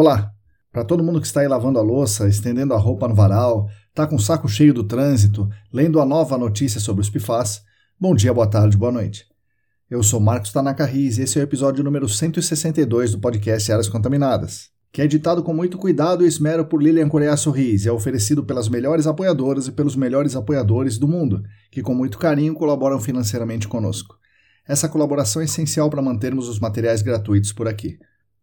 Olá! 0.00 0.32
Para 0.70 0.84
todo 0.84 1.02
mundo 1.02 1.20
que 1.20 1.26
está 1.26 1.40
aí 1.40 1.48
lavando 1.48 1.76
a 1.76 1.82
louça, 1.82 2.28
estendendo 2.28 2.72
a 2.72 2.78
roupa 2.78 3.08
no 3.08 3.16
varal, 3.16 3.68
está 3.88 4.06
com 4.06 4.14
o 4.14 4.20
saco 4.20 4.48
cheio 4.48 4.72
do 4.72 4.84
trânsito, 4.84 5.48
lendo 5.72 6.00
a 6.00 6.06
nova 6.06 6.38
notícia 6.38 6.78
sobre 6.78 7.02
os 7.02 7.10
PFAS, 7.10 7.64
bom 7.98 8.14
dia, 8.14 8.32
boa 8.32 8.46
tarde, 8.46 8.76
boa 8.76 8.92
noite. 8.92 9.24
Eu 9.90 10.00
sou 10.04 10.20
Marcos 10.20 10.52
Tanaka 10.52 10.84
Riz 10.84 11.18
e 11.18 11.22
esse 11.22 11.36
é 11.36 11.42
o 11.42 11.42
episódio 11.42 11.82
número 11.82 12.08
162 12.08 13.10
do 13.10 13.18
podcast 13.18 13.72
Áreas 13.72 13.88
Contaminadas, 13.88 14.68
que 14.92 15.02
é 15.02 15.04
editado 15.04 15.42
com 15.42 15.52
muito 15.52 15.76
cuidado 15.76 16.24
e 16.24 16.28
esmero 16.28 16.64
por 16.64 16.80
Lilian 16.80 17.08
Coreaço 17.08 17.50
Riz 17.50 17.84
e 17.84 17.88
é 17.88 17.92
oferecido 17.92 18.44
pelas 18.44 18.68
melhores 18.68 19.04
apoiadoras 19.04 19.66
e 19.66 19.72
pelos 19.72 19.96
melhores 19.96 20.36
apoiadores 20.36 20.96
do 20.96 21.08
mundo, 21.08 21.42
que 21.72 21.82
com 21.82 21.92
muito 21.92 22.18
carinho 22.18 22.54
colaboram 22.54 23.00
financeiramente 23.00 23.66
conosco. 23.66 24.14
Essa 24.64 24.88
colaboração 24.88 25.42
é 25.42 25.46
essencial 25.46 25.90
para 25.90 26.00
mantermos 26.00 26.48
os 26.48 26.60
materiais 26.60 27.02
gratuitos 27.02 27.52
por 27.52 27.66
aqui. 27.66 27.98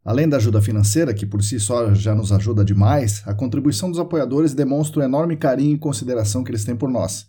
Além 0.05 0.29
da 0.29 0.37
ajuda 0.37 0.61
financeira, 0.61 1.15
que 1.15 1.25
por 1.25 1.43
si 1.43 1.59
só 1.59 1.91
já 1.95 2.13
nos 2.13 2.31
ajuda 2.31 2.63
demais, 2.63 3.23
a 3.25 3.33
contribuição 3.33 3.89
dos 3.89 3.99
apoiadores 3.99 4.53
demonstra 4.53 5.01
o 5.01 5.03
enorme 5.03 5.35
carinho 5.35 5.73
e 5.73 5.79
consideração 5.79 6.43
que 6.43 6.51
eles 6.51 6.63
têm 6.63 6.75
por 6.75 6.91
nós, 6.91 7.25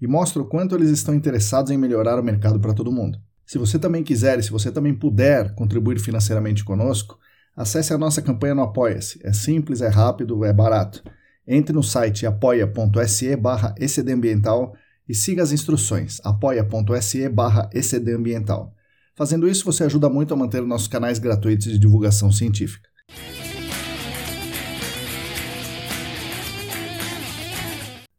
e 0.00 0.06
mostra 0.06 0.40
o 0.40 0.44
quanto 0.44 0.76
eles 0.76 0.90
estão 0.90 1.12
interessados 1.12 1.72
em 1.72 1.76
melhorar 1.76 2.20
o 2.20 2.22
mercado 2.22 2.60
para 2.60 2.72
todo 2.72 2.92
mundo. 2.92 3.18
Se 3.44 3.58
você 3.58 3.80
também 3.80 4.04
quiser 4.04 4.38
e 4.38 4.44
se 4.44 4.50
você 4.52 4.70
também 4.70 4.94
puder 4.94 5.56
contribuir 5.56 5.98
financeiramente 5.98 6.64
conosco, 6.64 7.18
acesse 7.56 7.92
a 7.92 7.98
nossa 7.98 8.22
campanha 8.22 8.54
no 8.54 8.62
Apoia-se. 8.62 9.18
É 9.24 9.32
simples, 9.32 9.80
é 9.80 9.88
rápido, 9.88 10.44
é 10.44 10.52
barato. 10.52 11.02
Entre 11.44 11.74
no 11.74 11.82
site 11.82 12.26
apoia.se 12.26 13.34
barra 13.34 13.74
ecdambiental 13.76 14.72
e 15.08 15.16
siga 15.16 15.42
as 15.42 15.50
instruções 15.50 16.20
apoia.se 16.22 17.28
barra 17.28 17.68
ecdambiental. 17.74 18.72
Fazendo 19.20 19.46
isso, 19.46 19.66
você 19.66 19.84
ajuda 19.84 20.08
muito 20.08 20.32
a 20.32 20.36
manter 20.36 20.62
nossos 20.62 20.88
canais 20.88 21.18
gratuitos 21.18 21.66
de 21.66 21.78
divulgação 21.78 22.32
científica. 22.32 22.88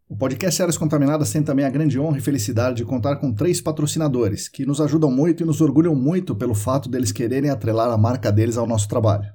O 0.07 0.15
podcast 0.15 0.61
Áreas 0.61 0.77
Contaminadas 0.77 1.31
tem 1.31 1.41
também 1.41 1.65
a 1.65 1.71
grande 1.71 1.99
honra 1.99 2.19
e 2.19 2.21
felicidade 2.21 2.77
de 2.77 2.85
contar 2.85 3.15
com 3.15 3.33
três 3.33 3.59
patrocinadores 3.59 4.47
que 4.47 4.63
nos 4.63 4.79
ajudam 4.79 5.09
muito 5.09 5.41
e 5.41 5.45
nos 5.45 5.59
orgulham 5.59 5.95
muito 5.95 6.35
pelo 6.35 6.53
fato 6.53 6.87
deles 6.87 7.11
quererem 7.11 7.49
atrelar 7.49 7.89
a 7.89 7.97
marca 7.97 8.31
deles 8.31 8.55
ao 8.55 8.67
nosso 8.67 8.87
trabalho. 8.87 9.25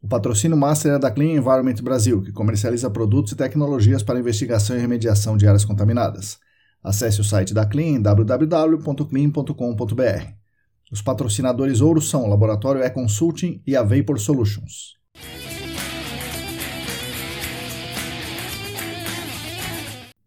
O 0.00 0.06
patrocínio 0.06 0.56
master 0.56 0.92
é 0.92 1.00
da 1.00 1.10
Clean 1.10 1.36
Environment 1.36 1.82
Brasil, 1.82 2.22
que 2.22 2.30
comercializa 2.30 2.88
produtos 2.88 3.32
e 3.32 3.36
tecnologias 3.36 4.04
para 4.04 4.20
investigação 4.20 4.76
e 4.76 4.80
remediação 4.80 5.36
de 5.36 5.48
áreas 5.48 5.64
contaminadas. 5.64 6.38
Acesse 6.80 7.20
o 7.20 7.24
site 7.24 7.52
da 7.52 7.66
Clean 7.66 8.00
www.clean.com.br. 8.00 10.37
Os 10.90 11.02
patrocinadores 11.02 11.82
ouro 11.82 12.00
são 12.00 12.24
o 12.24 12.26
Laboratório 12.26 12.82
E-Consulting 12.82 13.60
e 13.66 13.76
a 13.76 13.82
Vapor 13.82 14.18
Solutions. 14.18 14.96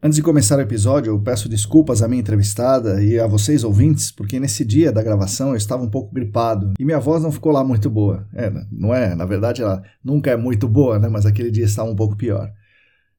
Antes 0.04 0.16
de 0.16 0.24
começar 0.24 0.58
o 0.58 0.62
episódio, 0.62 1.12
eu 1.12 1.20
peço 1.20 1.50
desculpas 1.50 2.04
à 2.04 2.08
minha 2.08 2.22
entrevistada 2.22 3.04
e 3.04 3.20
a 3.20 3.26
vocês 3.26 3.64
ouvintes, 3.64 4.12
porque 4.12 4.40
nesse 4.40 4.64
dia 4.64 4.92
da 4.92 5.02
gravação 5.02 5.50
eu 5.50 5.56
estava 5.56 5.84
um 5.84 5.90
pouco 5.90 6.14
gripado 6.14 6.74
e 6.80 6.86
minha 6.86 7.00
voz 7.00 7.24
não 7.24 7.32
ficou 7.32 7.52
lá 7.52 7.64
muito 7.64 7.90
boa. 7.90 8.28
É, 8.34 8.52
não 8.72 8.94
é? 8.94 9.16
Na 9.16 9.26
verdade, 9.26 9.64
ela 9.64 9.82
nunca 10.04 10.30
é 10.30 10.36
muito 10.36 10.68
boa, 10.68 11.00
né? 11.00 11.08
Mas 11.08 11.26
aquele 11.26 11.50
dia 11.50 11.66
estava 11.66 11.90
um 11.90 11.96
pouco 11.96 12.16
pior. 12.16 12.52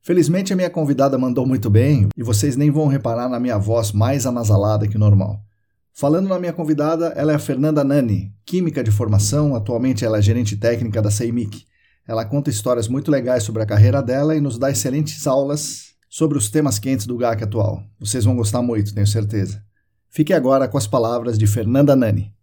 Felizmente, 0.00 0.52
a 0.52 0.56
minha 0.56 0.70
convidada 0.70 1.16
mandou 1.18 1.46
muito 1.46 1.70
bem 1.70 2.08
e 2.16 2.22
vocês 2.22 2.56
nem 2.56 2.70
vão 2.70 2.86
reparar 2.88 3.28
na 3.28 3.38
minha 3.38 3.58
voz 3.58 3.92
mais 3.92 4.26
anasalada 4.26 4.86
que 4.86 4.96
o 4.96 5.00
normal. 5.00 5.40
Falando 5.94 6.26
na 6.26 6.38
minha 6.38 6.54
convidada, 6.54 7.08
ela 7.08 7.32
é 7.32 7.34
a 7.34 7.38
Fernanda 7.38 7.84
Nani, 7.84 8.34
química 8.46 8.82
de 8.82 8.90
formação, 8.90 9.54
atualmente 9.54 10.06
ela 10.06 10.18
é 10.18 10.22
gerente 10.22 10.56
técnica 10.56 11.02
da 11.02 11.10
CEMIC. 11.10 11.66
Ela 12.08 12.24
conta 12.24 12.48
histórias 12.48 12.88
muito 12.88 13.10
legais 13.10 13.42
sobre 13.42 13.62
a 13.62 13.66
carreira 13.66 14.02
dela 14.02 14.34
e 14.34 14.40
nos 14.40 14.58
dá 14.58 14.70
excelentes 14.70 15.26
aulas 15.26 15.92
sobre 16.08 16.38
os 16.38 16.50
temas 16.50 16.78
quentes 16.78 17.06
do 17.06 17.16
GAC 17.18 17.44
atual. 17.44 17.82
Vocês 18.00 18.24
vão 18.24 18.34
gostar 18.34 18.62
muito, 18.62 18.94
tenho 18.94 19.06
certeza. 19.06 19.62
Fique 20.08 20.32
agora 20.32 20.66
com 20.66 20.78
as 20.78 20.86
palavras 20.86 21.38
de 21.38 21.46
Fernanda 21.46 21.94
Nani. 21.94 22.34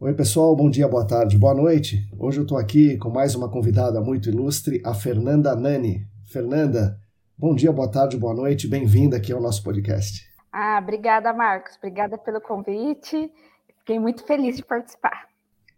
Oi, 0.00 0.14
pessoal, 0.14 0.56
bom 0.56 0.70
dia, 0.70 0.88
boa 0.88 1.06
tarde, 1.06 1.36
boa 1.36 1.54
noite. 1.54 2.08
Hoje 2.18 2.38
eu 2.38 2.44
estou 2.44 2.56
aqui 2.56 2.96
com 2.96 3.10
mais 3.10 3.34
uma 3.34 3.50
convidada 3.50 4.00
muito 4.00 4.30
ilustre, 4.30 4.80
a 4.82 4.94
Fernanda 4.94 5.54
Nani. 5.54 6.06
Fernanda, 6.24 6.98
Bom 7.40 7.54
dia, 7.54 7.70
boa 7.70 7.88
tarde, 7.88 8.16
boa 8.16 8.34
noite, 8.34 8.66
bem-vinda 8.66 9.16
aqui 9.16 9.32
ao 9.32 9.40
nosso 9.40 9.62
podcast. 9.62 10.26
Ah, 10.52 10.80
obrigada, 10.82 11.32
Marcos. 11.32 11.76
Obrigada 11.76 12.18
pelo 12.18 12.40
convite. 12.40 13.30
Fiquei 13.78 14.00
muito 14.00 14.24
feliz 14.24 14.56
de 14.56 14.64
participar. 14.64 15.28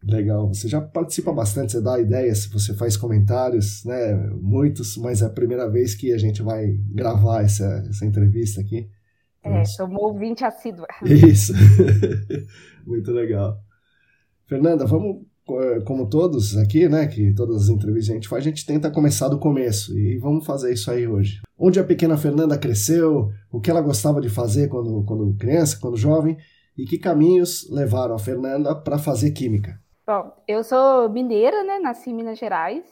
Legal. 0.03 0.49
Você 0.49 0.69
já 0.69 0.81
participa 0.81 1.31
bastante, 1.35 1.73
você 1.73 1.83
dá 1.83 2.01
ideias, 2.01 2.47
você 2.47 2.75
faz 2.75 2.97
comentários, 2.97 3.85
né? 3.85 4.17
Muitos, 4.41 4.97
mas 4.97 5.21
é 5.21 5.27
a 5.27 5.31
primeira 5.31 5.69
vez 5.69 5.95
que 5.95 6.15
a 6.15 6.17
gente 6.17 6.41
vai 6.41 6.79
gravar 6.95 7.43
essa, 7.43 7.85
essa 7.91 8.07
entrevista 8.07 8.63
aqui. 8.63 8.89
É, 9.43 9.63
sou 9.67 9.87
um 9.87 9.97
ouvinte 9.97 10.43
assídua. 10.43 10.87
Isso. 11.05 11.53
muito 12.87 13.13
legal. 13.13 13.59
Fernanda, 14.47 14.87
vamos 14.87 15.27
como 15.85 16.09
todos 16.09 16.57
aqui, 16.57 16.89
né, 16.89 17.07
que 17.07 17.35
todas 17.35 17.65
as 17.65 17.69
entrevistas 17.69 18.11
a 18.11 18.15
gente 18.15 18.29
faz, 18.29 18.45
a 18.45 18.49
gente 18.49 18.65
tenta 18.65 18.91
começar 18.91 19.29
do 19.29 19.39
começo 19.39 19.99
e 19.99 20.19
vamos 20.19 20.47
fazer 20.47 20.73
isso 20.73 20.91
aí 20.91 21.07
hoje. 21.07 21.41
Onde 21.59 21.81
a 21.81 21.85
pequena 21.85 22.17
Fernanda 22.17 22.57
cresceu, 22.57 23.31
o 23.51 23.61
que 23.61 23.71
ela 23.71 23.81
gostava 23.81 24.21
de 24.21 24.29
fazer 24.29 24.69
quando, 24.69 25.05
quando 25.05 25.37
criança, 25.37 25.79
quando 25.81 25.97
jovem 25.97 26.37
e 26.77 26.85
que 26.85 26.99
caminhos 26.99 27.69
levaram 27.71 28.15
a 28.15 28.19
Fernanda 28.19 28.75
para 28.75 28.99
fazer 28.99 29.33
química. 29.33 29.79
Bom, 30.07 30.33
eu 30.47 30.63
sou 30.65 31.09
mineira, 31.09 31.63
né, 31.65 31.79
nasci 31.79 32.11
em 32.11 32.15
Minas 32.15 32.39
Gerais, 32.39 32.85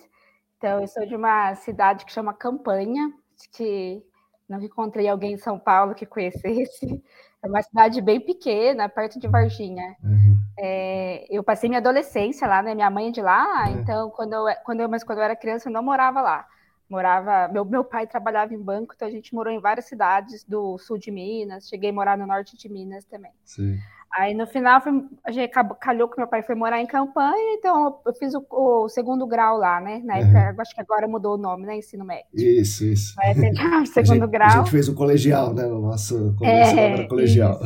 então 0.56 0.80
eu 0.80 0.86
sou 0.88 1.06
de 1.06 1.14
uma 1.14 1.54
cidade 1.54 2.04
que 2.04 2.12
chama 2.12 2.34
Campanha, 2.34 3.12
que 3.56 4.02
não 4.48 4.60
encontrei 4.62 5.08
alguém 5.08 5.34
em 5.34 5.38
São 5.38 5.58
Paulo 5.58 5.94
que 5.94 6.06
conhecesse. 6.06 7.02
É 7.40 7.46
uma 7.46 7.62
cidade 7.62 8.00
bem 8.00 8.18
pequena, 8.20 8.88
perto 8.88 9.20
de 9.20 9.28
Varginha. 9.28 9.94
Uhum. 10.02 10.36
É, 10.58 11.24
eu 11.30 11.44
passei 11.44 11.68
minha 11.68 11.78
adolescência 11.78 12.48
lá, 12.48 12.60
né? 12.60 12.74
Minha 12.74 12.90
mãe 12.90 13.08
é 13.08 13.12
de 13.12 13.22
lá, 13.22 13.68
é. 13.68 13.70
então 13.70 14.10
quando 14.10 14.32
eu, 14.32 14.46
quando 14.64 14.80
eu, 14.80 14.88
mas 14.88 15.04
quando 15.04 15.18
eu 15.18 15.24
era 15.24 15.36
criança 15.36 15.68
eu 15.68 15.72
não 15.72 15.82
morava 15.82 16.20
lá. 16.20 16.48
morava. 16.90 17.46
Meu, 17.46 17.64
meu 17.64 17.84
pai 17.84 18.08
trabalhava 18.08 18.52
em 18.54 18.60
banco, 18.60 18.92
então 18.96 19.06
a 19.06 19.10
gente 19.10 19.32
morou 19.32 19.52
em 19.52 19.60
várias 19.60 19.84
cidades 19.86 20.42
do 20.42 20.78
sul 20.78 20.98
de 20.98 21.12
Minas. 21.12 21.68
Cheguei 21.68 21.90
a 21.90 21.92
morar 21.92 22.18
no 22.18 22.26
norte 22.26 22.56
de 22.56 22.68
Minas 22.68 23.04
também. 23.04 23.32
Sim. 23.44 23.78
Aí 24.12 24.34
no 24.34 24.46
final 24.46 24.82
a 25.24 25.30
gente 25.30 25.52
calhou 25.80 26.08
que 26.08 26.18
meu 26.18 26.26
pai 26.26 26.42
foi 26.42 26.54
morar 26.54 26.80
em 26.80 26.86
campanha, 26.86 27.54
então 27.54 28.00
eu 28.06 28.14
fiz 28.14 28.34
o, 28.34 28.44
o 28.50 28.88
segundo 28.88 29.26
grau 29.26 29.58
lá, 29.58 29.80
né? 29.80 30.00
Na 30.04 30.16
época, 30.16 30.54
uhum. 30.54 30.60
acho 30.60 30.74
que 30.74 30.80
agora 30.80 31.06
mudou 31.06 31.34
o 31.34 31.38
nome, 31.38 31.66
né? 31.66 31.76
Ensino 31.76 32.04
médio. 32.04 32.26
Isso, 32.32 32.84
isso. 32.84 33.14
Aí, 33.20 33.32
o 33.82 33.86
segundo 33.86 34.22
a 34.22 34.26
gente, 34.26 34.30
grau. 34.30 34.48
A 34.48 34.56
gente 34.58 34.70
fez 34.70 34.88
o 34.88 34.94
colegial, 34.94 35.52
né? 35.52 35.66
No 35.66 35.80
nosso 35.82 36.34
começo 36.38 36.78
é, 36.78 37.06
colegial. 37.06 37.60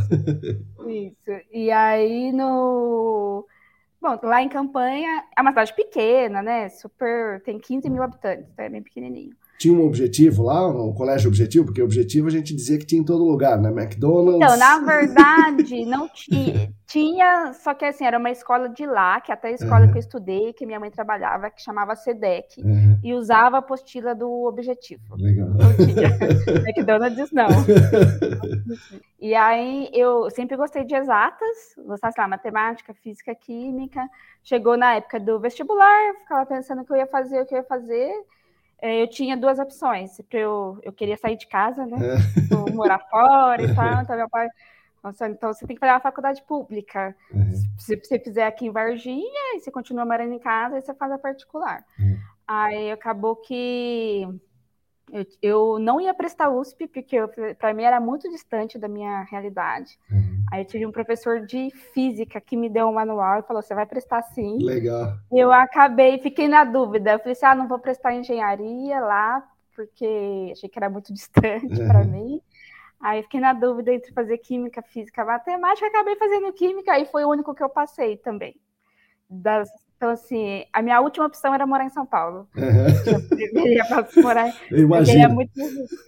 Isso, 0.87 1.31
isso. 1.31 1.41
E 1.53 1.71
aí 1.71 2.33
no. 2.33 3.47
Bom, 4.01 4.19
lá 4.25 4.43
em 4.43 4.49
campanha 4.49 5.25
é 5.37 5.41
uma 5.41 5.53
cidade 5.53 5.75
pequena, 5.75 6.43
né? 6.43 6.69
Super. 6.71 7.41
Tem 7.45 7.59
15 7.59 7.89
mil 7.89 8.03
habitantes, 8.03 8.49
então 8.53 8.65
é 8.65 8.69
bem 8.69 8.83
pequenininho 8.83 9.37
tinha 9.63 9.79
um 9.79 9.87
objetivo 9.87 10.43
lá, 10.43 10.67
um 10.67 10.93
colégio 10.93 11.29
objetivo, 11.29 11.67
porque 11.67 11.81
objetivo 11.81 12.27
a 12.27 12.31
gente 12.31 12.55
dizia 12.55 12.77
que 12.77 12.85
tinha 12.85 13.01
em 13.01 13.05
todo 13.05 13.23
lugar, 13.23 13.61
né? 13.61 13.71
McDonald's. 13.71 14.43
Então, 14.43 14.57
na 14.57 14.79
verdade, 14.85 15.85
não 15.85 16.09
tinha. 16.09 16.73
Tinha, 16.89 17.53
só 17.55 17.73
que 17.73 17.85
assim, 17.85 18.05
era 18.05 18.19
uma 18.19 18.31
escola 18.31 18.69
de 18.69 18.85
lá, 18.85 19.21
que 19.21 19.31
até 19.31 19.49
a 19.49 19.53
escola 19.53 19.87
uhum. 19.87 19.93
que 19.93 19.99
eu 19.99 20.01
estudei, 20.01 20.53
que 20.53 20.67
minha 20.67 20.81
mãe 20.81 20.91
trabalhava, 20.91 21.49
que 21.49 21.63
chamava 21.63 21.95
SEDEC, 21.95 22.61
uhum. 22.61 22.99
e 23.05 23.15
usava 23.15 23.57
a 23.57 23.59
apostila 23.61 24.17
do 24.17 24.29
objetivo. 24.47 25.15
Legal. 25.17 25.49
Não 25.51 25.77
tinha. 25.77 26.09
McDonald's 26.67 27.31
não. 27.31 27.49
e 29.21 29.33
aí 29.33 29.89
eu 29.93 30.29
sempre 30.31 30.57
gostei 30.57 30.85
de 30.85 30.95
exatas, 30.95 31.77
gostava, 31.87 32.13
sei 32.13 32.23
lá, 32.23 32.29
matemática, 32.29 32.93
física, 32.95 33.33
química. 33.33 34.05
Chegou 34.43 34.77
na 34.77 34.97
época 34.97 35.21
do 35.21 35.39
vestibular, 35.39 36.15
ficava 36.23 36.45
pensando 36.47 36.83
o 36.83 36.85
que 36.85 36.93
eu 36.93 36.97
ia 36.97 37.07
fazer, 37.07 37.41
o 37.41 37.47
que 37.47 37.55
eu 37.55 37.59
ia 37.59 37.65
fazer. 37.65 38.13
É, 38.83 39.01
eu 39.01 39.07
tinha 39.07 39.37
duas 39.37 39.61
opções. 39.61 40.21
Eu, 40.33 40.77
eu 40.83 40.93
queria 40.93 41.17
sair 41.17 41.37
de 41.37 41.47
casa, 41.47 41.87
né? 41.87 41.97
É. 41.97 42.71
morar 42.73 42.99
fora 42.99 43.63
e 43.63 43.73
tal. 43.73 44.03
Então, 44.03 44.17
meu 44.17 44.29
pai. 44.29 44.49
Nossa, 45.03 45.29
então 45.29 45.53
você 45.53 45.67
tem 45.67 45.77
que 45.77 45.81
fazer 45.81 45.93
uma 45.93 46.01
faculdade 46.01 46.43
pública. 46.43 47.15
Uhum. 47.33 47.53
Se 47.79 47.97
você 47.97 48.19
fizer 48.19 48.45
aqui 48.47 48.67
em 48.67 48.71
Varginha, 48.71 49.57
e 49.57 49.61
você 49.61 49.71
continua 49.71 50.05
morando 50.05 50.33
em 50.33 50.39
casa, 50.39 50.77
aí 50.77 50.83
você 50.83 50.93
faz 50.95 51.13
a 51.13 51.19
particular. 51.19 51.85
Uhum. 51.99 52.19
Aí 52.47 52.91
acabou 52.91 53.37
que 53.37 54.29
eu, 55.13 55.27
eu 55.41 55.79
não 55.79 56.01
ia 56.01 56.15
prestar 56.15 56.51
USP, 56.51 56.89
porque 56.89 57.19
para 57.59 57.75
mim 57.75 57.83
era 57.83 58.01
muito 58.01 58.29
distante 58.31 58.79
da 58.79 58.89
minha 58.89 59.23
realidade. 59.25 59.99
Uhum. 60.11 60.42
Aí 60.53 60.61
eu 60.61 60.67
tive 60.67 60.85
um 60.85 60.93
professor 60.93 61.47
de 61.47 61.71
física 61.95 62.39
que 62.39 62.59
me 62.59 62.69
deu 62.69 62.87
um 62.87 62.93
manual 62.93 63.41
e 63.41 63.43
falou: 63.43 63.63
você 63.63 63.75
vai 63.75 63.87
prestar 63.87 64.21
sim. 64.21 64.59
Legal. 64.63 65.15
E 65.33 65.39
eu 65.39 65.51
acabei, 65.51 66.19
fiquei 66.19 66.47
na 66.47 66.63
dúvida. 66.63 67.13
Eu 67.13 67.19
falei 67.21 67.33
assim: 67.33 67.47
ah, 67.47 67.55
não 67.55 67.67
vou 67.67 67.79
prestar 67.79 68.13
engenharia 68.13 69.01
lá, 69.01 69.43
porque 69.75 70.51
achei 70.53 70.69
que 70.69 70.79
era 70.79 70.91
muito 70.91 71.11
distante 71.15 71.81
uhum. 71.81 71.89
para 71.89 72.05
mim. 72.05 72.39
Aí 73.01 73.23
fiquei 73.23 73.41
na 73.41 73.55
dúvida 73.55 73.95
entre 73.95 74.13
fazer 74.13 74.37
química, 74.39 74.83
física, 74.83 75.25
matemática, 75.25 75.87
acabei 75.87 76.17
fazendo 76.17 76.53
química, 76.53 76.99
e 76.99 77.07
foi 77.07 77.25
o 77.25 77.31
único 77.31 77.55
que 77.55 77.63
eu 77.63 77.71
passei 77.71 78.19
também. 78.19 78.55
Das 79.31 79.71
então, 80.03 80.11
assim, 80.11 80.65
a 80.73 80.83
minha 80.83 81.01
última 81.01 81.27
opção 81.27 81.55
era 81.55 81.65
morar 81.65 81.85
em 81.85 81.91
São 81.91 82.05
Paulo. 82.05 82.49
Uhum. 82.57 83.13
Eu 83.39 83.63
queria 83.63 83.85
morar. 84.21 84.53
Eu, 84.69 84.93
eu 84.93 85.05
queria 85.05 85.29
muito 85.29 85.53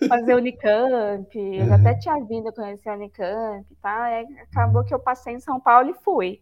fazer 0.08 0.34
Unicamp. 0.34 1.38
Uhum. 1.38 1.54
Eu 1.54 1.72
até 1.72 1.94
tinha 1.94 2.18
vindo 2.24 2.52
conhecer 2.52 2.88
a 2.88 2.94
Unicamp 2.94 3.64
e 3.70 3.74
tá? 3.76 4.24
acabou 4.50 4.84
que 4.84 4.92
eu 4.92 4.98
passei 4.98 5.34
em 5.34 5.38
São 5.38 5.60
Paulo 5.60 5.90
e 5.90 5.94
fui. 6.02 6.40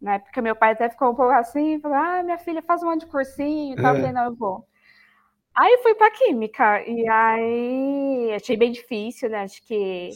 Na 0.00 0.14
época, 0.14 0.40
meu 0.40 0.56
pai 0.56 0.72
até 0.72 0.88
ficou 0.88 1.10
um 1.10 1.14
pouco 1.14 1.32
assim, 1.32 1.78
falou: 1.80 1.98
ah, 1.98 2.22
minha 2.22 2.38
filha 2.38 2.62
faz 2.62 2.82
um 2.82 2.86
monte 2.86 3.00
de 3.00 3.08
cursinho 3.08 3.74
e 3.74 3.76
tal. 3.76 3.92
Eu 3.94 4.00
falei, 4.00 4.12
não, 4.12 4.24
eu 4.24 4.34
vou. 4.34 4.66
Aí 5.54 5.78
fui 5.82 5.94
para 5.94 6.10
Química, 6.12 6.82
e 6.88 7.06
aí 7.06 8.32
achei 8.34 8.56
bem 8.56 8.72
difícil, 8.72 9.28
né? 9.28 9.42
Acho 9.42 9.62
que 9.66 10.12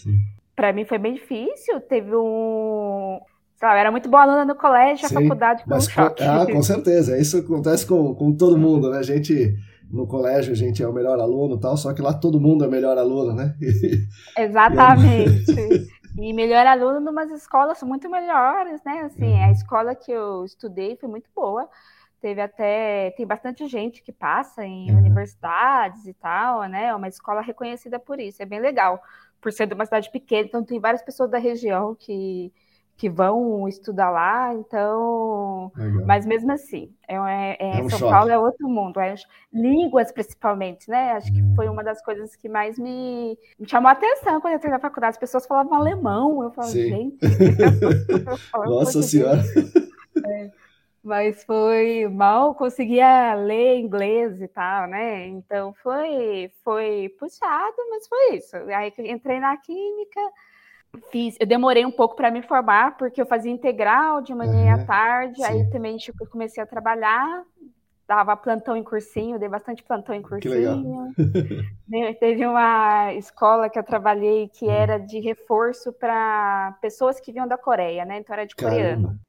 para 0.56 0.72
mim 0.72 0.86
foi 0.86 0.96
bem 0.96 1.12
difícil. 1.12 1.78
Teve 1.82 2.16
um, 2.16 3.20
Sabe, 3.60 3.78
era 3.78 3.90
muito 3.90 4.08
boa 4.08 4.22
aluna 4.22 4.46
no 4.46 4.54
colégio, 4.54 5.06
Sim, 5.06 5.16
a 5.18 5.20
faculdade 5.20 5.64
foi 5.64 5.76
um 5.76 5.80
choque. 5.82 6.24
Ah, 6.24 6.46
com 6.50 6.62
certeza. 6.62 7.18
Isso 7.18 7.36
acontece 7.36 7.86
com, 7.86 8.14
com 8.14 8.34
todo 8.34 8.56
mundo, 8.56 8.90
né? 8.90 8.96
A 8.96 9.02
gente, 9.02 9.54
no 9.90 10.06
colégio, 10.06 10.52
a 10.52 10.56
gente 10.56 10.82
é 10.82 10.88
o 10.88 10.92
melhor 10.94 11.20
aluno 11.20 11.56
e 11.56 11.60
tal, 11.60 11.76
só 11.76 11.92
que 11.92 12.00
lá 12.00 12.14
todo 12.14 12.40
mundo 12.40 12.64
é 12.64 12.68
o 12.68 12.70
melhor 12.70 12.96
aluno, 12.96 13.34
né? 13.34 13.54
Exatamente. 14.38 15.52
e 16.18 16.32
melhor 16.32 16.66
aluno 16.66 17.06
em 17.06 17.12
umas 17.12 17.30
escolas 17.32 17.82
muito 17.82 18.08
melhores, 18.08 18.82
né? 18.82 19.02
Assim, 19.02 19.38
a 19.42 19.46
uhum. 19.48 19.52
escola 19.52 19.94
que 19.94 20.10
eu 20.10 20.42
estudei 20.46 20.96
foi 20.96 21.10
muito 21.10 21.28
boa. 21.36 21.68
Teve 22.18 22.40
até, 22.40 23.10
tem 23.10 23.26
bastante 23.26 23.66
gente 23.66 24.02
que 24.02 24.10
passa 24.10 24.64
em 24.64 24.90
uhum. 24.90 24.96
universidades 24.96 26.06
e 26.06 26.14
tal, 26.14 26.62
né? 26.62 26.86
É 26.86 26.94
uma 26.94 27.08
escola 27.08 27.42
reconhecida 27.42 27.98
por 27.98 28.18
isso, 28.18 28.42
é 28.42 28.46
bem 28.46 28.58
legal. 28.58 29.02
Por 29.38 29.52
ser 29.52 29.66
de 29.66 29.74
uma 29.74 29.84
cidade 29.84 30.10
pequena, 30.10 30.46
então 30.46 30.64
tem 30.64 30.80
várias 30.80 31.02
pessoas 31.02 31.30
da 31.30 31.38
região 31.38 31.94
que 31.94 32.50
que 33.00 33.08
vão 33.08 33.66
estudar 33.66 34.10
lá, 34.10 34.52
então. 34.52 35.72
Legal. 35.74 36.06
Mas 36.06 36.26
mesmo 36.26 36.52
assim, 36.52 36.92
é, 37.08 37.14
é, 37.14 37.78
é 37.78 37.82
um 37.82 37.88
São 37.88 37.98
choque. 38.00 38.12
Paulo 38.12 38.30
é 38.30 38.38
outro 38.38 38.68
mundo. 38.68 39.00
É, 39.00 39.14
línguas, 39.50 40.12
principalmente, 40.12 40.86
né? 40.86 41.12
Acho 41.12 41.32
que 41.32 41.40
hum. 41.40 41.54
foi 41.56 41.66
uma 41.66 41.82
das 41.82 42.04
coisas 42.04 42.36
que 42.36 42.46
mais 42.46 42.78
me, 42.78 43.38
me, 43.58 43.66
chamou 43.66 43.88
a 43.88 43.92
atenção 43.92 44.38
quando 44.42 44.52
eu 44.52 44.56
entrei 44.58 44.70
na 44.70 44.78
faculdade. 44.78 45.12
As 45.12 45.18
pessoas 45.18 45.46
falavam 45.46 45.72
alemão. 45.78 46.42
Eu 46.42 46.50
falava, 46.50 46.74
gente. 46.74 47.16
Nossa 48.66 49.00
Senhora. 49.00 49.42
É, 50.22 50.50
mas 51.02 51.42
foi 51.44 52.06
mal 52.06 52.54
conseguia 52.54 53.32
ler 53.32 53.78
inglês 53.78 54.42
e 54.42 54.48
tal, 54.48 54.88
né? 54.88 55.26
Então 55.26 55.72
foi 55.82 56.52
foi 56.62 57.08
puxado, 57.18 57.76
mas 57.88 58.06
foi 58.06 58.36
isso. 58.36 58.56
Aí 58.56 58.92
entrei 58.98 59.40
na 59.40 59.56
química 59.56 60.20
fiz, 61.10 61.36
eu 61.38 61.46
demorei 61.46 61.84
um 61.84 61.90
pouco 61.90 62.16
para 62.16 62.30
me 62.30 62.42
formar, 62.42 62.96
porque 62.96 63.20
eu 63.20 63.26
fazia 63.26 63.50
integral 63.50 64.20
de 64.22 64.34
manhã 64.34 64.52
uhum, 64.52 64.66
e 64.66 64.68
à 64.68 64.84
tarde, 64.84 65.36
sim. 65.36 65.44
aí 65.44 65.70
também 65.70 65.96
tipo, 65.96 66.26
comecei 66.26 66.62
a 66.62 66.66
trabalhar, 66.66 67.44
dava 68.06 68.36
plantão 68.36 68.76
em 68.76 68.82
cursinho, 68.82 69.38
dei 69.38 69.48
bastante 69.48 69.82
plantão 69.82 70.14
em 70.14 70.22
cursinho. 70.22 71.12
Teve 72.18 72.44
uma 72.44 73.12
escola 73.14 73.68
que 73.68 73.78
eu 73.78 73.84
trabalhei 73.84 74.48
que 74.48 74.66
hum. 74.66 74.70
era 74.70 74.98
de 74.98 75.20
reforço 75.20 75.92
para 75.92 76.76
pessoas 76.80 77.20
que 77.20 77.32
vinham 77.32 77.46
da 77.46 77.56
Coreia, 77.56 78.04
né? 78.04 78.18
Então 78.18 78.34
era 78.34 78.46
de 78.46 78.56
Caramba. 78.56 78.76
coreano. 78.76 79.20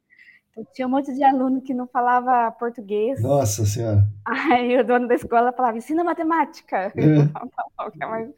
Então, 0.52 0.66
tinha 0.74 0.86
um 0.86 0.90
monte 0.90 1.12
de 1.14 1.24
aluno 1.24 1.62
que 1.62 1.72
não 1.72 1.86
falava 1.86 2.50
português. 2.52 3.22
Nossa 3.22 3.64
Senhora! 3.64 4.06
Aí 4.26 4.78
o 4.78 4.86
dono 4.86 5.08
da 5.08 5.14
escola 5.14 5.52
falava, 5.52 5.78
ensina 5.78 6.04
matemática. 6.04 6.92
É. 6.94 6.94
Mas 7.98 8.30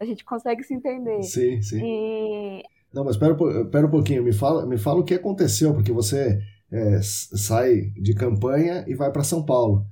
a 0.00 0.04
gente 0.04 0.24
consegue 0.24 0.62
se 0.62 0.74
entender. 0.74 1.22
Sim, 1.22 1.60
sim. 1.60 1.80
E... 1.82 2.62
Não, 2.92 3.04
mas 3.04 3.16
espera, 3.16 3.36
espera 3.62 3.86
um 3.86 3.90
pouquinho, 3.90 4.24
me 4.24 4.32
fala, 4.32 4.64
me 4.64 4.78
fala 4.78 5.00
o 5.00 5.04
que 5.04 5.12
aconteceu, 5.12 5.74
porque 5.74 5.92
você 5.92 6.40
é, 6.72 7.00
sai 7.02 7.92
de 8.00 8.14
campanha 8.14 8.82
e 8.88 8.94
vai 8.94 9.12
para 9.12 9.22
São 9.22 9.44
Paulo. 9.44 9.84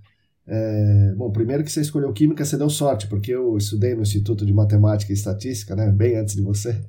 É, 0.47 1.15
bom, 1.15 1.31
primeiro 1.31 1.63
que 1.63 1.71
você 1.71 1.83
escolheu 1.83 2.13
Química, 2.13 2.43
você 2.43 2.57
deu 2.57 2.71
sorte, 2.71 3.07
porque 3.07 3.33
eu 3.33 3.57
estudei 3.57 3.95
no 3.95 4.03
Instituto 4.03 4.47
de 4.47 4.53
Matemática 4.53 5.13
e 5.13 5.15
Estatística, 5.15 5.77
né, 5.77 5.91
bem 5.91 6.17
antes 6.17 6.37
de 6.37 6.43
você. 6.43 6.81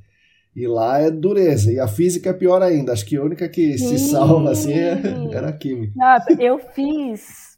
E 0.58 0.68
lá 0.68 0.98
é 0.98 1.12
dureza. 1.12 1.72
E 1.72 1.80
a 1.80 1.88
física 1.88 2.32
é 2.32 2.34
pior 2.34 2.64
ainda. 2.64 2.92
Acho 2.92 3.06
que 3.06 3.16
a 3.16 3.22
única 3.22 3.48
que 3.48 3.78
se 3.78 4.00
salva 4.00 4.50
assim 4.50 4.74
é, 4.74 5.00
era 5.32 5.50
a 5.50 5.54
química. 5.54 5.94
Nossa, 5.96 6.34
eu 6.42 6.58
fiz. 6.58 7.56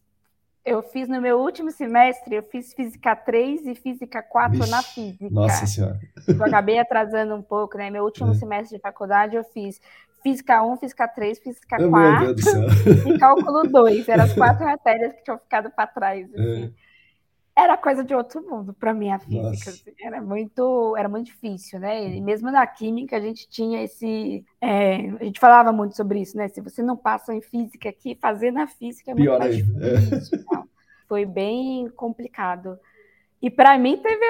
Eu 0.65 0.83
fiz 0.83 1.07
no 1.07 1.21
meu 1.21 1.39
último 1.39 1.71
semestre, 1.71 2.35
eu 2.35 2.43
fiz 2.43 2.73
física 2.73 3.15
3 3.15 3.67
e 3.67 3.75
física 3.75 4.21
4 4.21 4.57
Vixe, 4.57 4.69
na 4.69 4.83
física. 4.83 5.29
Nossa 5.31 5.65
senhora. 5.65 5.97
Eu 6.27 6.43
acabei 6.43 6.77
atrasando 6.77 7.33
um 7.35 7.41
pouco, 7.41 7.77
né? 7.77 7.89
Meu 7.89 8.03
último 8.03 8.31
é. 8.31 8.35
semestre 8.35 8.75
de 8.75 8.81
faculdade 8.81 9.37
eu 9.37 9.45
fiz 9.45 9.79
física 10.21 10.61
1, 10.61 10.75
física 10.75 11.07
3, 11.07 11.39
física 11.39 11.77
4 11.77 12.35
e 13.07 13.17
cálculo 13.17 13.63
2. 13.63 14.09
Eram 14.09 14.25
as 14.25 14.33
quatro 14.33 14.65
matérias 14.65 15.13
que 15.13 15.23
tinham 15.23 15.39
ficado 15.39 15.71
para 15.71 15.87
trás. 15.87 16.27
Assim. 16.33 16.65
É 16.65 16.88
era 17.63 17.77
coisa 17.77 18.03
de 18.03 18.15
outro 18.15 18.41
mundo 18.41 18.73
para 18.73 18.93
mim 18.93 19.11
a 19.11 19.19
física. 19.19 19.69
Assim, 19.69 19.91
era 20.01 20.21
muito, 20.21 20.95
era 20.97 21.09
muito 21.09 21.27
difícil, 21.27 21.79
né? 21.79 22.15
E 22.15 22.21
mesmo 22.21 22.49
na 22.51 22.65
química 22.65 23.17
a 23.17 23.19
gente 23.19 23.47
tinha 23.49 23.83
esse, 23.83 24.45
é, 24.61 25.09
a 25.19 25.23
gente 25.23 25.39
falava 25.39 25.71
muito 25.71 25.95
sobre 25.95 26.21
isso, 26.21 26.37
né? 26.37 26.47
Se 26.47 26.61
você 26.61 26.81
não 26.81 26.95
passa 26.95 27.33
em 27.33 27.41
física 27.41 27.89
aqui, 27.89 28.17
fazer 28.19 28.51
na 28.51 28.67
física 28.67 29.11
é 29.11 29.13
muito 29.13 29.25
Pior 29.25 29.39
mais 29.39 29.55
aí. 29.55 29.61
difícil. 29.61 30.39
É. 30.39 30.63
Foi 31.07 31.25
bem 31.25 31.89
complicado. 31.89 32.77
E 33.41 33.49
para 33.49 33.77
mim 33.77 33.97
teve 33.97 34.23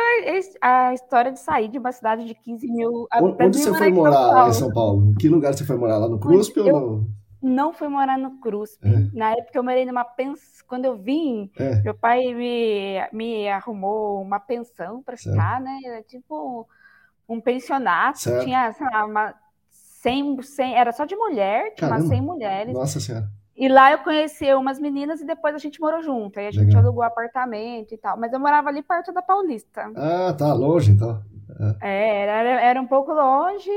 a, 0.61 0.87
a, 0.89 0.93
história 0.93 1.31
de 1.31 1.39
sair 1.39 1.67
de 1.67 1.79
uma 1.79 1.91
cidade 1.91 2.25
de 2.25 2.35
15 2.35 2.67
mil 2.67 3.07
Onde 3.21 3.57
você 3.57 3.75
foi 3.75 3.91
morar 3.91 4.47
em 4.47 4.53
São 4.53 4.71
Paulo? 4.71 5.11
Em 5.11 5.15
que 5.15 5.27
lugar 5.27 5.53
você 5.53 5.65
foi 5.65 5.77
morar? 5.77 5.97
Lá 5.97 6.07
no 6.07 6.19
eu, 6.21 6.75
ou 6.75 6.81
no 6.81 7.09
não 7.41 7.73
fui 7.73 7.87
morar 7.87 8.17
no 8.17 8.39
CRUSP. 8.39 8.87
É. 8.87 9.17
Na 9.17 9.31
época 9.31 9.57
eu 9.57 9.63
morei 9.63 9.85
numa 9.85 10.03
pensão. 10.03 10.65
Quando 10.67 10.85
eu 10.85 10.97
vim, 10.97 11.49
é. 11.57 11.81
meu 11.81 11.95
pai 11.95 12.33
me, 12.33 12.97
me 13.11 13.49
arrumou 13.49 14.21
uma 14.21 14.39
pensão 14.39 15.01
para 15.01 15.17
ficar, 15.17 15.59
né? 15.59 15.79
Era 15.83 16.03
tipo 16.03 16.67
um 17.27 17.39
pensionato. 17.39 18.19
Certo. 18.19 18.43
Tinha, 18.43 18.71
sei 18.73 18.87
lá, 18.87 19.05
uma 19.05 19.33
100, 19.69 20.41
100, 20.41 20.75
era 20.75 20.91
só 20.91 21.05
de 21.05 21.15
mulher, 21.15 21.73
tinha 21.75 21.89
umas 21.89 22.05
100 22.05 22.21
mulheres. 22.21 22.73
Nossa 22.73 22.99
Senhora. 22.99 23.27
E 23.55 23.67
lá 23.67 23.91
eu 23.91 23.97
conheci 23.99 24.53
umas 24.53 24.79
meninas 24.79 25.19
e 25.19 25.25
depois 25.25 25.53
a 25.53 25.57
gente 25.57 25.81
morou 25.81 26.01
junto. 26.01 26.39
Aí 26.39 26.47
a 26.47 26.51
gente 26.51 26.67
Legal. 26.67 26.81
alugou 26.81 27.03
apartamento 27.03 27.93
e 27.93 27.97
tal. 27.97 28.17
Mas 28.17 28.31
eu 28.31 28.39
morava 28.39 28.69
ali 28.69 28.81
perto 28.81 29.11
da 29.11 29.21
Paulista. 29.21 29.91
Ah, 29.97 30.33
tá 30.33 30.53
longe 30.53 30.91
então. 30.91 31.21
É, 31.81 31.89
é 31.89 32.21
era, 32.21 32.61
era 32.61 32.81
um 32.81 32.87
pouco 32.87 33.11
longe. 33.11 33.69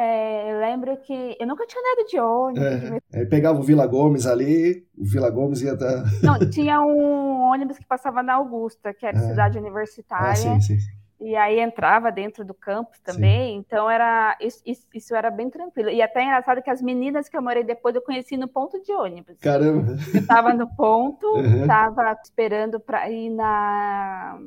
É, 0.00 0.52
eu 0.52 0.60
lembro 0.60 0.96
que 0.98 1.36
eu 1.40 1.44
nunca 1.44 1.66
tinha 1.66 1.82
andado 1.82 2.06
de 2.06 2.20
ônibus. 2.20 3.02
É, 3.12 3.18
aí 3.18 3.26
pegava 3.26 3.58
o 3.58 3.62
Vila 3.64 3.84
Gomes 3.84 4.26
ali, 4.26 4.86
o 4.96 5.04
Vila 5.04 5.28
Gomes 5.28 5.60
ia 5.60 5.72
até. 5.72 6.04
Não, 6.22 6.38
tinha 6.48 6.80
um 6.80 7.40
ônibus 7.50 7.78
que 7.78 7.84
passava 7.84 8.22
na 8.22 8.34
Augusta, 8.34 8.94
que 8.94 9.04
era 9.04 9.18
é. 9.18 9.20
cidade 9.22 9.58
universitária. 9.58 10.30
Ah, 10.30 10.60
sim, 10.60 10.60
sim. 10.60 10.78
E 11.20 11.34
aí 11.34 11.58
entrava 11.58 12.12
dentro 12.12 12.44
do 12.44 12.54
campus 12.54 13.00
também, 13.00 13.56
então 13.56 13.90
era 13.90 14.38
isso, 14.40 14.62
isso, 14.64 14.86
isso, 14.94 15.16
era 15.16 15.32
bem 15.32 15.50
tranquilo. 15.50 15.90
E 15.90 16.00
até 16.00 16.22
engraçado 16.22 16.62
que 16.62 16.70
as 16.70 16.80
meninas 16.80 17.28
que 17.28 17.36
eu 17.36 17.42
morei 17.42 17.64
depois 17.64 17.96
eu 17.96 18.02
conheci 18.02 18.36
no 18.36 18.46
ponto 18.46 18.80
de 18.80 18.92
ônibus. 18.92 19.36
Caramba! 19.40 19.96
Eu 20.14 20.20
estava 20.20 20.54
no 20.54 20.72
ponto, 20.76 21.40
estava 21.40 22.10
uhum. 22.10 22.16
esperando 22.22 22.78
para 22.78 23.10
ir 23.10 23.30
na 23.30 24.38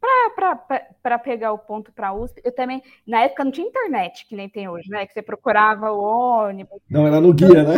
para 0.00 1.18
pegar 1.18 1.52
o 1.52 1.58
ponto 1.58 1.92
para 1.92 2.08
a 2.08 2.14
USP. 2.14 2.40
Eu 2.44 2.52
também, 2.52 2.82
na 3.06 3.22
época 3.22 3.44
não 3.44 3.50
tinha 3.50 3.66
internet, 3.66 4.26
que 4.26 4.34
nem 4.34 4.48
tem 4.48 4.68
hoje, 4.68 4.88
né? 4.88 5.06
Que 5.06 5.12
você 5.12 5.22
procurava 5.22 5.92
o 5.92 6.02
ônibus. 6.02 6.80
Não, 6.90 7.06
era 7.06 7.20
no 7.20 7.32
guia, 7.32 7.62
né? 7.62 7.76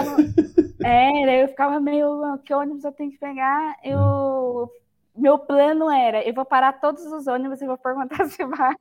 É, 0.84 1.42
eu 1.42 1.48
ficava 1.48 1.80
meio, 1.80 2.22
ah, 2.24 2.38
que 2.44 2.54
ônibus 2.54 2.84
eu 2.84 2.92
tenho 2.92 3.10
que 3.10 3.18
pegar? 3.18 3.76
Eu 3.84 4.70
meu 5.14 5.38
plano 5.38 5.90
era, 5.90 6.26
eu 6.26 6.32
vou 6.32 6.44
parar 6.44 6.72
todos 6.80 7.04
os 7.04 7.26
ônibus 7.26 7.60
e 7.60 7.66
vou 7.66 7.76
perguntar 7.76 8.24
se 8.30 8.44
vai. 8.46 8.74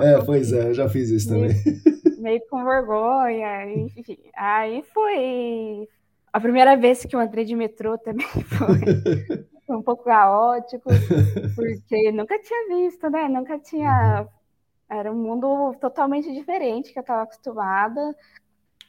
É, 0.00 0.20
pois 0.24 0.52
é, 0.52 0.68
eu 0.70 0.74
já 0.74 0.88
fiz 0.88 1.10
isso 1.10 1.28
também. 1.28 1.50
Meio, 1.64 2.22
meio 2.22 2.40
com 2.48 2.64
vergonha, 2.64 3.70
enfim. 3.70 4.18
Aí 4.34 4.82
foi 4.94 5.86
a 6.32 6.40
primeira 6.40 6.76
vez 6.76 7.04
que 7.04 7.14
eu 7.14 7.22
entrei 7.22 7.44
de 7.44 7.54
metrô 7.54 7.98
também 7.98 8.26
foi 8.58 9.46
um 9.68 9.82
pouco 9.82 10.04
caótico, 10.04 10.88
porque 11.54 12.12
nunca 12.12 12.38
tinha 12.40 12.68
visto, 12.68 13.08
né? 13.10 13.28
Nunca 13.28 13.58
tinha. 13.58 14.22
Uhum. 14.22 14.28
Era 14.88 15.10
um 15.10 15.16
mundo 15.16 15.74
totalmente 15.80 16.32
diferente 16.32 16.92
que 16.92 16.98
eu 16.98 17.02
estava 17.02 17.22
acostumada. 17.22 18.14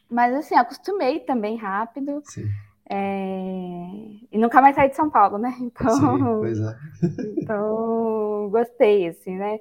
Mas 0.09 0.33
assim, 0.35 0.55
acostumei 0.55 1.19
também 1.21 1.57
rápido. 1.57 2.21
Sim. 2.25 2.45
É... 2.89 3.87
E 4.31 4.37
nunca 4.37 4.61
mais 4.61 4.75
saí 4.75 4.89
de 4.89 4.95
São 4.95 5.09
Paulo, 5.09 5.37
né? 5.37 5.55
Então, 5.59 5.95
Sim, 5.95 6.23
pois 6.39 6.59
é. 6.59 6.75
então 7.41 8.49
gostei, 8.49 9.07
assim, 9.07 9.37
né? 9.37 9.59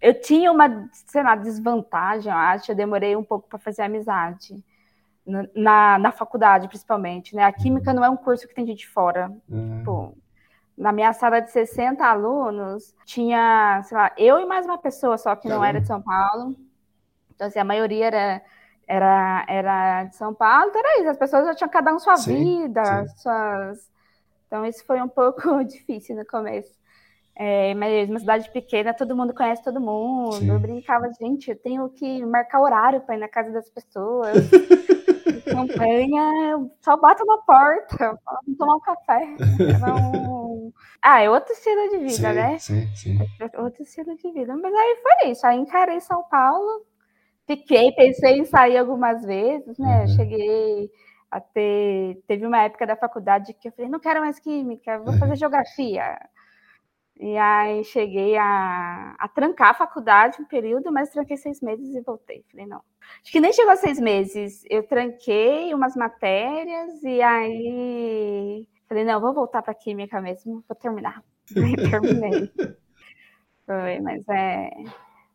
Eu 0.00 0.18
tinha 0.20 0.50
uma, 0.50 0.88
sei 0.92 1.22
lá, 1.22 1.36
desvantagem, 1.36 2.32
eu 2.32 2.36
acho, 2.36 2.72
eu 2.72 2.76
demorei 2.76 3.14
um 3.14 3.22
pouco 3.22 3.48
para 3.48 3.58
fazer 3.58 3.82
amizade. 3.82 4.62
Na, 5.54 6.00
na 6.00 6.10
faculdade, 6.10 6.66
principalmente, 6.66 7.36
né? 7.36 7.44
A 7.44 7.52
química 7.52 7.90
uhum. 7.90 7.96
não 7.96 8.04
é 8.04 8.10
um 8.10 8.16
curso 8.16 8.48
que 8.48 8.54
tem 8.54 8.66
gente 8.66 8.88
fora. 8.88 9.30
Uhum. 9.48 9.78
Tipo, 9.78 10.18
na 10.76 10.92
minha 10.92 11.12
sala 11.12 11.40
de 11.40 11.50
60 11.50 12.04
alunos, 12.04 12.94
tinha, 13.04 13.82
sei 13.84 13.96
lá, 13.96 14.12
eu 14.16 14.40
e 14.40 14.46
mais 14.46 14.64
uma 14.64 14.78
pessoa 14.78 15.18
só 15.18 15.36
que 15.36 15.48
não 15.48 15.64
era 15.64 15.80
de 15.80 15.86
São 15.86 16.00
Paulo. 16.00 16.56
Então, 17.34 17.46
assim, 17.46 17.58
a 17.58 17.64
maioria 17.64 18.06
era 18.06 18.42
era, 18.86 19.44
era 19.48 20.04
de 20.04 20.16
São 20.16 20.34
Paulo, 20.34 20.68
então 20.68 20.80
era 20.80 21.00
isso, 21.00 21.10
as 21.10 21.16
pessoas 21.16 21.46
já 21.46 21.54
tinham 21.54 21.70
cada 21.70 21.94
um 21.94 21.98
sua 21.98 22.16
sim, 22.16 22.62
vida, 22.62 23.06
sim. 23.06 23.16
suas. 23.16 23.90
Então, 24.46 24.66
isso 24.66 24.84
foi 24.84 25.00
um 25.00 25.08
pouco 25.08 25.62
difícil 25.64 26.16
no 26.16 26.26
começo. 26.26 26.72
É, 27.34 27.72
mas 27.74 28.10
uma 28.10 28.18
cidade 28.18 28.50
pequena, 28.50 28.92
todo 28.92 29.16
mundo 29.16 29.32
conhece 29.32 29.62
todo 29.62 29.80
mundo. 29.80 30.34
Sim. 30.34 30.50
Eu 30.50 30.58
brincava, 30.58 31.10
gente, 31.18 31.50
eu 31.50 31.56
tenho 31.56 31.88
que 31.88 32.24
marcar 32.26 32.60
horário 32.60 33.00
para 33.00 33.16
ir 33.16 33.20
na 33.20 33.28
casa 33.28 33.50
das 33.50 33.70
pessoas. 33.70 34.36
campanha, 35.44 36.70
só 36.80 36.96
bato 36.96 37.24
na 37.24 37.38
porta, 37.38 38.18
vamos 38.24 38.58
tomar 38.58 38.76
um 38.76 38.80
café. 38.80 39.36
Ah, 41.00 41.20
é 41.20 41.28
outro 41.28 41.52
estilo 41.52 41.90
de 41.90 41.98
vida, 41.98 42.10
sim, 42.10 42.22
né? 42.22 42.58
Sim, 42.58 42.94
sim. 42.94 43.18
É 43.40 43.60
outro 43.60 43.82
estilo 43.82 44.16
de 44.16 44.30
vida. 44.30 44.56
Mas 44.56 44.72
aí 44.72 44.96
foi 45.02 45.30
isso. 45.30 45.46
Aí 45.46 45.58
encarei 45.58 46.00
São 46.00 46.22
Paulo, 46.30 46.86
Fiquei, 47.46 47.90
pensei 47.92 48.38
em 48.38 48.44
sair 48.44 48.78
algumas 48.78 49.24
vezes, 49.24 49.76
né? 49.78 50.02
Uhum. 50.02 50.08
Cheguei 50.08 50.90
a 51.30 51.40
ter. 51.40 52.22
Teve 52.26 52.46
uma 52.46 52.62
época 52.62 52.86
da 52.86 52.96
faculdade 52.96 53.52
que 53.54 53.68
eu 53.68 53.72
falei, 53.72 53.90
não 53.90 53.98
quero 53.98 54.20
mais 54.20 54.38
química, 54.38 54.98
vou 55.00 55.18
fazer 55.18 55.36
geografia. 55.36 56.18
E 57.18 57.36
aí 57.36 57.84
cheguei 57.84 58.36
a, 58.36 59.14
a 59.18 59.28
trancar 59.28 59.70
a 59.70 59.74
faculdade 59.74 60.40
um 60.40 60.44
período, 60.44 60.90
mas 60.90 61.10
tranquei 61.10 61.36
seis 61.36 61.60
meses 61.60 61.94
e 61.94 62.00
voltei. 62.00 62.44
Falei, 62.50 62.66
não. 62.66 62.82
Acho 63.22 63.30
que 63.30 63.40
nem 63.40 63.52
chegou 63.52 63.72
a 63.72 63.76
seis 63.76 64.00
meses. 64.00 64.64
Eu 64.68 64.82
tranquei 64.82 65.72
umas 65.74 65.94
matérias 65.94 67.02
e 67.02 67.22
aí 67.22 68.66
falei, 68.88 69.04
não, 69.04 69.20
vou 69.20 69.32
voltar 69.32 69.62
para 69.62 69.74
química 69.74 70.20
mesmo, 70.20 70.64
vou 70.68 70.76
terminar. 70.76 71.22
Aí 71.56 71.90
terminei. 71.90 72.50
Foi, 73.66 74.00
mas 74.00 74.26
é. 74.28 74.70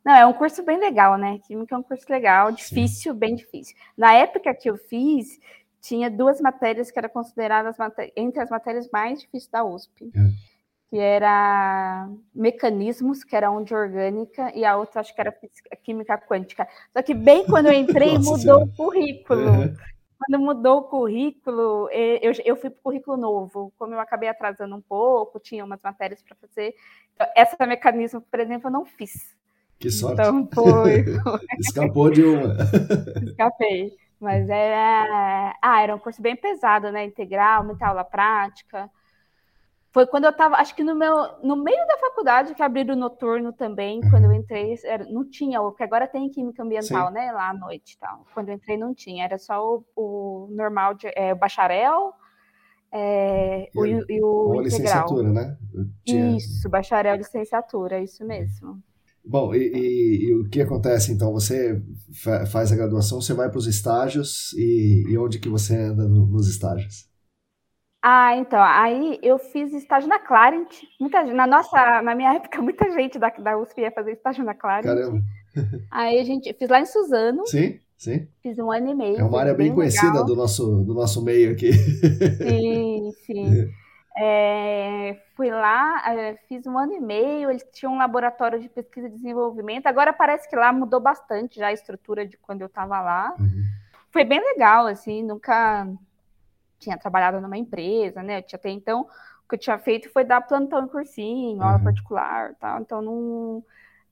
Não, 0.06 0.14
é 0.14 0.26
um 0.26 0.34
curso 0.34 0.64
bem 0.64 0.80
legal, 0.80 1.18
né? 1.18 1.40
Química 1.40 1.76
é 1.76 1.78
um 1.78 1.84
curso 1.84 2.06
legal, 2.10 2.52
difícil, 2.52 3.14
Sim. 3.14 3.20
bem 3.20 3.36
difícil. 3.36 3.76
Na 3.98 4.14
época 4.14 4.54
que 4.54 4.70
eu 4.70 4.78
fiz, 4.78 5.40
tinha 5.82 6.10
duas 6.10 6.40
matérias 6.40 6.90
que 6.90 6.98
eram 6.98 7.10
consideradas 7.10 7.76
entre 8.16 8.42
as 8.42 8.50
matérias 8.50 8.90
mais 8.92 9.22
difíceis 9.22 9.52
da 9.52 9.64
USP. 9.66 10.12
É. 10.16 10.20
Que 10.90 10.98
era 10.98 12.10
mecanismos, 12.34 13.24
que 13.24 13.36
era 13.36 13.52
um 13.52 13.64
de 13.64 13.76
orgânica, 13.76 14.52
e 14.56 14.64
a 14.64 14.78
outra 14.78 15.02
acho 15.02 15.14
que 15.14 15.20
era 15.20 15.32
física, 15.32 15.76
química 15.84 16.18
quântica. 16.18 16.68
Só 16.94 17.02
que 17.02 17.14
bem 17.14 17.46
quando 17.46 17.68
eu 17.68 17.74
entrei, 17.74 18.18
mudou 18.20 18.38
senhora. 18.38 18.64
o 18.64 18.76
currículo. 18.76 19.50
Uhum. 19.50 19.76
Quando 20.18 20.42
mudou 20.42 20.80
o 20.80 20.84
currículo, 20.84 21.90
eu, 21.92 22.32
eu 22.44 22.56
fui 22.56 22.70
para 22.70 22.80
o 22.80 22.84
currículo 22.84 23.18
novo. 23.18 23.72
Como 23.78 23.94
eu 23.94 24.00
acabei 24.00 24.28
atrasando 24.28 24.76
um 24.76 24.82
pouco, 24.82 25.40
tinha 25.40 25.64
umas 25.64 25.82
matérias 25.82 26.24
para 26.24 26.36
fazer. 26.36 26.74
Essa 27.36 27.66
mecanismo, 27.68 28.22
por 28.22 28.40
exemplo, 28.40 28.68
eu 28.68 28.72
não 28.72 28.86
fiz. 28.86 29.36
Que 29.80 29.92
sorte. 29.92 30.22
Então 30.22 30.50
foi. 30.54 31.06
Escapou 31.60 32.10
de 32.10 32.24
uma. 32.24 32.56
Escapei. 33.30 33.92
Mas 34.20 34.50
era. 34.50 35.56
Ah, 35.62 35.82
era 35.82 35.96
um 35.96 36.00
curso 36.00 36.22
bem 36.22 36.36
pesado, 36.36 36.92
né? 36.92 37.06
Integral, 37.06 37.64
muita 37.64 37.88
aula 37.88 38.04
prática. 38.04 38.90
Foi 39.98 40.06
quando 40.06 40.26
eu 40.26 40.30
estava, 40.30 40.58
acho 40.58 40.76
que 40.76 40.84
no 40.84 40.94
meu, 40.94 41.16
no 41.42 41.56
meio 41.56 41.88
da 41.88 41.98
faculdade 41.98 42.54
que 42.54 42.62
abriram 42.62 42.94
o 42.94 43.00
noturno 43.00 43.52
também, 43.52 44.00
quando 44.12 44.26
eu 44.26 44.32
entrei, 44.32 44.76
era, 44.86 45.04
não 45.06 45.28
tinha, 45.28 45.60
porque 45.60 45.82
agora 45.82 46.08
tem 46.08 46.30
química 46.30 46.62
ambiental, 46.62 47.08
Sim. 47.08 47.16
né, 47.16 47.32
lá 47.32 47.50
à 47.50 47.54
noite 47.56 47.98
tal. 48.00 48.24
Quando 48.32 48.50
eu 48.50 48.54
entrei 48.54 48.78
não 48.78 48.94
tinha, 48.94 49.24
era 49.24 49.40
só 49.40 49.60
o, 49.60 49.84
o 49.96 50.50
normal, 50.52 50.94
de, 50.94 51.08
é, 51.16 51.34
o 51.34 51.36
bacharel 51.36 52.14
é, 52.92 53.72
e, 53.74 53.80
o, 53.80 54.06
e 54.08 54.24
o 54.24 54.62
integral. 54.62 54.62
licenciatura, 54.62 55.34
né? 55.34 55.58
Tinha... 56.06 56.38
Isso, 56.38 56.70
bacharel 56.70 57.16
licenciatura, 57.16 58.00
isso 58.00 58.24
mesmo. 58.24 58.80
Bom, 59.26 59.56
e, 59.56 59.58
e, 59.58 60.26
e, 60.28 60.34
o 60.36 60.48
que 60.48 60.62
acontece 60.62 61.12
então? 61.12 61.34
Você 61.34 61.82
fa 62.14 62.46
faz 62.46 62.72
a 62.72 62.76
graduação, 62.76 63.20
você 63.20 63.34
vai 63.34 63.50
para 63.50 63.58
os 63.58 63.66
estágios 63.66 64.54
e, 64.54 65.06
e, 65.10 65.18
onde 65.18 65.40
que 65.40 65.50
você 65.50 65.76
anda 65.76 66.08
no, 66.08 66.28
nos 66.28 66.48
estágios? 66.48 67.10
Ah, 68.10 68.38
então, 68.38 68.64
aí 68.64 69.20
eu 69.22 69.38
fiz 69.38 69.74
estágio 69.74 70.08
na 70.08 70.18
Clarent. 70.18 70.74
Muita, 70.98 71.26
na 71.26 71.46
nossa, 71.46 72.02
na 72.02 72.16
minha 72.16 72.36
época, 72.36 72.62
muita 72.64 72.90
gente 72.92 73.20
da, 73.20 73.28
da 73.32 73.58
USP 73.58 73.82
ia 73.82 73.92
fazer 73.92 74.14
estágio 74.14 74.46
na 74.46 74.54
Clarent. 74.54 74.86
Caramba. 74.86 75.22
Aí 75.92 76.18
a 76.18 76.24
gente 76.24 76.54
fiz 76.54 76.70
lá 76.70 76.80
em 76.80 76.86
Suzano. 76.86 77.46
Sim, 77.46 77.78
sim. 77.98 78.26
Fiz 78.42 78.58
um 78.60 78.72
ano 78.72 78.92
e 78.92 78.96
meio. 78.96 79.20
É 79.20 79.24
uma 79.26 79.42
área 79.42 79.54
bem, 79.54 79.68
bem 79.68 79.76
conhecida 79.76 80.24
do 80.24 80.38
nosso, 80.38 80.86
do 80.86 80.94
nosso 80.94 81.22
meio 81.22 81.52
aqui. 81.52 81.74
Sim, 81.74 83.12
sim. 83.26 83.70
É, 84.20 85.16
fui 85.36 85.52
lá, 85.52 86.02
é, 86.12 86.40
fiz 86.50 86.66
um 86.66 86.76
ano 86.76 86.92
e 86.94 87.00
meio, 87.00 87.52
eles 87.52 87.64
tinham 87.72 87.94
um 87.94 88.00
laboratório 88.00 88.60
de 88.60 88.68
pesquisa 88.68 89.06
e 89.06 89.12
desenvolvimento. 89.12 89.86
Agora 89.86 90.12
parece 90.12 90.50
que 90.50 90.56
lá 90.56 90.74
mudou 90.74 91.00
bastante 91.00 91.60
já 91.60 91.68
a 91.68 91.72
estrutura 91.72 92.26
de 92.26 92.36
quando 92.36 92.62
eu 92.62 92.66
estava 92.66 93.00
lá. 93.00 93.36
Uhum. 93.40 93.64
Foi 94.10 94.24
bem 94.24 94.40
legal, 94.40 94.88
assim, 94.88 95.22
nunca 95.22 95.88
tinha 96.80 96.98
trabalhado 96.98 97.42
numa 97.42 97.58
empresa, 97.58 98.22
né? 98.24 98.40
Eu 98.40 98.44
tinha, 98.44 98.58
até 98.58 98.70
então, 98.70 99.02
o 99.02 99.50
que 99.50 99.56
eu 99.56 99.60
tinha 99.60 99.78
feito 99.78 100.10
foi 100.12 100.24
dar 100.24 100.42
plantão 100.42 100.84
em 100.84 100.88
cursinho, 100.88 101.62
aula 101.62 101.78
uhum. 101.78 101.84
particular 101.84 102.56
tal. 102.60 102.82
Então 102.82 103.02
não, 103.02 103.64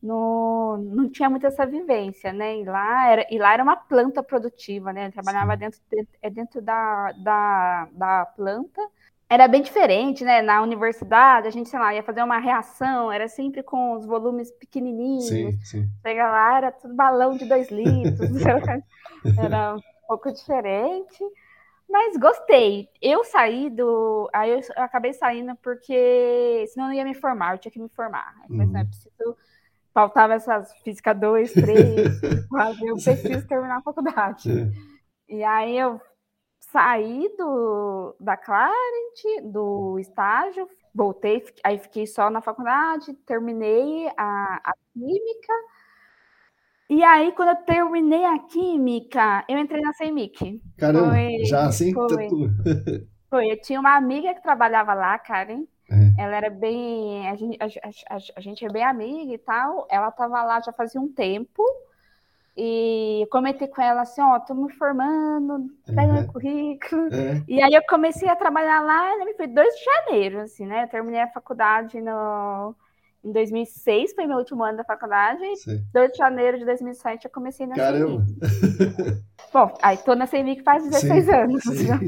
não, 0.01 0.77
não 0.77 1.10
tinha 1.10 1.29
muito 1.29 1.45
essa 1.45 1.65
vivência, 1.65 2.31
né? 2.34 2.60
E 2.60 2.65
lá 2.65 3.10
era, 3.10 3.27
e 3.29 3.38
lá 3.38 3.53
era 3.53 3.63
uma 3.63 3.75
planta 3.75 4.24
produtiva, 4.24 4.93
né? 4.93 5.07
Eu 5.07 5.12
trabalhava 5.12 5.55
dentro, 5.57 5.79
dentro, 5.89 6.13
é 6.22 6.29
dentro 6.29 6.62
da, 6.62 7.12
da, 7.13 7.88
da 7.91 8.25
planta 8.25 8.81
era 9.27 9.48
bem 9.48 9.62
diferente, 9.62 10.24
né? 10.24 10.41
Na 10.41 10.62
universidade, 10.62 11.48
a 11.48 11.51
gente, 11.51 11.69
sei 11.69 11.79
lá, 11.79 11.93
ia 11.93 12.03
fazer 12.03 12.22
uma 12.22 12.38
reação, 12.38 13.12
era 13.12 13.27
sempre 13.27 13.63
com 13.63 13.93
os 13.93 14.05
volumes 14.05 14.51
pequenininhos. 14.51 15.27
Sim, 15.27 15.60
sim. 15.63 15.89
Chega 16.03 16.29
lá, 16.29 16.57
era 16.57 16.72
tudo 16.72 16.93
balão 16.93 17.36
de 17.36 17.45
dois 17.45 17.69
litros. 17.72 18.29
era 19.38 19.75
um 19.75 20.07
pouco 20.07 20.31
diferente. 20.31 21.24
Mas 21.89 22.18
gostei. 22.18 22.89
Eu 23.01 23.24
saí 23.24 23.70
do. 23.70 24.30
Aí 24.34 24.51
eu, 24.51 24.60
acabei 24.75 25.13
saindo 25.13 25.56
porque 25.58 26.65
senão 26.70 26.88
eu 26.88 26.89
não 26.89 26.94
ia 26.96 27.06
me 27.06 27.13
formar, 27.13 27.56
eu 27.56 27.60
tinha 27.60 27.72
que 27.72 27.80
me 27.80 27.89
formar. 27.89 28.36
Mas 28.50 28.70
uhum. 28.70 28.80
eu 28.80 28.86
preciso. 28.86 29.38
Faltava 29.94 30.34
essas 30.34 30.74
física 30.82 31.13
2, 31.13 31.54
3, 31.54 32.48
4, 32.50 32.86
eu 32.86 32.96
preciso 32.96 33.48
terminar 33.48 33.77
a 33.77 33.82
faculdade. 33.82 34.51
E 35.30 35.42
aí 35.42 35.77
eu 35.77 36.01
saí 36.60 37.34
do, 37.38 38.13
da 38.20 38.36
Clarent, 38.36 39.44
do 39.44 39.98
estágio, 39.98 40.68
voltei, 40.94 41.44
aí 41.63 41.77
fiquei 41.77 42.06
só 42.06 42.30
na 42.30 42.42
faculdade, 42.42 43.13
terminei 43.25 44.08
a, 44.18 44.62
a 44.63 44.74
química. 44.94 45.54
E 46.89 47.04
aí, 47.04 47.32
quando 47.32 47.50
eu 47.50 47.56
terminei 47.63 48.24
a 48.25 48.38
química, 48.39 49.44
eu 49.50 49.58
entrei 49.58 49.82
na 49.82 49.94
CEMIC. 49.94 50.62
Caramba, 50.77 51.10
foi, 51.10 51.46
já 51.46 51.65
assim? 51.65 51.92
Foi, 51.92 52.08
foi. 53.30 53.51
Eu 53.51 53.62
tinha 53.62 53.80
uma 53.80 53.96
amiga 53.96 54.34
que 54.36 54.44
trabalhava 54.44 54.94
lá, 54.94 55.18
Karen. 55.18 55.63
É. 55.89 56.24
Ela 56.24 56.36
era 56.36 56.50
bem. 56.50 57.27
A 57.27 57.36
gente, 57.36 57.58
a, 57.60 57.65
a, 58.15 58.18
a 58.36 58.42
gente 58.42 58.65
é 58.65 58.70
bem 58.70 58.84
amiga 58.84 59.34
e 59.34 59.38
tal. 59.38 59.88
Ela 59.89 60.10
estava 60.10 60.44
lá 60.44 60.62
já 60.62 60.72
fazia 60.72 61.01
um 61.01 61.12
tempo. 61.12 61.63
E 62.58 63.24
eu 63.24 63.27
comentei 63.27 63.68
com 63.68 63.82
ela 63.82 64.01
assim, 64.01 64.22
ó, 64.22 64.38
oh, 64.38 64.39
tô 64.39 64.54
me 64.54 64.72
formando, 64.72 65.70
pega 65.86 66.04
uhum. 66.04 66.13
meu 66.13 66.27
currículo. 66.27 67.01
Uhum. 67.01 67.44
E 67.50 67.62
aí 67.62 67.74
eu 67.74 67.82
comecei 67.89 68.30
a 68.30 68.36
trabalhar 68.36 68.80
lá, 68.80 69.18
né, 69.18 69.34
foi 69.36 69.48
2 69.48 69.75
de 69.75 69.84
janeiro, 69.84 70.39
assim, 70.39 70.65
né? 70.65 70.84
Eu 70.84 70.88
terminei 70.88 71.20
a 71.20 71.27
faculdade 71.27 72.00
no, 72.00 72.74
em 73.25 73.32
2006, 73.32 74.13
foi 74.13 74.27
meu 74.27 74.38
último 74.38 74.63
ano 74.63 74.77
da 74.77 74.84
faculdade. 74.84 75.44
Sim. 75.58 75.84
2 75.91 76.12
de 76.12 76.17
janeiro 76.17 76.60
de 76.60 76.65
2007 76.65 77.25
eu 77.25 77.32
comecei 77.32 77.65
na 77.65 77.75
Caramba! 77.75 78.24
Bom, 79.51 79.74
aí 79.82 79.98
tô 79.98 80.13
na 80.13 80.27
CEMIC 80.27 80.62
faz 80.63 80.84
16 80.84 81.25
sim, 81.25 81.32
anos. 81.34 81.63
Sim. 81.63 81.88
Né? 81.88 82.00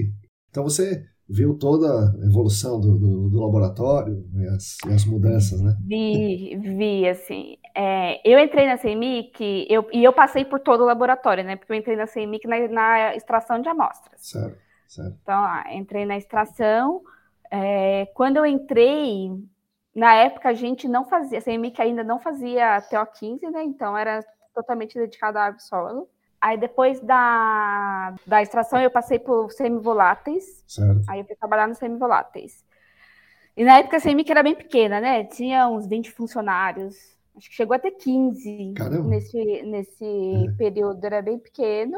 Então 0.50 0.64
você 0.64 1.04
viu 1.30 1.58
toda 1.58 1.88
a 1.88 2.26
evolução 2.26 2.80
do, 2.80 2.98
do, 2.98 3.30
do 3.30 3.42
laboratório 3.42 4.26
e 4.34 4.48
as, 4.48 4.78
e 4.88 4.94
as, 4.94 5.06
mudanças, 5.06 5.62
né? 5.62 5.76
Vi, 5.86 6.56
vi, 6.56 7.08
assim. 7.08 7.58
É, 7.76 8.22
eu 8.24 8.40
entrei 8.40 8.66
na 8.66 8.78
CEMIC 8.78 9.68
eu, 9.70 9.88
e 9.92 10.04
eu 10.04 10.14
passei 10.14 10.46
por 10.46 10.60
todo 10.60 10.82
o 10.82 10.86
laboratório, 10.86 11.44
né? 11.44 11.56
Porque 11.56 11.74
eu 11.74 11.78
entrei 11.78 11.96
na 11.96 12.08
CEMIC 12.08 12.48
na, 12.48 12.68
na 12.68 13.16
extração 13.16 13.60
de 13.60 13.68
amostras. 13.68 14.22
Certo, 14.22 14.58
certo. 14.88 15.18
Então, 15.22 15.44
entrei 15.72 16.06
na 16.06 16.16
extração. 16.16 17.02
É, 17.52 18.06
quando 18.14 18.38
eu 18.38 18.46
entrei, 18.46 19.32
na 19.98 20.14
época 20.14 20.50
a 20.50 20.54
gente 20.54 20.88
não 20.88 21.06
fazia, 21.06 21.40
a 21.40 21.42
CEMIC 21.42 21.82
ainda 21.82 22.04
não 22.04 22.20
fazia 22.20 22.80
TO15, 22.84 23.50
né? 23.50 23.64
Então 23.64 23.98
era 23.98 24.24
totalmente 24.54 24.94
dedicado 24.96 25.40
à 25.40 25.46
água 25.46 25.58
e 25.58 25.64
solo. 25.64 26.08
Aí 26.40 26.56
depois 26.56 27.00
da, 27.00 28.14
da 28.24 28.44
extração 28.44 28.80
eu 28.80 28.92
passei 28.92 29.18
por 29.18 29.52
semivoláteis. 29.52 30.64
Certo. 30.68 31.02
Aí 31.10 31.22
eu 31.22 31.26
fui 31.26 31.36
trabalhar 31.36 31.68
nos 31.68 31.80
semivoláteis. 31.80 32.64
E 33.56 33.66
na 33.66 33.80
época 33.80 33.98
a 33.98 34.00
CMIC 34.00 34.30
era 34.30 34.44
bem 34.44 34.54
pequena, 34.54 35.02
né? 35.02 35.24
Tinha 35.24 35.68
uns 35.68 35.88
20 35.88 36.12
funcionários. 36.12 36.96
Acho 37.36 37.50
que 37.50 37.56
chegou 37.56 37.76
até 37.76 37.90
15 37.90 38.74
Caramba. 38.78 39.10
nesse, 39.10 39.64
nesse 39.64 40.06
é. 40.06 40.52
período, 40.60 41.04
era 41.04 41.24
bem 41.24 41.40
pequeno. 41.40 41.98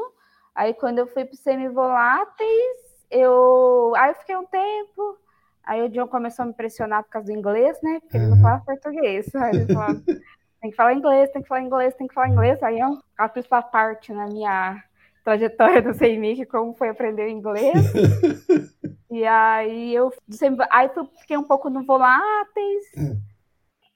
Aí 0.54 0.72
quando 0.72 1.00
eu 1.00 1.06
fui 1.06 1.26
para 1.26 1.36
semivoláteis, 1.36 2.78
eu. 3.10 3.92
Aí 3.94 4.10
eu 4.10 4.14
fiquei 4.14 4.36
um 4.38 4.46
tempo. 4.46 5.18
Aí 5.64 5.82
o 5.82 5.88
John 5.88 6.08
começou 6.08 6.44
a 6.44 6.46
me 6.46 6.54
pressionar 6.54 7.02
por 7.04 7.10
causa 7.10 7.32
do 7.32 7.38
inglês, 7.38 7.78
né? 7.82 8.00
Porque 8.00 8.16
ele 8.16 8.26
não 8.26 8.40
fala 8.40 8.60
português. 8.60 9.32
Aí 9.36 9.56
ele 9.56 9.72
falou, 9.72 10.00
tem 10.60 10.70
que 10.70 10.76
falar 10.76 10.94
inglês, 10.94 11.30
tem 11.30 11.42
que 11.42 11.48
falar 11.48 11.62
inglês, 11.62 11.94
tem 11.94 12.06
que 12.06 12.14
falar 12.14 12.28
inglês. 12.28 12.62
Aí 12.62 12.78
eu 12.78 13.00
fiz 13.32 13.44
essa 13.44 13.62
parte 13.62 14.12
na 14.12 14.26
minha 14.26 14.82
trajetória 15.24 15.82
do 15.82 15.94
CEMIC, 15.94 16.46
como 16.46 16.74
foi 16.74 16.88
aprender 16.88 17.28
inglês. 17.28 17.74
e 19.10 19.24
aí 19.24 19.94
eu 19.94 20.12
sempre, 20.30 20.66
aí 20.70 20.90
fiquei 21.20 21.36
um 21.36 21.44
pouco 21.44 21.70
no 21.70 21.84
voláteis. 21.84 22.84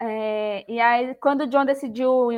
É, 0.00 0.70
e 0.70 0.80
aí, 0.80 1.14
quando 1.14 1.42
o 1.42 1.46
John 1.46 1.64
decidiu 1.64 2.28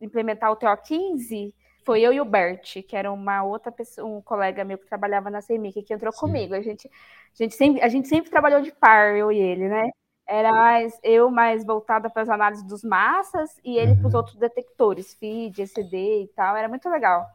implementar 0.00 0.50
o 0.50 0.56
TO15, 0.56 1.54
foi 1.84 2.00
eu 2.00 2.12
e 2.12 2.20
o 2.20 2.24
Bert, 2.24 2.82
que 2.82 2.96
era 2.96 3.12
uma 3.12 3.42
outra 3.44 3.70
pessoa, 3.70 4.08
um 4.08 4.22
colega 4.22 4.64
meu 4.64 4.78
que 4.78 4.86
trabalhava 4.86 5.30
na 5.30 5.40
CEMIC, 5.40 5.82
que 5.82 5.94
entrou 5.94 6.12
Sim. 6.12 6.20
comigo. 6.20 6.54
A 6.54 6.60
gente, 6.60 6.88
a, 6.88 7.42
gente 7.42 7.54
sempre, 7.54 7.82
a 7.82 7.88
gente 7.88 8.08
sempre 8.08 8.30
trabalhou 8.30 8.62
de 8.62 8.72
par, 8.72 9.14
eu 9.16 9.30
e 9.30 9.38
ele, 9.38 9.68
né? 9.68 9.90
Era 10.26 10.50
mais 10.52 10.98
eu 11.02 11.30
mais 11.30 11.64
voltada 11.64 12.08
para 12.08 12.22
as 12.22 12.30
análises 12.30 12.64
dos 12.64 12.82
massas 12.82 13.58
e 13.62 13.76
ele 13.76 13.92
uhum. 13.92 13.98
para 13.98 14.08
os 14.08 14.14
outros 14.14 14.36
detectores, 14.36 15.12
feed, 15.14 15.62
ECD 15.62 16.22
e 16.22 16.28
tal. 16.34 16.56
Era 16.56 16.68
muito 16.68 16.88
legal. 16.88 17.26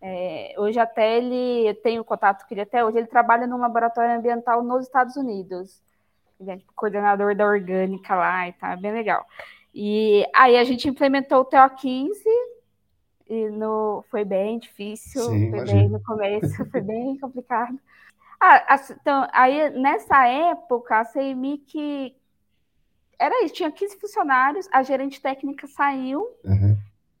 É, 0.00 0.54
hoje 0.56 0.78
até 0.78 1.18
ele, 1.18 1.68
eu 1.68 1.74
tenho 1.74 2.04
contato 2.04 2.46
com 2.46 2.54
ele 2.54 2.62
até 2.62 2.84
hoje, 2.84 2.96
ele 2.98 3.06
trabalha 3.06 3.46
num 3.46 3.58
laboratório 3.58 4.16
ambiental 4.16 4.62
nos 4.62 4.86
Estados 4.86 5.16
Unidos. 5.16 5.82
Ele 6.40 6.52
é 6.52 6.56
tipo, 6.56 6.72
coordenador 6.74 7.34
da 7.34 7.44
orgânica 7.44 8.14
lá 8.14 8.48
e 8.48 8.52
tal, 8.54 8.70
é 8.70 8.76
bem 8.76 8.92
legal. 8.92 9.26
E 9.74 10.24
aí 10.34 10.56
a 10.56 10.64
gente 10.64 10.88
implementou 10.88 11.40
o 11.40 11.44
TO15 11.44 12.14
e 13.30 13.48
no, 13.48 14.04
foi 14.10 14.24
bem 14.24 14.58
difícil, 14.58 15.22
Sim, 15.22 15.50
foi 15.50 15.64
bem 15.64 15.88
no 15.88 16.02
começo, 16.02 16.64
foi 16.68 16.80
bem 16.80 17.16
complicado. 17.16 17.78
Ah, 18.40 18.76
então, 18.90 19.28
aí 19.32 19.70
nessa 19.70 20.26
época 20.26 20.98
a 20.98 21.04
CEMIC 21.04 22.16
era 23.16 23.44
isso, 23.44 23.54
tinha 23.54 23.70
15 23.70 24.00
funcionários, 24.00 24.68
a 24.72 24.82
gerente 24.82 25.20
técnica 25.20 25.68
saiu, 25.68 26.26
uhum. 26.44 26.76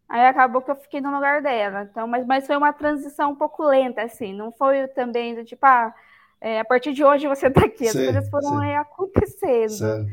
aí 0.08 0.26
acabou 0.26 0.62
que 0.62 0.72
eu 0.72 0.76
fiquei 0.76 1.00
no 1.00 1.14
lugar 1.14 1.42
dela. 1.42 1.86
Então, 1.88 2.08
mas, 2.08 2.26
mas 2.26 2.44
foi 2.44 2.56
uma 2.56 2.72
transição 2.72 3.30
um 3.30 3.36
pouco 3.36 3.62
lenta, 3.62 4.02
assim, 4.02 4.32
não 4.32 4.50
foi 4.50 4.88
também 4.88 5.36
do 5.36 5.44
tipo, 5.44 5.64
ah, 5.64 5.94
é, 6.40 6.58
a 6.58 6.64
partir 6.64 6.92
de 6.92 7.04
hoje 7.04 7.28
você 7.28 7.46
está 7.46 7.60
aqui, 7.66 7.86
as 7.86 7.92
sim, 7.92 8.04
coisas 8.06 8.28
foram 8.28 8.60
sim. 8.60 8.74
acontecendo. 8.74 10.08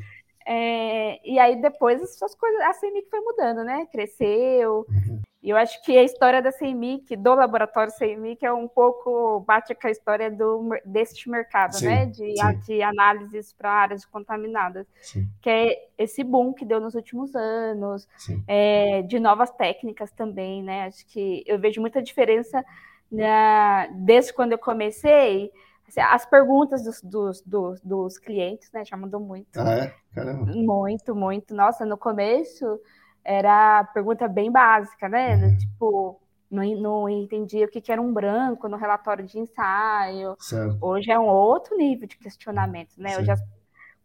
É, 0.45 1.19
e 1.27 1.39
aí 1.39 1.59
depois 1.59 2.01
as 2.21 2.35
coisas, 2.35 2.61
a 2.61 2.73
CEMIC 2.73 3.09
foi 3.09 3.19
mudando, 3.19 3.63
né? 3.63 3.87
Cresceu, 3.91 4.85
uhum. 4.87 5.21
E 5.41 5.51
eu 5.51 5.57
acho 5.57 5.81
que 5.83 5.95
a 5.95 6.03
história 6.03 6.41
da 6.41 6.51
CEMIC, 6.51 7.15
do 7.15 7.35
laboratório 7.35 7.93
CEMIC, 7.93 8.43
é 8.43 8.51
um 8.51 8.67
pouco 8.67 9.39
bate 9.41 9.75
com 9.75 9.87
a 9.87 9.91
história 9.91 10.31
do, 10.31 10.69
deste 10.83 11.29
mercado, 11.29 11.75
sim, 11.75 11.85
né? 11.85 12.05
De, 12.07 12.33
de 12.65 12.81
análises 12.81 13.53
para 13.53 13.71
áreas 13.71 14.03
contaminadas. 14.03 14.87
Sim. 14.99 15.29
Que 15.39 15.49
é 15.49 15.89
esse 15.97 16.23
boom 16.23 16.53
que 16.53 16.65
deu 16.65 16.79
nos 16.79 16.95
últimos 16.95 17.35
anos, 17.35 18.07
é, 18.47 19.03
de 19.03 19.19
novas 19.19 19.51
técnicas 19.51 20.11
também, 20.11 20.63
né? 20.63 20.85
Acho 20.85 21.05
que 21.05 21.43
eu 21.45 21.59
vejo 21.59 21.79
muita 21.81 22.01
diferença 22.01 22.65
na, 23.11 23.87
desde 23.93 24.33
quando 24.33 24.53
eu 24.53 24.57
comecei. 24.57 25.51
Assim, 25.87 26.01
as 26.01 26.25
perguntas 26.25 26.83
dos, 26.83 27.01
dos, 27.01 27.41
dos, 27.43 27.81
dos, 27.81 28.17
clientes, 28.17 28.71
né? 28.73 28.83
Já 28.83 28.97
mudou 28.97 29.19
muito. 29.19 29.55
Ah, 29.55 29.85
é? 29.85 29.93
Caramba. 30.13 30.51
Muito, 30.51 31.15
muito. 31.15 31.53
Nossa, 31.53 31.85
no 31.85 31.95
começo 31.95 32.79
era 33.27 33.83
pergunta 33.93 34.25
bem 34.25 34.49
básica, 34.49 35.09
né? 35.09 35.35
Uhum. 35.35 35.57
Tipo, 35.57 36.21
não, 36.49 36.63
não 36.79 37.09
entendia 37.09 37.65
o 37.65 37.69
que, 37.69 37.81
que 37.81 37.91
era 37.91 38.01
um 38.01 38.13
branco 38.13 38.69
no 38.69 38.77
relatório 38.77 39.25
de 39.25 39.37
ensaio. 39.37 40.35
Certo. 40.39 40.77
Hoje 40.79 41.11
é 41.11 41.19
um 41.19 41.27
outro 41.27 41.75
nível 41.75 42.07
de 42.07 42.17
questionamento, 42.17 42.93
né? 42.97 43.09
Sim. 43.09 43.21
Hoje 43.21 43.31
as 43.31 43.41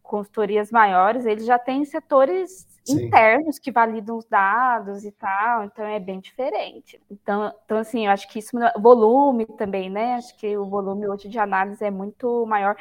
consultorias 0.01 0.69
maiores, 0.69 1.25
eles 1.25 1.45
já 1.45 1.57
têm 1.57 1.85
setores 1.85 2.67
Sim. 2.83 3.05
internos 3.05 3.57
que 3.57 3.71
validam 3.71 4.17
os 4.17 4.25
dados 4.25 5.05
e 5.05 5.11
tal, 5.13 5.63
então 5.63 5.85
é 5.85 5.97
bem 6.01 6.19
diferente. 6.19 7.01
Então, 7.09 7.53
então 7.63 7.77
assim, 7.77 8.05
eu 8.05 8.11
acho 8.11 8.27
que 8.27 8.39
isso, 8.39 8.51
volume 8.77 9.45
também, 9.57 9.89
né? 9.89 10.15
Acho 10.15 10.37
que 10.37 10.57
o 10.57 10.65
volume 10.65 11.07
hoje 11.07 11.29
de 11.29 11.39
análise 11.39 11.83
é 11.83 11.89
muito 11.89 12.45
maior. 12.45 12.75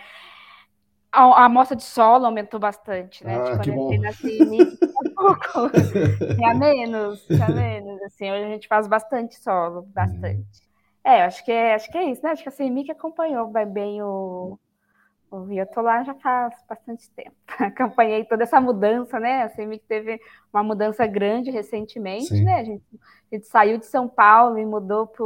A, 1.12 1.22
a 1.22 1.44
amostra 1.44 1.76
de 1.76 1.85
solo 1.85 2.26
aumentou 2.26 2.59
bastante, 2.59 3.24
né? 3.24 3.37
Ah, 3.37 3.44
tipo, 3.44 3.62
que 3.62 3.70
bom. 3.70 3.87
um 3.87 5.12
pouco. 5.22 5.70
tinha 6.37 6.54
menos, 6.54 7.24
tinha 7.26 7.48
menos. 7.48 8.02
Assim, 8.02 8.30
hoje 8.30 8.44
a 8.44 8.48
gente 8.48 8.68
faz 8.68 8.87
bastante 8.87 9.38
solo, 9.40 9.82
bastante. 9.82 10.37
Uhum. 10.37 10.44
É, 11.04 11.24
acho 11.24 11.44
que 11.44 11.52
é, 11.52 11.74
acho 11.74 11.90
que 11.90 11.98
é 11.98 12.11
isso, 12.11 12.22
né? 12.22 12.30
Acho 12.30 12.42
que 12.42 12.48
a 12.48 12.52
CMIC 12.52 12.90
acompanhou 12.90 13.48
bem 13.66 14.02
o, 14.02 14.58
o 15.30 15.46
lá 15.82 16.04
já 16.04 16.14
faz 16.14 16.54
bastante 16.68 17.11
tempo. 17.11 17.35
Acompanhei 17.58 18.24
toda 18.24 18.44
essa 18.44 18.61
mudança, 18.61 19.18
né? 19.18 19.42
A 19.42 19.48
CMIC 19.48 19.85
teve 19.88 20.20
uma 20.52 20.62
mudança 20.62 21.06
grande 21.06 21.50
recentemente, 21.50 22.28
Sim. 22.28 22.44
né? 22.44 22.61
A 22.61 22.64
gente, 22.64 22.85
a 23.32 23.35
gente 23.35 23.46
saiu 23.46 23.78
de 23.78 23.87
São 23.87 24.08
Paulo 24.08 24.58
e 24.58 24.66
mudou 24.66 25.06
para 25.06 25.24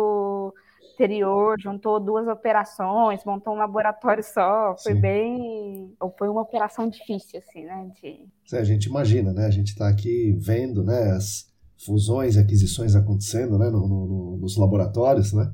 exterior, 0.96 1.60
juntou 1.60 2.00
duas 2.00 2.26
operações, 2.26 3.24
montou 3.24 3.54
um 3.54 3.58
laboratório 3.58 4.24
só. 4.24 4.74
Foi 4.82 4.94
Sim. 4.94 5.00
bem. 5.00 5.94
Ou 6.00 6.14
foi 6.18 6.28
uma 6.28 6.40
operação 6.40 6.88
difícil, 6.88 7.38
assim, 7.38 7.64
né? 7.64 7.90
De... 8.00 8.56
A 8.56 8.64
gente 8.64 8.86
imagina, 8.86 9.32
né? 9.32 9.44
A 9.44 9.50
gente 9.50 9.68
está 9.68 9.88
aqui 9.88 10.34
vendo 10.38 10.82
né, 10.82 11.12
as 11.12 11.52
fusões 11.84 12.36
e 12.36 12.38
aquisições 12.38 12.94
acontecendo 12.94 13.58
né, 13.58 13.68
no, 13.68 13.86
no, 13.86 14.38
nos 14.38 14.56
laboratórios, 14.56 15.32
né? 15.32 15.52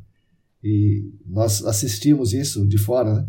E 0.62 1.10
nós 1.26 1.64
assistimos 1.64 2.32
isso 2.32 2.66
de 2.68 2.78
fora, 2.78 3.14
né? 3.14 3.28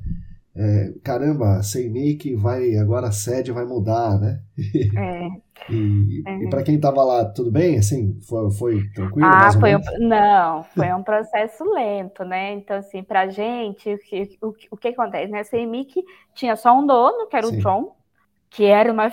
É, 0.55 0.93
caramba, 1.03 1.57
a 1.57 1.63
CEMIC 1.63 2.35
vai, 2.35 2.77
agora 2.77 3.07
a 3.07 3.11
sede 3.11 3.51
vai 3.51 3.65
mudar, 3.65 4.19
né? 4.19 4.41
É. 4.97 5.43
E, 5.69 6.23
uhum. 6.27 6.43
e 6.43 6.49
para 6.49 6.61
quem 6.61 6.75
estava 6.75 7.01
lá, 7.03 7.23
tudo 7.23 7.49
bem? 7.49 7.77
Assim, 7.77 8.19
foi, 8.27 8.51
foi 8.51 8.89
tranquilo? 8.93 9.25
Ah, 9.25 9.49
foi 9.51 9.75
um, 9.75 9.79
não, 9.99 10.63
foi 10.63 10.91
um 10.93 11.01
processo 11.01 11.63
lento, 11.73 12.25
né? 12.25 12.51
Então, 12.53 12.77
assim, 12.77 13.01
para 13.01 13.27
gente, 13.27 13.93
o 13.93 13.97
que, 13.97 14.37
o, 14.41 14.53
o 14.71 14.77
que 14.77 14.89
acontece? 14.89 15.31
Né? 15.31 15.39
A 15.39 15.45
CMIC 15.45 16.03
tinha 16.33 16.55
só 16.57 16.77
um 16.77 16.85
dono, 16.85 17.27
que 17.27 17.35
era 17.37 17.47
Sim. 17.47 17.57
o 17.57 17.61
John, 17.61 17.95
que 18.49 18.65
era 18.65 18.91
uma, 18.91 19.09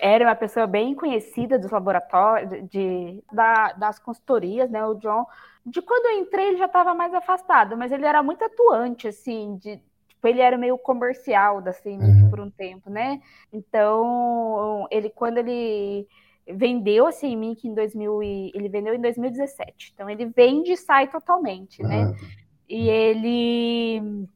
era 0.00 0.24
uma 0.24 0.34
pessoa 0.34 0.66
bem 0.66 0.94
conhecida 0.94 1.58
dos 1.58 1.70
laboratórios, 1.70 2.68
de, 2.68 3.22
da, 3.32 3.72
das 3.74 3.98
consultorias, 3.98 4.68
né? 4.70 4.84
O 4.84 4.94
John, 4.94 5.24
de 5.64 5.80
quando 5.80 6.06
eu 6.06 6.22
entrei, 6.22 6.48
ele 6.48 6.58
já 6.58 6.66
estava 6.66 6.92
mais 6.92 7.14
afastado, 7.14 7.76
mas 7.76 7.92
ele 7.92 8.04
era 8.04 8.22
muito 8.22 8.44
atuante, 8.44 9.06
assim, 9.06 9.56
de 9.56 9.80
ele 10.26 10.40
era 10.40 10.56
meio 10.56 10.78
comercial 10.78 11.60
da 11.60 11.72
CIMIC 11.72 12.22
uhum. 12.22 12.30
por 12.30 12.40
um 12.40 12.50
tempo, 12.50 12.90
né? 12.90 13.20
Então, 13.52 14.86
ele 14.90 15.10
quando 15.10 15.38
ele 15.38 16.06
vendeu 16.46 17.06
a 17.06 17.12
CIMIC 17.12 17.66
em 17.66 17.74
2000 17.74 18.22
e, 18.22 18.52
ele 18.54 18.68
vendeu 18.68 18.94
em 18.94 19.00
2017. 19.00 19.92
Então 19.94 20.10
ele 20.10 20.26
vende 20.26 20.72
e 20.72 20.76
sai 20.76 21.08
totalmente, 21.08 21.82
né? 21.82 22.06
Tá. 22.06 22.26
E 22.68 22.88
ele 22.88 24.26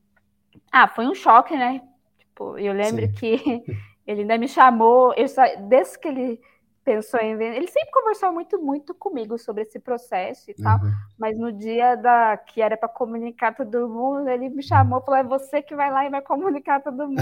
ah, 0.72 0.88
foi 0.88 1.06
um 1.06 1.14
choque, 1.14 1.56
né? 1.56 1.82
Tipo, 2.18 2.58
eu 2.58 2.72
lembro 2.72 3.06
Sim. 3.06 3.12
que 3.12 3.62
ele 4.06 4.22
ainda 4.22 4.38
me 4.38 4.48
chamou, 4.48 5.12
eu 5.14 5.28
só, 5.28 5.42
desde 5.68 5.98
que 5.98 6.08
ele 6.08 6.40
pensou 6.88 7.20
em 7.20 7.36
vender. 7.36 7.56
Ele 7.56 7.68
sempre 7.68 7.90
conversou 7.90 8.32
muito, 8.32 8.58
muito 8.58 8.94
comigo 8.94 9.36
sobre 9.36 9.62
esse 9.62 9.78
processo 9.78 10.50
e 10.50 10.54
tal, 10.54 10.78
uhum. 10.78 10.90
mas 11.18 11.38
no 11.38 11.52
dia 11.52 11.94
da 11.96 12.38
que 12.38 12.62
era 12.62 12.78
para 12.78 12.88
comunicar 12.88 13.54
todo 13.54 13.88
mundo, 13.88 14.26
ele 14.30 14.48
me 14.48 14.62
chamou 14.62 15.00
e 15.00 15.04
falou: 15.04 15.20
é 15.20 15.24
você 15.24 15.60
que 15.60 15.76
vai 15.76 15.90
lá 15.90 16.06
e 16.06 16.10
vai 16.10 16.22
comunicar 16.22 16.82
todo 16.82 17.06
mundo. 17.06 17.20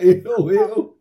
eu, 0.00 0.50
eu. 0.50 0.96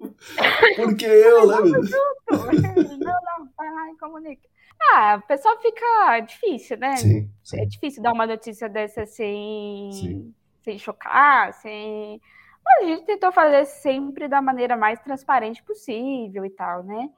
Porque 0.75 1.05
eu, 1.05 1.47
né? 1.47 1.55
não, 1.57 1.71
não, 1.77 3.49
vai 3.55 3.71
lá 3.71 3.91
e 3.91 3.97
comunica. 3.99 4.49
Ah, 4.91 5.19
o 5.23 5.27
pessoal 5.27 5.55
fica 5.61 6.19
difícil, 6.21 6.77
né? 6.77 6.97
Sim, 6.97 7.29
sim. 7.43 7.61
É 7.61 7.65
difícil 7.65 8.01
dar 8.01 8.11
uma 8.11 8.25
notícia 8.25 8.67
dessa 8.67 9.05
sem, 9.05 10.33
sem 10.63 10.79
chocar, 10.79 11.53
sem 11.53 12.19
mas 12.63 12.83
a 12.83 12.87
gente 12.87 13.05
tentou 13.05 13.31
fazer 13.31 13.65
sempre 13.65 14.27
da 14.27 14.41
maneira 14.41 14.77
mais 14.77 14.99
transparente 15.01 15.61
possível 15.63 16.45
e 16.45 16.49
tal, 16.49 16.83
né? 16.83 17.09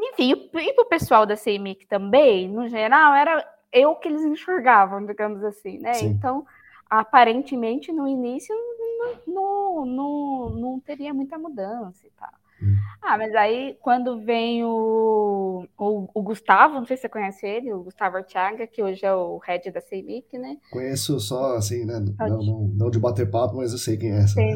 Enfim, 0.00 0.50
e 0.54 0.72
para 0.72 0.82
o 0.82 0.88
pessoal 0.88 1.26
da 1.26 1.36
CIMIC 1.36 1.86
também, 1.86 2.48
no 2.48 2.68
geral, 2.68 3.14
era 3.14 3.44
eu 3.72 3.94
que 3.96 4.08
eles 4.08 4.24
enxergavam, 4.24 5.04
digamos 5.04 5.42
assim, 5.44 5.78
né? 5.78 5.94
Sim. 5.94 6.06
Então, 6.08 6.46
aparentemente, 6.88 7.92
no 7.92 8.06
início, 8.06 8.54
não, 8.56 9.34
não, 9.34 9.86
não, 9.86 10.50
não 10.50 10.80
teria 10.80 11.12
muita 11.12 11.38
mudança 11.38 12.06
e 12.06 12.10
tal. 12.10 12.30
Hum. 12.62 12.76
Ah, 13.00 13.16
mas 13.16 13.34
aí 13.34 13.76
quando 13.80 14.20
vem 14.20 14.64
o, 14.64 15.66
o, 15.78 16.08
o, 16.12 16.22
Gustavo, 16.22 16.74
não 16.74 16.84
sei 16.84 16.96
se 16.96 17.02
você 17.02 17.08
conhece 17.08 17.46
ele, 17.46 17.72
o 17.72 17.84
Gustavo 17.84 18.16
Artiaga, 18.16 18.66
que 18.66 18.82
hoje 18.82 19.04
é 19.04 19.14
o 19.14 19.38
head 19.38 19.70
da 19.70 19.80
CEMIC, 19.80 20.36
né? 20.36 20.56
Conheço 20.70 21.18
só 21.20 21.56
assim, 21.56 21.84
né? 21.84 22.00
Não, 22.18 22.28
não, 22.28 22.68
não, 22.74 22.90
de 22.90 22.98
bater 22.98 23.30
papo, 23.30 23.56
mas 23.56 23.72
eu 23.72 23.78
sei 23.78 23.96
quem 23.96 24.12
é 24.12 24.18
essa. 24.18 24.40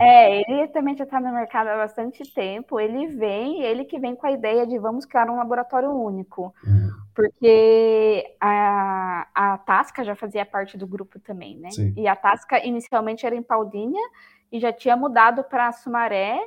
É, 0.00 0.40
ele 0.40 0.68
também 0.68 0.96
já 0.96 1.04
está 1.04 1.20
no 1.20 1.32
mercado 1.32 1.68
há 1.68 1.76
bastante 1.76 2.22
tempo. 2.34 2.80
Ele 2.80 3.06
vem, 3.08 3.62
ele 3.62 3.84
que 3.84 3.98
vem 3.98 4.16
com 4.16 4.26
a 4.26 4.32
ideia 4.32 4.66
de 4.66 4.78
vamos 4.78 5.04
criar 5.04 5.30
um 5.30 5.36
laboratório 5.36 5.90
único. 5.90 6.54
Hum. 6.66 6.90
Porque 7.14 8.24
a, 8.40 9.28
a 9.34 9.58
Tasca 9.58 10.02
já 10.02 10.16
fazia 10.16 10.44
parte 10.44 10.76
do 10.76 10.86
grupo 10.86 11.18
também, 11.20 11.58
né? 11.58 11.70
Sim. 11.70 11.94
E 11.96 12.08
a 12.08 12.16
Tasca 12.16 12.64
inicialmente 12.64 13.24
era 13.24 13.36
em 13.36 13.42
Paulínia 13.42 14.02
e 14.50 14.58
já 14.58 14.72
tinha 14.72 14.96
mudado 14.96 15.44
para 15.44 15.70
Sumaré 15.72 16.40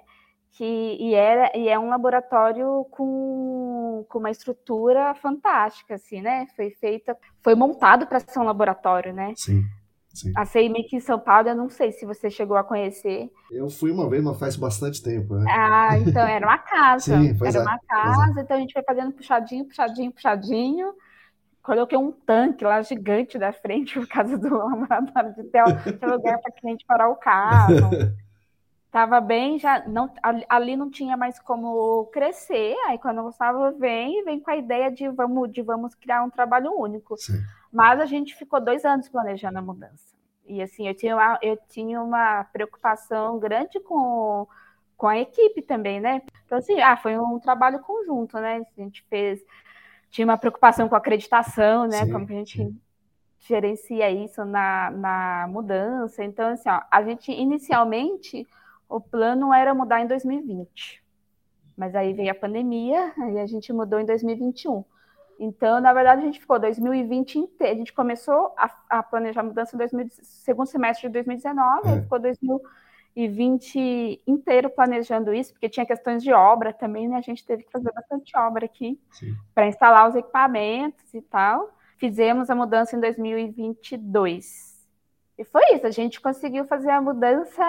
que 0.52 0.98
e 1.00 1.14
era 1.14 1.52
e 1.56 1.70
é 1.70 1.78
um 1.78 1.90
laboratório 1.90 2.86
com, 2.92 4.06
com 4.10 4.20
uma 4.20 4.32
estrutura 4.32 5.14
fantástica, 5.16 5.96
assim, 5.96 6.22
né? 6.22 6.48
Foi 6.56 6.72
feita, 6.72 7.16
foi 7.44 7.56
montado 7.56 8.08
para 8.08 8.20
ser 8.20 8.40
um 8.40 8.44
laboratório, 8.44 9.14
né? 9.14 9.34
Sim. 9.36 9.64
Sim. 10.18 10.34
A 10.36 10.46
CIMIC 10.46 10.96
em 10.96 11.00
São 11.00 11.20
Paulo, 11.20 11.50
eu 11.50 11.56
não 11.56 11.70
sei 11.70 11.92
se 11.92 12.04
você 12.04 12.28
chegou 12.28 12.58
a 12.58 12.64
conhecer. 12.64 13.30
Eu 13.52 13.70
fui 13.70 13.92
uma 13.92 14.10
vez, 14.10 14.24
mas 14.24 14.40
faz 14.40 14.56
bastante 14.56 15.04
tempo, 15.04 15.36
né? 15.36 15.46
Ah, 15.48 15.96
então 16.00 16.26
era 16.28 16.44
uma 16.44 16.58
casa. 16.58 17.06
Sim, 17.22 17.38
era 17.46 17.58
é, 17.60 17.62
uma 17.62 17.80
casa, 17.88 18.40
é. 18.40 18.44
então 18.44 18.58
a 18.58 18.60
gente 18.60 18.74
foi 18.74 18.82
fazendo 18.82 19.12
puxadinho, 19.12 19.66
puxadinho, 19.66 20.12
puxadinho. 20.12 20.94
Coloquei 21.62 21.98
um 21.98 22.12
tanque 22.12 22.64
lá 22.64 22.82
gigante 22.82 23.38
da 23.38 23.54
frente 23.54 23.94
por 24.00 24.08
causa 24.08 24.38
do 24.40 24.58
laboratório 24.58 25.36
de 25.36 25.44
ter, 25.44 26.00
ter 26.00 26.08
lugar 26.08 26.40
para 26.40 26.52
cliente 26.52 26.84
parar 26.88 27.10
o 27.10 27.16
carro. 27.16 27.76
Tava 28.98 29.22
bem, 29.22 29.60
já 29.60 29.88
não 29.88 30.12
ali 30.50 30.76
não 30.76 30.90
tinha 30.90 31.16
mais 31.16 31.38
como 31.38 32.06
crescer. 32.06 32.76
Aí 32.88 32.98
quando 32.98 33.20
o 33.20 33.26
Gustavo 33.26 33.78
vem, 33.78 34.24
vem 34.24 34.40
com 34.40 34.50
a 34.50 34.56
ideia 34.56 34.90
de 34.90 35.08
vamos 35.08 35.52
de 35.52 35.62
vamos 35.62 35.94
criar 35.94 36.24
um 36.24 36.32
trabalho 36.32 36.74
único. 36.74 37.16
Sim. 37.16 37.40
Mas 37.72 38.00
a 38.00 38.08
gente 38.08 38.34
ficou 38.34 38.60
dois 38.60 38.84
anos 38.86 39.08
planejando 39.08 39.60
a 39.60 39.62
mudança. 39.62 40.16
E 40.48 40.64
assim, 40.64 40.88
eu 40.88 40.96
tinha 40.96 41.16
uma, 41.16 41.38
eu 41.44 41.60
tinha 41.70 42.02
uma 42.02 42.46
preocupação 42.46 43.38
grande 43.38 43.80
com, 43.82 44.48
com 44.98 45.08
a 45.08 45.20
equipe 45.20 45.62
também, 45.62 46.00
né? 46.00 46.24
Então, 46.48 46.58
assim, 46.58 46.82
ah, 46.82 46.98
foi 46.98 47.20
um 47.20 47.40
trabalho 47.40 47.78
conjunto, 47.82 48.40
né? 48.40 48.64
A 48.76 48.82
gente 48.82 49.06
fez, 49.08 49.40
tinha 50.10 50.26
uma 50.26 50.40
preocupação 50.40 50.90
com 50.90 50.96
a 50.96 50.98
acreditação, 50.98 51.86
né? 51.86 52.04
Sim, 52.04 52.12
Como 52.12 52.26
a 52.26 52.34
gente 52.34 52.58
sim. 52.58 52.82
gerencia 53.42 54.10
isso 54.10 54.44
na, 54.44 54.90
na 54.90 55.48
mudança. 55.52 56.24
Então, 56.24 56.50
assim, 56.50 56.68
ó, 56.68 56.82
a 56.90 57.04
gente 57.04 57.32
inicialmente 57.32 58.48
o 58.90 59.00
plano 59.00 59.54
era 59.54 59.74
mudar 59.74 60.02
em 60.02 60.08
2020. 60.08 61.04
Mas 61.76 61.96
aí 61.96 62.14
veio 62.14 62.32
a 62.32 62.36
pandemia 62.36 63.14
e 63.32 63.40
a 63.40 63.46
gente 63.46 63.72
mudou 63.72 64.00
em 64.00 64.06
2021. 64.06 64.84
Então, 65.40 65.80
na 65.80 65.94
verdade, 65.94 66.22
a 66.22 66.26
gente 66.26 66.40
ficou 66.40 66.60
2020 66.60 67.38
inteiro. 67.38 67.76
A 67.76 67.78
gente 67.78 67.94
começou 67.94 68.54
a, 68.58 68.76
a 68.90 69.04
planejar 69.04 69.42
a 69.42 69.44
mudança 69.44 69.78
no 69.78 70.10
segundo 70.10 70.68
semestre 70.68 71.08
de 71.08 71.14
2019, 71.14 71.88
é. 71.88 72.02
ficou 72.02 72.20
2020 72.20 74.24
inteiro 74.26 74.70
planejando 74.70 75.34
isso, 75.34 75.54
porque 75.54 75.70
tinha 75.70 75.86
questões 75.86 76.24
de 76.24 76.34
obra 76.34 76.74
também, 76.74 77.08
né? 77.08 77.18
A 77.18 77.22
gente 77.22 77.46
teve 77.46 77.64
que 77.64 77.72
fazer 77.72 77.92
bastante 77.94 78.36
obra 78.36 78.66
aqui 78.66 79.00
para 79.54 79.68
instalar 79.68 80.10
os 80.10 80.16
equipamentos 80.16 81.14
e 81.14 81.22
tal. 81.22 81.72
Fizemos 81.98 82.50
a 82.50 82.56
mudança 82.56 82.96
em 82.96 83.00
2022. 83.00 84.67
E 85.38 85.46
foi 85.46 85.62
isso, 85.74 85.86
a 85.86 85.92
gente 85.92 86.20
conseguiu 86.20 86.66
fazer 86.66 86.90
a 86.90 87.02
mudança. 87.02 87.64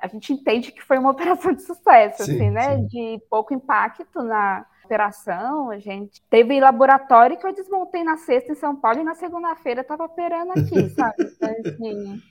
A 0.00 0.06
gente 0.06 0.32
entende 0.32 0.70
que 0.70 0.82
foi 0.82 0.98
uma 0.98 1.10
operação 1.12 1.52
de 1.52 1.62
sucesso, 1.62 2.24
sim, 2.24 2.34
assim, 2.34 2.50
né? 2.50 2.76
Sim. 2.76 2.86
De 2.86 3.22
pouco 3.28 3.52
impacto 3.52 4.22
na 4.22 4.64
operação. 4.84 5.70
A 5.70 5.78
gente 5.78 6.22
teve 6.30 6.60
laboratório 6.60 7.36
que 7.36 7.46
eu 7.46 7.52
desmontei 7.52 8.04
na 8.04 8.16
sexta 8.16 8.52
em 8.52 8.54
São 8.54 8.76
Paulo 8.76 9.00
e 9.00 9.04
na 9.04 9.14
segunda-feira 9.14 9.80
estava 9.80 10.04
operando 10.04 10.52
aqui, 10.52 10.88
sabe? 10.94 11.16
Então, 11.18 11.50
assim, 11.50 12.22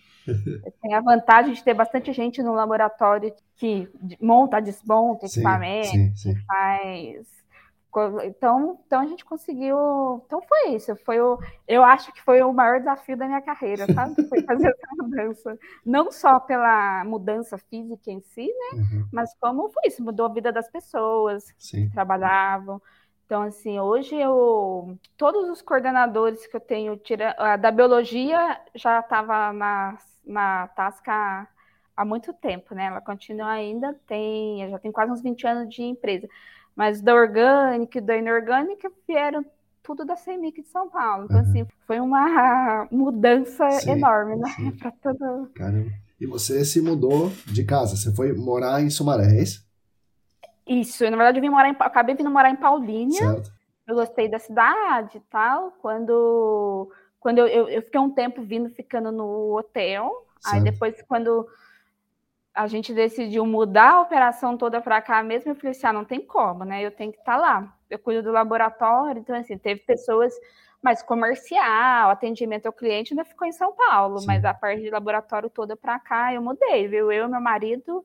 tem 0.82 0.94
a 0.94 1.02
vantagem 1.02 1.54
de 1.54 1.64
ter 1.64 1.74
bastante 1.74 2.12
gente 2.14 2.42
no 2.42 2.54
laboratório 2.54 3.34
que 3.56 3.90
monta, 4.22 4.62
desmonta 4.62 5.26
equipamento, 5.26 5.88
sim, 5.88 6.16
sim, 6.16 6.34
sim. 6.34 6.46
faz 6.46 7.37
então, 8.24 8.80
então 8.86 9.02
a 9.02 9.06
gente 9.06 9.26
conseguiu. 9.26 9.76
Então 10.26 10.42
foi 10.42 10.76
isso. 10.76 10.96
Foi 10.98 11.20
o, 11.20 11.40
eu 11.68 11.84
acho 11.84 12.12
que 12.14 12.22
foi 12.22 12.42
o 12.42 12.54
maior 12.54 12.80
desafio 12.80 13.18
da 13.18 13.26
minha 13.26 13.42
carreira, 13.42 13.86
sabe? 13.94 14.16
Foi 14.30 14.42
fazer 14.44 14.68
essa 14.68 15.04
mudança. 15.04 15.60
Não 15.86 16.12
só 16.12 16.40
pela 16.40 17.04
mudança 17.06 17.58
física 17.58 18.12
em 18.12 18.22
si, 18.22 18.46
né? 18.46 18.80
Uhum. 18.80 19.08
Mas 19.12 19.34
como 19.40 19.70
foi 19.70 19.84
isso, 19.88 20.04
mudou 20.04 20.26
a 20.26 20.30
vida 20.30 20.52
das 20.52 20.70
pessoas 20.70 21.54
Sim. 21.58 21.88
que 21.88 21.94
trabalhavam. 21.94 22.82
Então, 23.26 23.42
assim, 23.42 23.80
hoje 23.80 24.16
eu. 24.16 24.98
Todos 25.18 25.50
os 25.50 25.62
coordenadores 25.62 26.46
que 26.46 26.56
eu 26.56 26.62
tenho, 26.62 26.96
tira, 26.98 27.36
a 27.38 27.58
da 27.58 27.72
biologia 27.72 28.60
já 28.76 29.00
estava 29.00 29.52
na, 29.52 29.98
na 30.26 30.68
tasca 30.70 31.48
há 31.96 32.06
muito 32.06 32.32
tempo, 32.32 32.76
né? 32.76 32.86
Ela 32.86 33.02
continua 33.02 33.50
ainda, 33.50 33.94
tem, 34.06 34.70
já 34.70 34.78
tem 34.78 34.92
quase 34.92 35.12
uns 35.12 35.22
20 35.22 35.48
anos 35.48 35.74
de 35.74 35.82
empresa. 35.82 36.30
Mas 36.78 37.02
da 37.02 37.16
orgânica 37.16 37.98
e 37.98 38.02
da 38.02 38.16
inorgânica 38.16 38.92
vieram 39.08 39.44
tudo 39.82 40.06
da 40.06 40.16
CEMIC 40.16 40.62
de 40.62 40.68
São 40.68 40.88
Paulo. 40.88 41.26
Então, 41.26 41.38
uhum. 41.38 41.42
assim, 41.42 41.68
foi 41.88 42.00
uma 42.00 42.88
mudança 42.92 43.68
sim, 43.72 43.92
enorme, 43.92 44.36
né? 44.36 44.48
Para 44.78 44.92
todo. 44.92 45.50
Caramba. 45.56 45.90
E 46.22 46.28
você 46.28 46.64
se 46.64 46.80
mudou 46.80 47.32
de 47.48 47.64
casa, 47.64 47.96
você 47.96 48.14
foi 48.14 48.32
morar 48.32 48.80
em 48.82 48.92
Sumaré, 48.92 49.26
é 49.26 49.42
isso? 49.42 49.66
Isso, 50.68 51.04
na 51.06 51.18
verdade 51.18 51.40
eu 51.40 51.42
vim 51.42 51.50
morar 51.50 51.70
em, 51.70 51.76
acabei 51.80 52.14
vindo 52.14 52.30
morar 52.30 52.52
em 52.52 52.56
Paulínia. 52.56 53.18
Certo. 53.18 53.52
Eu 53.88 53.96
gostei 53.96 54.30
da 54.30 54.38
cidade 54.38 55.18
e 55.18 55.22
tal. 55.32 55.72
Quando, 55.82 56.92
quando 57.20 57.40
eu, 57.40 57.48
eu, 57.48 57.70
eu, 57.70 57.82
fiquei 57.82 58.00
um 58.00 58.12
tempo 58.12 58.44
vindo 58.44 58.70
ficando 58.70 59.12
no 59.12 59.58
hotel. 59.58 60.12
Certo. 60.42 60.54
Aí 60.54 60.62
depois, 60.62 61.02
quando 61.08 61.48
a 62.58 62.66
gente 62.66 62.92
decidiu 62.92 63.46
mudar 63.46 63.92
a 63.92 64.02
operação 64.02 64.58
toda 64.58 64.82
para 64.82 65.00
cá 65.00 65.22
mesmo, 65.22 65.52
eu 65.52 65.56
falei 65.56 65.72
assim, 65.72 65.86
ah, 65.86 65.94
não 65.94 66.04
tem 66.04 66.20
como, 66.20 66.66
né? 66.66 66.84
Eu 66.84 66.90
tenho 66.90 67.12
que 67.12 67.20
estar 67.20 67.36
tá 67.36 67.40
lá. 67.40 67.78
Eu 67.88 68.00
cuido 68.00 68.24
do 68.24 68.32
laboratório, 68.32 69.20
então 69.20 69.36
assim, 69.36 69.58
teve 69.60 69.82
pessoas 69.82 70.34
mais 70.82 71.04
comercial, 71.04 72.10
atendimento 72.10 72.66
ao 72.66 72.74
cliente 72.74 73.14
ainda 73.14 73.24
ficou 73.24 73.48
em 73.48 73.52
São 73.52 73.74
Paulo, 73.74 74.20
Sim. 74.20 74.26
mas 74.26 74.44
a 74.44 74.56
parte 74.56 74.82
de 74.82 74.90
laboratório 74.90 75.50
toda 75.52 75.76
para 75.76 76.00
cá 76.00 76.34
eu 76.34 76.42
mudei, 76.42 76.88
viu? 76.88 77.12
Eu, 77.12 77.30
meu 77.30 77.40
marido, 77.40 78.04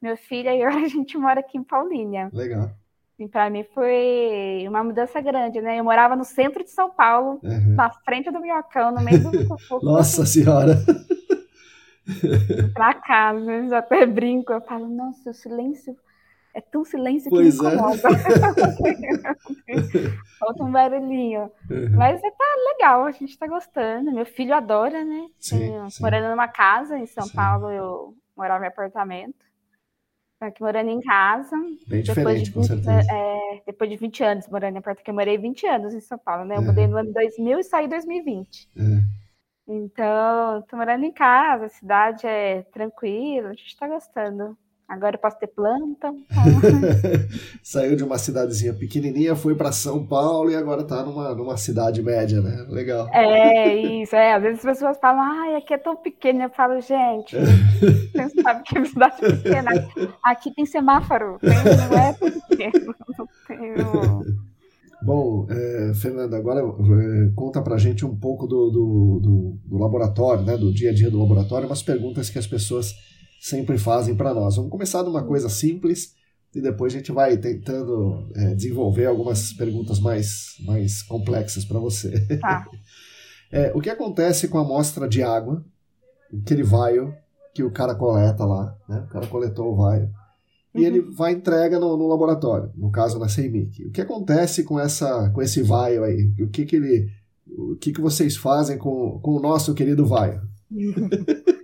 meu 0.00 0.16
filho 0.16 0.48
e 0.48 0.62
eu, 0.62 0.68
a 0.72 0.88
gente 0.88 1.18
mora 1.18 1.40
aqui 1.40 1.58
em 1.58 1.62
Paulínia. 1.62 2.30
Legal. 2.32 2.70
E 3.18 3.28
para 3.28 3.50
mim 3.50 3.64
foi 3.74 4.64
uma 4.66 4.82
mudança 4.82 5.20
grande, 5.20 5.60
né? 5.60 5.78
Eu 5.78 5.84
morava 5.84 6.16
no 6.16 6.24
centro 6.24 6.64
de 6.64 6.70
São 6.70 6.90
Paulo, 6.90 7.38
uhum. 7.42 7.74
na 7.74 7.90
frente 7.90 8.30
do 8.30 8.40
Minhocão, 8.40 8.92
no 8.92 9.02
meio 9.02 9.22
do 9.22 9.30
Nossa 9.84 10.24
Senhora! 10.24 10.78
pra 12.74 12.94
cá, 12.94 13.30
às 13.30 13.44
vezes 13.44 13.72
até 13.72 14.06
brinco, 14.06 14.52
eu 14.52 14.60
falo, 14.60 14.88
nossa, 14.88 15.30
o 15.30 15.34
silêncio 15.34 15.96
é 16.54 16.60
tão 16.60 16.84
silêncio 16.84 17.28
pois 17.28 17.58
que 17.58 17.64
me 17.64 17.74
incomoda. 17.74 18.08
É. 19.66 19.76
solta 20.38 20.62
um 20.62 20.70
barulhinho. 20.70 21.50
Uhum. 21.70 21.96
Mas 21.96 22.20
tá 22.20 22.28
legal, 22.72 23.04
a 23.04 23.10
gente 23.10 23.36
tá 23.36 23.46
gostando. 23.46 24.12
Meu 24.12 24.26
filho 24.26 24.54
adora, 24.54 25.04
né? 25.04 25.26
Sim, 25.38 25.90
sim. 25.90 26.02
Morando 26.02 26.28
numa 26.28 26.46
casa 26.46 26.98
em 26.98 27.06
São 27.06 27.24
sim. 27.24 27.34
Paulo, 27.34 27.70
eu 27.70 28.14
morava 28.36 28.64
em 28.64 28.68
apartamento. 28.68 29.44
Aqui 30.40 30.62
morando 30.62 30.90
em 30.90 31.00
casa. 31.00 31.56
Bem 31.86 32.02
diferente, 32.02 32.44
de 32.44 32.50
20, 32.50 32.52
com 32.52 32.62
certeza. 32.62 33.10
É, 33.10 33.62
depois 33.66 33.90
de 33.90 33.96
20 33.96 34.22
anos 34.22 34.48
morando 34.48 34.74
em 34.74 34.78
apartamento, 34.78 35.08
eu 35.08 35.14
morei 35.14 35.38
20 35.38 35.66
anos 35.66 35.94
em 35.94 36.00
São 36.00 36.18
Paulo, 36.18 36.44
né? 36.44 36.56
Eu 36.56 36.60
uhum. 36.60 36.66
mudei 36.66 36.86
no 36.86 36.98
ano 36.98 37.12
2000 37.12 37.58
e 37.58 37.64
saí 37.64 37.86
em 37.86 37.88
2020. 37.88 38.68
Uhum. 38.76 39.02
Então, 39.66 40.62
tô 40.68 40.76
morando 40.76 41.04
em 41.04 41.12
casa, 41.12 41.66
a 41.66 41.68
cidade 41.70 42.26
é 42.26 42.62
tranquila, 42.72 43.48
a 43.48 43.54
gente 43.54 43.76
tá 43.76 43.88
gostando. 43.88 44.56
Agora 44.86 45.16
eu 45.16 45.20
posso 45.20 45.38
ter 45.38 45.46
planta. 45.46 46.12
Tá? 46.12 46.44
Saiu 47.62 47.96
de 47.96 48.04
uma 48.04 48.18
cidadezinha 48.18 48.74
pequenininha, 48.74 49.34
foi 49.34 49.54
para 49.54 49.72
São 49.72 50.06
Paulo 50.06 50.50
e 50.50 50.54
agora 50.54 50.82
está 50.82 51.02
numa, 51.02 51.34
numa 51.34 51.56
cidade 51.56 52.02
média, 52.02 52.42
né? 52.42 52.66
Legal. 52.68 53.08
É, 53.10 53.74
isso. 53.74 54.14
É. 54.14 54.34
Às 54.34 54.42
vezes 54.42 54.58
as 54.58 54.64
pessoas 54.64 54.98
falam, 54.98 55.22
ai, 55.22 55.56
aqui 55.56 55.72
é 55.72 55.78
tão 55.78 55.96
pequeno. 55.96 56.42
Eu 56.42 56.50
falo, 56.50 56.78
gente, 56.82 57.34
você 58.12 58.42
sabe 58.42 58.62
que 58.64 58.76
é 58.76 58.84
cidade 58.84 59.16
pequena. 59.20 59.70
Aqui 60.22 60.54
tem 60.54 60.66
semáforo, 60.66 61.38
tem, 61.40 61.50
não 61.50 61.98
é 61.98 62.12
pequeno. 62.12 62.94
Não 63.18 63.28
tem... 63.46 63.74
Bom, 65.04 65.46
é, 65.50 65.92
Fernanda, 65.94 66.36
agora 66.36 66.60
é, 66.60 67.30
conta 67.34 67.60
pra 67.60 67.76
gente 67.76 68.06
um 68.06 68.16
pouco 68.16 68.46
do, 68.46 68.70
do, 68.70 69.20
do, 69.22 69.58
do 69.66 69.78
laboratório, 69.78 70.44
né? 70.44 70.56
Do 70.56 70.72
dia 70.72 70.90
a 70.90 70.94
dia 70.94 71.10
do 71.10 71.18
laboratório, 71.18 71.68
umas 71.68 71.82
perguntas 71.82 72.30
que 72.30 72.38
as 72.38 72.46
pessoas 72.46 72.94
sempre 73.40 73.76
fazem 73.76 74.14
para 74.14 74.32
nós. 74.32 74.56
Vamos 74.56 74.70
começar 74.70 75.02
de 75.02 75.10
uma 75.10 75.22
coisa 75.22 75.50
simples 75.50 76.14
e 76.54 76.60
depois 76.62 76.94
a 76.94 76.96
gente 76.96 77.12
vai 77.12 77.36
tentando 77.36 78.30
é, 78.34 78.54
desenvolver 78.54 79.04
algumas 79.04 79.52
perguntas 79.52 80.00
mais, 80.00 80.56
mais 80.64 81.02
complexas 81.02 81.64
para 81.64 81.78
você. 81.78 82.18
Tá. 82.38 82.66
é, 83.52 83.70
o 83.74 83.80
que 83.82 83.90
acontece 83.90 84.48
com 84.48 84.56
a 84.56 84.62
amostra 84.62 85.06
de 85.06 85.22
água, 85.22 85.62
aquele 86.42 86.62
vaio 86.62 87.14
que 87.52 87.62
o 87.62 87.70
cara 87.70 87.94
coleta 87.94 88.44
lá, 88.46 88.74
né? 88.88 89.04
o 89.06 89.12
cara 89.12 89.26
coletou 89.26 89.72
o 89.72 89.76
vaio, 89.76 90.10
e 90.74 90.80
uhum. 90.80 90.84
ele 90.84 91.00
vai 91.00 91.32
entrega 91.32 91.78
no, 91.78 91.96
no, 91.96 92.08
laboratório, 92.08 92.70
no 92.74 92.90
caso 92.90 93.18
na 93.18 93.28
CEMIC. 93.28 93.86
O 93.86 93.90
que 93.92 94.00
acontece 94.00 94.64
com, 94.64 94.78
essa, 94.78 95.30
com 95.30 95.40
esse 95.40 95.62
vaio 95.62 96.02
aí? 96.04 96.32
O 96.40 96.48
que, 96.48 96.64
que 96.64 96.76
ele... 96.76 97.08
O 97.46 97.76
que, 97.76 97.92
que 97.92 98.00
vocês 98.00 98.36
fazem 98.36 98.76
com, 98.76 99.20
com 99.20 99.36
o 99.36 99.40
nosso 99.40 99.74
querido 99.74 100.04
vaio? 100.04 100.40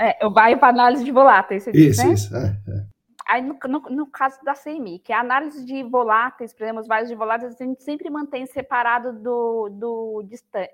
É, 0.00 0.24
eu 0.24 0.32
vai 0.32 0.56
para 0.56 0.68
análise 0.68 1.04
de 1.04 1.12
voláteis, 1.12 1.64
você 1.64 1.72
isso, 1.72 2.02
né? 2.02 2.12
Isso, 2.14 2.34
é, 2.34 2.56
é. 2.68 2.86
Aí, 3.28 3.42
no, 3.42 3.58
no, 3.68 3.80
no, 3.90 4.06
caso 4.06 4.42
da 4.42 4.54
CMI, 4.54 4.98
que 4.98 5.12
é 5.12 5.16
a 5.16 5.20
análise 5.20 5.62
de 5.62 5.82
voláteis, 5.82 6.54
por 6.54 6.62
exemplo, 6.64 6.80
os 6.80 6.88
vários 6.88 7.10
de 7.10 7.14
voláteis, 7.14 7.54
a 7.54 7.64
gente 7.64 7.82
sempre 7.82 8.08
mantém 8.08 8.46
separado 8.46 9.12
do, 9.12 9.68
do, 9.68 10.24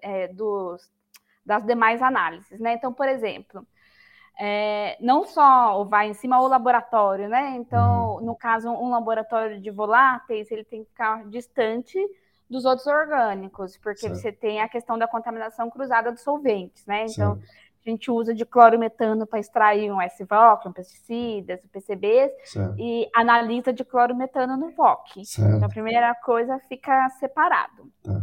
é, 0.00 0.28
dos, 0.28 0.80
das 1.44 1.66
demais 1.66 2.00
análises, 2.00 2.60
né? 2.60 2.74
Então, 2.74 2.92
por 2.92 3.08
exemplo, 3.08 3.66
é, 4.38 4.96
não 5.00 5.24
só 5.24 5.80
o 5.80 5.84
vai 5.84 6.08
em 6.08 6.14
cima 6.14 6.40
o 6.40 6.46
laboratório, 6.46 7.28
né? 7.28 7.56
Então, 7.56 8.16
uhum. 8.16 8.20
no 8.20 8.34
caso, 8.34 8.68
um 8.70 8.90
laboratório 8.90 9.60
de 9.60 9.70
voláteis, 9.70 10.50
ele 10.50 10.64
tem 10.64 10.84
que 10.84 10.90
ficar 10.90 11.26
distante 11.28 11.98
dos 12.48 12.64
outros 12.64 12.86
orgânicos, 12.86 13.76
porque 13.78 14.00
certo. 14.00 14.16
você 14.16 14.30
tem 14.30 14.60
a 14.60 14.68
questão 14.68 14.96
da 14.98 15.08
contaminação 15.08 15.68
cruzada 15.68 16.12
dos 16.12 16.20
solventes, 16.20 16.86
né? 16.86 17.06
Então, 17.06 17.34
certo 17.34 17.66
a 17.86 17.90
gente 17.90 18.10
usa 18.10 18.34
de 18.34 18.44
clorometano 18.44 19.26
para 19.26 19.38
extrair 19.38 19.92
um 19.92 19.98
SVOC, 20.00 20.66
um 20.66 20.72
pesticidas, 20.72 21.60
PCBs, 21.70 22.32
certo. 22.44 22.74
e 22.76 23.08
analisa 23.14 23.72
de 23.72 23.84
clorometano 23.84 24.56
no 24.56 24.70
VOC. 24.70 25.22
Então, 25.38 25.64
a 25.64 25.68
primeira 25.68 26.12
coisa 26.16 26.58
fica 26.68 27.08
separado. 27.10 27.88
Tá. 28.02 28.22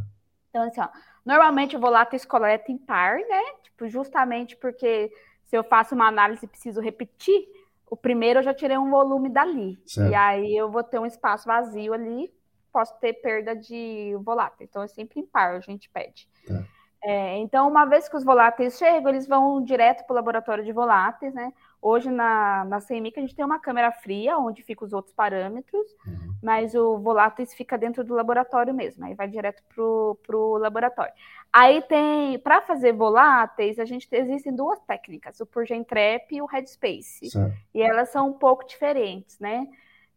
Então, 0.49 0.63
assim, 0.63 0.81
ó, 0.81 0.89
normalmente 1.25 1.77
lá 1.89 2.05
ter 2.05 2.23
coleta 2.27 2.71
em 2.71 2.77
par, 2.77 3.15
né? 3.17 3.41
Tipo, 3.63 3.87
justamente 3.87 4.57
porque 4.57 5.09
se 5.53 5.57
eu 5.57 5.63
faço 5.63 5.93
uma 5.93 6.07
análise 6.07 6.43
e 6.43 6.47
preciso 6.47 6.81
repetir, 6.81 7.47
o 7.87 7.95
primeiro 7.95 8.39
eu 8.39 8.43
já 8.43 8.55
tirei 8.55 8.75
um 8.75 8.89
volume 8.89 9.29
dali. 9.29 9.77
Certo. 9.85 10.09
E 10.09 10.15
aí 10.15 10.57
eu 10.57 10.71
vou 10.71 10.83
ter 10.83 10.97
um 10.97 11.05
espaço 11.05 11.45
vazio 11.45 11.93
ali, 11.93 12.33
posso 12.71 12.99
ter 12.99 13.13
perda 13.13 13.55
de 13.55 14.17
volátil. 14.23 14.65
Então 14.67 14.81
é 14.81 14.87
sempre 14.87 15.19
em 15.19 15.25
par, 15.27 15.53
a 15.53 15.59
gente 15.59 15.91
pede. 15.91 16.27
Tá. 16.47 16.63
É, 17.03 17.37
então, 17.37 17.67
uma 17.67 17.85
vez 17.85 18.09
que 18.09 18.17
os 18.17 18.23
voláteis 18.23 18.79
chegam, 18.79 19.09
eles 19.09 19.27
vão 19.27 19.63
direto 19.63 20.07
para 20.07 20.13
o 20.13 20.15
laboratório 20.15 20.63
de 20.63 20.71
voláteis, 20.71 21.35
né? 21.35 21.53
Hoje 21.85 22.09
na, 22.09 22.63
na 22.63 22.79
CMIC 22.79 23.19
a 23.19 23.21
gente 23.21 23.35
tem 23.35 23.43
uma 23.43 23.59
câmera 23.59 23.91
fria, 23.91 24.37
onde 24.37 24.63
ficam 24.63 24.85
os 24.85 24.93
outros 24.93 25.13
parâmetros, 25.13 25.85
uhum. 26.07 26.33
mas 26.41 26.73
o 26.73 26.97
voláteis 26.97 27.53
fica 27.53 27.77
dentro 27.77 28.05
do 28.05 28.13
laboratório 28.13 28.73
mesmo, 28.73 29.03
aí 29.03 29.13
vai 29.13 29.27
direto 29.27 29.61
para 29.67 29.83
o 30.37 30.57
laboratório. 30.57 31.11
Aí 31.51 31.81
tem, 31.81 32.39
para 32.39 32.61
fazer 32.61 32.93
voláteis, 32.93 33.77
a 33.79 33.85
gente 33.85 34.07
existem 34.13 34.55
duas 34.55 34.79
técnicas, 34.79 35.41
o 35.41 35.45
Purgentrap 35.45 36.31
e 36.31 36.41
o 36.41 36.45
Headspace. 36.45 37.29
Certo. 37.29 37.57
E 37.73 37.81
elas 37.81 38.07
são 38.09 38.29
um 38.29 38.33
pouco 38.33 38.65
diferentes, 38.65 39.37
né? 39.37 39.67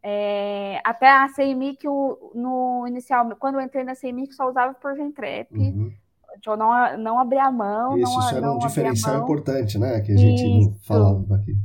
É, 0.00 0.80
até 0.84 1.10
a 1.10 1.28
CMIC, 1.34 1.84
no 2.32 2.84
inicial, 2.86 3.34
quando 3.40 3.56
eu 3.56 3.60
entrei 3.60 3.82
na 3.82 3.96
CMIC, 3.96 4.34
só 4.34 4.48
usava 4.48 4.72
Purgentrap. 4.72 5.50
Uhum 5.50 5.92
de 6.40 6.48
não, 6.56 6.98
não 6.98 7.18
abrir 7.18 7.38
a 7.38 7.50
mão. 7.50 7.96
Isso, 7.98 8.12
não, 8.12 8.20
isso 8.20 8.36
era 8.36 8.52
um 8.52 8.58
diferencial 8.58 9.22
importante, 9.22 9.78
né? 9.78 10.00
Que 10.00 10.12
a 10.12 10.16
gente 10.16 10.42
isso, 10.42 10.86
falava 10.86 11.36
aqui. 11.36 11.56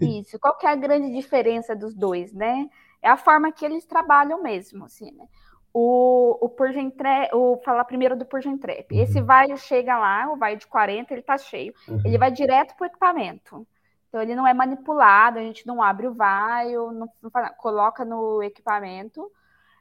Isso. 0.00 0.38
Qual 0.38 0.56
que 0.56 0.66
é 0.66 0.70
a 0.70 0.76
grande 0.76 1.12
diferença 1.12 1.74
dos 1.74 1.94
dois, 1.94 2.32
né? 2.32 2.68
É 3.02 3.08
a 3.08 3.16
forma 3.16 3.52
que 3.52 3.64
eles 3.64 3.84
trabalham 3.86 4.42
mesmo, 4.42 4.84
assim, 4.84 5.12
né? 5.12 5.26
O, 5.72 6.38
o 6.40 6.48
Purgentrep, 6.48 7.34
o 7.34 7.60
falar 7.62 7.84
primeiro 7.84 8.16
do 8.16 8.24
Purgentrep. 8.24 8.94
Uhum. 8.94 9.02
Esse 9.02 9.20
vai 9.20 9.54
chega 9.56 9.98
lá, 9.98 10.30
o 10.32 10.36
vai 10.36 10.56
de 10.56 10.66
40, 10.66 11.12
ele 11.12 11.22
tá 11.22 11.36
cheio. 11.36 11.74
Uhum. 11.86 12.00
Ele 12.04 12.18
vai 12.18 12.30
direto 12.30 12.74
pro 12.76 12.86
equipamento. 12.86 13.66
Então 14.08 14.22
ele 14.22 14.34
não 14.34 14.46
é 14.46 14.54
manipulado, 14.54 15.38
a 15.38 15.42
gente 15.42 15.66
não 15.66 15.82
abre 15.82 16.06
o 16.06 16.14
vaio, 16.14 16.90
não, 16.92 17.08
não 17.22 17.30
coloca 17.58 18.04
no 18.04 18.42
equipamento 18.42 19.30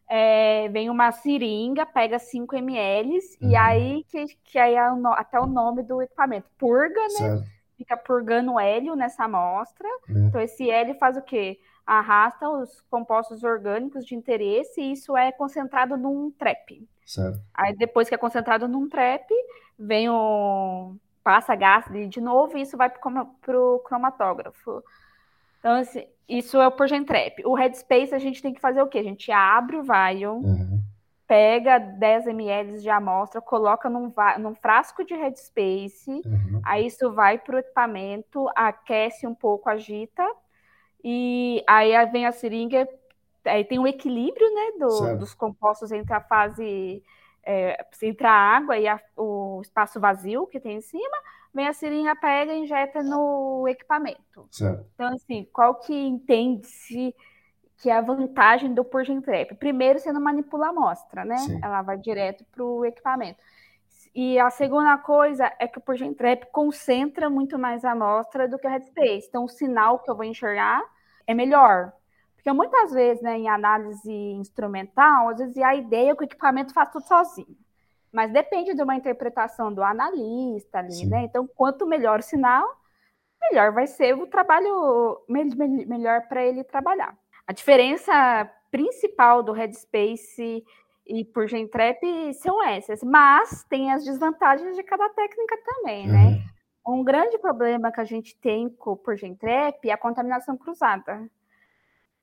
é, 0.07 0.69
vem 0.69 0.89
uma 0.89 1.11
seringa, 1.11 1.85
pega 1.85 2.19
5 2.19 2.55
ml, 2.55 3.09
uhum. 3.09 3.49
e 3.49 3.55
aí 3.55 4.03
que, 4.05 4.25
que 4.43 4.59
aí 4.59 4.75
é 4.75 4.91
o, 4.91 5.07
até 5.07 5.39
o 5.39 5.47
nome 5.47 5.83
do 5.83 6.01
equipamento. 6.01 6.47
Purga, 6.57 7.01
né? 7.01 7.09
Certo. 7.09 7.55
Fica 7.77 7.97
purgando 7.97 8.59
hélio 8.59 8.95
nessa 8.95 9.25
amostra. 9.25 9.87
Uhum. 10.07 10.27
Então, 10.27 10.39
esse 10.39 10.69
hélio 10.69 10.95
faz 10.95 11.17
o 11.17 11.21
quê? 11.21 11.59
Arrasta 11.85 12.47
os 12.49 12.81
compostos 12.89 13.43
orgânicos 13.43 14.05
de 14.05 14.15
interesse 14.15 14.81
e 14.81 14.93
isso 14.93 15.17
é 15.17 15.31
concentrado 15.31 15.97
num 15.97 16.31
trap. 16.31 16.87
Certo. 17.05 17.39
Aí, 17.53 17.75
depois 17.75 18.07
que 18.07 18.15
é 18.15 18.17
concentrado 18.17 18.67
num 18.67 18.87
trap, 18.87 19.27
vem 19.77 20.09
o. 20.09 20.95
passa 21.23 21.53
gás 21.55 21.85
de 22.09 22.21
novo 22.21 22.57
e 22.57 22.61
isso 22.61 22.77
vai 22.77 22.89
para 22.89 23.59
o 23.59 23.79
cromatógrafo. 23.79 24.81
Então, 25.59 25.73
assim, 25.73 26.07
isso 26.27 26.59
é 26.59 26.67
o 26.67 26.71
Progentrap. 26.71 27.45
O 27.45 27.53
Headspace 27.53 28.13
a 28.13 28.19
gente 28.19 28.41
tem 28.41 28.53
que 28.53 28.61
fazer 28.61 28.81
o 28.81 28.87
quê? 28.87 28.99
A 28.99 29.03
gente 29.03 29.31
abre 29.31 29.77
o 29.77 29.83
vial, 29.83 30.37
uhum. 30.37 30.81
pega 31.27 31.77
10 31.77 32.27
ml 32.27 32.81
de 32.81 32.89
amostra, 32.89 33.39
coloca 33.41 33.89
num, 33.89 34.11
num 34.39 34.55
frasco 34.55 35.03
de 35.05 35.13
Headspace, 35.13 36.09
uhum. 36.25 36.61
aí 36.63 36.87
isso 36.87 37.11
vai 37.11 37.37
para 37.37 37.55
o 37.55 37.59
equipamento, 37.59 38.49
aquece 38.55 39.27
um 39.27 39.35
pouco, 39.35 39.69
agita, 39.69 40.25
e 41.03 41.63
aí 41.67 41.93
vem 42.07 42.25
a 42.25 42.31
seringa, 42.31 42.87
aí 43.45 43.63
tem 43.63 43.77
o 43.77 43.85
equilíbrio 43.85 44.47
né, 44.53 44.71
do, 44.79 45.17
dos 45.19 45.35
compostos 45.35 45.91
entre 45.91 46.13
a 46.13 46.21
fase, 46.21 47.03
é, 47.43 47.85
entre 48.01 48.25
a 48.25 48.33
água 48.33 48.75
e 48.77 48.87
a, 48.87 48.99
o 49.15 49.61
espaço 49.61 49.99
vazio 49.99 50.47
que 50.47 50.59
tem 50.59 50.77
em 50.77 50.81
cima, 50.81 51.17
vem 51.55 51.67
a 51.67 51.73
seringa, 51.73 52.13
pega 52.17 52.53
e 52.53 52.59
injeta 52.59 53.01
no 53.01 53.65
equipamento. 53.67 54.45
Certo. 54.51 54.85
Então, 54.93 55.07
assim, 55.13 55.47
qual 55.53 55.75
que 55.75 55.95
entende-se 55.95 57.15
que 57.77 57.89
é 57.89 57.97
a 57.97 58.01
vantagem 58.01 58.73
do 58.73 58.83
Purging 58.83 59.21
Trap? 59.21 59.55
Primeiro, 59.55 59.97
você 59.97 60.11
não 60.11 60.19
manipula 60.19 60.67
a 60.67 60.69
amostra, 60.69 61.23
né? 61.23 61.37
Sim. 61.37 61.59
Ela 61.63 61.81
vai 61.81 61.97
direto 61.97 62.43
para 62.51 62.63
o 62.63 62.85
equipamento. 62.85 63.39
E 64.13 64.37
a 64.37 64.49
segunda 64.49 64.97
coisa 64.97 65.51
é 65.57 65.67
que 65.67 65.77
o 65.77 65.81
Purging 65.81 66.13
Trap 66.13 66.45
concentra 66.51 67.29
muito 67.29 67.57
mais 67.57 67.85
a 67.85 67.91
amostra 67.91 68.47
do 68.47 68.59
que 68.59 68.67
o 68.67 68.69
Headspace. 68.69 69.27
Então, 69.27 69.45
o 69.45 69.49
sinal 69.49 69.99
que 69.99 70.11
eu 70.11 70.15
vou 70.15 70.25
enxergar 70.25 70.83
é 71.25 71.33
melhor. 71.33 71.93
Porque 72.35 72.51
muitas 72.51 72.91
vezes, 72.91 73.23
né, 73.23 73.37
em 73.37 73.49
análise 73.49 74.11
instrumental, 74.11 75.29
às 75.29 75.39
vezes 75.39 75.57
a 75.57 75.73
ideia 75.73 76.11
é 76.11 76.15
que 76.15 76.23
o 76.23 76.25
equipamento 76.25 76.73
faz 76.73 76.91
tudo 76.91 77.07
sozinho 77.07 77.64
mas 78.15 78.31
depende 78.31 78.73
de 78.73 78.81
uma 78.81 78.95
interpretação 78.95 79.73
do 79.73 79.83
analista 79.83 80.79
ali, 80.79 80.93
Sim. 80.93 81.09
né? 81.09 81.23
Então, 81.23 81.45
quanto 81.45 81.85
melhor 81.85 82.19
o 82.19 82.23
sinal, 82.23 82.65
melhor 83.41 83.73
vai 83.73 83.85
ser 83.85 84.15
o 84.15 84.25
trabalho, 84.25 85.19
melhor 85.27 86.21
para 86.29 86.41
ele 86.41 86.63
trabalhar. 86.63 87.15
A 87.45 87.51
diferença 87.51 88.49
principal 88.71 89.43
do 89.43 89.51
Headspace 89.51 90.63
e 91.05 91.25
por 91.25 91.47
Gentrap 91.47 92.01
são 92.33 92.63
essas, 92.63 93.03
mas 93.03 93.65
tem 93.65 93.91
as 93.91 94.05
desvantagens 94.05 94.75
de 94.77 94.83
cada 94.83 95.09
técnica 95.09 95.57
também, 95.65 96.07
né? 96.07 96.13
uhum. 96.13 96.31
né? 96.31 96.45
Um 96.87 97.03
grande 97.03 97.37
problema 97.37 97.91
que 97.91 97.99
a 97.99 98.05
gente 98.05 98.39
tem 98.39 98.69
com 98.69 98.97
o 99.05 99.15
Gentrap 99.15 99.83
é 99.83 99.91
a 99.91 99.97
contaminação 99.97 100.55
cruzada. 100.55 101.29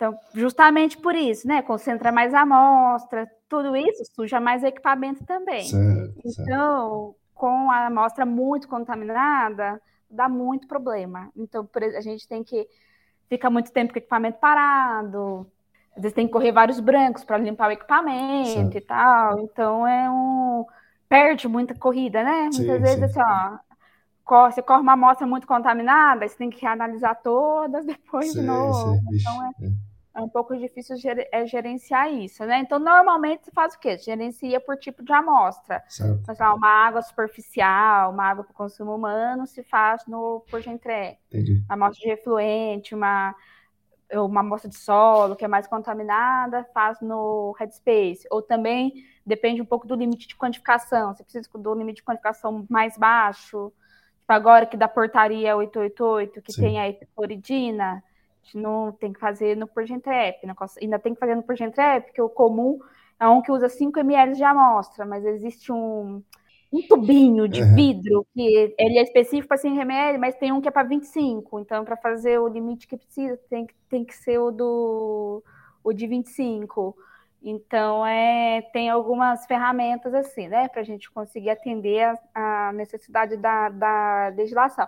Então, 0.02 0.18
justamente 0.34 0.98
por 0.98 1.14
isso, 1.14 1.46
né? 1.46 1.62
Concentra 1.62 2.10
mais 2.10 2.34
a 2.34 2.40
amostra, 2.40 3.30
tudo 3.48 3.76
isso 3.76 4.02
suja 4.16 4.40
mais 4.40 4.64
equipamento 4.64 5.24
também. 5.24 5.62
Certo, 5.62 6.20
então, 6.24 7.14
certo. 7.14 7.16
com 7.32 7.70
a 7.70 7.86
amostra 7.86 8.26
muito 8.26 8.66
contaminada, 8.66 9.80
dá 10.10 10.28
muito 10.28 10.66
problema. 10.66 11.30
Então, 11.36 11.68
a 11.96 12.00
gente 12.00 12.26
tem 12.26 12.42
que 12.42 12.66
ficar 13.28 13.48
muito 13.48 13.70
tempo 13.70 13.92
com 13.92 14.00
o 14.00 14.02
equipamento 14.02 14.40
parado, 14.40 15.46
às 15.94 16.02
vezes 16.02 16.16
tem 16.16 16.26
que 16.26 16.32
correr 16.32 16.50
vários 16.50 16.80
brancos 16.80 17.22
para 17.22 17.38
limpar 17.38 17.68
o 17.68 17.72
equipamento 17.72 18.48
certo. 18.48 18.76
e 18.76 18.80
tal. 18.80 19.38
Então, 19.38 19.86
é 19.86 20.10
um. 20.10 20.66
Perde 21.08 21.46
muita 21.46 21.76
corrida, 21.76 22.24
né? 22.24 22.48
Muitas 22.52 22.56
sim, 22.56 22.80
vezes, 22.80 23.12
sim. 23.12 23.20
assim, 23.20 23.20
ó, 24.26 24.50
você 24.50 24.62
corre 24.62 24.80
uma 24.80 24.94
amostra 24.94 25.26
muito 25.26 25.46
contaminada, 25.46 26.26
você 26.26 26.36
tem 26.36 26.50
que 26.50 26.66
analisar 26.66 27.14
todas 27.16 27.84
depois 27.86 28.32
sim, 28.32 28.40
de 28.40 28.46
novo. 28.46 28.98
Então, 29.12 29.46
é, 29.46 29.91
é 30.14 30.20
um 30.20 30.28
pouco 30.28 30.56
difícil 30.56 30.96
ger 30.96 31.28
é 31.32 31.46
gerenciar 31.46 32.12
isso, 32.12 32.44
né? 32.44 32.58
Então, 32.58 32.78
normalmente, 32.78 33.44
você 33.44 33.50
faz 33.50 33.74
o 33.74 33.78
quê? 33.78 33.96
Gerencia 33.96 34.60
por 34.60 34.76
tipo 34.76 35.02
de 35.02 35.12
amostra. 35.12 35.82
Então, 36.22 36.34
lá, 36.38 36.54
uma 36.54 36.68
água 36.68 37.02
superficial, 37.02 38.12
uma 38.12 38.24
água 38.24 38.44
para 38.44 38.52
consumo 38.52 38.94
humano, 38.94 39.46
se 39.46 39.62
faz 39.62 40.06
no 40.06 40.44
por 40.50 40.60
Gentré. 40.60 41.18
Entendi. 41.28 41.62
Uma 41.64 41.86
amostra 41.86 42.06
de 42.06 42.10
efluente, 42.12 42.94
uma, 42.94 43.34
uma 44.12 44.40
amostra 44.40 44.68
de 44.68 44.76
solo, 44.76 45.34
que 45.34 45.44
é 45.44 45.48
mais 45.48 45.66
contaminada, 45.66 46.64
faz 46.74 47.00
no 47.00 47.54
Headspace. 47.58 48.26
Ou 48.30 48.42
também, 48.42 48.92
depende 49.24 49.62
um 49.62 49.66
pouco 49.66 49.86
do 49.86 49.94
limite 49.94 50.28
de 50.28 50.36
quantificação. 50.36 51.14
Você 51.14 51.22
precisa 51.22 51.48
do 51.54 51.74
limite 51.74 51.96
de 51.96 52.04
quantificação 52.04 52.66
mais 52.68 52.98
baixo. 52.98 53.72
Tipo, 54.20 54.32
agora 54.32 54.66
que 54.66 54.76
da 54.76 54.88
portaria 54.88 55.56
888, 55.56 56.42
que 56.42 56.52
Sim. 56.52 56.62
tem 56.62 56.80
a 56.80 56.88
epicloridina, 56.88 58.02
gente 58.42 58.58
não 58.58 58.92
tem 58.92 59.12
que 59.12 59.20
fazer 59.20 59.56
no 59.56 59.66
Pergentrep, 59.66 60.46
né? 60.46 60.54
ainda 60.80 60.98
tem 60.98 61.14
que 61.14 61.20
fazer 61.20 61.34
no 61.34 61.42
Pergentrep, 61.42 62.06
porque 62.06 62.20
o 62.22 62.28
comum 62.28 62.78
é 63.18 63.28
um 63.28 63.40
que 63.40 63.52
usa 63.52 63.68
5 63.68 63.98
ml 64.00 64.34
de 64.34 64.42
amostra, 64.42 65.06
mas 65.06 65.24
existe 65.24 65.70
um, 65.70 66.22
um 66.72 66.82
tubinho 66.88 67.46
de 67.46 67.62
uhum. 67.62 67.74
vidro 67.74 68.26
que 68.34 68.74
ele 68.76 68.98
é 68.98 69.02
específico 69.02 69.48
para 69.48 69.58
5 69.58 69.78
ml, 69.80 70.18
mas 70.18 70.34
tem 70.36 70.52
um 70.52 70.60
que 70.60 70.68
é 70.68 70.72
para 70.72 70.82
25. 70.82 71.60
Então, 71.60 71.84
para 71.84 71.96
fazer 71.96 72.38
o 72.40 72.48
limite 72.48 72.88
que 72.88 72.96
precisa, 72.96 73.38
tem, 73.48 73.66
tem 73.88 74.04
que 74.04 74.14
ser 74.14 74.38
o 74.38 74.50
do 74.50 75.42
o 75.84 75.92
de 75.92 76.06
25. 76.06 76.96
Então, 77.44 78.06
é, 78.06 78.62
tem 78.72 78.88
algumas 78.88 79.46
ferramentas 79.46 80.14
assim, 80.14 80.46
né, 80.46 80.68
para 80.68 80.80
a 80.80 80.84
gente 80.84 81.10
conseguir 81.10 81.50
atender 81.50 82.16
a, 82.34 82.68
a 82.68 82.72
necessidade 82.72 83.36
da, 83.36 83.68
da 83.68 84.32
legislação. 84.36 84.86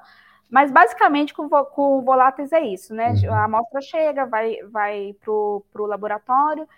Mas 0.55 0.71
basicamente 0.71 1.35
com, 1.35 1.49
com 1.49 2.01
voláteis 2.03 2.53
é 2.53 2.61
isso, 2.61 2.95
né? 2.95 3.13
Uhum. 3.25 3.35
A 3.35 3.45
amostra 3.47 3.81
chega, 3.81 4.25
vai, 4.25 4.59
vai 4.71 5.13
para 5.21 5.33
o 5.33 5.87
laboratório. 5.87 6.69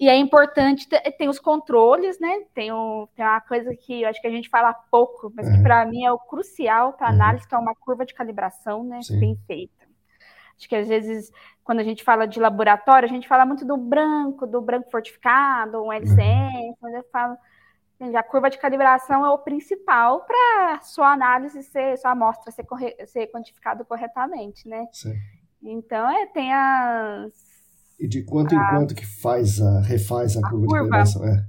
E 0.00 0.08
é 0.08 0.16
importante, 0.16 0.88
tem 1.16 1.28
os 1.28 1.38
controles, 1.38 2.18
né? 2.18 2.42
Tem, 2.52 2.72
um, 2.72 3.06
tem 3.14 3.24
uma 3.24 3.40
coisa 3.40 3.72
que 3.76 4.02
eu 4.02 4.08
acho 4.08 4.20
que 4.20 4.26
a 4.26 4.30
gente 4.32 4.48
fala 4.48 4.74
pouco, 4.74 5.32
mas 5.32 5.46
uhum. 5.46 5.54
que 5.54 5.62
para 5.62 5.86
mim 5.86 6.04
é 6.04 6.10
o 6.10 6.18
crucial 6.18 6.94
para 6.94 7.06
uhum. 7.06 7.14
análise, 7.14 7.46
que 7.46 7.54
é 7.54 7.58
uma 7.58 7.76
curva 7.76 8.04
de 8.04 8.12
calibração, 8.12 8.82
né? 8.82 9.00
Sim. 9.00 9.20
Bem 9.20 9.38
feita. 9.46 9.86
Acho 10.58 10.68
que 10.68 10.74
às 10.74 10.88
vezes, 10.88 11.30
quando 11.62 11.78
a 11.78 11.84
gente 11.84 12.02
fala 12.02 12.26
de 12.26 12.40
laboratório, 12.40 13.08
a 13.08 13.12
gente 13.12 13.28
fala 13.28 13.46
muito 13.46 13.64
do 13.64 13.76
branco, 13.76 14.44
do 14.44 14.60
branco 14.60 14.90
fortificado, 14.90 15.84
um 15.84 15.92
LCM, 15.92 16.16
uhum. 16.18 16.74
quando 16.80 16.94
eu 16.96 17.04
falo 17.12 17.36
a 18.14 18.22
curva 18.22 18.50
de 18.50 18.58
calibração 18.58 19.24
é 19.24 19.30
o 19.30 19.38
principal 19.38 20.24
para 20.26 20.80
sua 20.82 21.12
análise 21.12 21.62
ser, 21.62 21.96
sua 21.96 22.10
amostra 22.10 22.50
ser, 22.50 22.64
corre, 22.64 22.94
ser 23.06 23.28
quantificada 23.28 23.84
corretamente, 23.84 24.68
né? 24.68 24.86
Sim. 24.92 25.14
Então, 25.62 26.10
é, 26.10 26.26
tem 26.26 26.52
as. 26.52 27.32
E 27.98 28.08
de 28.08 28.24
quanto 28.24 28.54
em 28.54 28.68
quanto 28.68 28.94
que 28.94 29.06
faz 29.06 29.60
a, 29.60 29.80
refaz 29.82 30.36
a, 30.36 30.40
a 30.40 30.50
curva, 30.50 30.66
curva, 30.66 30.84
de 30.84 30.90
calibração? 30.90 31.24
É. 31.24 31.46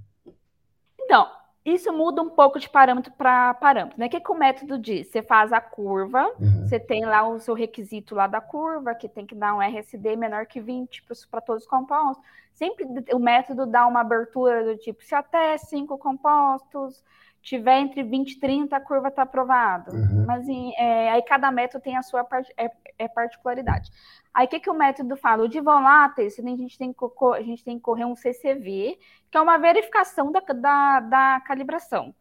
Então, 1.02 1.28
isso 1.66 1.92
muda 1.92 2.22
um 2.22 2.30
pouco 2.30 2.60
de 2.60 2.70
parâmetro 2.70 3.12
para 3.14 3.56
parâmetro, 3.56 4.00
né? 4.00 4.06
O 4.06 4.10
que, 4.10 4.20
que 4.20 4.32
o 4.32 4.36
método 4.36 4.78
diz? 4.78 5.08
Você 5.08 5.24
faz 5.24 5.52
a 5.52 5.60
curva, 5.60 6.24
uhum. 6.40 6.68
você 6.68 6.80
tem 6.80 7.04
lá 7.06 7.28
o 7.28 7.40
seu 7.40 7.56
requisito 7.56 8.14
lá 8.14 8.28
da 8.28 8.40
curva, 8.40 8.94
que 8.94 9.10
tem 9.10 9.26
que 9.26 9.34
dar 9.34 9.56
um 9.56 9.62
RSD 9.62 10.16
menor 10.16 10.46
que 10.46 10.62
20 10.62 11.04
para 11.32 11.42
todos 11.42 11.64
os 11.64 11.70
compostos. 11.70 12.24
Sempre 12.54 12.86
o 13.12 13.20
método 13.20 13.66
dá 13.66 13.88
uma 13.88 14.02
abertura 14.02 14.64
do 14.64 14.78
tipo, 14.78 15.04
se 15.04 15.16
até 15.16 15.58
cinco 15.58 15.98
compostos 15.98 17.04
tiver 17.46 17.80
entre 17.80 18.02
20 18.02 18.32
e 18.32 18.40
30, 18.40 18.76
a 18.76 18.82
curva 18.82 19.10
está 19.10 19.22
aprovada. 19.22 19.92
Uhum. 19.92 20.26
Mas 20.26 20.48
é, 20.78 21.12
aí 21.12 21.22
cada 21.22 21.52
método 21.52 21.84
tem 21.84 21.96
a 21.96 22.02
sua 22.02 22.24
part, 22.24 22.52
é, 22.58 22.72
é 22.98 23.08
particularidade. 23.08 23.92
Aí 24.34 24.48
o 24.48 24.50
que, 24.50 24.60
que 24.60 24.70
o 24.70 24.74
método 24.74 25.16
fala? 25.16 25.44
O 25.44 25.48
de 25.48 25.62
voláteis, 25.62 26.40
a 26.40 26.42
gente, 26.42 26.76
tem 26.76 26.92
que, 26.92 27.06
a 27.34 27.42
gente 27.44 27.64
tem 27.64 27.78
que 27.78 27.84
correr 27.84 28.04
um 28.04 28.16
CCV, 28.16 28.98
que 29.30 29.38
é 29.38 29.42
uma 29.42 29.60
verificação 29.60 30.32
da, 30.32 30.40
da, 30.40 31.00
da 31.00 31.42
calibração, 31.42 32.14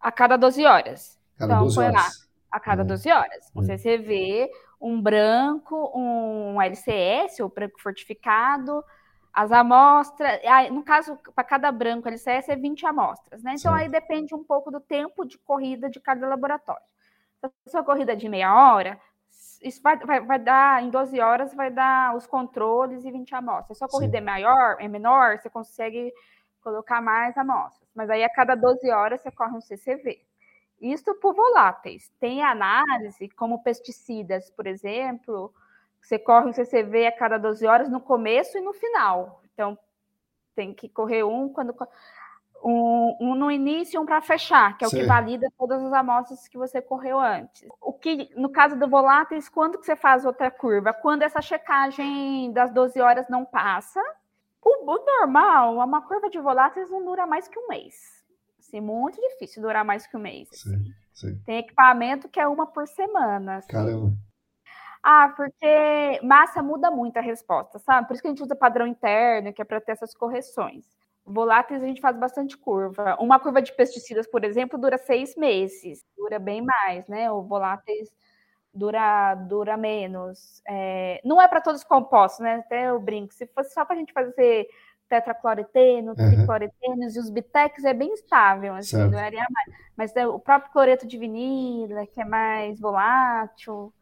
a 0.00 0.10
cada 0.10 0.38
12 0.38 0.64
horas. 0.64 1.20
Cada 1.36 1.52
então, 1.52 1.64
12 1.64 1.76
põe 1.76 1.84
horas. 1.84 1.96
lá, 1.96 2.08
a 2.50 2.58
cada 2.58 2.82
uhum. 2.82 2.88
12 2.88 3.10
horas. 3.12 3.52
Um 3.54 3.60
uhum. 3.60 3.66
CCV, 3.66 4.50
um 4.80 5.00
branco, 5.00 5.92
um 5.94 6.60
LCS, 6.62 7.40
ou 7.40 7.50
branco 7.50 7.78
fortificado, 7.82 8.82
as 9.38 9.52
amostras, 9.52 10.40
no 10.72 10.82
caso, 10.82 11.16
para 11.32 11.44
cada 11.44 11.70
branco 11.70 12.08
LCS 12.08 12.48
é 12.48 12.56
20 12.56 12.84
amostras, 12.84 13.40
né? 13.40 13.54
Então, 13.56 13.72
aí 13.72 13.88
depende 13.88 14.34
um 14.34 14.42
pouco 14.42 14.68
do 14.68 14.80
tempo 14.80 15.24
de 15.24 15.38
corrida 15.38 15.88
de 15.88 16.00
cada 16.00 16.26
laboratório. 16.26 16.82
Se 17.40 17.46
a 17.68 17.70
sua 17.70 17.84
corrida 17.84 18.14
é 18.14 18.16
de 18.16 18.28
meia 18.28 18.52
hora, 18.52 19.00
isso 19.62 19.80
vai, 19.80 19.96
vai, 19.98 20.20
vai, 20.20 20.40
dar, 20.40 20.82
em 20.82 20.90
12 20.90 21.20
horas, 21.20 21.54
vai 21.54 21.70
dar 21.70 22.16
os 22.16 22.26
controles 22.26 23.04
e 23.04 23.12
20 23.12 23.32
amostras. 23.36 23.78
Se 23.78 23.84
a 23.84 23.86
sua 23.86 23.88
corrida 23.88 24.18
Sim. 24.18 24.24
é 24.24 24.26
maior, 24.26 24.76
é 24.80 24.88
menor, 24.88 25.38
você 25.38 25.48
consegue 25.48 26.12
colocar 26.60 27.00
mais 27.00 27.38
amostras. 27.38 27.88
Mas 27.94 28.10
aí, 28.10 28.24
a 28.24 28.28
cada 28.28 28.56
12 28.56 28.90
horas, 28.90 29.20
você 29.20 29.30
corre 29.30 29.56
um 29.56 29.60
CCV. 29.60 30.20
Isso 30.80 31.14
por 31.20 31.32
voláteis. 31.32 32.10
Tem 32.18 32.42
análise, 32.42 33.28
como 33.28 33.62
pesticidas, 33.62 34.50
por 34.50 34.66
exemplo, 34.66 35.54
você 36.08 36.18
corre 36.18 36.48
um 36.48 36.52
CCV 36.54 37.06
a 37.06 37.12
cada 37.12 37.36
12 37.36 37.66
horas 37.66 37.90
no 37.90 38.00
começo 38.00 38.56
e 38.56 38.62
no 38.62 38.72
final. 38.72 39.42
Então, 39.52 39.78
tem 40.54 40.72
que 40.72 40.88
correr 40.88 41.22
um 41.22 41.50
quando 41.50 41.76
um, 42.64 43.16
um 43.20 43.34
no 43.34 43.50
início 43.50 43.98
e 43.98 44.00
um 44.00 44.06
para 44.06 44.22
fechar, 44.22 44.78
que 44.78 44.86
é 44.86 44.88
Sim. 44.88 44.96
o 44.96 45.00
que 45.00 45.06
valida 45.06 45.52
todas 45.58 45.82
as 45.84 45.92
amostras 45.92 46.48
que 46.48 46.56
você 46.56 46.80
correu 46.80 47.20
antes. 47.20 47.68
O 47.78 47.92
que, 47.92 48.30
no 48.34 48.48
caso 48.48 48.74
do 48.78 48.88
voláteis, 48.88 49.50
quando 49.50 49.78
que 49.78 49.84
você 49.84 49.94
faz 49.94 50.24
outra 50.24 50.50
curva? 50.50 50.94
Quando 50.94 51.22
essa 51.22 51.42
checagem 51.42 52.50
das 52.52 52.72
12 52.72 52.98
horas 53.02 53.28
não 53.28 53.44
passa. 53.44 54.00
O, 54.64 54.90
o 54.90 55.04
normal, 55.04 55.76
uma 55.76 56.00
curva 56.00 56.30
de 56.30 56.40
voláteis 56.40 56.90
não 56.90 57.04
dura 57.04 57.26
mais 57.26 57.46
que 57.46 57.58
um 57.58 57.68
mês. 57.68 58.24
Assim, 58.58 58.80
muito 58.80 59.20
difícil 59.20 59.62
durar 59.62 59.84
mais 59.84 60.06
que 60.06 60.16
um 60.16 60.20
mês. 60.20 60.48
Sim, 60.52 60.92
sim. 61.12 61.38
Tem 61.44 61.58
equipamento 61.58 62.30
que 62.30 62.40
é 62.40 62.48
uma 62.48 62.66
por 62.66 62.88
semana. 62.88 63.56
Assim. 63.56 63.68
Caramba. 63.68 64.27
Ah, 65.02 65.32
porque 65.36 66.20
massa 66.22 66.62
muda 66.62 66.90
muito 66.90 67.16
a 67.16 67.20
resposta, 67.20 67.78
sabe? 67.78 68.06
Por 68.06 68.14
isso 68.14 68.22
que 68.22 68.28
a 68.28 68.30
gente 68.30 68.42
usa 68.42 68.56
padrão 68.56 68.86
interno, 68.86 69.52
que 69.52 69.62
é 69.62 69.64
para 69.64 69.80
ter 69.80 69.92
essas 69.92 70.14
correções. 70.14 70.84
Voláteis 71.24 71.82
a 71.82 71.86
gente 71.86 72.00
faz 72.00 72.16
bastante 72.16 72.56
curva. 72.56 73.16
Uma 73.20 73.38
curva 73.38 73.60
de 73.60 73.72
pesticidas, 73.72 74.26
por 74.26 74.44
exemplo, 74.44 74.78
dura 74.78 74.98
seis 74.98 75.36
meses, 75.36 76.04
dura 76.16 76.38
bem 76.38 76.62
mais, 76.62 77.06
né? 77.06 77.30
O 77.30 77.42
voláteis 77.42 78.10
dura, 78.72 79.34
dura 79.34 79.76
menos. 79.76 80.62
É, 80.66 81.20
não 81.24 81.40
é 81.40 81.46
para 81.46 81.60
todos 81.60 81.82
os 81.82 81.86
compostos, 81.86 82.40
né? 82.40 82.56
Até 82.56 82.88
eu 82.88 83.00
brinco. 83.00 83.34
Se 83.34 83.46
fosse 83.48 83.72
só 83.74 83.84
para 83.84 83.96
a 83.96 83.98
gente 83.98 84.12
fazer 84.12 84.68
tetracloreteno, 85.08 86.14
uhum. 86.18 87.02
e 87.02 87.18
os 87.18 87.30
bitex 87.30 87.82
é 87.84 87.94
bem 87.94 88.12
estável, 88.12 88.74
assim, 88.74 88.96
não 88.96 89.10
mais. 89.10 89.32
Mas 89.96 90.14
é, 90.14 90.26
o 90.26 90.38
próprio 90.38 90.70
cloreto 90.70 91.06
de 91.06 91.16
vinila, 91.16 92.06
que 92.06 92.20
é 92.20 92.24
mais 92.24 92.78
volátil, 92.78 93.92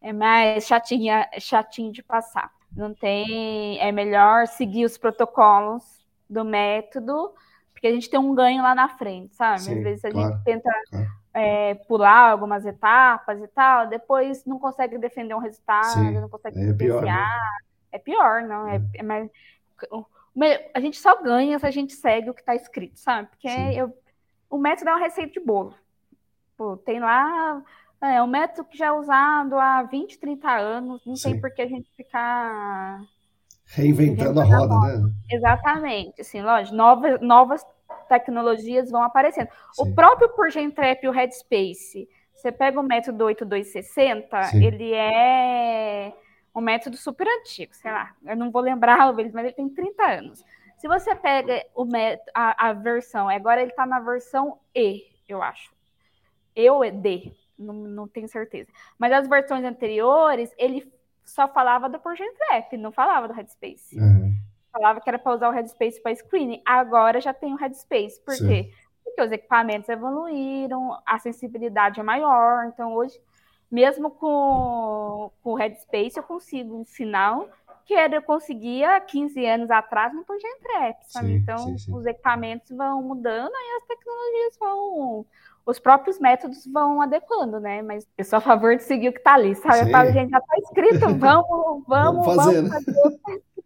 é 0.00 0.12
mais 0.12 0.66
chatinho, 0.66 1.12
chatinho 1.38 1.92
de 1.92 2.02
passar. 2.02 2.50
Não 2.74 2.94
tem. 2.94 3.78
É 3.80 3.90
melhor 3.92 4.46
seguir 4.46 4.84
os 4.84 4.96
protocolos 4.96 5.82
do 6.28 6.44
método, 6.44 7.34
porque 7.72 7.86
a 7.88 7.92
gente 7.92 8.08
tem 8.08 8.20
um 8.20 8.34
ganho 8.34 8.62
lá 8.62 8.74
na 8.74 8.88
frente, 8.88 9.34
sabe? 9.34 9.60
Sim, 9.60 9.78
Às 9.78 9.82
vezes 9.82 10.04
a 10.04 10.10
claro, 10.10 10.32
gente 10.32 10.44
tenta 10.44 10.70
claro. 10.90 11.06
é, 11.34 11.74
pular 11.74 12.30
algumas 12.30 12.64
etapas 12.64 13.42
e 13.42 13.48
tal, 13.48 13.88
depois 13.88 14.44
não 14.44 14.58
consegue 14.58 14.96
defender 14.98 15.34
um 15.34 15.38
resultado, 15.40 15.94
Sim, 15.94 16.20
não 16.20 16.28
consegue 16.28 16.60
é 16.60 16.72
pior, 16.72 17.02
né? 17.02 17.26
É 17.92 17.98
pior, 17.98 18.42
não. 18.42 18.68
É, 18.68 18.80
é 18.94 19.02
mais. 19.02 19.28
A 20.72 20.80
gente 20.80 20.96
só 20.98 21.20
ganha 21.20 21.58
se 21.58 21.66
a 21.66 21.70
gente 21.70 21.92
segue 21.92 22.30
o 22.30 22.34
que 22.34 22.40
está 22.40 22.54
escrito, 22.54 22.98
sabe? 22.98 23.28
Porque 23.28 23.48
eu, 23.48 23.92
o 24.48 24.56
método 24.56 24.90
é 24.90 24.92
uma 24.92 25.00
receita 25.00 25.32
de 25.32 25.40
bolo. 25.40 25.74
Pô, 26.56 26.76
tem 26.76 27.00
lá 27.00 27.62
é 28.02 28.22
um 28.22 28.26
método 28.26 28.68
que 28.68 28.78
já 28.78 28.86
é 28.86 28.92
usado 28.92 29.58
há 29.58 29.82
20, 29.82 30.18
30 30.18 30.50
anos, 30.50 31.04
não 31.04 31.16
Sim. 31.16 31.32
tem 31.32 31.40
por 31.40 31.52
que 31.52 31.62
a 31.62 31.68
gente 31.68 31.90
ficar 31.96 33.00
reinventando 33.66 34.40
a 34.40 34.44
roda, 34.44 34.78
né? 34.80 35.12
Exatamente, 35.30 36.20
assim, 36.22 36.40
lógico, 36.42 36.76
novas, 36.76 37.20
novas 37.20 37.66
tecnologias 38.08 38.90
vão 38.90 39.02
aparecendo. 39.02 39.48
Sim. 39.72 39.82
O 39.82 39.94
próprio 39.94 40.28
Purgentrap 40.30 41.02
e 41.04 41.08
o 41.08 41.12
Headspace, 41.12 42.08
você 42.34 42.50
pega 42.50 42.80
o 42.80 42.82
método 42.82 43.24
8260, 43.24 44.42
Sim. 44.44 44.64
ele 44.64 44.92
é 44.94 46.12
um 46.54 46.60
método 46.60 46.96
super 46.96 47.26
antigo, 47.28 47.74
sei 47.74 47.92
lá, 47.92 48.12
eu 48.24 48.36
não 48.36 48.50
vou 48.50 48.62
lembrar, 48.62 49.12
mas 49.12 49.34
ele 49.34 49.52
tem 49.52 49.68
30 49.68 50.02
anos. 50.04 50.44
Se 50.78 50.88
você 50.88 51.14
pega 51.14 51.62
o 51.74 51.84
método, 51.84 52.30
a, 52.34 52.70
a 52.70 52.72
versão, 52.72 53.28
agora 53.28 53.60
ele 53.60 53.70
está 53.70 53.84
na 53.84 54.00
versão 54.00 54.58
E, 54.74 55.04
eu 55.28 55.42
acho. 55.42 55.70
E 56.56 56.68
ou 56.70 56.90
D, 56.90 57.32
não, 57.60 57.74
não 57.74 58.08
tenho 58.08 58.28
certeza. 58.28 58.70
Mas 58.98 59.12
as 59.12 59.28
versões 59.28 59.64
anteriores, 59.64 60.52
ele 60.56 60.92
só 61.24 61.46
falava 61.48 61.88
do 61.88 61.98
Project 61.98 62.34
Trap, 62.36 62.76
não 62.76 62.90
falava 62.90 63.28
do 63.28 63.34
Headspace. 63.34 63.98
Uhum. 63.98 64.34
Falava 64.72 65.00
que 65.00 65.08
era 65.08 65.18
para 65.18 65.34
usar 65.34 65.48
o 65.48 65.52
Headspace 65.52 66.00
para 66.02 66.14
screening. 66.14 66.62
Agora 66.64 67.20
já 67.20 67.32
tem 67.32 67.52
o 67.52 67.56
Headspace. 67.56 68.20
Por 68.24 68.34
Sim. 68.34 68.48
quê? 68.48 68.70
Porque 69.04 69.22
os 69.22 69.32
equipamentos 69.32 69.88
evoluíram, 69.88 70.98
a 71.04 71.18
sensibilidade 71.18 72.00
é 72.00 72.02
maior. 72.02 72.66
Então, 72.66 72.94
hoje, 72.94 73.20
mesmo 73.70 74.10
com, 74.10 75.30
com 75.42 75.52
o 75.52 75.56
Headspace, 75.56 76.16
eu 76.16 76.22
consigo 76.22 76.76
um 76.76 76.84
sinal 76.84 77.48
que 77.90 77.94
eu 77.94 78.22
conseguia 78.22 79.00
15 79.00 79.44
anos 79.46 79.70
atrás 79.70 80.14
no 80.14 80.24
Project 80.24 80.62
Trap, 80.62 80.96
então, 81.24 81.58
sim, 81.58 81.78
sim. 81.78 81.92
os 81.92 82.06
equipamentos 82.06 82.70
vão 82.70 83.02
mudando 83.02 83.50
e 83.52 83.76
as 83.76 83.82
tecnologias 83.82 84.56
vão 84.60 85.26
os 85.66 85.78
próprios 85.78 86.18
métodos 86.18 86.66
vão 86.72 87.00
adequando, 87.00 87.60
né? 87.60 87.82
Mas 87.82 88.06
eu 88.16 88.24
sou 88.24 88.38
a 88.38 88.40
favor 88.40 88.76
de 88.76 88.82
seguir 88.82 89.08
o 89.08 89.12
que 89.12 89.18
está 89.18 89.34
ali, 89.34 89.54
sabe? 89.54 89.88
Eu 89.88 89.90
falo, 89.90 90.12
gente, 90.12 90.30
já 90.30 90.38
está 90.38 90.56
escrito, 90.58 91.00
vamos, 91.18 91.84
vamos, 91.86 91.86
vamos 91.86 92.26
fazer, 92.26 92.62
vamos 92.62 92.70
fazer 92.70 92.92
né? 92.92 92.98
o 93.04 93.10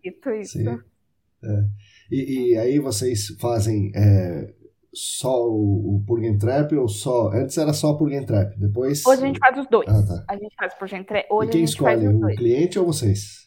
que 0.01 0.09
está 0.09 0.31
escrito, 0.31 0.31
isso. 0.31 0.59
É. 1.43 1.65
E, 2.11 2.53
e, 2.53 2.59
aí 2.59 2.79
vocês 2.79 3.29
fazem 3.41 3.93
é, 3.95 4.55
só 4.93 5.47
o, 5.47 5.97
o 5.97 6.05
Purgen 6.07 6.39
Trap 6.39 6.75
ou 6.75 6.89
só... 6.89 7.31
Antes 7.33 7.59
era 7.59 7.73
só 7.73 7.91
o 7.91 7.99
Purgen 7.99 8.25
Trap, 8.25 8.59
depois... 8.59 9.05
Hoje 9.07 9.23
a 9.23 9.27
gente 9.27 9.39
faz 9.39 9.59
os 9.59 9.67
dois. 9.69 9.89
Ah, 9.89 10.03
tá. 10.07 10.25
A 10.29 10.37
gente 10.37 10.55
faz 10.57 10.73
o 10.75 10.79
Purgen 10.79 11.05
Trap, 11.05 11.27
hoje 11.31 11.49
e 11.49 11.53
quem 11.53 11.65
escolhe, 11.65 12.09
o 12.09 12.21
cliente 12.37 12.79
ou 12.79 12.87
vocês? 12.87 13.44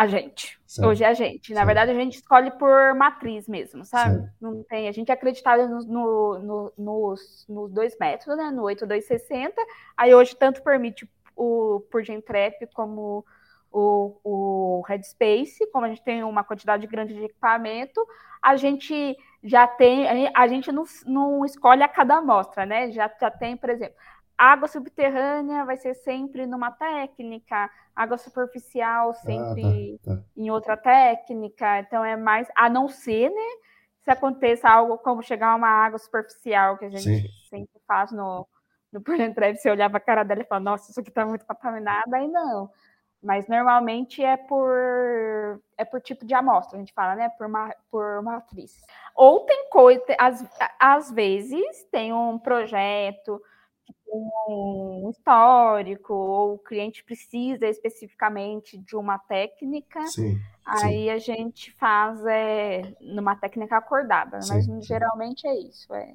A 0.00 0.06
gente. 0.06 0.58
Certo. 0.66 0.88
Hoje 0.88 1.04
é 1.04 1.08
a 1.08 1.12
gente. 1.12 1.50
Na 1.50 1.56
certo. 1.56 1.66
verdade, 1.66 1.90
a 1.90 1.94
gente 1.94 2.14
escolhe 2.14 2.50
por 2.52 2.94
matriz 2.94 3.46
mesmo, 3.46 3.84
sabe? 3.84 4.14
Certo. 4.14 4.32
Não 4.40 4.62
tem. 4.62 4.88
A 4.88 4.92
gente 4.92 5.10
é 5.10 5.12
acreditado 5.12 5.68
no, 5.68 5.84
no, 5.84 6.38
no, 6.38 6.72
nos, 6.78 7.44
nos 7.46 7.70
dois 7.70 7.94
métodos, 8.00 8.34
né? 8.34 8.50
No 8.50 8.62
8260. 8.62 9.60
Aí 9.94 10.14
hoje 10.14 10.34
tanto 10.34 10.62
permite 10.62 11.06
o 11.36 11.80
por 11.90 12.02
Gentrap 12.02 12.66
como 12.72 13.26
o, 13.70 14.16
o 14.24 14.82
Headspace, 14.88 15.70
como 15.70 15.84
a 15.84 15.90
gente 15.90 16.02
tem 16.02 16.24
uma 16.24 16.44
quantidade 16.44 16.86
grande 16.86 17.12
de 17.12 17.24
equipamento, 17.24 18.00
a 18.40 18.56
gente 18.56 19.14
já 19.44 19.66
tem, 19.66 20.30
a 20.34 20.48
gente 20.48 20.72
não, 20.72 20.84
não 21.04 21.44
escolhe 21.44 21.82
a 21.82 21.88
cada 21.88 22.16
amostra, 22.16 22.64
né? 22.64 22.90
Já, 22.90 23.10
já 23.20 23.30
tem, 23.30 23.54
por 23.54 23.68
exemplo, 23.68 23.96
água 24.40 24.66
subterrânea 24.66 25.66
vai 25.66 25.76
ser 25.76 25.92
sempre 25.92 26.46
numa 26.46 26.70
técnica, 26.70 27.70
água 27.94 28.16
superficial 28.16 29.12
sempre 29.12 29.98
ah, 30.02 30.04
tá, 30.04 30.16
tá. 30.16 30.22
em 30.34 30.50
outra 30.50 30.78
técnica, 30.78 31.80
então 31.80 32.02
é 32.02 32.16
mais, 32.16 32.48
a 32.56 32.70
não 32.70 32.88
ser, 32.88 33.28
né, 33.28 33.50
se 34.02 34.10
aconteça 34.10 34.66
algo 34.66 34.96
como 34.96 35.22
chegar 35.22 35.54
uma 35.54 35.68
água 35.68 35.98
superficial, 35.98 36.78
que 36.78 36.86
a 36.86 36.88
gente 36.88 37.02
Sim. 37.02 37.28
sempre 37.50 37.78
faz 37.86 38.10
no, 38.12 38.48
no 38.90 39.02
Por 39.02 39.14
você 39.18 39.70
olhava 39.70 39.98
a 39.98 40.00
cara 40.00 40.22
dela 40.22 40.40
e 40.40 40.46
falava, 40.46 40.64
nossa, 40.64 40.90
isso 40.90 40.98
aqui 40.98 41.10
tá 41.10 41.26
muito 41.26 41.44
contaminado, 41.44 42.14
aí 42.14 42.26
não. 42.26 42.70
Mas 43.22 43.46
normalmente 43.46 44.24
é 44.24 44.38
por 44.38 45.60
é 45.76 45.84
por 45.84 46.00
tipo 46.00 46.24
de 46.24 46.32
amostra, 46.32 46.76
a 46.76 46.80
gente 46.80 46.94
fala, 46.94 47.14
né? 47.14 47.28
Por, 47.36 47.46
uma, 47.46 47.74
por 47.90 48.22
matriz. 48.22 48.74
Ou 49.14 49.40
tem 49.40 49.68
coisa, 49.68 50.02
às, 50.18 50.42
às 50.78 51.10
vezes 51.10 51.84
tem 51.92 52.14
um 52.14 52.38
projeto 52.38 53.38
um 54.12 55.10
histórico, 55.10 56.12
ou 56.12 56.54
o 56.54 56.58
cliente 56.58 57.04
precisa 57.04 57.66
especificamente 57.66 58.76
de 58.78 58.96
uma 58.96 59.18
técnica, 59.18 60.06
sim, 60.06 60.38
aí 60.64 61.04
sim. 61.04 61.10
a 61.10 61.18
gente 61.18 61.72
faz 61.74 62.24
é, 62.26 62.94
numa 63.00 63.36
técnica 63.36 63.76
acordada, 63.76 64.40
sim, 64.40 64.52
mas 64.52 64.86
geralmente 64.86 65.46
é 65.46 65.54
isso, 65.58 65.92
é, 65.94 66.14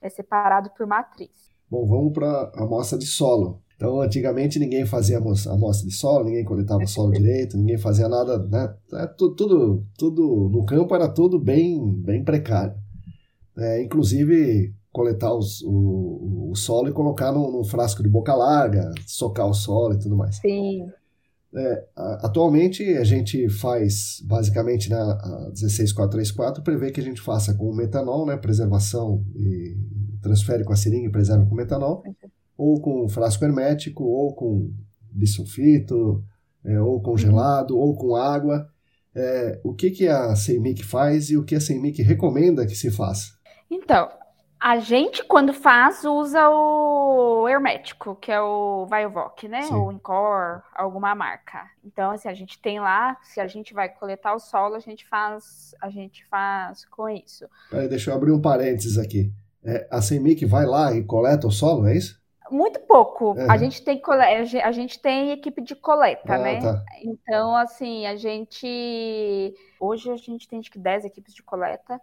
é 0.00 0.08
separado 0.08 0.70
por 0.70 0.86
matriz. 0.86 1.50
Bom, 1.70 1.86
vamos 1.86 2.12
para 2.12 2.50
a 2.54 2.64
amostra 2.64 2.98
de 2.98 3.06
solo. 3.06 3.62
Então, 3.76 3.98
antigamente 4.00 4.58
ninguém 4.58 4.84
fazia 4.84 5.16
amostra 5.16 5.88
de 5.88 5.94
solo, 5.94 6.26
ninguém 6.26 6.44
coletava 6.44 6.86
solo 6.86 7.12
direito, 7.12 7.56
ninguém 7.56 7.78
fazia 7.78 8.08
nada, 8.08 8.38
né? 8.38 8.74
É, 8.92 9.06
tudo, 9.06 9.34
tudo, 9.34 9.86
tudo 9.96 10.50
no 10.52 10.66
campo 10.66 10.94
era 10.94 11.08
tudo 11.08 11.38
bem, 11.38 11.94
bem 11.94 12.22
precário. 12.22 12.74
É, 13.56 13.82
inclusive, 13.82 14.74
coletar 14.92 15.32
os, 15.34 15.62
o, 15.62 16.50
o 16.50 16.54
solo 16.54 16.88
e 16.88 16.92
colocar 16.92 17.32
num, 17.32 17.50
num, 17.50 17.64
frasco 17.64 18.02
de 18.02 18.08
boca 18.08 18.34
larga, 18.34 18.92
socar 19.06 19.46
o 19.46 19.54
solo 19.54 19.94
e 19.94 19.98
tudo 19.98 20.16
mais. 20.16 20.36
Sim. 20.36 20.86
É, 21.52 21.84
atualmente 22.22 22.84
a 22.96 23.02
gente 23.02 23.48
faz 23.48 24.22
basicamente 24.24 24.88
na 24.88 25.16
né, 25.16 25.50
16434 25.52 26.62
prevê 26.62 26.92
que 26.92 27.00
a 27.00 27.02
gente 27.02 27.20
faça 27.20 27.54
com 27.54 27.74
metanol, 27.74 28.24
né, 28.24 28.36
preservação 28.36 29.24
e 29.34 29.76
transfere 30.22 30.62
com 30.62 30.72
a 30.72 30.76
seringa 30.76 31.08
e 31.08 31.12
preserva 31.12 31.44
com 31.46 31.54
metanol, 31.54 32.04
ou 32.56 32.80
com 32.80 33.08
frasco 33.08 33.44
hermético, 33.44 34.04
ou 34.04 34.34
com 34.34 34.70
bisulfito, 35.10 36.22
é, 36.64 36.80
ou 36.80 37.00
congelado, 37.00 37.72
uhum. 37.72 37.80
ou 37.80 37.96
com 37.96 38.14
água. 38.14 38.68
É, 39.14 39.60
o 39.64 39.74
que, 39.74 39.90
que 39.90 40.06
a 40.06 40.36
CEMIC 40.36 40.84
faz 40.84 41.30
e 41.30 41.36
o 41.36 41.44
que 41.44 41.56
a 41.56 41.60
CEMIC 41.60 42.02
recomenda 42.02 42.66
que 42.66 42.76
se 42.76 42.90
faça? 42.90 43.32
Então, 43.68 44.08
a 44.60 44.78
gente, 44.78 45.24
quando 45.24 45.54
faz, 45.54 46.04
usa 46.04 46.50
o 46.50 47.48
hermético, 47.48 48.14
que 48.16 48.30
é 48.30 48.40
o 48.40 48.84
Vaiovoc, 48.84 49.48
né? 49.48 49.62
Sim. 49.62 49.74
Ou 49.74 49.90
Incor, 49.90 50.62
alguma 50.74 51.14
marca. 51.14 51.64
Então, 51.82 52.10
assim, 52.10 52.28
a 52.28 52.34
gente 52.34 52.58
tem 52.60 52.78
lá, 52.78 53.16
se 53.22 53.40
a 53.40 53.46
gente 53.46 53.72
vai 53.72 53.88
coletar 53.88 54.34
o 54.34 54.38
solo, 54.38 54.74
a 54.74 54.80
gente 54.80 55.08
faz, 55.08 55.74
a 55.80 55.88
gente 55.88 56.26
faz 56.26 56.84
com 56.84 57.08
isso. 57.08 57.46
Peraí, 57.70 57.88
deixa 57.88 58.10
eu 58.10 58.14
abrir 58.14 58.32
um 58.32 58.40
parênteses 58.40 58.98
aqui. 58.98 59.32
É, 59.64 59.88
a 59.90 60.02
CEMIC 60.02 60.44
vai 60.44 60.66
lá 60.66 60.92
e 60.92 61.02
coleta 61.02 61.46
o 61.46 61.50
solo, 61.50 61.86
é 61.86 61.96
isso? 61.96 62.20
Muito 62.50 62.80
pouco. 62.80 63.34
É. 63.38 63.48
A 63.48 63.56
gente 63.56 63.82
tem 63.82 64.02
a 64.62 64.72
gente 64.72 65.00
tem 65.00 65.30
equipe 65.30 65.62
de 65.62 65.74
coleta, 65.74 66.34
ah, 66.34 66.38
né? 66.38 66.60
Tá. 66.60 66.84
Então, 67.02 67.56
assim, 67.56 68.06
a 68.06 68.16
gente 68.16 69.54
hoje 69.78 70.10
a 70.10 70.16
gente 70.16 70.48
tem 70.48 70.58
acho 70.58 70.70
que 70.70 70.78
10 70.78 71.04
equipes 71.04 71.32
de 71.32 71.42
coleta 71.42 72.00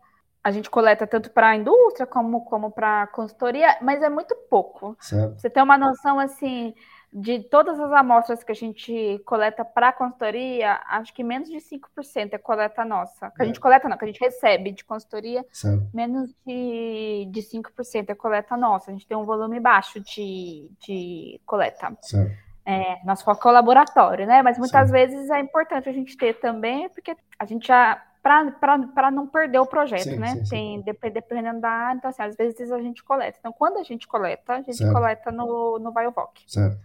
a 0.47 0.51
gente 0.51 0.69
coleta 0.69 1.05
tanto 1.05 1.29
para 1.29 1.49
a 1.49 1.55
indústria 1.57 2.07
como, 2.07 2.45
como 2.45 2.71
para 2.71 3.01
a 3.01 3.07
consultoria, 3.07 3.77
mas 3.81 4.01
é 4.01 4.07
muito 4.07 4.33
pouco. 4.49 4.95
Certo. 4.97 5.37
Você 5.37 5.49
tem 5.49 5.61
uma 5.61 5.77
noção 5.77 6.17
assim 6.17 6.73
de 7.11 7.39
todas 7.39 7.77
as 7.77 7.91
amostras 7.91 8.45
que 8.45 8.53
a 8.53 8.55
gente 8.55 9.21
coleta 9.25 9.65
para 9.65 9.89
a 9.89 9.91
consultoria, 9.91 10.79
acho 10.87 11.13
que 11.13 11.21
menos 11.21 11.49
de 11.49 11.57
5% 11.57 12.29
é 12.31 12.37
coleta 12.37 12.85
nossa. 12.85 13.29
Que 13.31 13.41
a 13.41 13.43
é. 13.43 13.47
gente 13.47 13.59
coleta 13.59 13.89
não, 13.89 13.97
que 13.97 14.05
a 14.05 14.07
gente 14.07 14.21
recebe 14.21 14.71
de 14.71 14.85
consultoria, 14.85 15.45
certo. 15.51 15.85
menos 15.93 16.33
de, 16.45 17.27
de 17.29 17.41
5% 17.41 18.05
é 18.07 18.15
coleta 18.15 18.55
nossa. 18.55 18.89
A 18.89 18.93
gente 18.93 19.05
tem 19.05 19.17
um 19.17 19.25
volume 19.25 19.59
baixo 19.59 19.99
de, 19.99 20.71
de 20.79 21.41
coleta. 21.45 21.91
Certo. 22.03 22.31
É, 22.65 23.03
nosso 23.03 23.25
foco 23.25 23.45
é 23.49 23.51
o 23.51 23.53
laboratório, 23.53 24.25
né? 24.25 24.41
Mas 24.41 24.57
muitas 24.57 24.89
vezes 24.89 25.29
é 25.29 25.41
importante 25.41 25.89
a 25.89 25.93
gente 25.93 26.15
ter 26.15 26.39
também, 26.39 26.87
porque 26.87 27.17
a 27.37 27.43
gente 27.43 27.67
já 27.67 28.01
para 28.27 29.11
não 29.11 29.27
perder 29.27 29.59
o 29.59 29.65
projeto, 29.65 30.03
sim, 30.03 30.17
né? 30.17 30.35
Sim, 30.35 30.45
sim. 30.45 30.83
Tem, 30.83 31.11
dependendo 31.11 31.61
da 31.61 31.69
área, 31.69 31.97
então 31.97 32.09
assim, 32.09 32.23
às 32.23 32.35
vezes 32.35 32.71
a 32.71 32.79
gente 32.81 33.03
coleta. 33.03 33.37
Então, 33.39 33.53
quando 33.53 33.77
a 33.77 33.83
gente 33.83 34.07
coleta, 34.07 34.53
a 34.53 34.57
gente 34.57 34.75
certo. 34.75 34.93
coleta 34.93 35.31
no, 35.31 35.79
no 35.79 35.91
Biovoc. 35.91 36.39
Certo. 36.47 36.79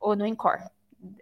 Ou 0.00 0.14
no 0.14 0.26
Incor. 0.26 0.58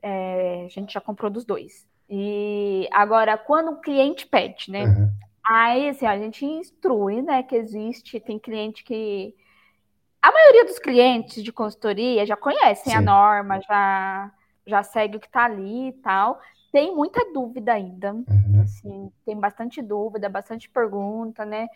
É, 0.03 0.65
a 0.67 0.69
gente 0.69 0.93
já 0.93 1.01
comprou 1.01 1.31
dos 1.31 1.45
dois. 1.45 1.87
E 2.09 2.89
agora, 2.93 3.39
quando 3.39 3.73
o 3.73 3.81
cliente 3.81 4.27
pede, 4.27 4.71
né? 4.71 4.85
Uhum. 4.85 5.11
Aí, 5.47 5.89
assim, 5.89 6.07
a 6.07 6.19
gente 6.19 6.45
instrui, 6.45 7.23
né? 7.23 7.43
Que 7.43 7.57
existe, 7.57 8.21
tem 8.21 8.39
cliente 8.39 8.85
que. 8.85 9.35
A 10.21 10.33
maioria 10.33 10.65
dos 10.65 10.79
clientes 10.79 11.43
de 11.43 11.53
consultoria 11.53 12.25
já 12.25 12.37
conhecem 12.37 12.95
a 12.95 13.01
norma, 13.01 13.61
já, 13.61 14.33
já 14.67 14.83
segue 14.83 15.19
o 15.19 15.21
que 15.21 15.27
está 15.27 15.45
ali 15.45 15.89
e 15.89 15.93
tal 15.93 16.41
tem 16.75 16.93
muita 16.93 17.33
dúvida 17.33 17.73
ainda. 17.73 18.13
Uhum. 18.13 18.61
Assim, 18.61 19.13
tem 19.25 19.39
bastante 19.39 19.81
dúvida, 19.81 20.29
bastante 20.29 20.69
pergunta, 20.69 21.45
né? 21.45 21.69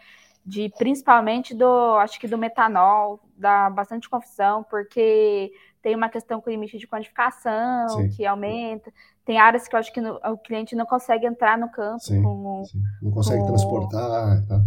De 0.44 0.68
principalmente 0.76 1.55
do, 1.55 1.94
acho 1.99 2.18
que 2.18 2.26
do 2.26 2.36
metanol, 2.36 3.20
dá 3.36 3.70
bastante 3.70 4.11
confusão, 4.11 4.64
porque 4.64 5.53
tem 5.80 5.94
uma 5.94 6.09
questão 6.09 6.40
com 6.40 6.51
o 6.51 6.53
limite 6.53 6.78
de 6.78 6.88
quantificação 6.88 7.88
sim. 7.90 8.09
que 8.09 8.26
aumenta. 8.26 8.92
Tem 9.24 9.38
áreas 9.38 9.68
que 9.68 9.76
eu 9.76 9.78
acho 9.78 9.92
que 9.92 10.01
no, 10.01 10.16
o 10.16 10.36
cliente 10.36 10.74
não 10.74 10.84
consegue 10.84 11.26
entrar 11.26 11.57
no 11.57 11.70
campo. 11.70 12.01
Sim, 12.01 12.20
com, 12.20 12.64
sim. 12.64 12.82
Não 13.01 13.12
consegue 13.12 13.42
com... 13.42 13.46
transportar. 13.46 14.44
Tá? 14.49 14.61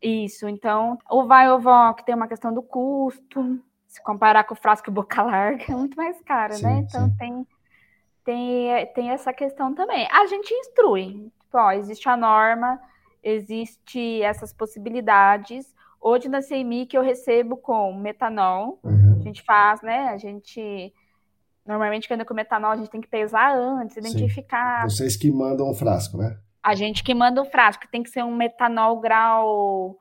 Isso, 0.00 0.48
então, 0.48 0.96
o 1.10 1.26
vai 1.26 1.50
ou 1.50 1.58
vó, 1.58 1.92
que 1.94 2.06
tem 2.06 2.14
uma 2.14 2.28
questão 2.28 2.54
do 2.54 2.62
custo, 2.62 3.60
se 3.88 4.00
comparar 4.04 4.44
com 4.44 4.54
o 4.54 4.56
frasco 4.56 4.88
boca 4.92 5.20
larga, 5.24 5.64
é 5.68 5.74
muito 5.74 5.96
mais 5.96 6.20
caro, 6.22 6.56
né? 6.62 6.86
Então 6.86 7.12
tem 7.16 7.44
tem, 8.24 8.86
tem 8.94 9.10
essa 9.10 9.32
questão 9.32 9.74
também. 9.74 10.08
A 10.10 10.26
gente 10.26 10.52
instrui. 10.52 11.30
Tipo, 11.42 11.58
ó, 11.58 11.72
existe 11.72 12.08
a 12.08 12.16
norma, 12.16 12.80
existe 13.22 14.22
essas 14.22 14.52
possibilidades. 14.52 15.74
Hoje 16.00 16.28
na 16.28 16.42
CMI 16.42 16.86
que 16.86 16.96
eu 16.96 17.02
recebo 17.02 17.56
com 17.56 17.92
metanol, 17.94 18.78
uhum. 18.82 19.18
a 19.20 19.22
gente 19.22 19.42
faz, 19.42 19.82
né? 19.82 20.08
A 20.08 20.18
gente 20.18 20.92
Normalmente, 21.66 22.06
quando 22.06 22.20
é 22.20 22.24
com 22.26 22.34
metanol, 22.34 22.72
a 22.72 22.76
gente 22.76 22.90
tem 22.90 23.00
que 23.00 23.08
pesar 23.08 23.56
antes, 23.56 23.96
identificar. 23.96 24.82
Sim. 24.82 24.96
Vocês 24.96 25.16
que 25.16 25.32
mandam 25.32 25.70
o 25.70 25.74
frasco, 25.74 26.18
né? 26.18 26.38
A 26.62 26.74
gente 26.74 27.02
que 27.02 27.14
manda 27.14 27.40
o 27.40 27.46
frasco, 27.46 27.88
tem 27.90 28.02
que 28.02 28.10
ser 28.10 28.22
um 28.22 28.34
metanol 28.34 29.00
grau 29.00 29.98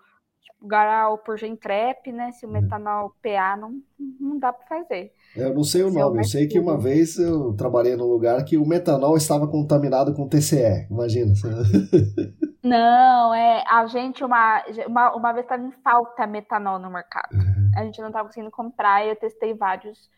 grau 0.61 1.17
por 1.17 1.38
gentrep, 1.38 2.11
né? 2.11 2.32
Se 2.32 2.45
o 2.45 2.49
uhum. 2.49 2.53
metanol 2.53 3.15
PA 3.21 3.55
não, 3.57 3.82
não 4.19 4.39
dá 4.39 4.51
para 4.51 4.65
fazer. 4.65 5.13
Eu 5.36 5.53
não 5.53 5.63
sei 5.63 5.81
o 5.84 5.91
nome, 5.91 6.19
eu 6.19 6.23
sei 6.23 6.47
que 6.47 6.59
uma 6.59 6.77
vez 6.77 7.17
eu 7.17 7.53
trabalhei 7.53 7.95
num 7.95 8.05
lugar 8.05 8.43
que 8.45 8.57
o 8.57 8.65
metanol 8.65 9.17
estava 9.17 9.47
contaminado 9.47 10.13
com 10.13 10.27
TCE, 10.27 10.88
imagina. 10.89 11.34
Não, 12.63 13.34
é, 13.34 13.61
a 13.67 13.86
gente 13.88 14.23
uma, 14.23 14.63
uma, 14.88 15.15
uma 15.15 15.34
vez 15.34 15.43
estava 15.43 15.63
em 15.63 15.71
falta 15.84 16.25
metanol 16.25 16.79
no 16.79 16.89
mercado. 16.89 17.34
Uhum. 17.34 17.71
A 17.75 17.84
gente 17.84 17.99
não 17.99 18.07
estava 18.07 18.25
conseguindo 18.29 18.51
comprar 18.51 19.05
e 19.05 19.09
eu 19.09 19.17
testei 19.17 19.53
vários. 19.53 20.09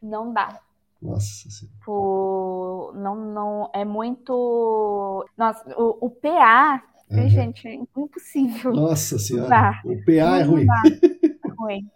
Não 0.00 0.32
dá. 0.32 0.60
Nossa 1.02 1.50
Senhora. 1.50 1.76
Tipo, 1.78 2.92
não, 2.94 3.16
não, 3.16 3.70
é 3.74 3.84
muito. 3.84 5.26
Nossa, 5.36 5.68
o, 5.76 6.06
o 6.06 6.10
PA, 6.10 6.80
uhum. 7.10 7.28
gente, 7.28 7.66
é 7.66 7.74
impossível. 7.74 8.72
Nossa 8.72 9.18
Senhora. 9.18 9.80
O 9.84 9.96
PA 10.04 10.38
é 10.38 10.42
ruim. 10.44 10.66
É 10.70 11.48
ruim. 11.58 11.90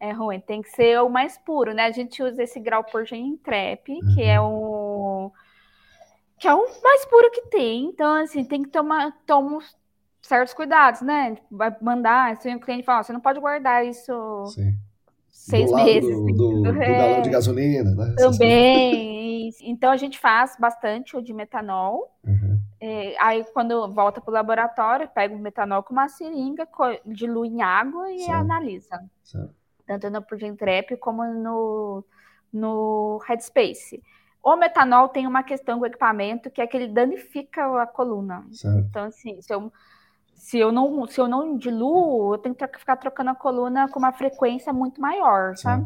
É 0.00 0.12
ruim. 0.12 0.40
Tem 0.40 0.62
que 0.62 0.70
ser 0.70 0.98
o 1.02 1.10
mais 1.10 1.36
puro, 1.36 1.74
né? 1.74 1.84
A 1.84 1.92
gente 1.92 2.22
usa 2.22 2.42
esse 2.42 2.58
grau 2.58 2.82
por 2.82 3.04
gentrep, 3.04 3.92
uhum. 3.92 4.14
que 4.14 4.22
é 4.22 4.40
o 4.40 5.30
que 6.40 6.48
é 6.48 6.54
o 6.54 6.66
mais 6.82 7.04
puro 7.04 7.30
que 7.30 7.42
tem. 7.42 7.84
Então, 7.84 8.14
assim, 8.14 8.42
tem 8.42 8.62
que 8.62 8.70
tomar, 8.70 9.14
tomar 9.26 9.62
certos 10.22 10.54
cuidados, 10.54 11.02
né? 11.02 11.36
Vai 11.50 11.76
mandar, 11.82 12.34
se 12.38 12.52
o 12.54 12.58
cliente 12.58 12.84
fala, 12.84 13.02
você 13.02 13.12
não 13.12 13.20
pode 13.20 13.38
guardar 13.38 13.86
isso 13.86 14.46
Sim. 14.46 14.74
seis 15.28 15.70
do 15.70 15.76
meses. 15.76 16.16
Do, 16.16 16.32
do, 16.32 16.62
do 16.62 16.82
é, 16.82 16.96
galão 16.96 17.22
de 17.22 17.28
gasolina, 17.28 17.94
né? 17.94 18.14
Também. 18.16 19.50
então, 19.60 19.92
a 19.92 19.98
gente 19.98 20.18
faz 20.18 20.56
bastante 20.58 21.14
o 21.14 21.20
de 21.20 21.34
metanol. 21.34 22.10
Uhum. 22.24 22.58
É, 22.80 23.14
aí, 23.20 23.44
quando 23.52 23.92
volta 23.92 24.22
para 24.22 24.30
o 24.30 24.34
laboratório, 24.34 25.10
pega 25.14 25.34
o 25.34 25.38
metanol 25.38 25.82
com 25.82 25.92
uma 25.92 26.08
seringa, 26.08 26.66
dilui 27.04 27.48
em 27.48 27.60
água 27.60 28.10
e 28.10 28.20
certo. 28.20 28.40
analisa. 28.40 28.98
Certo. 29.22 29.59
Tanto 29.90 30.08
no 30.08 30.22
Progentrep 30.22 30.96
como 30.98 31.24
no, 31.24 32.04
no 32.52 33.18
Headspace. 33.26 34.00
O 34.40 34.54
metanol 34.54 35.08
tem 35.08 35.26
uma 35.26 35.42
questão 35.42 35.78
com 35.78 35.84
o 35.84 35.86
equipamento 35.86 36.48
que 36.48 36.60
é 36.60 36.66
que 36.66 36.76
ele 36.76 36.86
danifica 36.86 37.82
a 37.82 37.88
coluna. 37.88 38.46
Certo. 38.52 38.86
Então, 38.88 39.04
assim, 39.06 39.42
se 39.42 39.52
eu, 39.52 39.72
se 40.32 40.60
eu 40.60 40.70
não 40.70 41.04
se 41.08 41.20
eu 41.20 41.26
não 41.26 41.56
diluo, 41.56 42.34
eu 42.34 42.38
tenho 42.38 42.54
que 42.54 42.78
ficar 42.78 42.98
trocando 42.98 43.30
a 43.30 43.34
coluna 43.34 43.88
com 43.88 43.98
uma 43.98 44.12
frequência 44.12 44.72
muito 44.72 45.00
maior, 45.00 45.56
sabe? 45.56 45.84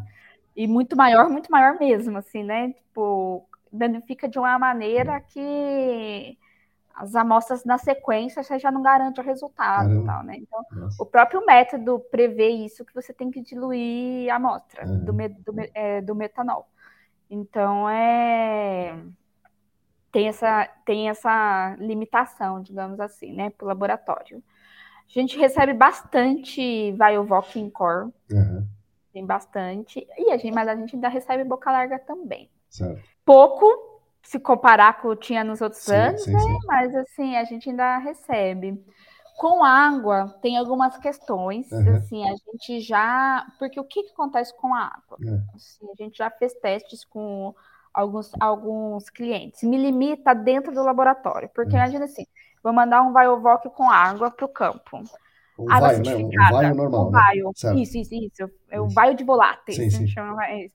E 0.54 0.66
muito 0.68 0.94
maior, 0.94 1.30
muito 1.30 1.50
maior 1.50 1.78
mesmo, 1.80 2.18
assim, 2.18 2.44
né? 2.44 2.72
Tipo, 2.72 3.48
danifica 3.72 4.28
de 4.28 4.38
uma 4.38 4.58
maneira 4.58 5.18
que 5.18 6.36
as 6.94 7.14
amostras 7.16 7.64
na 7.64 7.76
sequência 7.76 8.42
você 8.42 8.58
já 8.58 8.70
não 8.70 8.80
garante 8.80 9.20
o 9.20 9.24
resultado 9.24 9.92
e 9.92 10.04
tal, 10.04 10.22
né? 10.22 10.36
Então, 10.38 10.64
Nossa. 10.70 11.02
o 11.02 11.06
próprio 11.06 11.44
método 11.44 11.98
prevê 12.10 12.48
isso, 12.48 12.84
que 12.84 12.94
você 12.94 13.12
tem 13.12 13.30
que 13.30 13.42
diluir 13.42 14.32
a 14.32 14.36
amostra 14.36 14.86
do, 14.86 15.12
do, 15.12 15.60
é, 15.74 16.00
do 16.00 16.14
metanol. 16.14 16.68
Então 17.28 17.88
é 17.88 18.96
tem 20.12 20.28
essa 20.28 20.68
tem 20.84 21.08
essa 21.08 21.74
limitação, 21.80 22.62
digamos 22.62 23.00
assim, 23.00 23.32
né, 23.32 23.50
para 23.50 23.64
o 23.64 23.68
laboratório. 23.68 24.40
A 25.06 25.12
gente 25.12 25.36
recebe 25.36 25.74
bastante 25.74 26.92
Viovoc 26.92 27.56
em 27.56 27.68
core, 27.68 28.12
uhum. 28.30 28.66
tem 29.12 29.26
bastante, 29.26 30.06
e 30.16 30.30
a 30.30 30.36
gente, 30.36 30.54
mas 30.54 30.68
a 30.68 30.76
gente 30.76 30.94
ainda 30.94 31.08
recebe 31.08 31.44
boca 31.44 31.70
larga 31.70 31.98
também. 31.98 32.48
Certo. 32.70 33.02
Pouco 33.24 33.93
se 34.24 34.40
comparar 34.40 35.00
com 35.00 35.08
o 35.08 35.16
que 35.16 35.28
tinha 35.28 35.44
nos 35.44 35.60
outros 35.60 35.82
sim, 35.82 35.94
anos, 35.94 36.24
sim, 36.24 36.32
né? 36.32 36.40
Sim. 36.40 36.58
Mas 36.66 36.96
assim, 36.96 37.36
a 37.36 37.44
gente 37.44 37.70
ainda 37.70 37.98
recebe. 37.98 38.84
Com 39.36 39.64
água, 39.64 40.32
tem 40.40 40.56
algumas 40.56 40.96
questões, 40.96 41.70
uhum. 41.72 41.96
assim, 41.96 42.22
a 42.22 42.34
gente 42.36 42.80
já... 42.80 43.44
Porque 43.58 43.80
o 43.80 43.84
que, 43.84 44.04
que 44.04 44.12
acontece 44.12 44.56
com 44.56 44.72
a 44.72 44.82
água? 44.82 45.18
Uhum. 45.20 45.44
Assim, 45.54 45.86
a 45.90 46.02
gente 46.02 46.16
já 46.16 46.30
fez 46.30 46.54
testes 46.54 47.04
com 47.04 47.52
alguns, 47.92 48.30
alguns 48.40 49.10
clientes. 49.10 49.62
Me 49.64 49.76
limita 49.76 50.34
dentro 50.34 50.72
do 50.72 50.82
laboratório, 50.82 51.50
porque 51.52 51.72
uhum. 51.72 51.78
imagina 51.78 52.04
assim, 52.04 52.26
vou 52.62 52.72
mandar 52.72 53.02
um 53.02 53.12
Viovoc 53.12 53.64
com 53.70 53.90
água 53.90 54.30
para 54.30 54.46
o 54.46 54.48
campo. 54.48 55.02
Um 55.58 55.70
água 55.70 55.88
vaio, 55.88 56.02
né? 56.02 56.14
Um 56.16 56.52
vaio 56.52 56.74
normal, 56.74 57.08
um 57.08 57.10
né? 57.10 57.18
vaio. 57.18 57.44
Né? 57.44 57.74
Isso, 57.82 57.98
isso, 57.98 58.14
isso. 58.14 58.50
É 58.70 58.80
o 58.80 58.88
vaio 58.88 59.16
de 59.16 59.24
voláteis, 59.24 59.76
sim, 59.76 59.90
sim. 59.90 60.06
chama 60.06 60.44
é, 60.46 60.68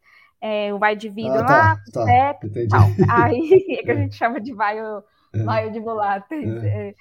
o 0.73 0.79
vai 0.79 0.95
de 0.95 1.09
vidro 1.09 1.39
ah, 1.39 1.41
lá, 1.41 1.75
tá, 1.91 2.05
tá. 2.05 3.23
Aí 3.23 3.65
é 3.79 3.83
que 3.83 3.91
a 3.91 3.95
gente 3.95 4.15
chama 4.15 4.39
de 4.39 4.53
vaio, 4.53 5.03
é. 5.33 5.43
vaio 5.43 5.71
de 5.71 5.79
voláteis. 5.79 6.63
É. 6.63 6.89
É. 6.89 6.95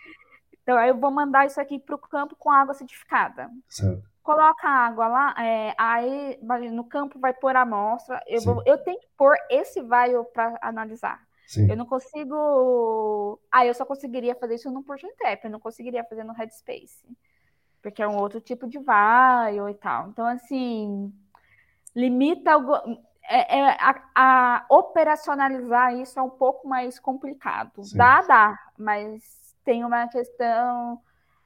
Então, 0.62 0.76
aí 0.76 0.90
eu 0.90 0.98
vou 0.98 1.10
mandar 1.10 1.46
isso 1.46 1.60
aqui 1.60 1.78
para 1.78 1.94
o 1.94 1.98
campo 1.98 2.36
com 2.36 2.50
água 2.50 2.72
acidificada. 2.72 3.48
Certo. 3.68 4.02
Coloca 4.22 4.68
a 4.68 4.86
água 4.86 5.08
lá, 5.08 5.34
é, 5.42 5.74
aí 5.78 6.38
no 6.70 6.84
campo 6.84 7.18
vai 7.18 7.32
pôr 7.32 7.56
a 7.56 7.62
amostra. 7.62 8.22
Eu, 8.26 8.42
vou, 8.42 8.62
eu 8.66 8.76
tenho 8.76 9.00
que 9.00 9.08
pôr 9.16 9.34
esse 9.48 9.80
vaio 9.80 10.22
para 10.26 10.58
analisar. 10.60 11.26
Sim. 11.46 11.70
Eu 11.70 11.78
não 11.78 11.86
consigo. 11.86 13.40
Ah, 13.50 13.64
eu 13.64 13.72
só 13.72 13.86
conseguiria 13.86 14.34
fazer 14.34 14.56
isso 14.56 14.70
no 14.70 14.82
Portentep, 14.82 15.42
eu 15.42 15.50
não 15.50 15.58
conseguiria 15.58 16.04
fazer 16.04 16.22
no 16.22 16.34
Headspace. 16.34 17.08
Porque 17.80 18.02
é 18.02 18.06
um 18.06 18.18
outro 18.18 18.38
tipo 18.38 18.68
de 18.68 18.78
vaio 18.78 19.66
e 19.70 19.74
tal. 19.74 20.10
Então, 20.10 20.26
assim, 20.26 21.10
limita. 21.96 22.52
É, 23.28 23.58
é, 23.58 23.76
a, 23.78 24.02
a, 24.14 24.66
operacionalizar 24.70 25.94
isso 25.94 26.18
é 26.18 26.22
um 26.22 26.30
pouco 26.30 26.66
mais 26.66 26.98
complicado. 26.98 27.84
Sim. 27.84 27.96
Dá, 27.96 28.22
dá, 28.22 28.58
mas 28.78 29.22
tem 29.64 29.84
uma 29.84 30.08
questão 30.08 31.00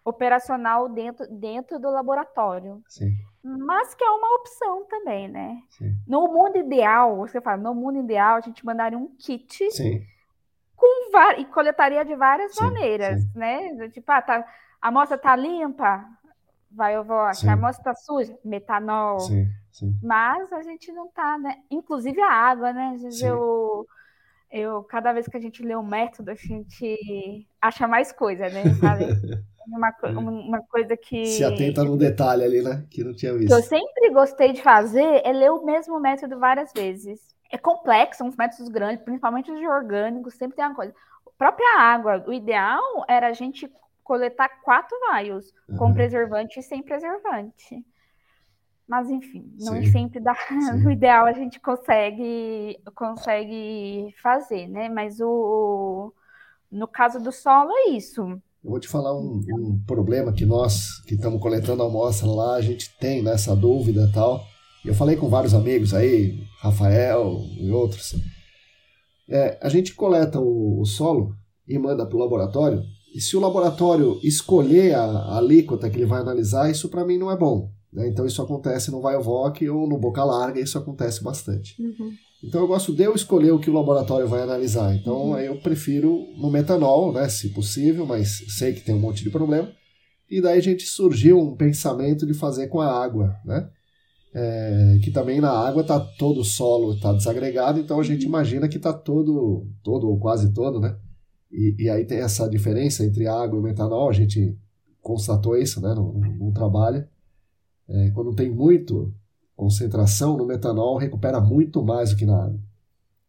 operacional 0.05 0.89
dentro, 0.89 1.27
dentro 1.29 1.79
do 1.79 1.91
laboratório. 1.91 2.83
Sim. 2.89 3.13
Mas 3.43 3.95
que 3.95 4.05
é 4.05 4.11
uma 4.11 4.37
opção 4.37 4.85
também, 4.85 5.29
né? 5.29 5.61
Sim. 5.71 5.97
No 6.07 6.29
mundo 6.29 6.57
ideal, 6.57 7.17
você 7.17 7.41
fala, 7.41 7.57
no 7.57 7.75
mundo 7.75 7.99
ideal, 7.99 8.37
a 8.37 8.41
gente 8.41 8.65
mandaria 8.65 8.99
um 8.99 9.09
kit 9.17 9.71
Sim. 9.73 10.05
com 10.77 10.93
e 11.39 11.45
coletaria 11.47 12.05
de 12.05 12.15
várias 12.15 12.55
maneiras, 12.57 13.23
né? 13.35 13.89
Tipo, 13.89 14.11
ah, 14.13 14.23
tá, 14.23 14.47
a 14.81 14.89
amostra 14.89 15.19
tá 15.19 15.37
limpa, 15.37 16.05
vai 16.71 16.97
eu 16.97 17.05
vou, 17.05 17.19
a 17.19 17.33
amostra 17.53 17.85
tá 17.85 17.95
suja, 17.95 18.37
metanol. 18.45 19.19
Mas 20.03 20.53
a 20.53 20.63
gente 20.63 20.93
não 20.93 21.09
tá, 21.09 21.39
né? 21.39 21.59
Inclusive 21.71 22.21
a 22.21 22.31
água, 22.31 22.73
né? 22.73 22.93
Às 22.95 23.03
vezes 23.03 23.23
eu 23.23 23.87
eu 24.51 24.83
cada 24.85 25.13
vez 25.13 25.27
que 25.27 25.37
a 25.37 25.41
gente 25.41 25.63
lê 25.63 25.75
o 25.75 25.83
método, 25.83 26.31
a 26.31 26.35
gente 26.35 27.47
acha 27.61 27.89
mais 27.89 28.13
coisa, 28.13 28.49
né? 28.49 28.63
Uma, 29.65 29.95
uma 30.11 30.61
coisa 30.63 30.97
que. 30.97 31.25
Se 31.25 31.45
atenta 31.45 31.85
no 31.85 31.97
detalhe 31.97 32.43
ali, 32.43 32.63
né? 32.63 32.85
Que 32.91 33.05
não 33.05 33.15
tinha 33.15 33.33
visto. 33.33 33.47
Que 33.47 33.55
eu 33.55 33.63
sempre 33.63 34.11
gostei 34.11 34.53
de 34.53 34.61
fazer 34.61 35.23
é 35.25 35.33
ler 35.33 35.53
o 35.53 35.65
mesmo 35.65 36.01
método 36.01 36.37
várias 36.37 36.73
vezes. 36.73 37.21
É 37.49 37.57
complexo, 37.57 38.19
são 38.19 38.27
uns 38.27 38.37
métodos 38.37 38.69
grandes, 38.69 39.05
principalmente 39.05 39.53
os 39.53 39.59
de 39.59 39.67
orgânicos, 39.67 40.35
sempre 40.35 40.57
tem 40.57 40.65
uma 40.67 40.75
coisa. 40.75 40.93
A 41.25 41.31
própria 41.39 41.79
água, 41.79 42.25
o 42.27 42.33
ideal 42.33 42.83
era 43.09 43.29
a 43.29 43.33
gente 43.33 43.71
coletar 44.03 44.49
quatro 44.63 44.99
vaios, 45.09 45.55
uhum. 45.69 45.77
com 45.77 45.95
preservante 45.95 46.59
e 46.59 46.63
sem 46.63 46.83
preservante. 46.83 47.85
Mas 48.93 49.09
enfim, 49.09 49.51
não 49.59 49.83
Sim. 49.83 49.91
sempre 49.91 50.21
dá. 50.21 50.35
Sim. 50.47 50.83
No 50.83 50.91
ideal 50.91 51.25
a 51.25 51.33
gente 51.33 51.59
consegue 51.59 52.79
consegue 52.95 54.15
fazer, 54.23 54.69
né? 54.69 54.91
Mas 54.91 55.19
o, 55.19 56.13
no 56.71 56.87
caso 56.87 57.19
do 57.19 57.33
solo 57.33 57.71
é 57.73 57.89
isso. 57.93 58.21
Eu 58.21 58.71
vou 58.71 58.79
te 58.79 58.89
falar 58.89 59.19
um, 59.19 59.41
um 59.49 59.83
problema 59.87 60.31
que 60.31 60.45
nós 60.45 61.01
que 61.07 61.15
estamos 61.15 61.41
coletando 61.41 61.83
a 61.83 61.87
amostra 61.87 62.29
lá, 62.29 62.57
a 62.57 62.61
gente 62.61 62.95
tem 62.99 63.23
nessa 63.23 63.57
dúvida 63.57 64.07
e 64.11 64.13
tal. 64.13 64.45
Eu 64.85 64.93
falei 64.93 65.17
com 65.17 65.27
vários 65.27 65.55
amigos 65.55 65.95
aí, 65.95 66.39
Rafael 66.61 67.39
e 67.59 67.71
outros. 67.71 68.15
É, 69.27 69.59
a 69.63 69.71
gente 69.71 69.95
coleta 69.95 70.39
o, 70.39 70.83
o 70.83 70.85
solo 70.85 71.35
e 71.67 71.79
manda 71.79 72.05
para 72.05 72.17
o 72.17 72.21
laboratório. 72.21 72.83
E 73.15 73.23
se 73.23 73.39
o 73.39 73.41
laboratório 73.41 74.21
escolher 74.23 74.95
a, 74.97 75.03
a 75.03 75.39
alíquota 75.39 75.89
que 75.89 75.97
ele 75.97 76.05
vai 76.05 76.21
analisar, 76.21 76.71
isso 76.71 76.91
para 76.91 77.07
mim 77.07 77.17
não 77.17 77.31
é 77.31 77.39
bom. 77.39 77.73
Né? 77.93 78.09
Então 78.09 78.25
isso 78.25 78.41
acontece 78.41 78.91
no 78.91 79.03
Viovoc 79.03 79.61
ou 79.69 79.87
no 79.87 79.99
Boca 79.99 80.25
Larga, 80.25 80.61
isso 80.61 80.79
acontece 80.79 81.23
bastante. 81.23 81.81
Uhum. 81.81 82.13
Então 82.43 82.61
eu 82.61 82.67
gosto 82.67 82.93
de 82.93 83.03
eu 83.03 83.15
escolher 83.15 83.53
o 83.53 83.61
que 83.61 83.71
o 83.71 83.75
laboratório 83.75 84.27
vai 84.27 84.41
analisar. 84.41 84.95
Então 84.95 85.31
uhum. 85.31 85.39
eu 85.39 85.61
prefiro 85.61 86.27
no 86.39 86.51
metanol, 86.51 87.13
né, 87.13 87.29
se 87.29 87.51
possível, 87.51 88.07
mas 88.07 88.43
sei 88.57 88.73
que 88.73 88.81
tem 88.81 88.95
um 88.95 89.01
monte 89.01 89.23
de 89.23 89.31
problema. 89.31 89.71
E 90.31 90.41
daí 90.41 90.59
a 90.59 90.63
gente 90.63 90.85
surgiu 90.85 91.39
um 91.39 91.55
pensamento 91.55 92.27
de 92.27 92.33
fazer 92.33 92.69
com 92.69 92.81
a 92.81 92.87
água, 92.87 93.37
né? 93.45 93.69
É, 94.35 94.99
que 95.05 95.11
também 95.11 95.43
na 95.43 95.51
água 95.51 95.83
está 95.83 96.01
todo 96.01 96.41
o 96.41 96.45
solo 96.45 96.95
está 96.95 97.13
desagregado, 97.13 97.79
então 97.79 98.01
a 98.01 98.03
gente 98.03 98.23
uhum. 98.23 98.31
imagina 98.31 98.67
que 98.67 98.79
está 98.79 98.91
todo, 98.91 99.69
todo 99.83 100.09
ou 100.09 100.19
quase 100.19 100.55
todo, 100.55 100.81
né? 100.81 100.97
E, 101.51 101.85
e, 101.85 101.91
aí 101.91 102.07
tem 102.07 102.21
essa 102.21 102.49
diferença 102.49 103.05
entre 103.05 103.27
água 103.27 103.59
e 103.59 103.63
metanol, 103.63 104.09
a 104.09 104.13
gente 104.15 104.57
constatou 105.03 105.55
isso, 105.55 105.83
né, 105.83 105.93
no, 105.93 106.15
no 106.15 106.51
trabalho 106.51 107.07
é, 107.89 108.11
quando 108.11 108.35
tem 108.35 108.51
muito 108.51 109.13
concentração 109.57 110.37
no 110.37 110.47
metanol, 110.47 110.97
recupera 110.97 111.41
muito 111.41 111.85
mais 111.85 112.11
do 112.11 112.17
que 112.17 112.27
na 112.27 112.45
água. 112.45 112.61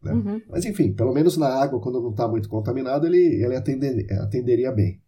Né? 0.01 0.14
Uhum. 0.14 0.41
Mas 0.49 0.66
enfim, 0.66 0.93
pelo 0.93 1.14
menos 1.14 1.38
na 1.38 1.47
água, 1.47 1.80
quando 1.80 2.01
não 2.01 2.12
está 2.12 2.28
muito 2.28 2.49
contaminado, 2.49 3.06
ele, 3.06 3.43
ele 3.43 3.56
atender, 3.56 4.12
atenderia 4.20 4.72
bem. 4.72 5.01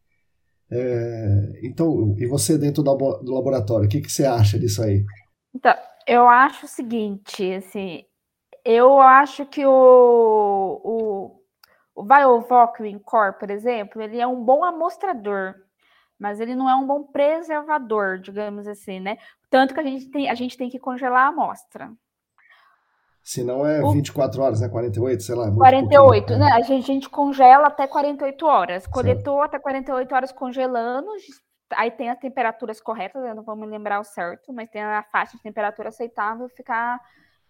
É, 0.71 1.59
então, 1.63 2.15
e 2.17 2.25
você 2.25 2.57
dentro 2.57 2.81
do, 2.81 2.95
do 2.95 3.33
laboratório, 3.33 3.85
o 3.85 3.89
que, 3.89 4.01
que 4.01 4.11
você 4.11 4.25
acha 4.25 4.57
disso 4.57 4.81
aí? 4.81 5.05
Então, 5.53 5.73
eu 6.07 6.27
acho 6.27 6.65
o 6.65 6.69
seguinte, 6.69 7.53
assim, 7.53 8.03
eu 8.63 8.99
acho 8.99 9.45
que 9.45 9.65
o, 9.65 10.81
o, 10.83 11.41
o 11.95 12.03
Biovoc, 12.03 12.79
Incor, 12.81 13.33
por 13.33 13.49
exemplo, 13.49 14.01
ele 14.01 14.19
é 14.19 14.27
um 14.27 14.43
bom 14.43 14.63
amostrador, 14.63 15.55
mas 16.19 16.39
ele 16.39 16.55
não 16.55 16.69
é 16.69 16.75
um 16.75 16.85
bom 16.85 17.03
preservador, 17.03 18.19
digamos 18.19 18.67
assim, 18.67 18.99
né? 18.99 19.17
Tanto 19.49 19.73
que 19.73 19.79
a 19.79 19.83
gente 19.83 20.09
tem, 20.09 20.29
a 20.29 20.35
gente 20.35 20.57
tem 20.57 20.69
que 20.69 20.79
congelar 20.79 21.25
a 21.25 21.29
amostra. 21.29 21.91
Se 23.25 23.43
não 23.43 23.65
é 23.65 23.83
o... 23.83 23.91
24 23.91 24.41
horas, 24.41 24.61
né? 24.61 24.69
48, 24.69 25.23
sei 25.23 25.33
lá. 25.33 25.51
48, 25.51 26.37
né? 26.37 26.51
A 26.53 26.61
gente, 26.61 26.83
a 26.83 26.93
gente, 26.93 27.09
congela 27.09 27.67
até 27.67 27.87
48 27.87 28.45
horas. 28.45 28.85
Coletou 28.85 29.39
certo. 29.39 29.55
até 29.55 29.59
48 29.59 30.15
horas 30.15 30.31
congelando. 30.31 31.09
Aí 31.73 31.89
tem 31.89 32.09
as 32.09 32.19
temperaturas 32.19 32.79
corretas, 32.79 33.23
eu 33.25 33.33
não 33.33 33.41
vou 33.41 33.55
me 33.55 33.65
lembrar 33.65 33.99
o 33.99 34.03
certo, 34.03 34.53
mas 34.53 34.69
tem 34.69 34.83
a 34.83 35.03
faixa 35.11 35.35
de 35.35 35.41
temperatura 35.41 35.89
aceitável 35.89 36.47
ficar 36.49 36.99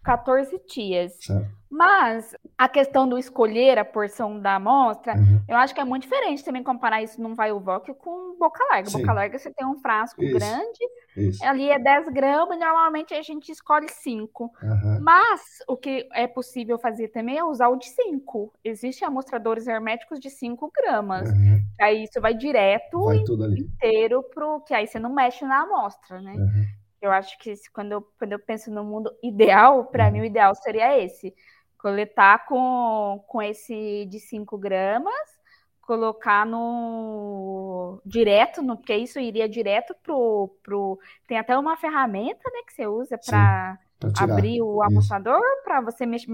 14 0.06 0.62
dias. 0.68 1.16
Certo. 1.20 1.56
Mas 1.68 2.34
a 2.56 2.68
questão 2.68 3.08
do 3.08 3.18
escolher 3.18 3.76
a 3.76 3.84
porção 3.84 4.40
da 4.40 4.54
amostra, 4.54 5.14
uhum. 5.14 5.42
eu 5.48 5.56
acho 5.56 5.74
que 5.74 5.80
é 5.80 5.84
muito 5.84 6.04
diferente 6.04 6.44
também 6.44 6.62
comparar 6.62 7.02
isso 7.02 7.20
num 7.20 7.34
vai 7.34 7.50
com 7.92 8.36
boca 8.38 8.64
larga. 8.70 8.88
Sim. 8.88 9.00
Boca 9.00 9.12
larga 9.12 9.38
você 9.38 9.52
tem 9.52 9.66
um 9.66 9.76
frasco 9.76 10.22
isso. 10.22 10.38
grande, 10.38 10.78
isso. 11.16 11.44
ali 11.44 11.68
é 11.68 11.78
10 11.78 12.08
gramas, 12.10 12.56
e 12.56 12.60
normalmente 12.60 13.12
a 13.14 13.20
gente 13.20 13.50
escolhe 13.50 13.88
5. 13.90 14.44
Uhum. 14.44 15.00
Mas 15.02 15.40
o 15.68 15.76
que 15.76 16.08
é 16.12 16.28
possível 16.28 16.78
fazer 16.78 17.08
também 17.08 17.36
é 17.36 17.44
usar 17.44 17.68
o 17.68 17.76
de 17.76 17.86
5. 17.86 18.52
Existem 18.64 19.06
amostradores 19.06 19.66
herméticos 19.66 20.20
de 20.20 20.30
5 20.30 20.70
gramas. 20.72 21.28
Uhum. 21.28 21.60
Aí 21.80 22.04
isso 22.04 22.20
vai 22.20 22.32
direto 22.32 23.04
vai 23.04 23.16
inteiro 23.16 24.22
pro 24.22 24.60
que 24.60 24.72
aí 24.72 24.86
você 24.86 25.00
não 25.00 25.12
mexe 25.12 25.44
na 25.44 25.62
amostra, 25.62 26.20
né? 26.20 26.34
Eu 27.06 27.12
acho 27.12 27.38
que 27.38 27.54
quando 27.72 27.92
eu, 27.92 28.02
quando 28.18 28.32
eu 28.32 28.38
penso 28.38 28.70
no 28.70 28.84
mundo 28.84 29.10
ideal, 29.22 29.84
para 29.86 30.10
mim 30.10 30.20
o 30.20 30.24
ideal 30.24 30.54
seria 30.54 30.98
esse 30.98 31.34
coletar 31.78 32.46
com, 32.46 33.22
com 33.28 33.40
esse 33.40 34.06
de 34.06 34.18
5 34.18 34.58
gramas, 34.58 35.14
colocar 35.82 36.44
no 36.44 38.00
direto, 38.04 38.60
no, 38.60 38.76
porque 38.76 38.96
isso 38.96 39.20
iria 39.20 39.48
direto 39.48 39.94
pro, 40.02 40.50
pro. 40.62 40.98
Tem 41.28 41.38
até 41.38 41.56
uma 41.56 41.76
ferramenta 41.76 42.50
né, 42.50 42.62
que 42.66 42.72
você 42.72 42.86
usa 42.86 43.16
para 43.16 43.78
abrir 44.18 44.60
o 44.62 44.82
amostrador 44.82 45.40
para 45.62 45.80
você 45.80 46.04
mexer. 46.04 46.28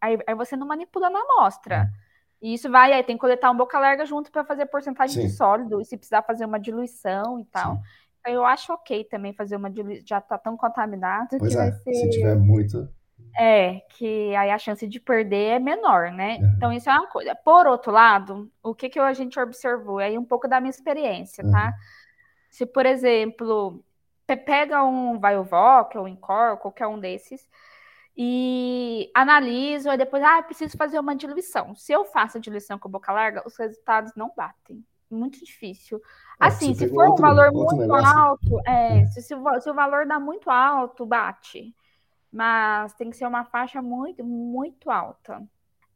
Aí, 0.00 0.18
aí, 0.26 0.34
você 0.34 0.56
não 0.56 0.66
manipula 0.66 1.08
na 1.08 1.20
amostra. 1.20 1.84
Hum. 1.84 2.08
E 2.42 2.54
isso 2.54 2.70
vai, 2.70 2.92
aí 2.92 3.02
tem 3.02 3.16
que 3.16 3.20
coletar 3.20 3.50
um 3.50 3.56
boca 3.56 3.78
larga 3.78 4.04
junto 4.04 4.30
para 4.30 4.44
fazer 4.44 4.66
porcentagem 4.66 5.22
Sim. 5.22 5.28
de 5.28 5.32
sólido, 5.32 5.80
e 5.80 5.84
se 5.84 5.96
precisar 5.96 6.22
fazer 6.22 6.44
uma 6.44 6.58
diluição 6.58 7.38
e 7.38 7.44
tal. 7.44 7.76
Sim. 7.76 7.82
Eu 8.26 8.44
acho 8.44 8.72
ok 8.72 9.04
também 9.04 9.32
fazer 9.32 9.56
uma 9.56 9.70
diluição, 9.70 10.04
já 10.06 10.20
tá 10.20 10.36
tão 10.36 10.56
contaminado 10.56 11.38
pois 11.38 11.54
que 11.54 11.60
é, 11.60 11.62
vai 11.62 11.72
ser. 11.72 11.94
Se 11.94 12.10
tiver 12.10 12.36
muito. 12.36 12.88
É, 13.38 13.80
que 13.90 14.34
aí 14.34 14.50
a 14.50 14.58
chance 14.58 14.86
de 14.86 14.98
perder 14.98 15.56
é 15.56 15.58
menor, 15.58 16.10
né? 16.10 16.38
Uhum. 16.40 16.52
Então, 16.56 16.72
isso 16.72 16.90
é 16.90 16.92
uma 16.92 17.06
coisa. 17.06 17.34
Por 17.34 17.66
outro 17.66 17.92
lado, 17.92 18.50
o 18.62 18.74
que, 18.74 18.88
que 18.88 18.98
a 18.98 19.12
gente 19.12 19.38
observou? 19.38 19.98
Aí 19.98 20.18
um 20.18 20.24
pouco 20.24 20.48
da 20.48 20.60
minha 20.60 20.70
experiência, 20.70 21.48
tá? 21.48 21.66
Uhum. 21.66 21.72
Se, 22.50 22.66
por 22.66 22.84
exemplo, 22.84 23.84
pega 24.26 24.84
um 24.84 25.18
Viovoc 25.20 25.96
ou 25.96 26.08
Incor, 26.08 26.56
qualquer 26.58 26.86
um 26.86 26.98
desses, 26.98 27.46
e 28.16 29.10
analiso, 29.14 29.88
e 29.88 29.96
depois, 29.96 30.22
ah, 30.24 30.42
preciso 30.42 30.76
fazer 30.76 30.98
uma 30.98 31.14
diluição. 31.14 31.74
Se 31.76 31.92
eu 31.92 32.04
faço 32.04 32.38
a 32.38 32.40
diluição 32.40 32.76
com 32.78 32.88
boca 32.88 33.12
larga, 33.12 33.46
os 33.46 33.56
resultados 33.56 34.12
não 34.16 34.32
batem. 34.36 34.84
Muito 35.10 35.42
difícil. 35.44 35.98
É, 36.40 36.46
assim, 36.46 36.74
se 36.74 36.88
for 36.88 37.08
outro, 37.08 37.24
um 37.24 37.28
valor 37.28 37.52
muito 37.52 37.76
negócio. 37.76 38.18
alto, 38.18 38.60
é, 38.66 39.00
é. 39.00 39.06
Se, 39.06 39.22
se, 39.22 39.34
o, 39.34 39.60
se 39.60 39.70
o 39.70 39.74
valor 39.74 40.06
dá 40.06 40.20
muito 40.20 40.50
alto, 40.50 41.06
bate 41.06 41.74
mas 42.32 42.92
tem 42.94 43.10
que 43.10 43.16
ser 43.16 43.26
uma 43.26 43.44
faixa 43.44 43.80
muito, 43.80 44.24
muito 44.24 44.90
alta. 44.90 45.42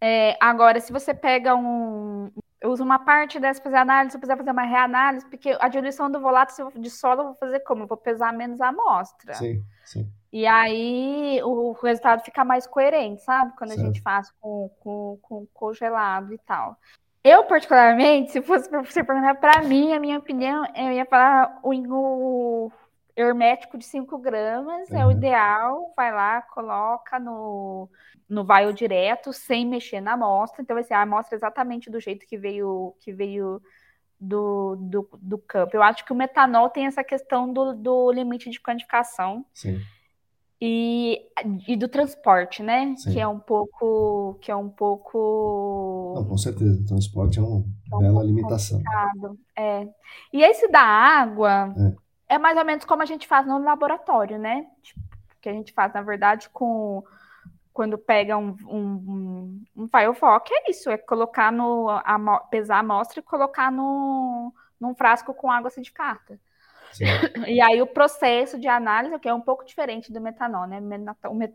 É, 0.00 0.36
agora, 0.40 0.80
se 0.80 0.92
você 0.92 1.14
pega 1.14 1.54
um. 1.54 2.30
Eu 2.60 2.70
uso 2.70 2.84
uma 2.84 3.00
parte 3.00 3.40
dessa 3.40 3.60
para 3.60 3.72
fazer 3.72 3.82
análise, 3.82 4.12
se 4.12 4.16
eu 4.16 4.20
precisar 4.20 4.36
fazer 4.36 4.52
uma 4.52 4.62
reanálise, 4.62 5.28
porque 5.28 5.56
a 5.60 5.68
diluição 5.68 6.08
do 6.08 6.20
volátil 6.20 6.70
de 6.76 6.90
solo 6.90 7.20
eu 7.20 7.24
vou 7.26 7.34
fazer 7.34 7.60
como? 7.60 7.82
Eu 7.82 7.86
vou 7.88 7.96
pesar 7.96 8.32
menos 8.32 8.60
a 8.60 8.68
amostra. 8.68 9.34
Sim, 9.34 9.64
sim. 9.84 10.08
E 10.32 10.46
aí 10.46 11.40
o 11.42 11.72
resultado 11.72 12.22
fica 12.22 12.44
mais 12.44 12.66
coerente, 12.66 13.22
sabe? 13.22 13.52
Quando 13.56 13.70
certo. 13.70 13.82
a 13.82 13.84
gente 13.86 14.00
faz 14.00 14.30
com, 14.40 14.70
com, 14.80 15.18
com 15.20 15.46
congelado 15.52 16.32
e 16.32 16.38
tal. 16.38 16.76
Eu, 17.24 17.44
particularmente, 17.44 18.32
se 18.32 18.42
fosse 18.42 18.68
para 18.68 18.82
você 18.82 19.04
perguntar 19.04 19.36
para 19.36 19.62
mim, 19.62 19.92
a 19.92 20.00
minha 20.00 20.18
opinião, 20.18 20.64
eu 20.74 20.92
ia 20.92 21.06
falar 21.06 21.60
o, 21.62 21.70
o, 21.70 22.72
hermético 23.14 23.78
de 23.78 23.84
5 23.84 24.18
gramas 24.18 24.90
uhum. 24.90 24.98
é 24.98 25.06
o 25.06 25.10
ideal. 25.12 25.92
Vai 25.96 26.12
lá, 26.12 26.42
coloca 26.42 27.20
no, 27.20 27.88
no 28.28 28.44
vaio 28.44 28.72
direto, 28.72 29.32
sem 29.32 29.64
mexer 29.64 30.00
na 30.00 30.14
amostra. 30.14 30.62
Então, 30.62 30.76
assim, 30.76 30.94
a 30.94 31.02
amostra 31.02 31.36
é 31.36 31.38
exatamente 31.38 31.88
do 31.88 32.00
jeito 32.00 32.26
que 32.26 32.36
veio, 32.36 32.94
que 32.98 33.12
veio 33.12 33.62
do, 34.18 34.76
do, 34.76 35.08
do 35.20 35.38
campo. 35.38 35.76
Eu 35.76 35.82
acho 35.82 36.04
que 36.04 36.12
o 36.12 36.16
metanol 36.16 36.70
tem 36.70 36.86
essa 36.86 37.04
questão 37.04 37.52
do, 37.52 37.72
do 37.72 38.10
limite 38.10 38.50
de 38.50 38.60
quantificação. 38.60 39.46
Sim. 39.54 39.80
E, 40.64 41.20
e 41.66 41.76
do 41.76 41.88
transporte, 41.88 42.62
né? 42.62 42.94
Sim. 42.96 43.12
Que 43.12 43.20
é 43.20 43.26
um 43.26 43.40
pouco. 43.40 44.38
Que 44.40 44.50
é 44.50 44.56
um 44.56 44.68
pouco. 44.68 46.12
Não, 46.14 46.24
com 46.24 46.38
certeza, 46.38 46.80
o 46.80 46.86
transporte 46.86 47.40
é 47.40 47.42
uma 47.42 47.64
é 47.92 47.96
um 47.96 47.98
bela 47.98 48.22
limitação. 48.22 48.78
Complicado. 48.78 49.38
É. 49.56 49.88
E 50.32 50.42
esse 50.42 50.68
da 50.68 50.80
água, 50.80 51.74
é 51.76 52.02
é 52.34 52.38
mais 52.38 52.56
ou 52.56 52.64
menos 52.64 52.84
como 52.86 53.02
a 53.02 53.04
gente 53.04 53.26
faz 53.26 53.46
no 53.46 53.58
laboratório, 53.58 54.38
né? 54.38 54.66
Tipo, 54.82 55.00
que 55.40 55.48
a 55.48 55.52
gente 55.52 55.72
faz, 55.72 55.92
na 55.92 56.00
verdade, 56.00 56.48
com 56.50 57.04
quando 57.74 57.98
pega 57.98 58.38
um, 58.38 58.56
um, 58.66 59.64
um 59.76 59.88
Firefox, 59.88 60.50
é 60.50 60.70
isso, 60.70 60.90
é 60.90 60.96
colocar 60.96 61.50
no, 61.50 61.88
a, 61.90 62.38
pesar 62.50 62.76
a 62.76 62.80
amostra 62.80 63.20
e 63.20 63.22
colocar 63.22 63.70
no, 63.72 64.52
num 64.80 64.94
frasco 64.94 65.34
com 65.34 65.50
água 65.50 65.68
acidificada. 65.68 66.38
Sim. 66.92 67.04
E 67.48 67.60
aí 67.60 67.80
o 67.82 67.86
processo 67.86 68.58
de 68.58 68.68
análise, 68.68 69.18
que 69.18 69.28
é 69.28 69.34
um 69.34 69.40
pouco 69.40 69.64
diferente 69.64 70.12
do 70.12 70.20
metanol, 70.20 70.66
né? 70.66 70.80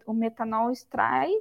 O 0.06 0.14
metanol 0.14 0.72
extrai 0.72 1.32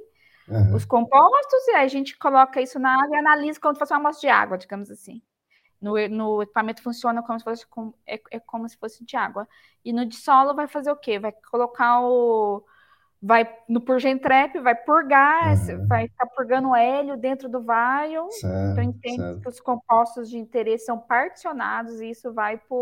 uhum. 0.47 0.75
os 0.75 0.85
compostos 0.85 1.67
e 1.67 1.71
aí 1.71 1.85
a 1.85 1.89
gente 1.89 2.17
coloca 2.17 2.61
isso 2.61 2.79
na 2.79 2.93
água 2.93 3.15
e 3.15 3.19
analisa 3.19 3.59
como 3.59 3.73
se 3.73 3.79
fosse 3.79 3.93
uma 3.93 3.99
amostra 3.99 4.21
de 4.21 4.33
água, 4.33 4.57
digamos 4.57 4.89
assim. 4.89 5.21
No, 5.79 5.93
no 6.07 6.41
equipamento 6.41 6.81
funciona 6.81 7.21
como 7.21 7.37
se 7.37 7.45
fosse 7.45 7.67
com, 7.67 7.93
é, 8.05 8.19
é, 8.31 8.39
como 8.39 8.67
se 8.67 8.77
fosse 8.77 9.05
de 9.05 9.15
água. 9.15 9.47
E 9.85 9.93
no 9.93 10.05
de 10.05 10.15
solo 10.15 10.55
vai 10.55 10.67
fazer 10.67 10.91
o 10.91 10.95
quê? 10.95 11.19
Vai 11.19 11.31
colocar 11.51 12.01
o. 12.01 12.63
Vai 13.19 13.51
no 13.67 13.81
Purgentrap, 13.81 14.59
vai 14.59 14.75
purgar, 14.75 15.55
uhum. 15.67 15.87
vai 15.87 16.07
ficar 16.07 16.27
purgando 16.27 16.75
hélio 16.75 17.17
dentro 17.17 17.49
do 17.49 17.63
vaio. 17.63 18.27
então 18.71 18.83
entende 18.83 19.41
que 19.41 19.49
os 19.49 19.59
compostos 19.59 20.29
de 20.29 20.37
interesse 20.37 20.85
são 20.85 20.99
particionados 20.99 21.99
e 21.99 22.11
isso 22.11 22.31
vai 22.31 22.57
para 22.57 22.75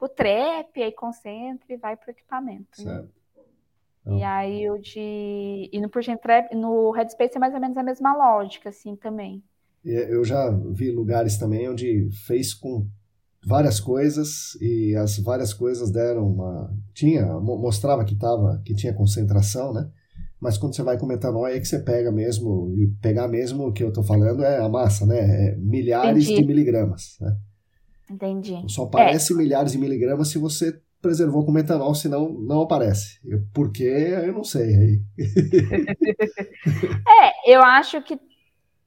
o 0.00 0.08
trap, 0.08 0.82
aí 0.82 0.92
concentra 0.92 1.72
e 1.72 1.76
vai 1.76 1.96
para 1.96 2.08
o 2.08 2.10
equipamento. 2.10 2.84
Né? 2.84 3.06
E 4.06 4.22
aí 4.22 4.70
o 4.70 4.78
de. 4.78 5.70
E 5.72 5.80
no 5.80 5.88
Purgentrap, 5.88 6.54
no 6.54 6.90
Headspace 6.90 7.36
é 7.36 7.40
mais 7.40 7.54
ou 7.54 7.60
menos 7.60 7.76
a 7.76 7.82
mesma 7.82 8.14
lógica, 8.14 8.68
assim, 8.68 8.96
também. 8.96 9.42
Eu 9.82 10.24
já 10.24 10.50
vi 10.50 10.90
lugares 10.90 11.38
também 11.38 11.68
onde 11.68 12.08
fez 12.26 12.54
com 12.54 12.86
várias 13.46 13.78
coisas 13.78 14.54
e 14.60 14.94
as 14.96 15.18
várias 15.18 15.52
coisas 15.52 15.90
deram 15.90 16.26
uma 16.26 16.74
tinha 16.94 17.26
mostrava 17.38 18.04
que 18.04 18.16
tava 18.16 18.62
que 18.64 18.74
tinha 18.74 18.94
concentração, 18.94 19.72
né? 19.72 19.90
Mas 20.40 20.58
quando 20.58 20.74
você 20.74 20.82
vai 20.82 20.98
com 20.98 21.06
metanol 21.06 21.46
é 21.46 21.58
que 21.58 21.66
você 21.66 21.78
pega 21.78 22.10
mesmo 22.10 22.74
e 22.76 22.88
pegar 23.00 23.28
mesmo 23.28 23.68
o 23.68 23.72
que 23.72 23.82
eu 23.82 23.88
estou 23.88 24.04
falando 24.04 24.42
é 24.42 24.58
a 24.58 24.68
massa, 24.68 25.06
né? 25.06 25.18
É 25.18 25.56
milhares 25.56 26.24
Entendi. 26.24 26.40
de 26.40 26.46
miligramas, 26.46 27.16
né? 27.20 27.36
Entendi. 28.10 28.62
Só 28.68 28.84
aparece 28.84 29.32
é. 29.32 29.36
milhares 29.36 29.72
de 29.72 29.78
miligramas 29.78 30.28
se 30.28 30.38
você 30.38 30.80
preservou 31.00 31.44
com 31.44 31.52
metanol, 31.52 31.94
senão 31.94 32.30
não 32.30 32.62
aparece. 32.62 33.20
Por 33.52 33.70
quê? 33.70 34.14
Eu 34.24 34.32
não 34.32 34.44
sei. 34.44 35.02
é, 37.06 37.52
eu 37.52 37.62
acho 37.62 38.00
que 38.02 38.18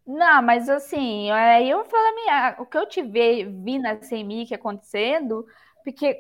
não, 0.07 0.41
mas 0.41 0.69
assim, 0.69 1.29
aí 1.31 1.69
eu 1.69 1.83
falo, 1.83 2.15
minha, 2.15 2.55
o 2.59 2.65
que 2.65 2.77
eu 2.77 2.87
te 2.87 3.01
vi, 3.01 3.43
vi 3.43 3.77
na 3.77 3.97
CMI 3.97 4.47
acontecendo, 4.53 5.45
porque 5.83 6.17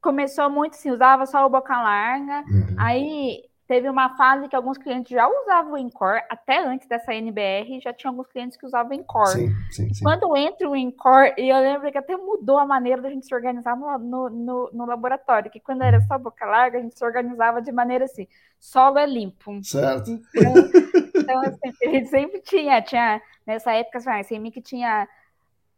começou 0.00 0.48
muito 0.48 0.72
assim, 0.72 0.90
usava 0.90 1.26
só 1.26 1.44
o 1.44 1.50
boca 1.50 1.76
larga, 1.80 2.42
uhum. 2.48 2.74
aí 2.78 3.42
teve 3.66 3.88
uma 3.88 4.16
fase 4.16 4.48
que 4.48 4.56
alguns 4.56 4.78
clientes 4.78 5.10
já 5.10 5.28
usavam 5.28 5.72
o 5.72 5.78
Encore, 5.78 6.22
até 6.30 6.64
antes 6.64 6.86
dessa 6.88 7.12
NBR, 7.12 7.80
já 7.80 7.92
tinha 7.92 8.10
alguns 8.10 8.26
clientes 8.28 8.56
que 8.56 8.64
usavam 8.64 8.92
o 8.92 8.94
Encore. 8.94 9.32
Sim, 9.32 9.48
sim, 9.70 9.94
sim. 9.94 10.04
Quando 10.04 10.36
entra 10.36 10.68
o 10.68 10.76
Encore, 10.76 11.34
e 11.36 11.48
eu 11.48 11.58
lembro 11.58 11.90
que 11.90 11.98
até 11.98 12.16
mudou 12.16 12.58
a 12.58 12.66
maneira 12.66 13.02
da 13.02 13.10
gente 13.10 13.26
se 13.26 13.34
organizar 13.34 13.76
no, 13.76 13.98
no, 13.98 14.30
no, 14.30 14.70
no 14.72 14.86
laboratório, 14.86 15.50
que 15.50 15.60
quando 15.60 15.82
era 15.82 16.00
só 16.02 16.16
boca 16.18 16.46
larga, 16.46 16.78
a 16.78 16.82
gente 16.82 16.96
se 16.96 17.04
organizava 17.04 17.60
de 17.60 17.72
maneira 17.72 18.04
assim, 18.04 18.26
solo 18.58 18.98
é 18.98 19.06
limpo. 19.06 19.62
Certo. 19.62 20.10
Então, 20.10 20.54
então 21.16 21.40
assim, 21.40 21.72
a 21.82 21.90
gente 21.90 22.08
sempre 22.08 22.40
tinha, 22.40 22.80
tinha 22.82 23.20
nessa 23.46 23.72
época, 23.72 23.98
assim, 23.98 24.46
a 24.46 24.50
que 24.50 24.60
tinha 24.60 25.08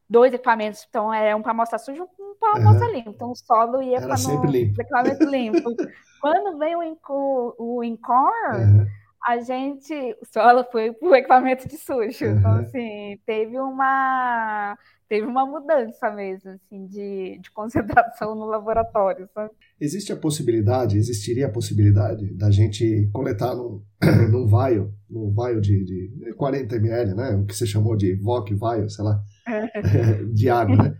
dois 0.09 0.33
equipamentos, 0.33 0.87
então 0.89 1.13
era 1.13 1.37
um 1.37 1.43
para 1.43 1.53
amostra 1.53 1.79
suja, 1.79 2.03
um 2.03 2.35
para 2.41 2.61
amostra 2.61 2.87
uhum. 2.87 2.93
limpa. 2.95 3.11
Então 3.11 3.31
o 3.31 3.37
solo 3.37 3.83
ia 3.83 4.01
para 4.01 4.15
o 4.15 4.81
equipamento 4.81 5.25
limpo. 5.25 5.75
Quando 6.21 6.59
veio 6.59 6.79
o, 7.09 7.55
o 7.59 7.85
Encore, 7.85 8.57
uhum. 8.57 8.87
a 9.27 9.39
gente, 9.39 9.95
o 10.21 10.27
solo 10.33 10.65
foi 10.73 10.93
para 10.93 11.09
o 11.09 11.15
equipamento 11.15 11.69
de 11.69 11.77
sujo. 11.77 12.25
Uhum. 12.25 12.39
Então, 12.39 12.53
assim, 12.59 13.19
teve 13.27 13.59
uma 13.59 14.77
teve 15.09 15.27
uma 15.27 15.47
mudança 15.47 16.11
mesmo, 16.11 16.51
assim, 16.51 16.87
de, 16.87 17.39
de 17.41 17.51
concentração 17.53 18.35
no 18.35 18.45
laboratório, 18.45 19.27
sabe? 19.33 19.51
Existe 19.81 20.13
a 20.13 20.17
possibilidade, 20.17 20.99
existiria 20.99 21.47
a 21.47 21.51
possibilidade 21.51 22.31
da 22.35 22.51
gente 22.51 23.09
coletar 23.13 23.55
num, 23.55 23.83
num 24.31 24.47
vaio, 24.47 24.93
num 25.09 25.33
vaio 25.33 25.61
de, 25.61 25.85
de 25.85 26.35
40 26.35 26.77
ml, 26.77 27.15
né? 27.15 27.31
O 27.37 27.47
que 27.47 27.57
você 27.57 27.67
chamou 27.67 27.97
de 27.97 28.15
VOC 28.17 28.55
vaio, 28.55 28.91
sei 28.91 29.05
lá, 29.05 29.19
de 30.33 30.49
água, 30.49 30.77
né? 30.77 30.99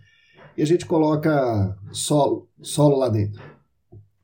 E 0.57 0.63
a 0.63 0.67
gente 0.67 0.87
coloca 0.87 1.77
solo, 1.93 2.49
solo 2.61 2.97
lá 2.97 3.09
dentro. 3.09 3.41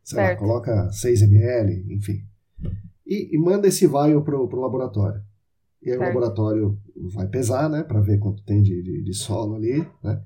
Sei 0.02 0.16
certo. 0.18 0.40
lá, 0.40 0.46
coloca 0.46 0.92
6 0.92 1.22
ml, 1.22 1.94
enfim. 1.94 2.24
E, 3.06 3.34
e 3.34 3.38
manda 3.38 3.68
esse 3.68 3.86
vaio 3.86 4.22
pro, 4.22 4.48
pro 4.48 4.60
laboratório. 4.60 5.22
E 5.82 5.90
aí 5.90 5.96
certo. 5.96 6.02
o 6.02 6.06
laboratório 6.06 6.78
vai 7.12 7.28
pesar, 7.28 7.68
né, 7.68 7.82
para 7.82 8.00
ver 8.00 8.18
quanto 8.18 8.42
tem 8.42 8.62
de, 8.62 8.82
de, 8.82 9.02
de, 9.02 9.14
solo 9.14 9.54
ali, 9.54 9.86
né? 10.02 10.22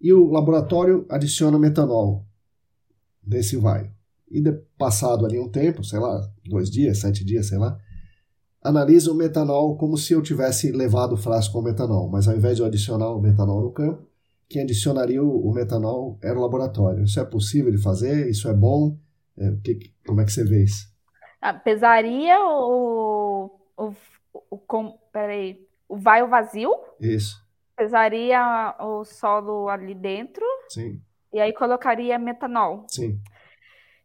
E 0.00 0.12
o 0.12 0.30
laboratório 0.30 1.06
adiciona 1.08 1.58
metanol 1.58 2.26
nesse 3.24 3.56
vaio. 3.56 3.90
E 4.30 4.40
de, 4.40 4.52
passado 4.76 5.24
ali 5.24 5.38
um 5.38 5.48
tempo, 5.48 5.84
sei 5.84 5.98
lá, 6.00 6.28
dois 6.44 6.70
dias, 6.70 6.98
sete 6.98 7.24
dias, 7.24 7.46
sei 7.46 7.58
lá, 7.58 7.78
analisa 8.62 9.10
o 9.10 9.14
metanol 9.14 9.76
como 9.76 9.96
se 9.96 10.12
eu 10.12 10.22
tivesse 10.22 10.70
levado 10.70 11.14
o 11.14 11.16
frasco 11.16 11.54
com 11.54 11.62
metanol, 11.62 12.08
mas 12.08 12.28
ao 12.28 12.36
invés 12.36 12.56
de 12.56 12.62
eu 12.62 12.66
adicionar 12.66 13.10
o 13.10 13.20
metanol 13.20 13.60
no 13.60 13.72
campo, 13.72 14.06
quem 14.48 14.62
adicionaria 14.62 15.22
o, 15.22 15.48
o 15.48 15.52
metanol 15.52 16.18
era 16.22 16.38
o 16.38 16.42
laboratório. 16.42 17.04
Isso 17.04 17.18
é 17.18 17.24
possível 17.24 17.72
de 17.72 17.82
fazer? 17.82 18.28
Isso 18.28 18.48
é 18.48 18.54
bom? 18.54 18.96
É, 19.36 19.50
que, 19.64 19.92
como 20.06 20.20
é 20.20 20.24
que 20.24 20.32
você 20.32 20.44
vê 20.44 20.64
isso? 20.64 20.92
Ah, 21.40 21.54
pesaria 21.54 22.38
o, 22.38 23.50
o, 23.76 23.94
o, 24.32 24.56
o, 24.56 24.98
peraí, 25.10 25.66
o 25.88 25.96
vai 25.96 26.24
vazio? 26.26 26.72
Isso. 27.00 27.42
Pesaria 27.74 28.76
o 28.78 29.04
solo 29.04 29.68
ali 29.68 29.94
dentro. 29.94 30.44
Sim. 30.68 31.00
E 31.32 31.40
aí 31.40 31.52
colocaria 31.52 32.18
metanol. 32.18 32.84
Sim. 32.88 33.18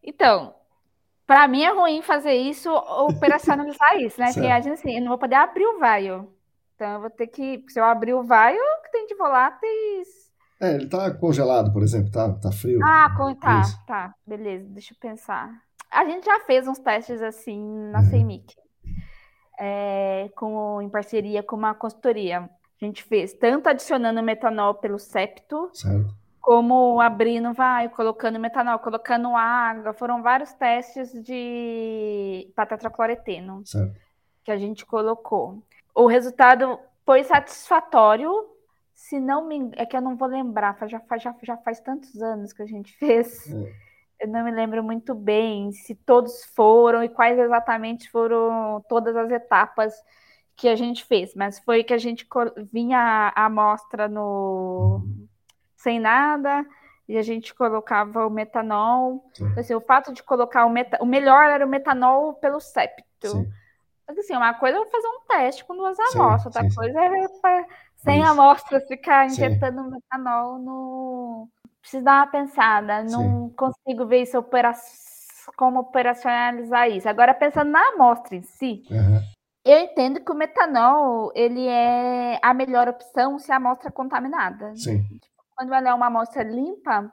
Então, 0.01 0.55
para 1.27 1.47
mim 1.47 1.61
é 1.61 1.71
ruim 1.71 2.01
fazer 2.01 2.33
isso, 2.33 2.71
operacionalizar 2.71 3.97
isso, 4.01 4.19
né? 4.19 4.33
Porque 4.33 4.47
a 4.47 4.59
gente 4.59 4.73
assim, 4.73 4.95
eu 4.95 5.01
não 5.01 5.09
vou 5.09 5.19
poder 5.19 5.35
abrir 5.35 5.67
o 5.67 5.77
vaio. 5.77 6.27
Então 6.75 6.93
eu 6.93 7.01
vou 7.01 7.09
ter 7.09 7.27
que, 7.27 7.63
se 7.67 7.79
eu 7.79 7.83
abrir 7.83 8.13
o 8.13 8.23
vaio, 8.23 8.59
que 8.83 8.91
tem 8.91 9.05
de 9.05 9.15
voláteis 9.15 10.27
é, 10.59 10.73
ele 10.73 10.87
tá 10.87 11.11
congelado, 11.11 11.71
por 11.71 11.83
exemplo, 11.83 12.11
tá, 12.11 12.33
tá 12.33 12.51
frio. 12.51 12.79
Ah, 12.83 13.09
tá, 13.39 13.61
Isso. 13.61 13.85
tá, 13.85 14.13
beleza, 14.25 14.65
deixa 14.69 14.93
eu 14.93 14.97
pensar. 14.99 15.51
A 15.91 16.03
gente 16.03 16.25
já 16.25 16.39
fez 16.41 16.67
uns 16.67 16.79
testes 16.79 17.21
assim 17.21 17.63
na 17.91 17.99
uhum. 17.99 18.05
CEMIC, 18.09 18.55
é, 19.59 20.29
com, 20.35 20.81
em 20.81 20.89
parceria 20.89 21.43
com 21.43 21.55
uma 21.55 21.75
consultoria. 21.75 22.39
A 22.39 22.85
gente 22.85 23.03
fez 23.03 23.33
tanto 23.33 23.69
adicionando 23.69 24.21
metanol 24.21 24.75
pelo 24.75 24.99
septo, 24.99 25.69
certo. 25.73 26.13
Como 26.47 27.01
abrindo, 27.01 27.51
vai, 27.51 27.89
colocando 27.89 28.39
metanol, 28.39 28.79
colocando 28.79 29.35
água. 29.35 29.91
Foram 29.91 30.23
vários 30.23 30.53
testes 30.53 31.11
de 31.21 32.49
tetracloreteno 32.55 33.63
que 34.45 34.49
a 34.49 34.57
gente 34.57 34.85
colocou. 34.85 35.61
O 35.93 36.07
resultado 36.07 36.79
foi 37.05 37.25
satisfatório, 37.25 38.31
se 38.93 39.19
não 39.19 39.45
me 39.45 39.71
é 39.73 39.85
que 39.85 39.97
eu 39.97 39.99
não 39.99 40.15
vou 40.15 40.29
lembrar, 40.29 40.77
já 40.87 41.01
faz, 41.01 41.21
já, 41.21 41.35
já 41.43 41.57
faz 41.57 41.81
tantos 41.81 42.21
anos 42.21 42.53
que 42.53 42.61
a 42.61 42.65
gente 42.65 42.95
fez. 42.95 43.53
É. 43.53 43.73
Eu 44.21 44.29
não 44.29 44.45
me 44.45 44.51
lembro 44.51 44.81
muito 44.81 45.13
bem 45.13 45.73
se 45.73 45.95
todos 45.95 46.45
foram 46.55 47.03
e 47.03 47.09
quais 47.09 47.37
exatamente 47.37 48.09
foram 48.09 48.81
todas 48.87 49.17
as 49.17 49.29
etapas 49.31 49.93
que 50.55 50.69
a 50.69 50.77
gente 50.77 51.03
fez, 51.03 51.35
mas 51.35 51.59
foi 51.59 51.83
que 51.83 51.93
a 51.93 51.97
gente 51.97 52.25
vinha 52.71 53.33
a 53.35 53.45
amostra 53.47 54.07
no 54.07 55.27
sem 55.77 55.99
nada 55.99 56.65
e 57.07 57.17
a 57.17 57.21
gente 57.21 57.53
colocava 57.53 58.27
o 58.27 58.29
metanol. 58.29 59.23
Assim, 59.57 59.73
o 59.73 59.79
fato 59.79 60.13
de 60.13 60.21
colocar 60.21 60.65
o, 60.65 60.69
meta... 60.69 60.97
o 61.01 61.05
melhor 61.05 61.45
era 61.45 61.65
o 61.65 61.69
metanol 61.69 62.33
pelo 62.33 62.59
septo. 62.59 63.29
Sim. 63.29 63.49
Mas 64.05 64.17
assim, 64.17 64.35
uma 64.35 64.53
coisa 64.53 64.77
é 64.77 64.85
fazer 64.85 65.07
um 65.07 65.27
teste 65.27 65.65
com 65.65 65.75
duas 65.75 65.97
amostras, 65.99 66.45
outra 66.45 66.75
coisa 66.75 66.99
é 67.01 67.65
sem 67.97 68.21
Isso. 68.21 68.31
amostras, 68.31 68.87
ficar 68.87 69.25
injetando 69.25 69.83
Sim. 69.83 69.89
metanol 69.91 70.59
no. 70.59 71.49
Preciso 71.81 72.03
dar 72.03 72.23
uma 72.23 72.27
pensada. 72.27 73.03
Não 73.03 73.49
Sim. 73.49 73.53
consigo 73.55 74.05
ver 74.05 74.23
isso 74.23 74.37
opera... 74.37 74.73
como 75.55 75.79
operacionalizar 75.79 76.89
isso. 76.89 77.07
Agora, 77.07 77.33
pensando 77.33 77.71
na 77.71 77.81
amostra 77.89 78.35
em 78.35 78.41
si, 78.41 78.83
uhum. 78.91 79.21
eu 79.63 79.79
entendo 79.79 80.19
que 80.19 80.31
o 80.31 80.35
metanol 80.35 81.31
ele 81.33 81.67
é 81.67 82.39
a 82.41 82.53
melhor 82.53 82.89
opção 82.89 83.39
se 83.39 83.51
a 83.51 83.55
amostra 83.55 83.89
é 83.89 83.91
contaminada. 83.91 84.73
Sim. 84.75 85.05
Quando 85.57 85.73
ela 85.73 85.89
é 85.89 85.93
uma 85.93 86.05
amostra 86.05 86.43
limpa 86.43 87.11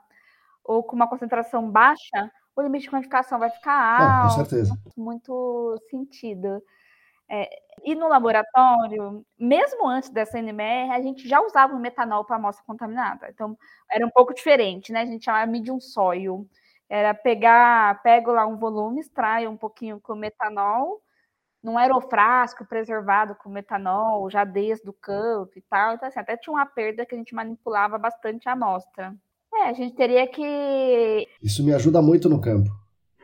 ou 0.63 0.83
com 0.83 0.95
uma 0.95 1.07
concentração 1.07 1.69
baixa, 1.69 2.31
o 2.55 2.61
limite 2.61 2.83
de 2.83 2.91
quantificação 2.91 3.39
vai 3.39 3.49
ficar 3.49 4.01
alto. 4.01 4.35
com 4.35 4.45
certeza. 4.45 4.77
Muito 4.95 5.81
sentido. 5.89 6.61
É, 7.27 7.49
e 7.83 7.95
no 7.95 8.07
laboratório, 8.07 9.25
mesmo 9.37 9.87
antes 9.87 10.09
dessa 10.09 10.37
NMR, 10.37 10.91
a 10.91 11.01
gente 11.01 11.27
já 11.27 11.41
usava 11.41 11.73
o 11.73 11.79
metanol 11.79 12.23
para 12.23 12.35
amostra 12.35 12.63
contaminada. 12.65 13.27
Então, 13.29 13.57
era 13.91 14.05
um 14.05 14.11
pouco 14.11 14.33
diferente, 14.33 14.93
né? 14.93 15.01
A 15.01 15.05
gente 15.05 15.25
chamava 15.25 15.51
medium 15.51 15.79
soil. 15.79 16.47
Era 16.87 17.15
pegar, 17.15 17.99
pego 18.03 18.31
lá 18.31 18.45
um 18.45 18.57
volume, 18.57 19.01
extrai 19.01 19.47
um 19.47 19.57
pouquinho 19.57 19.99
com 19.99 20.13
metanol, 20.13 21.01
não 21.65 21.79
era 21.79 21.97
o 21.97 22.01
frasco 22.01 22.63
preservado 22.63 23.35
com 23.35 23.49
metanol, 23.49 24.29
já 24.29 24.43
desde 24.43 24.87
o 24.87 24.93
campo 24.93 25.51
e 25.55 25.61
tal. 25.61 25.95
Então, 25.95 26.07
assim, 26.07 26.19
até 26.19 26.37
tinha 26.37 26.53
uma 26.53 26.65
perda 26.65 27.05
que 27.05 27.15
a 27.15 27.17
gente 27.17 27.33
manipulava 27.33 27.97
bastante 27.97 28.47
a 28.47 28.51
amostra. 28.51 29.15
É, 29.51 29.69
a 29.69 29.73
gente 29.73 29.95
teria 29.95 30.27
que. 30.27 31.27
Isso 31.41 31.63
me 31.63 31.73
ajuda 31.73 32.03
muito 32.03 32.29
no 32.29 32.39
campo, 32.39 32.69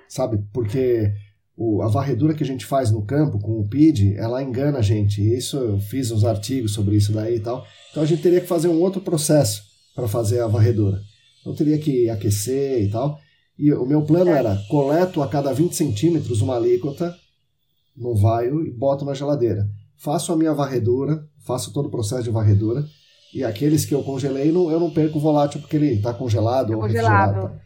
sabe? 0.09 0.43
Porque 0.51 1.13
o, 1.55 1.83
a 1.83 1.87
varredura 1.87 2.33
que 2.33 2.43
a 2.43 2.45
gente 2.45 2.65
faz 2.65 2.89
no 2.89 3.05
campo 3.05 3.37
com 3.37 3.59
o 3.59 3.69
PID, 3.69 4.15
ela 4.17 4.41
engana 4.41 4.79
a 4.79 4.81
gente. 4.81 5.21
Isso 5.21 5.57
eu 5.57 5.79
fiz 5.79 6.09
uns 6.09 6.23
artigos 6.23 6.73
sobre 6.73 6.95
isso 6.95 7.13
daí 7.13 7.35
e 7.35 7.39
tal. 7.39 7.63
Então 7.91 8.01
a 8.01 8.05
gente 8.07 8.23
teria 8.23 8.41
que 8.41 8.47
fazer 8.47 8.69
um 8.69 8.81
outro 8.81 9.01
processo 9.01 9.61
para 9.93 10.07
fazer 10.07 10.39
a 10.39 10.47
varredura. 10.47 10.99
Então 11.41 11.53
teria 11.53 11.77
que 11.77 12.09
aquecer 12.09 12.81
e 12.81 12.89
tal. 12.89 13.19
E 13.59 13.71
o 13.71 13.85
meu 13.85 14.01
plano 14.03 14.31
era 14.31 14.57
coleto 14.67 15.21
a 15.21 15.27
cada 15.27 15.53
20 15.53 15.75
centímetros 15.75 16.41
uma 16.41 16.55
alíquota 16.55 17.13
no 17.95 18.15
vaio 18.15 18.65
e 18.65 18.71
boto 18.71 19.05
na 19.05 19.13
geladeira. 19.13 19.67
Faço 19.97 20.33
a 20.33 20.35
minha 20.35 20.53
varredura, 20.53 21.23
faço 21.45 21.73
todo 21.73 21.87
o 21.87 21.91
processo 21.91 22.23
de 22.23 22.31
varredura. 22.31 22.83
E 23.33 23.43
aqueles 23.43 23.85
que 23.85 23.95
eu 23.95 24.03
congelei, 24.03 24.49
eu 24.49 24.79
não 24.79 24.89
perco 24.89 25.17
o 25.17 25.21
volátil 25.21 25.61
porque 25.61 25.75
ele 25.75 25.93
está 25.93 26.13
congelado 26.13 26.73
é 26.73 26.75
ou 26.75 26.81
congelado. 26.81 27.61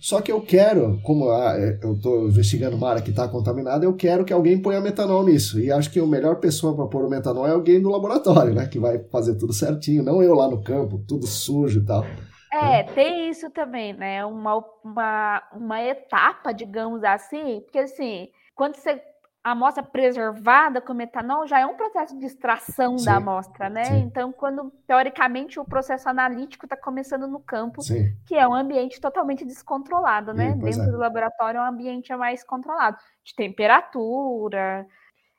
Só 0.00 0.22
que 0.22 0.32
eu 0.32 0.40
quero, 0.40 0.98
como 1.02 1.28
ah, 1.30 1.54
é, 1.58 1.78
eu 1.82 1.92
estou 1.92 2.26
investigando 2.26 2.74
uma 2.74 2.88
área 2.88 3.02
que 3.02 3.10
está 3.10 3.28
contaminada, 3.28 3.84
eu 3.84 3.94
quero 3.94 4.24
que 4.24 4.32
alguém 4.32 4.60
ponha 4.60 4.80
metanol 4.80 5.22
nisso. 5.22 5.60
E 5.60 5.70
acho 5.70 5.90
que 5.90 6.00
a 6.00 6.06
melhor 6.06 6.36
pessoa 6.36 6.74
para 6.74 6.86
pôr 6.86 7.04
o 7.04 7.10
metanol 7.10 7.46
é 7.46 7.50
alguém 7.50 7.82
do 7.82 7.90
laboratório, 7.90 8.54
né? 8.54 8.66
Que 8.66 8.78
vai 8.78 8.98
fazer 9.10 9.34
tudo 9.34 9.52
certinho, 9.52 10.02
não 10.02 10.22
eu 10.22 10.34
lá 10.34 10.48
no 10.48 10.62
campo, 10.62 11.04
tudo 11.06 11.26
sujo 11.26 11.80
e 11.80 11.84
tal. 11.84 12.06
É, 12.50 12.82
tem 12.82 13.28
isso 13.28 13.50
também, 13.50 13.92
né? 13.92 14.24
Uma, 14.24 14.64
uma, 14.82 15.42
uma 15.54 15.82
etapa, 15.82 16.52
digamos 16.52 17.04
assim, 17.04 17.60
porque 17.60 17.78
assim, 17.78 18.28
quando 18.56 18.76
você 18.76 19.00
a 19.42 19.52
amostra 19.52 19.82
preservada 19.82 20.80
com 20.82 20.92
metanol 20.92 21.46
já 21.46 21.60
é 21.60 21.66
um 21.66 21.74
processo 21.74 22.18
de 22.18 22.26
extração 22.26 22.98
sim, 22.98 23.06
da 23.06 23.16
amostra, 23.16 23.70
né? 23.70 23.84
Sim. 23.84 23.98
Então, 24.00 24.30
quando 24.32 24.70
teoricamente 24.86 25.58
o 25.58 25.64
processo 25.64 26.08
analítico 26.10 26.66
está 26.66 26.76
começando 26.76 27.26
no 27.26 27.40
campo, 27.40 27.80
sim. 27.80 28.14
que 28.26 28.34
é 28.34 28.46
um 28.46 28.52
ambiente 28.52 29.00
totalmente 29.00 29.44
descontrolado, 29.44 30.34
né? 30.34 30.52
Dentro 30.52 30.82
é. 30.82 30.90
do 30.90 30.98
laboratório 30.98 31.58
é 31.58 31.62
um 31.62 31.66
ambiente 31.66 32.14
mais 32.14 32.44
controlado, 32.44 32.98
de 33.24 33.34
temperatura, 33.34 34.86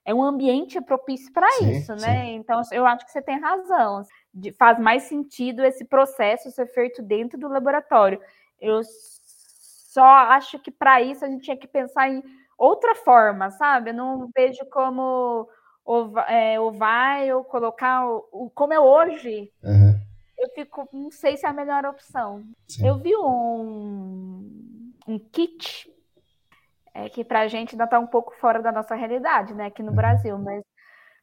é 0.04 0.14
um 0.14 0.24
ambiente 0.24 0.82
propício 0.82 1.32
para 1.32 1.47
isso, 1.62 1.95
né? 1.95 2.32
Então, 2.32 2.60
eu 2.72 2.88
acho 2.88 3.06
que 3.06 3.12
você 3.12 3.22
tem 3.22 3.39
razão. 3.39 4.04
De, 4.34 4.52
faz 4.54 4.80
mais 4.80 5.04
sentido 5.04 5.64
esse 5.64 5.86
processo 5.86 6.49
ser 6.49 6.66
feito 6.68 7.04
dentro 7.04 7.39
do 7.39 7.47
laboratório. 7.47 8.20
Eu 8.60 8.82
só 8.84 10.06
acho 10.06 10.58
que 10.58 10.72
para 10.72 11.02
isso 11.04 11.24
a 11.24 11.28
gente 11.28 11.43
tinha 11.43 11.58
que 11.58 11.68
pensar 11.68 12.10
em 12.10 12.24
outra 12.62 12.93
forma, 12.95 13.49
sabe? 13.51 13.89
Eu 13.89 13.95
não 13.95 14.30
vejo 14.36 14.64
como 14.72 15.49
ou, 15.84 16.18
é, 16.20 16.59
ou 16.59 16.72
vai 16.72 17.34
ou 17.34 17.43
colocar 17.43 18.07
o, 18.07 18.28
o 18.32 18.49
como 18.51 18.74
é 18.74 18.80
hoje. 18.80 19.51
Uhum. 19.64 19.99
Eu 20.38 20.49
fico, 20.49 20.88
não 20.93 21.12
sei 21.12 21.38
se 21.38 21.45
é 21.45 21.49
a 21.49 21.53
melhor 21.53 21.86
opção. 21.86 22.43
Sim. 22.68 22.88
Eu 22.88 22.97
vi 22.97 23.16
um, 23.16 24.93
um 25.07 25.20
kit 25.20 25.91
é, 26.93 27.09
que 27.09 27.24
para 27.24 27.41
a 27.41 27.47
gente 27.47 27.74
ainda 27.74 27.86
está 27.86 27.99
um 27.99 28.07
pouco 28.07 28.34
fora 28.39 28.62
da 28.62 28.72
nossa 28.72 28.95
realidade, 28.95 29.53
né, 29.53 29.68
aqui 29.68 29.82
no 29.82 29.89
uhum. 29.89 29.95
Brasil, 29.95 30.38
mas 30.38 30.64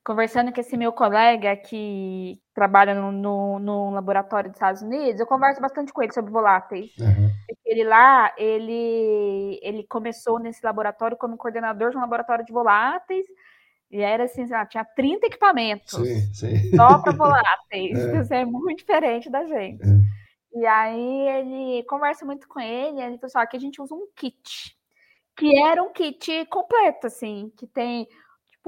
conversando 0.05 0.53
com 0.53 0.61
esse 0.61 0.76
meu 0.76 0.93
colega 0.93 1.55
que 1.55 2.41
trabalha 2.55 2.95
no, 2.95 3.12
no, 3.12 3.59
no, 3.59 3.91
laboratório 3.91 4.51
dos 4.51 4.57
Estados 4.57 4.80
Unidos, 4.80 5.20
eu 5.20 5.26
converso 5.26 5.61
bastante 5.61 5.93
com 5.93 6.03
ele 6.03 6.12
sobre 6.12 6.32
voláteis. 6.32 6.91
Uhum. 6.99 7.30
Ele 7.69 7.85
lá, 7.85 8.33
ele, 8.39 9.61
ele 9.62 9.87
começou 9.87 10.39
nesse 10.39 10.64
laboratório 10.64 11.19
como 11.19 11.37
coordenador 11.37 11.91
de 11.91 11.99
um 11.99 12.01
laboratório 12.01 12.43
de 12.43 12.51
voláteis, 12.51 13.27
e 13.91 14.01
era 14.01 14.25
assim, 14.25 14.47
tinha 14.71 14.85
30 14.85 15.27
equipamentos 15.27 15.91
sim, 15.91 16.35
sim. 16.35 16.77
só 16.77 16.99
para 16.99 17.12
voláteis. 17.12 17.59
É. 17.71 18.21
Isso 18.21 18.35
é 18.35 18.45
muito 18.45 18.79
diferente 18.79 19.29
da 19.29 19.45
gente. 19.45 19.83
É. 19.83 20.59
E 20.59 20.66
aí 20.66 21.29
ele 21.29 21.85
conversa 21.85 22.25
muito 22.25 22.49
com 22.49 22.59
ele, 22.59 23.01
ele 23.03 23.19
falou 23.19 23.27
assim, 23.27 23.39
aqui 23.39 23.57
a 23.59 23.61
gente 23.61 23.83
usa 23.83 23.95
um 23.95 24.09
kit, 24.16 24.75
que 25.37 25.59
era 25.59 25.83
um 25.83 25.93
kit 25.93 26.47
completo, 26.47 27.07
assim, 27.07 27.53
que 27.57 27.66
tem 27.66 28.09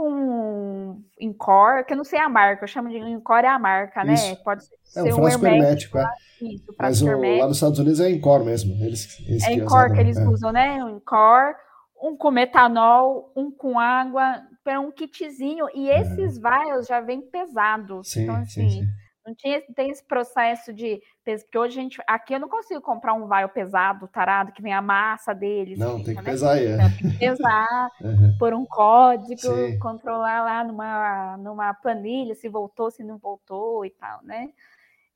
tipo 0.01 0.09
um 0.09 1.05
Encore, 1.21 1.85
que 1.85 1.93
eu 1.93 1.97
não 1.97 2.05
sei 2.05 2.19
a 2.19 2.29
marca, 2.29 2.65
eu 2.65 2.69
chamo 2.69 2.89
de 2.89 2.97
Encore 2.97 3.45
é 3.45 3.49
a 3.49 3.59
marca, 3.59 4.03
né? 4.03 4.15
Isso. 4.15 4.37
Pode 4.43 4.65
ser, 4.65 4.75
é, 4.97 5.15
um, 5.15 5.21
um 5.21 5.29
hermético, 5.29 5.47
hermético, 5.47 5.99
é. 5.99 6.07
Isso, 6.41 6.75
Mas 6.79 7.03
o, 7.03 7.07
lá 7.07 7.47
nos 7.47 7.57
Estados 7.59 7.79
Unidos 7.79 8.01
é 8.01 8.11
Encore 8.11 8.45
mesmo. 8.45 8.73
Eles, 8.83 9.21
eles 9.21 9.45
é 9.45 9.53
Encore 9.53 9.93
que 9.93 10.01
eles 10.01 10.17
é. 10.17 10.27
usam, 10.27 10.53
né? 10.53 10.83
Um 10.83 10.97
Encore, 10.97 11.55
um 12.03 12.17
com 12.17 12.31
metanol, 12.31 13.31
um 13.37 13.51
com 13.51 13.79
água, 13.79 14.43
para 14.65 14.81
um 14.81 14.91
kitzinho. 14.91 15.67
E 15.75 15.91
é. 15.91 16.01
esses 16.01 16.39
é. 16.39 16.41
vials 16.41 16.87
já 16.87 17.01
vêm 17.01 17.21
pesados. 17.21 18.11
Sim, 18.11 18.23
então, 18.23 18.37
assim, 18.37 18.69
sim, 18.69 18.81
sim. 18.81 18.89
Não 19.25 19.35
tinha, 19.35 19.63
tem 19.75 19.91
esse 19.91 20.05
processo 20.05 20.73
de. 20.73 21.01
Porque 21.25 21.59
hoje 21.59 21.79
a 21.79 21.83
gente. 21.83 22.03
Aqui 22.07 22.35
eu 22.35 22.41
não 22.41 22.49
consigo 22.49 22.81
comprar 22.81 23.13
um 23.13 23.29
vial 23.29 23.49
pesado, 23.49 24.09
tarado, 24.09 24.53
que 24.53 24.63
vem 24.63 24.73
a 24.73 24.81
massa 24.81 25.35
deles. 25.35 25.79
Não, 25.79 25.99
fica, 25.99 26.07
tem 26.07 26.17
que 26.17 26.23
né? 26.23 26.31
pesar 26.31 26.53
aí. 26.53 26.67
É. 26.67 26.77
Tem 26.77 27.11
que 27.11 27.19
pesar, 27.19 27.91
uhum. 28.01 28.37
por 28.39 28.55
um 28.55 28.65
código, 28.65 29.41
sim. 29.41 29.79
controlar 29.79 30.43
lá 30.43 30.65
numa, 30.65 31.37
numa 31.37 31.75
planilha 31.75 32.35
se 32.35 32.49
voltou, 32.49 32.91
se 32.91 33.05
não 33.05 33.19
voltou 33.19 33.85
e 33.85 33.91
tal, 33.91 34.23
né? 34.25 34.51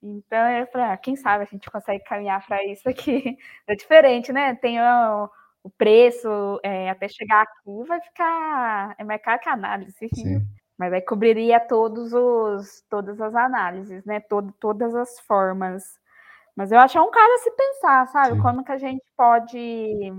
Então 0.03 0.51
eu 0.51 0.67
falei, 0.67 0.89
ah, 0.89 0.97
quem 0.99 1.17
sabe 1.17 1.45
a 1.45 1.47
gente 1.47 1.71
consegue 1.71 2.05
caminhar 2.05 2.45
para 2.47 2.63
isso 2.65 2.89
aqui. 2.89 3.39
É 3.67 3.75
diferente, 3.75 4.33
né? 4.33 4.55
Tem 4.55 4.79
o, 4.79 5.31
o 5.63 5.71
preço 5.71 6.61
é, 6.63 6.91
até 6.91 7.09
chegar 7.09 7.43
aqui 7.43 7.89
vai 7.89 8.01
ficar 8.03 8.95
é 8.99 9.05
mais 9.05 9.23
caro 9.23 9.41
que 9.41 9.49
análise. 9.49 10.09
Sim. 10.15 10.47
Mas 10.79 10.93
aí 10.93 11.01
cobriria 11.01 11.61
todos 11.61 12.13
os, 12.13 12.83
todas 12.91 13.21
as 13.21 13.35
análises, 13.35 14.05
né? 14.05 14.21
Todo, 14.21 14.53
todas 14.59 14.95
as 14.95 15.21
formas. 15.21 15.83
Mas 16.57 16.73
eu 16.73 16.79
acho 16.79 16.93
que 16.93 16.99
é 16.99 17.03
um 17.03 17.11
caso 17.11 17.33
a 17.33 17.39
se 17.39 17.51
pensar, 17.53 18.07
sabe? 18.09 18.37
Sim. 18.37 18.43
Como 18.43 18.65
que 18.65 18.73
a 18.73 18.79
gente 18.79 19.05
pode 19.17 20.13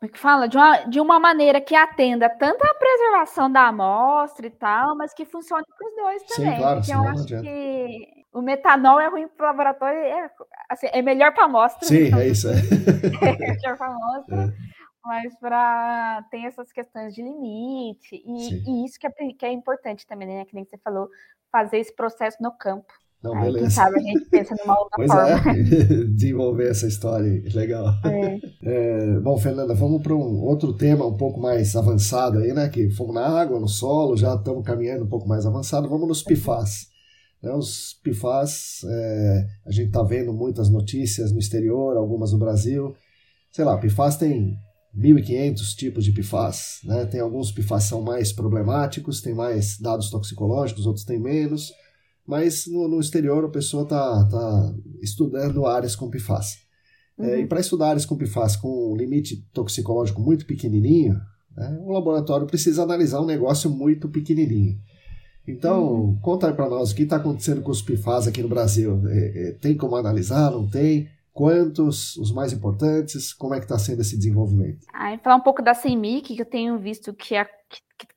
como 0.00 0.08
é 0.08 0.12
que 0.14 0.18
fala? 0.18 0.48
De 0.48 0.56
uma, 0.56 0.76
de 0.78 0.98
uma 0.98 1.20
maneira 1.20 1.60
que 1.60 1.76
atenda 1.76 2.26
tanto 2.30 2.64
a 2.64 2.74
preservação 2.74 3.52
da 3.52 3.68
amostra 3.68 4.46
e 4.46 4.50
tal, 4.50 4.96
mas 4.96 5.12
que 5.12 5.26
funcione 5.26 5.62
para 5.76 5.88
os 5.88 5.94
dois 5.94 6.22
também. 6.22 6.52
Sim, 6.52 6.58
claro, 6.58 6.80
porque 6.80 6.92
eu 6.94 7.02
acho 7.02 7.26
que 7.26 8.24
o 8.32 8.40
metanol 8.40 8.98
é 8.98 9.08
ruim 9.08 9.28
para 9.28 9.44
o 9.44 9.48
laboratório, 9.48 9.98
é, 9.98 10.30
assim, 10.70 10.88
é 10.90 11.02
melhor 11.02 11.34
para 11.34 11.42
a 11.42 11.46
amostra. 11.46 11.86
Sim, 11.86 12.06
então, 12.06 12.18
é 12.18 12.28
isso. 12.28 12.48
É, 12.48 12.52
é 13.28 13.36
melhor 13.36 13.76
para 13.76 13.88
a 13.88 13.90
amostra. 13.92 14.36
É 14.36 14.69
mas 15.04 15.34
para 15.38 16.22
ter 16.30 16.44
essas 16.44 16.72
questões 16.72 17.14
de 17.14 17.22
limite, 17.22 18.22
e, 18.24 18.62
e 18.68 18.84
isso 18.84 18.98
que 18.98 19.06
é, 19.06 19.10
que 19.10 19.46
é 19.46 19.52
importante 19.52 20.06
também, 20.06 20.28
né? 20.28 20.44
Que 20.44 20.54
nem 20.54 20.64
você 20.64 20.78
falou, 20.78 21.08
fazer 21.50 21.78
esse 21.78 21.94
processo 21.94 22.42
no 22.42 22.52
campo. 22.52 22.92
Não, 23.22 23.34
Aí, 23.34 23.44
beleza. 23.44 23.60
Quem 23.60 23.70
sabe 23.70 23.98
a 23.98 24.02
gente 24.02 24.24
pensa 24.30 24.54
numa 24.58 24.78
outra 24.78 24.96
pois 24.96 25.12
forma. 25.12 25.52
É, 25.52 26.04
desenvolver 26.08 26.70
essa 26.70 26.86
história 26.86 27.42
legal. 27.54 27.86
É. 28.04 28.40
É, 28.62 29.20
bom, 29.20 29.36
Fernanda, 29.36 29.74
vamos 29.74 30.02
para 30.02 30.14
um 30.14 30.42
outro 30.42 30.72
tema 30.72 31.06
um 31.06 31.16
pouco 31.16 31.38
mais 31.38 31.76
avançado 31.76 32.38
aí, 32.38 32.52
né? 32.54 32.68
Que 32.68 32.90
fomos 32.90 33.14
na 33.14 33.26
água, 33.26 33.60
no 33.60 33.68
solo, 33.68 34.16
já 34.16 34.34
estamos 34.34 34.64
caminhando 34.64 35.04
um 35.04 35.08
pouco 35.08 35.28
mais 35.28 35.44
avançado. 35.44 35.88
Vamos 35.88 36.08
nos 36.08 36.22
PIFAS. 36.22 36.88
Né, 37.42 37.52
os 37.52 37.98
PIFAS, 38.02 38.84
é, 38.84 39.46
a 39.66 39.70
gente 39.70 39.88
está 39.88 40.02
vendo 40.02 40.32
muitas 40.32 40.70
notícias 40.70 41.32
no 41.32 41.38
exterior, 41.38 41.96
algumas 41.96 42.32
no 42.32 42.38
Brasil. 42.38 42.94
Sei 43.50 43.64
lá, 43.64 43.76
PIFAS 43.76 44.16
tem 44.16 44.56
1.500 44.96 45.74
tipos 45.76 46.04
de 46.04 46.12
PFAS. 46.12 46.80
Né? 46.84 47.06
Tem 47.06 47.20
alguns 47.20 47.52
PFAS 47.52 47.84
são 47.84 48.02
mais 48.02 48.32
problemáticos, 48.32 49.20
tem 49.20 49.34
mais 49.34 49.78
dados 49.78 50.10
toxicológicos, 50.10 50.86
outros 50.86 51.04
têm 51.04 51.20
menos, 51.20 51.72
mas 52.26 52.66
no, 52.66 52.88
no 52.88 53.00
exterior 53.00 53.44
a 53.44 53.50
pessoa 53.50 53.84
está 53.84 54.28
tá 54.28 54.74
estudando 55.02 55.66
áreas 55.66 55.96
com 55.96 56.10
PFAS. 56.10 56.58
Uhum. 57.18 57.24
É, 57.24 57.40
e 57.40 57.46
para 57.46 57.60
estudar 57.60 57.90
áreas 57.90 58.06
com 58.06 58.16
PFAS 58.16 58.56
com 58.56 58.92
um 58.92 58.96
limite 58.96 59.44
toxicológico 59.52 60.20
muito 60.20 60.46
pequenininho, 60.46 61.20
né, 61.56 61.78
o 61.82 61.92
laboratório 61.92 62.46
precisa 62.46 62.82
analisar 62.82 63.20
um 63.20 63.26
negócio 63.26 63.70
muito 63.70 64.08
pequenininho. 64.08 64.78
Então, 65.46 65.92
uhum. 65.92 66.18
conta 66.20 66.48
aí 66.48 66.54
para 66.54 66.68
nós 66.68 66.90
o 66.90 66.94
que 66.94 67.02
está 67.02 67.16
acontecendo 67.16 67.62
com 67.62 67.70
os 67.70 67.82
PFAS 67.82 68.28
aqui 68.28 68.42
no 68.42 68.48
Brasil. 68.48 69.02
É, 69.08 69.48
é, 69.48 69.52
tem 69.52 69.76
como 69.76 69.96
analisar? 69.96 70.50
Não 70.50 70.68
tem? 70.68 71.08
Quantos, 71.32 72.16
os 72.16 72.32
mais 72.32 72.52
importantes? 72.52 73.32
Como 73.32 73.54
é 73.54 73.58
que 73.58 73.64
está 73.64 73.78
sendo 73.78 74.00
esse 74.00 74.16
desenvolvimento? 74.16 74.86
Ah, 74.92 75.16
falar 75.18 75.36
um 75.36 75.40
pouco 75.40 75.62
da 75.62 75.74
CEMIC, 75.74 76.34
que 76.34 76.42
eu 76.42 76.46
tenho 76.46 76.78
visto 76.78 77.14
que 77.14 77.34
é 77.34 77.48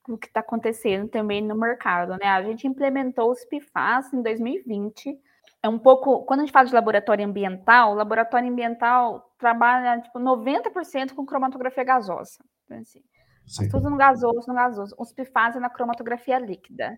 o 0.07 0.17
que 0.17 0.27
está 0.27 0.39
acontecendo 0.39 1.07
também 1.07 1.41
no 1.41 1.55
mercado, 1.55 2.17
né? 2.17 2.27
A 2.27 2.41
gente 2.43 2.67
implementou 2.67 3.31
os 3.31 3.45
PFAS 3.45 4.11
em 4.13 4.21
2020. 4.21 5.17
É 5.61 5.69
um 5.69 5.79
pouco, 5.79 6.25
quando 6.25 6.41
a 6.41 6.43
gente 6.43 6.51
fala 6.51 6.67
de 6.67 6.73
laboratório 6.73 7.25
ambiental, 7.25 7.91
o 7.91 7.95
laboratório 7.95 8.49
ambiental 8.49 9.33
trabalha 9.37 10.01
tipo 10.01 10.19
90% 10.19 11.13
com 11.13 11.25
cromatografia 11.25 11.83
gasosa. 11.83 12.39
Então, 12.65 12.77
assim, 12.79 13.69
tudo 13.69 13.89
no 13.89 13.97
gasoso, 13.97 14.47
no 14.47 14.53
gasoso. 14.53 14.95
Os 14.97 15.13
PFAS 15.13 15.55
é 15.55 15.59
na 15.59 15.69
cromatografia 15.69 16.39
líquida. 16.39 16.97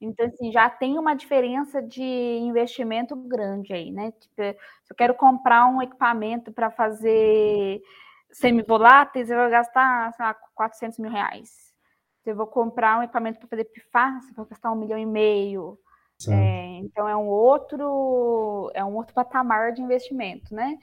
Então, 0.00 0.26
assim, 0.26 0.52
já 0.52 0.68
tem 0.68 0.98
uma 0.98 1.14
diferença 1.14 1.82
de 1.82 2.02
investimento 2.02 3.16
grande 3.16 3.72
aí, 3.72 3.90
né? 3.90 4.12
Tipo, 4.12 4.34
se 4.36 4.92
eu 4.92 4.96
quero 4.96 5.14
comprar 5.14 5.66
um 5.66 5.80
equipamento 5.80 6.52
para 6.52 6.70
fazer 6.70 7.80
semivoláteis, 8.30 9.30
eu 9.30 9.38
vou 9.38 9.50
gastar, 9.50 10.12
sei 10.12 10.24
lá, 10.24 10.34
400 10.54 10.98
mil 10.98 11.10
reais. 11.10 11.72
Se 12.22 12.30
eu 12.30 12.36
vou 12.36 12.46
comprar 12.46 12.98
um 12.98 13.02
equipamento 13.02 13.38
para 13.38 13.48
fazer 13.48 13.64
PFAS, 13.64 14.28
eu 14.28 14.34
vou 14.34 14.46
gastar 14.46 14.72
um 14.72 14.76
milhão 14.76 14.98
e 14.98 15.06
meio. 15.06 15.78
É, 16.28 16.78
então, 16.78 17.08
é 17.08 17.16
um 17.16 17.26
outro, 17.26 18.70
é 18.74 18.84
um 18.84 18.94
outro 18.96 19.14
patamar 19.14 19.72
de 19.72 19.82
investimento, 19.82 20.54
né? 20.54 20.78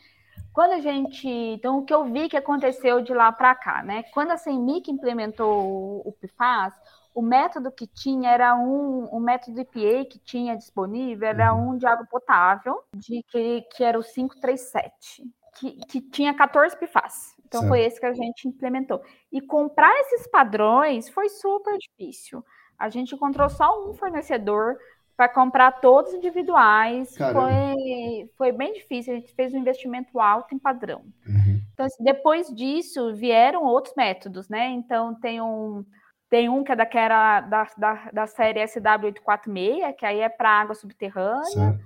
Quando 0.54 0.74
a 0.74 0.80
gente. 0.80 1.28
Então, 1.28 1.80
o 1.80 1.86
que 1.86 1.94
eu 1.94 2.06
vi 2.06 2.30
que 2.30 2.38
aconteceu 2.38 3.02
de 3.02 3.14
lá 3.14 3.32
para 3.32 3.56
cá, 3.56 3.84
né? 3.84 4.04
Quando 4.14 4.32
a 4.32 4.38
CEMIC 4.38 4.92
implementou 4.92 6.02
o 6.08 6.14
PFAS, 6.14 6.74
o 7.14 7.22
método 7.22 7.72
que 7.72 7.88
tinha 7.88 8.32
era 8.32 8.56
um, 8.56 9.06
o 9.06 9.20
método 9.20 9.62
IPA 9.62 10.06
que 10.10 10.20
tinha 10.20 10.58
disponível 10.58 11.28
era 11.28 11.54
uhum. 11.54 11.72
um 11.72 11.78
de 11.78 11.86
água 11.86 12.06
potável, 12.10 12.84
de 12.96 13.24
que, 13.24 13.62
que 13.76 13.84
era 13.84 14.00
o 14.00 14.04
537, 14.04 15.24
que, 15.56 15.72
que 15.86 16.02
tinha 16.02 16.34
14 16.34 16.76
PFAS. 16.78 17.36
Então 17.46 17.62
certo. 17.62 17.70
foi 17.70 17.82
esse 17.82 18.00
que 18.00 18.06
a 18.06 18.14
gente 18.14 18.48
implementou. 18.48 19.02
E 19.32 19.40
comprar 19.42 19.94
esses 20.02 20.28
padrões 20.28 21.10
foi 21.10 21.30
super 21.30 21.78
difícil. 21.78 22.44
A 22.78 22.90
gente 22.90 23.14
encontrou 23.14 23.50
só 23.50 23.88
um 23.88 23.94
fornecedor 23.94 24.78
para 25.16 25.30
comprar 25.30 25.74
todos 25.74 26.14
individuais. 26.14 27.16
Foi, 27.16 28.30
foi 28.36 28.52
bem 28.52 28.74
difícil. 28.74 29.14
A 29.14 29.18
gente 29.18 29.34
fez 29.36 29.54
um 29.54 29.60
investimento 29.60 30.20
alto 30.20 30.56
em 30.56 30.60
padrão. 30.60 31.04
Uhum. 31.28 31.62
Então, 31.74 31.86
assim, 31.86 32.04
depois 32.04 32.48
disso, 32.54 33.14
vieram 33.14 33.64
outros 33.64 33.96
métodos, 33.96 34.50
né? 34.50 34.70
Então, 34.70 35.14
tem 35.16 35.40
um 35.40 35.86
tem 36.34 36.50
um 36.50 36.64
que 36.64 36.72
é 36.72 36.76
daquela 36.76 37.42
da, 37.42 37.68
da, 37.78 38.10
da 38.12 38.26
série 38.26 38.60
SW846, 38.64 39.94
que 39.94 40.04
aí 40.04 40.20
é 40.20 40.28
para 40.28 40.50
água 40.50 40.74
subterrânea, 40.74 41.80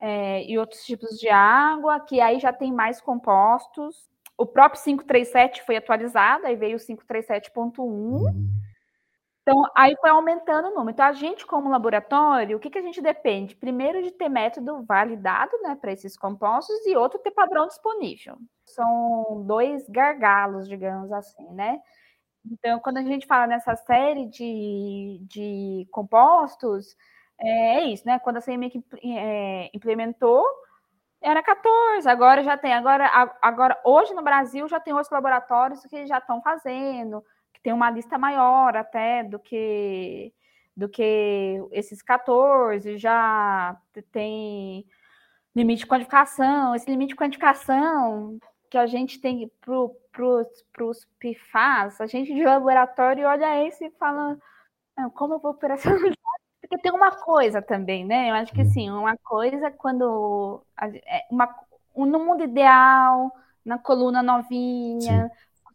é, 0.00 0.42
e 0.50 0.58
outros 0.58 0.82
tipos 0.82 1.18
de 1.18 1.28
água, 1.28 2.00
que 2.00 2.18
aí 2.18 2.40
já 2.40 2.54
tem 2.54 2.72
mais 2.72 3.02
compostos. 3.02 4.08
O 4.38 4.46
próprio 4.46 4.82
537 4.82 5.62
foi 5.66 5.76
atualizado, 5.76 6.46
aí 6.46 6.56
veio 6.56 6.78
o 6.78 6.80
537.1. 6.80 7.80
Uhum. 7.80 8.48
Então, 9.42 9.62
aí 9.76 9.94
foi 10.00 10.08
aumentando 10.08 10.68
o 10.68 10.74
número. 10.74 10.92
Então, 10.92 11.04
a 11.04 11.12
gente, 11.12 11.44
como 11.44 11.68
laboratório, 11.68 12.56
o 12.56 12.60
que, 12.60 12.70
que 12.70 12.78
a 12.78 12.82
gente 12.82 13.02
depende? 13.02 13.54
Primeiro, 13.54 14.02
de 14.02 14.10
ter 14.10 14.30
método 14.30 14.82
validado 14.84 15.52
né, 15.62 15.76
para 15.78 15.92
esses 15.92 16.16
compostos 16.16 16.86
e 16.86 16.96
outro, 16.96 17.18
ter 17.18 17.32
padrão 17.32 17.66
disponível. 17.66 18.38
São 18.64 19.44
dois 19.46 19.86
gargalos, 19.86 20.66
digamos 20.66 21.12
assim, 21.12 21.46
né? 21.50 21.78
Então, 22.50 22.80
quando 22.80 22.98
a 22.98 23.02
gente 23.02 23.26
fala 23.26 23.46
nessa 23.46 23.76
série 23.76 24.26
de, 24.26 25.20
de 25.22 25.86
compostos, 25.90 26.96
é, 27.40 27.78
é 27.78 27.84
isso, 27.84 28.04
né? 28.06 28.18
Quando 28.18 28.38
a 28.38 28.42
CME 28.42 28.84
é, 29.04 29.70
implementou, 29.74 30.44
era 31.20 31.42
14, 31.42 32.08
agora 32.08 32.42
já 32.42 32.56
tem. 32.56 32.72
Agora, 32.72 33.06
agora, 33.40 33.80
hoje 33.84 34.12
no 34.14 34.22
Brasil 34.22 34.68
já 34.68 34.80
tem 34.80 34.92
outros 34.92 35.12
laboratórios 35.12 35.84
que 35.86 36.06
já 36.06 36.18
estão 36.18 36.42
fazendo, 36.42 37.24
que 37.54 37.62
tem 37.62 37.72
uma 37.72 37.90
lista 37.90 38.18
maior 38.18 38.76
até 38.76 39.22
do 39.24 39.38
que 39.38 40.32
do 40.74 40.88
que 40.88 41.62
esses 41.70 42.00
14, 42.00 42.96
já 42.96 43.76
tem 44.10 44.86
limite 45.54 45.80
de 45.80 45.86
quantificação, 45.86 46.74
esse 46.74 46.90
limite 46.90 47.10
de 47.10 47.16
quantificação 47.16 48.38
que 48.70 48.78
a 48.78 48.86
gente 48.86 49.20
tem 49.20 49.50
para 49.60 49.74
os 50.20 51.06
PFAS, 51.18 52.00
a 52.00 52.06
gente 52.06 52.34
de 52.34 52.44
laboratório 52.44 53.26
olha 53.26 53.66
esse 53.66 53.86
e 53.86 53.90
fala, 53.92 54.36
como 55.14 55.34
eu 55.34 55.38
vou 55.38 55.52
operacionalizar? 55.52 56.16
Porque 56.60 56.78
tem 56.78 56.92
uma 56.92 57.10
coisa 57.10 57.60
também, 57.60 58.04
né? 58.04 58.30
Eu 58.30 58.34
acho 58.34 58.52
que 58.52 58.64
sim, 58.64 58.90
uma 58.90 59.16
coisa 59.18 59.70
quando 59.70 60.62
é 60.80 61.22
uma, 61.30 61.48
no 61.96 62.18
mundo 62.18 62.44
ideal, 62.44 63.32
na 63.64 63.78
coluna 63.78 64.22
novinha, 64.22 65.30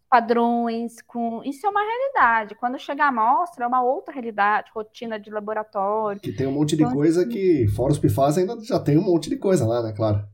padrões, 0.09 1.01
com 1.01 1.41
isso 1.43 1.65
é 1.65 1.69
uma 1.69 1.81
realidade. 1.81 2.55
Quando 2.55 2.79
chega 2.79 3.05
a 3.05 3.07
amostra, 3.09 3.65
é 3.65 3.67
uma 3.67 3.81
outra 3.81 4.13
realidade, 4.13 4.71
rotina 4.73 5.19
de 5.19 5.29
laboratório. 5.29 6.21
Que 6.21 6.31
tem 6.31 6.47
um 6.47 6.53
monte 6.53 6.75
de 6.75 6.83
então, 6.83 6.95
coisa 6.95 7.21
assim, 7.21 7.29
que, 7.29 7.67
fora 7.75 7.91
os 7.91 7.99
PFAS, 7.99 8.37
ainda 8.37 8.59
já 8.61 8.79
tem 8.79 8.97
um 8.97 9.03
monte 9.03 9.29
de 9.29 9.37
coisa 9.37 9.65
lá, 9.65 9.83
né? 9.83 9.93
Claro. 9.95 10.25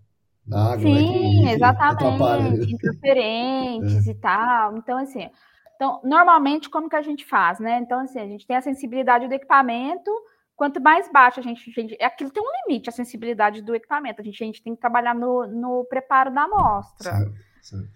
Na 0.45 0.73
água, 0.73 0.79
Sim, 0.79 1.43
né, 1.43 1.49
que, 1.49 1.55
exatamente. 1.55 2.73
Interferentes 2.73 4.07
é. 4.07 4.11
e 4.11 4.15
tal. 4.15 4.77
Então, 4.77 4.97
assim, 4.97 5.29
então, 5.75 6.01
normalmente, 6.03 6.69
como 6.69 6.89
que 6.89 6.95
a 6.95 7.01
gente 7.01 7.25
faz, 7.25 7.59
né? 7.59 7.79
Então, 7.79 7.99
assim, 7.99 8.19
a 8.19 8.27
gente 8.27 8.45
tem 8.45 8.55
a 8.55 8.61
sensibilidade 8.61 9.27
do 9.27 9.33
equipamento, 9.33 10.11
quanto 10.55 10.81
mais 10.81 11.11
baixo 11.11 11.39
a 11.39 11.43
gente, 11.43 11.69
a 11.69 11.81
gente. 11.81 12.03
Aquilo 12.03 12.29
tem 12.29 12.43
um 12.43 12.67
limite, 12.67 12.89
a 12.89 12.93
sensibilidade 12.93 13.61
do 13.61 13.73
equipamento. 13.73 14.21
A 14.21 14.23
gente, 14.23 14.43
a 14.43 14.45
gente 14.45 14.63
tem 14.63 14.75
que 14.75 14.81
trabalhar 14.81 15.15
no, 15.15 15.47
no 15.47 15.85
preparo 15.85 16.33
da 16.33 16.43
amostra. 16.43 17.13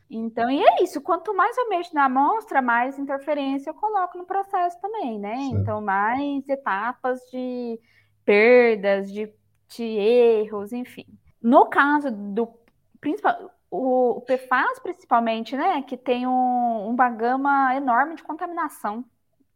Então, 0.09 0.49
e 0.49 0.63
é 0.63 0.83
isso. 0.83 1.01
Quanto 1.01 1.35
mais 1.35 1.57
eu 1.57 1.69
mexo 1.69 1.93
na 1.93 2.05
amostra, 2.05 2.61
mais 2.61 2.97
interferência 2.97 3.69
eu 3.69 3.73
coloco 3.73 4.17
no 4.17 4.25
processo 4.25 4.79
também, 4.79 5.19
né? 5.19 5.35
Então, 5.51 5.81
mais 5.81 6.47
etapas 6.47 7.19
de 7.31 7.79
perdas, 8.23 9.11
de, 9.11 9.31
de 9.69 9.83
erros, 9.83 10.71
enfim. 10.71 11.05
No 11.47 11.65
caso 11.67 12.11
do 12.11 12.49
principal, 12.99 13.49
o, 13.71 14.17
o 14.17 14.21
PFAS, 14.21 14.79
principalmente, 14.83 15.55
né? 15.55 15.81
Que 15.81 15.95
tem 15.95 16.27
um, 16.27 16.89
uma 16.89 17.09
gama 17.09 17.73
enorme 17.73 18.15
de 18.15 18.23
contaminação. 18.23 19.05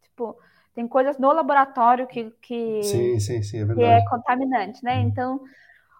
Tipo, 0.01 0.37
tem 0.73 0.87
coisas 0.87 1.17
no 1.17 1.33
laboratório 1.33 2.07
que, 2.07 2.31
que, 2.41 2.81
sim, 2.81 3.19
sim, 3.19 3.43
sim, 3.43 3.69
é, 3.69 3.75
que 3.75 3.83
é 3.83 4.05
contaminante, 4.05 4.81
né? 4.81 4.99
Uhum. 4.99 5.01
Então, 5.01 5.41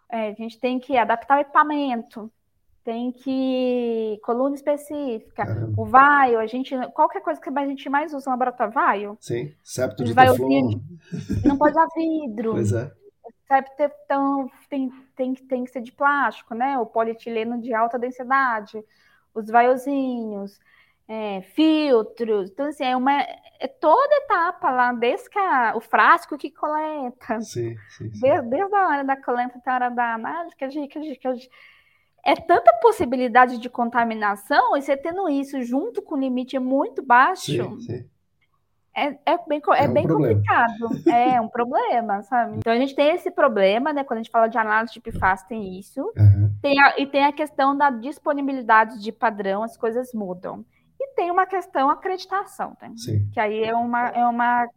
é, 0.10 0.30
a 0.30 0.34
gente 0.34 0.58
tem 0.62 0.80
que 0.80 0.98
adaptar 0.98 1.38
o 1.38 1.42
equipamento 1.42 2.32
tem 2.84 3.12
que 3.12 4.20
coluna 4.24 4.56
específica, 4.56 5.46
Caramba. 5.46 5.80
o 5.80 5.86
vaio, 5.86 6.39
a 6.39 6.48
gente 6.48 6.76
qualquer 6.94 7.22
coisa 7.22 7.39
que 7.39 7.48
a 7.48 7.66
gente 7.68 7.88
mais 7.89 8.12
usa 8.12 8.26
no 8.26 8.32
laboratório, 8.32 8.74
vaio. 8.74 9.18
Sim, 9.20 9.54
septo 9.64 10.04
de 10.04 10.16
teflon. 10.16 10.80
Não 11.46 11.58
pode 11.58 11.74
usar 11.74 11.88
vidro. 11.96 12.54
Pois 12.54 12.74
é. 12.74 12.92
Septo 13.52 14.02
então, 14.06 14.49
tem, 14.70 14.89
tem, 15.14 15.34
tem 15.34 15.64
que 15.66 15.72
ser 15.72 15.82
de 15.82 15.91
plástico, 15.91 16.56
né? 16.56 16.80
O 16.80 16.86
polietileno 16.86 17.60
de 17.60 17.74
alta 17.74 17.99
densidade, 17.99 18.82
os 19.34 19.47
vaiozinhos, 19.47 20.58
é, 21.06 21.41
filtros. 21.41 22.49
Então, 22.49 22.68
assim, 22.68 22.86
é 22.86 22.95
uma 22.95 23.12
é 23.12 23.68
toda 23.68 24.16
etapa 24.16 24.72
lá, 24.72 24.93
desde 24.93 25.30
que 25.30 25.38
a, 25.38 25.74
o 25.76 25.82
frasco 25.82 26.38
que 26.38 26.49
coleta. 26.49 27.41
Sim, 27.41 27.76
sim, 27.89 28.12
sim. 28.14 28.20
Desde, 28.22 28.49
desde 28.49 28.74
a 28.74 28.88
hora 28.88 29.04
da 29.04 29.22
coleta 29.22 29.58
até 29.58 29.70
a 29.70 29.76
hora 29.76 29.89
da 29.89 30.14
análise, 30.14 30.56
que 30.56 30.64
a 30.64 30.70
gente, 30.70 30.88
que 30.88 30.97
a 30.97 31.02
gente, 31.02 31.20
que 31.20 31.28
a 31.28 31.34
gente 31.34 31.49
é 32.24 32.36
tanta 32.36 32.74
possibilidade 32.76 33.58
de 33.58 33.70
contaminação, 33.70 34.78
e 34.78 34.82
você 34.82 34.95
tendo 34.95 35.28
isso 35.28 35.62
junto 35.62 36.02
com 36.02 36.16
o 36.16 36.20
limite 36.20 36.58
muito 36.58 37.04
baixo, 37.04 37.45
sim, 37.45 37.80
sim. 37.82 38.10
É, 38.96 39.08
é 39.26 39.38
bem, 39.48 39.62
é, 39.74 39.86
é 39.86 39.88
um 39.88 39.94
bem 39.94 40.08
complicado. 40.08 40.89
É 41.08 41.39
um 41.42 41.48
problema, 41.48 42.22
sabe? 42.24 42.58
Então 42.58 42.74
a 42.74 42.78
gente 42.78 42.96
tem 42.96 43.16
esse 43.16 43.32
problema, 43.32 43.94
né? 43.94 44.04
Quando 44.04 44.20
a 44.20 44.24
gente 44.24 44.32
fala 44.32 44.48
de 44.48 44.58
análise 44.58 44.94
de 44.94 45.00
PFAS, 45.00 45.44
tem 45.44 45.80
isso. 45.80 46.02
Uhum. 46.18 46.54
Tem 46.62 46.80
a, 46.82 47.00
e 47.00 47.06
tem 47.06 47.26
a 47.26 47.32
questão 47.32 47.76
da 47.76 47.89
disponibilidade 47.89 49.02
de 49.02 49.12
padrão, 49.12 49.64
as 49.64 49.78
coisas 49.78 50.14
mudam. 50.14 50.66
E 51.00 51.16
tem 51.16 51.32
uma 51.32 51.48
questão 51.48 51.89
acreditação, 51.89 52.78
né? 52.80 52.94
que 53.34 53.39
aí 53.39 53.64
é 53.64 53.74
uma, 53.74 54.10
é, 54.10 54.24
uma, 54.26 54.68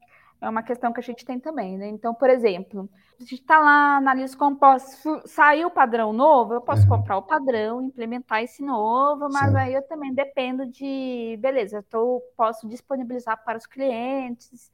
é 0.45 0.49
uma 0.49 0.63
questão 0.63 0.93
que 0.93 1.01
a 1.01 1.03
gente 1.03 1.25
tem 1.25 1.41
também, 1.41 1.79
né? 1.79 1.89
Então, 1.89 2.15
por 2.15 2.29
exemplo, 2.29 2.89
a 3.19 3.23
gente 3.23 3.35
está 3.35 3.59
lá, 3.59 3.97
analisa 3.97 4.37
composto, 4.37 5.23
saiu 5.27 5.69
o 5.69 5.71
padrão 5.71 6.13
novo, 6.13 6.55
eu 6.55 6.61
posso 6.61 6.83
uhum. 6.83 6.89
comprar 6.89 7.17
o 7.17 7.23
padrão, 7.23 7.83
implementar 7.83 8.43
esse 8.43 8.63
novo, 8.63 9.29
mas 9.33 9.51
Sim. 9.51 9.57
aí 9.57 9.75
eu 9.75 9.83
também 9.83 10.13
dependo 10.13 10.67
de, 10.67 11.39
beleza, 11.41 11.79
eu 11.79 11.83
tô, 11.83 12.23
posso 12.37 12.69
disponibilizar 12.69 13.43
para 13.45 13.59
os 13.59 13.67
clientes 13.67 14.71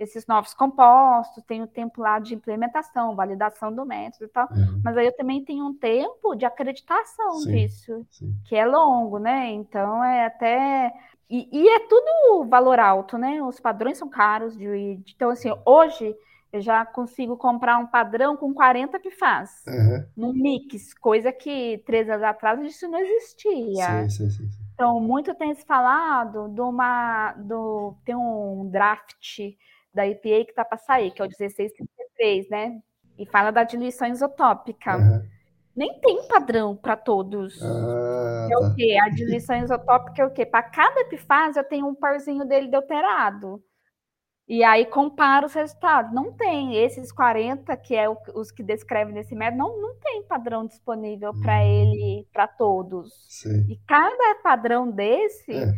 esses 0.00 0.26
novos 0.26 0.54
compostos, 0.54 1.44
tenho 1.44 1.66
tempo 1.66 2.00
lá 2.00 2.18
de 2.18 2.34
implementação, 2.34 3.14
validação 3.14 3.70
do 3.72 3.84
método 3.84 4.24
e 4.24 4.28
tal, 4.28 4.48
uhum. 4.50 4.80
mas 4.82 4.96
aí 4.96 5.06
eu 5.06 5.16
também 5.16 5.44
tenho 5.44 5.66
um 5.66 5.74
tempo 5.74 6.34
de 6.34 6.46
acreditação 6.46 7.34
sim, 7.40 7.52
disso, 7.52 8.06
sim. 8.10 8.34
que 8.46 8.56
é 8.56 8.64
longo, 8.64 9.18
né? 9.18 9.50
Então 9.50 10.02
é 10.02 10.24
até. 10.24 10.92
E, 11.30 11.48
e, 11.52 11.68
é 11.68 11.78
tudo 11.80 12.48
valor 12.48 12.80
alto, 12.80 13.16
né? 13.16 13.40
Os 13.42 13.60
padrões 13.60 13.96
são 13.96 14.08
caros, 14.08 14.56
de, 14.56 14.96
de... 14.96 15.14
então 15.14 15.30
assim, 15.30 15.48
hoje 15.64 16.14
eu 16.52 16.60
já 16.60 16.84
consigo 16.84 17.36
comprar 17.36 17.78
um 17.78 17.86
padrão 17.86 18.36
com 18.36 18.52
40 18.52 18.98
pifás 18.98 19.62
uhum. 19.68 20.04
no 20.16 20.32
mix, 20.32 20.92
coisa 20.94 21.32
que 21.32 21.80
três 21.86 22.10
anos 22.10 22.24
atrás 22.24 22.60
isso 22.62 22.88
não 22.88 22.98
existia. 22.98 24.08
Sim, 24.08 24.28
sim, 24.28 24.30
sim, 24.30 24.48
então, 24.80 24.98
muito 24.98 25.34
tem 25.34 25.54
se 25.54 25.64
falado 25.64 26.48
de 26.48 26.60
uma. 26.62 27.34
Do, 27.34 27.94
tem 28.02 28.16
um 28.16 28.66
draft 28.70 29.38
da 29.92 30.06
EPA 30.06 30.44
que 30.44 30.50
está 30.50 30.64
para 30.64 30.78
sair, 30.78 31.10
que 31.10 31.20
é 31.20 31.24
o 31.26 31.28
1633, 31.28 32.48
né? 32.48 32.80
E 33.18 33.26
fala 33.26 33.50
da 33.50 33.62
diluição 33.62 34.08
isotópica. 34.08 34.96
Uhum. 34.96 35.22
Nem 35.80 35.98
tem 35.98 36.28
padrão 36.28 36.76
para 36.76 36.94
todos. 36.94 37.58
Ah, 37.62 38.48
é 38.52 38.56
o 38.58 38.68
tá. 38.68 38.74
quê? 38.76 38.98
A 39.02 39.08
diluição 39.08 39.56
isotópica 39.56 40.20
é 40.20 40.26
o 40.26 40.30
quê? 40.30 40.44
Para 40.44 40.62
cada 40.62 41.00
epifase 41.00 41.58
eu 41.58 41.64
tenho 41.64 41.86
um 41.86 41.94
parzinho 41.94 42.44
dele 42.44 42.68
deuterado. 42.68 43.64
E 44.46 44.62
aí 44.62 44.84
compara 44.84 45.46
os 45.46 45.54
resultados. 45.54 46.12
Não 46.12 46.34
tem. 46.34 46.76
Esses 46.76 47.10
40, 47.10 47.74
que 47.78 47.96
é 47.96 48.06
o, 48.10 48.18
os 48.34 48.50
que 48.50 48.62
descrevem 48.62 49.14
nesse 49.14 49.34
método, 49.34 49.56
não, 49.56 49.80
não 49.80 49.94
tem 50.00 50.22
padrão 50.24 50.66
disponível 50.66 51.32
para 51.40 51.54
hum. 51.54 51.62
ele, 51.62 52.28
para 52.30 52.46
todos. 52.46 53.08
Sim. 53.30 53.64
E 53.70 53.80
cada 53.88 54.34
padrão 54.42 54.90
desse, 54.90 55.50
é. 55.50 55.72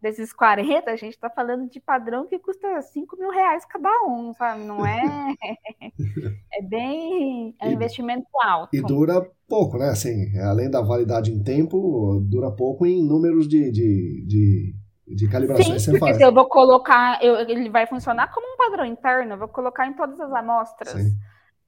Desses 0.00 0.32
40, 0.32 0.90
a 0.90 0.96
gente 0.96 1.14
está 1.14 1.28
falando 1.28 1.68
de 1.68 1.80
padrão 1.80 2.26
que 2.26 2.38
custa 2.38 2.80
5 2.80 3.16
mil 3.18 3.30
reais 3.30 3.64
cada 3.64 3.90
um, 4.06 4.32
sabe? 4.34 4.64
Não 4.64 4.86
é. 4.86 5.02
é 6.52 6.62
bem. 6.62 7.54
É 7.60 7.68
um 7.68 7.72
investimento 7.72 8.26
alto. 8.42 8.74
E 8.74 8.80
dura 8.80 9.28
pouco, 9.48 9.78
né? 9.78 9.88
Assim, 9.88 10.38
além 10.38 10.70
da 10.70 10.80
validade 10.80 11.32
em 11.32 11.42
tempo, 11.42 12.20
dura 12.22 12.50
pouco 12.50 12.86
em 12.86 13.02
números 13.02 13.48
de, 13.48 13.70
de, 13.70 14.24
de 14.26 14.74
de 15.14 15.26
calibração 15.26 15.78
Sim, 15.78 15.98
porque 15.98 16.14
se 16.14 16.22
eu 16.22 16.32
vou 16.32 16.46
colocar, 16.46 17.18
eu, 17.22 17.36
ele 17.36 17.70
vai 17.70 17.86
funcionar 17.86 18.30
como 18.32 18.46
um 18.46 18.56
padrão 18.56 18.84
interno, 18.84 19.32
eu 19.32 19.38
vou 19.38 19.48
colocar 19.48 19.86
em 19.86 19.94
todas 19.94 20.20
as 20.20 20.30
amostras. 20.32 20.90
Sim. 20.90 21.16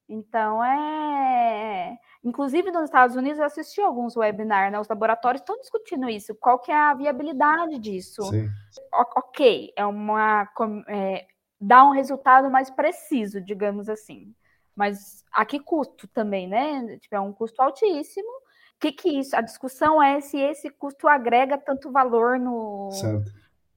Então 0.07 0.63
é. 0.63 1.97
Inclusive 2.23 2.71
nos 2.71 2.83
Estados 2.83 3.15
Unidos 3.15 3.39
eu 3.39 3.45
assisti 3.45 3.81
alguns 3.81 4.15
webinars, 4.15 4.71
né? 4.71 4.79
Os 4.79 4.87
laboratórios 4.87 5.41
estão 5.41 5.57
discutindo 5.59 6.07
isso. 6.07 6.35
Qual 6.35 6.59
que 6.59 6.71
é 6.71 6.75
a 6.75 6.93
viabilidade 6.93 7.79
disso? 7.79 8.23
Sim. 8.23 8.47
ok, 8.93 9.73
é 9.75 9.85
uma. 9.85 10.47
É, 10.87 11.25
dá 11.59 11.83
um 11.83 11.91
resultado 11.91 12.49
mais 12.49 12.69
preciso, 12.69 13.41
digamos 13.41 13.89
assim. 13.89 14.35
Mas 14.75 15.23
a 15.31 15.45
que 15.45 15.59
custo 15.59 16.07
também, 16.07 16.47
né? 16.47 16.97
Tipo, 16.99 17.15
é 17.15 17.19
um 17.19 17.33
custo 17.33 17.61
altíssimo 17.61 18.41
que, 18.81 18.91
que 18.91 19.09
isso? 19.19 19.35
A 19.35 19.41
discussão 19.41 20.01
é 20.01 20.19
se 20.19 20.37
esse 20.37 20.69
custo 20.71 21.07
agrega 21.07 21.55
tanto 21.55 21.91
valor 21.91 22.39
no, 22.39 22.89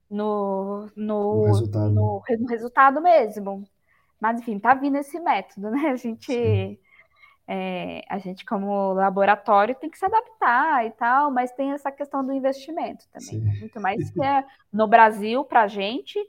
no, 0.09 0.89
no, 0.89 0.89
no, 0.95 1.45
resultado. 1.45 1.91
No, 1.91 2.23
no, 2.39 2.47
resultado 2.47 3.01
mesmo. 3.01 3.63
Mas, 4.19 4.39
enfim, 4.39 4.57
tá 4.57 4.73
vindo 4.73 4.97
esse 4.97 5.19
método, 5.19 5.69
né? 5.69 5.89
A 5.89 5.95
gente, 5.95 6.79
é, 7.47 8.01
a 8.09 8.17
gente, 8.17 8.43
como 8.43 8.93
laboratório, 8.93 9.75
tem 9.75 9.89
que 9.89 9.97
se 9.97 10.05
adaptar 10.05 10.85
e 10.85 10.91
tal, 10.91 11.29
mas 11.29 11.51
tem 11.51 11.71
essa 11.71 11.91
questão 11.91 12.25
do 12.25 12.33
investimento 12.33 13.05
também. 13.09 13.41
Sim. 13.41 13.59
Muito 13.59 13.79
mais 13.79 14.09
que 14.11 14.23
é 14.23 14.43
no 14.73 14.87
Brasil, 14.87 15.43
para 15.45 15.63
a 15.63 15.67
gente, 15.67 16.19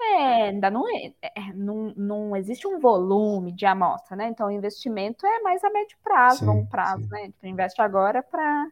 é, 0.00 0.48
ainda 0.48 0.70
não, 0.70 0.88
é, 0.88 1.12
é, 1.22 1.52
não, 1.54 1.92
não 1.96 2.36
existe 2.36 2.66
um 2.66 2.78
volume 2.78 3.52
de 3.52 3.66
amostra, 3.66 4.16
né? 4.16 4.28
Então, 4.28 4.48
o 4.48 4.50
investimento 4.50 5.26
é 5.26 5.40
mais 5.40 5.62
a 5.62 5.70
médio 5.70 5.96
prazo, 6.02 6.40
sim, 6.40 6.46
longo 6.46 6.66
prazo, 6.68 7.02
sim. 7.02 7.10
né? 7.10 7.26
Tipo, 7.26 7.46
investe 7.46 7.80
agora 7.80 8.22
para 8.22 8.66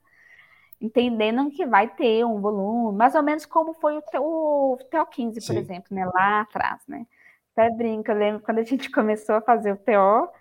entendendo 0.80 1.48
que 1.50 1.64
vai 1.64 1.86
ter 1.86 2.24
um 2.24 2.40
volume, 2.40 2.96
mais 2.96 3.14
ou 3.14 3.22
menos 3.22 3.46
como 3.46 3.72
foi 3.74 3.96
o, 3.96 4.02
o 4.18 4.78
TO15, 4.90 5.34
por 5.34 5.40
sim. 5.40 5.58
exemplo, 5.58 5.94
né? 5.94 6.04
Lá 6.06 6.40
atrás, 6.40 6.82
né? 6.88 7.06
Até 7.52 7.70
brinca, 7.70 8.12
eu 8.12 8.18
lembro 8.18 8.42
quando 8.42 8.58
a 8.58 8.64
gente 8.64 8.90
começou 8.90 9.36
a 9.36 9.40
fazer 9.40 9.72
o 9.72 9.76
TO, 9.76 10.32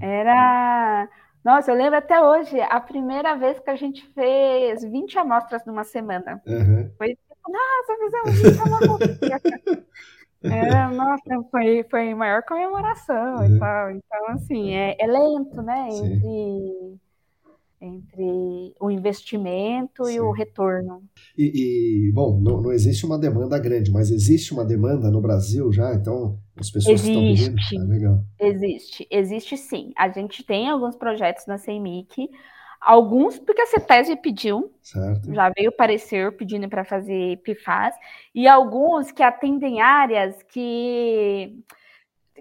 é. 0.00 0.20
era. 0.20 1.08
Nossa, 1.44 1.72
eu 1.72 1.76
lembro 1.76 1.98
até 1.98 2.22
hoje, 2.22 2.58
a 2.58 2.80
primeira 2.80 3.36
vez 3.36 3.60
que 3.60 3.68
a 3.68 3.76
gente 3.76 4.06
fez 4.14 4.82
20 4.82 5.18
amostras 5.18 5.64
numa 5.66 5.84
semana. 5.84 6.40
Uhum. 6.46 6.90
Foi 6.96 7.18
nossa, 7.48 7.96
fizemos 7.98 8.34
isso, 8.40 8.58
tá 8.58 8.70
É, 10.44 10.86
nossa, 10.88 11.48
foi, 11.50 11.84
foi 11.90 12.14
maior 12.14 12.42
comemoração 12.42 13.36
uhum. 13.36 13.56
e 13.56 13.58
tal. 13.58 13.90
Então, 13.90 14.28
assim, 14.28 14.74
é, 14.74 14.94
é 14.98 15.06
lento, 15.06 15.62
né? 15.62 15.88
Entre, 15.90 17.00
entre 17.80 18.74
o 18.80 18.90
investimento 18.90 20.04
Sim. 20.04 20.14
e 20.14 20.20
o 20.20 20.30
retorno. 20.30 21.02
E, 21.36 22.08
e 22.08 22.12
bom, 22.12 22.40
não, 22.40 22.62
não, 22.62 22.72
existe 22.72 23.04
uma 23.04 23.18
demanda 23.18 23.58
grande, 23.58 23.90
mas 23.90 24.10
existe 24.10 24.52
uma 24.52 24.64
demanda 24.64 25.10
no 25.10 25.20
Brasil 25.20 25.72
já, 25.72 25.94
então 25.94 26.38
as 26.56 26.70
pessoas 26.70 27.04
existe, 27.04 27.40
estão 27.40 27.54
pedindo. 27.54 27.82
Ah, 27.82 27.94
legal. 27.94 28.24
Existe, 28.40 29.06
existe 29.10 29.56
sim. 29.56 29.92
A 29.96 30.08
gente 30.08 30.44
tem 30.44 30.68
alguns 30.68 30.96
projetos 30.96 31.46
na 31.46 31.58
CEMIC 31.58 32.28
Alguns 32.84 33.38
porque 33.38 33.62
a 33.62 33.66
CETESB 33.66 34.16
pediu, 34.16 34.70
certo. 34.82 35.32
já 35.32 35.50
veio 35.56 35.72
parecer 35.72 36.36
pedindo 36.36 36.68
para 36.68 36.84
fazer 36.84 37.38
PFAS, 37.38 37.94
e 38.34 38.46
alguns 38.46 39.10
que 39.10 39.22
atendem 39.22 39.80
áreas 39.80 40.42
que 40.42 41.64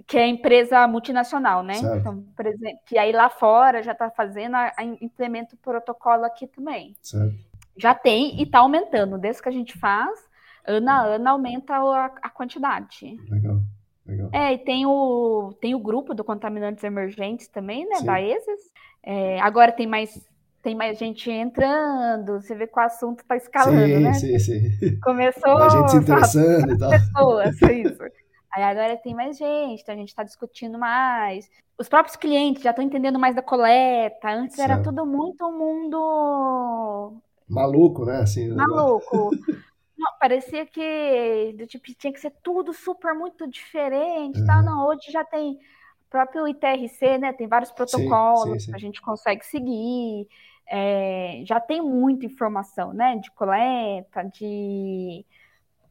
que 0.08 0.18
é 0.18 0.28
empresa 0.28 0.88
multinacional, 0.88 1.64
né? 1.64 1.76
Certo. 1.76 1.98
Então, 1.98 2.24
por 2.36 2.46
exemplo, 2.46 2.80
que 2.86 2.98
aí 2.98 3.12
lá 3.12 3.30
fora 3.30 3.84
já 3.84 3.92
está 3.92 4.10
fazendo, 4.10 4.56
a, 4.56 4.74
a, 4.78 4.84
implementa 4.84 5.56
o 5.56 5.58
protocolo 5.58 6.26
aqui 6.26 6.48
também. 6.48 6.96
Certo. 7.02 7.36
Já 7.78 7.94
tem 7.94 8.40
e 8.40 8.44
está 8.44 8.60
aumentando. 8.60 9.18
Desde 9.18 9.42
que 9.42 9.50
a 9.50 9.52
gente 9.52 9.78
faz, 9.78 10.20
ano 10.66 10.90
a 10.90 11.02
ano 11.02 11.30
aumenta 11.30 11.76
a, 11.76 12.06
a 12.22 12.30
quantidade. 12.30 13.18
Legal. 13.30 13.62
Legal. 14.06 14.30
É, 14.34 14.54
e 14.54 14.58
tem 14.58 14.86
o, 14.86 15.54
tem 15.62 15.74
o 15.74 15.80
grupo 15.80 16.14
do 16.14 16.24
Contaminantes 16.24 16.84
Emergentes 16.84 17.48
também, 17.48 17.88
né, 17.88 17.98
Sim. 17.98 18.06
da 18.06 18.22
ESAS. 18.22 18.60
É, 19.02 19.40
agora 19.40 19.72
tem 19.72 19.88
mais 19.88 20.28
tem 20.62 20.76
mais 20.76 20.98
gente 20.98 21.30
entrando, 21.30 22.40
você 22.42 22.56
vê 22.56 22.66
que 22.66 22.80
o 22.80 22.82
assunto 22.82 23.20
está 23.20 23.36
escalando, 23.36 23.86
sim, 23.86 24.00
né? 24.00 24.14
Sim, 24.14 24.40
sim. 24.40 25.00
Começou 25.02 25.58
a 25.58 25.68
gente 25.68 25.92
se 25.92 25.98
interessando 25.98 26.72
e 26.72 26.78
tal. 26.78 26.90
pessoas, 26.90 27.62
isso. 27.64 28.23
Aí 28.56 28.64
agora 28.64 28.98
tem 28.98 29.16
mais 29.16 29.38
gente, 29.38 29.82
então 29.82 29.96
a 29.96 29.98
gente 29.98 30.10
está 30.10 30.24
discutindo 30.24 30.78
mais. 30.78 31.50
Os 31.78 31.90
próprios 31.90 32.16
clientes 32.16 32.62
já 32.62 32.70
estão 32.70 32.86
entendendo 32.86 33.18
mais 33.18 33.36
da 33.36 33.42
coleta. 33.42 34.30
Antes 34.30 34.56
certo. 34.56 34.72
era 34.72 34.84
tudo 34.84 35.06
muito 35.06 35.52
mundo 35.52 37.18
maluco, 37.48 38.06
né? 38.06 38.18
Assim, 38.18 38.48
né? 38.48 38.56
maluco. 38.56 39.32
Não, 39.98 40.12
parecia 40.20 40.66
que 40.66 41.56
tipo, 41.68 41.86
tinha 41.98 42.12
que 42.12 42.20
ser 42.20 42.34
tudo 42.44 42.74
super 42.74 43.14
muito 43.14 43.48
diferente, 43.48 44.40
uhum. 44.40 44.46
tal. 44.46 44.64
Não, 44.64 44.88
hoje 44.88 45.12
já 45.12 45.24
tem 45.24 45.54
o 45.54 46.10
próprio 46.10 46.48
ITRC, 46.48 47.18
né? 47.18 47.34
Tem 47.34 47.48
vários 47.48 47.72
protocolos 47.72 48.66
que 48.66 48.76
a 48.76 48.80
gente 48.80 49.02
consegue 49.02 49.46
seguir 49.46 50.28
é, 50.68 51.44
já 51.46 51.60
tem 51.60 51.82
muita 51.82 52.26
informação, 52.26 52.94
né? 52.94 53.18
De 53.18 53.32
coleta, 53.32 54.24
de 54.24 55.26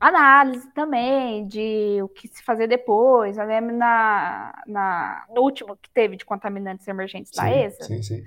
análise 0.02 0.68
também, 0.72 1.46
de 1.46 2.00
o 2.02 2.08
que 2.08 2.26
se 2.26 2.42
fazer 2.42 2.66
depois. 2.66 3.38
Eu 3.38 3.46
lembro 3.46 3.76
na, 3.76 4.52
na, 4.66 5.24
no 5.30 5.42
último 5.42 5.76
que 5.76 5.88
teve 5.90 6.16
de 6.16 6.24
contaminantes 6.24 6.86
emergentes 6.88 7.30
sim, 7.32 7.40
da 7.40 7.50
ESA, 7.50 7.84
sim, 7.84 8.02
sim. 8.02 8.24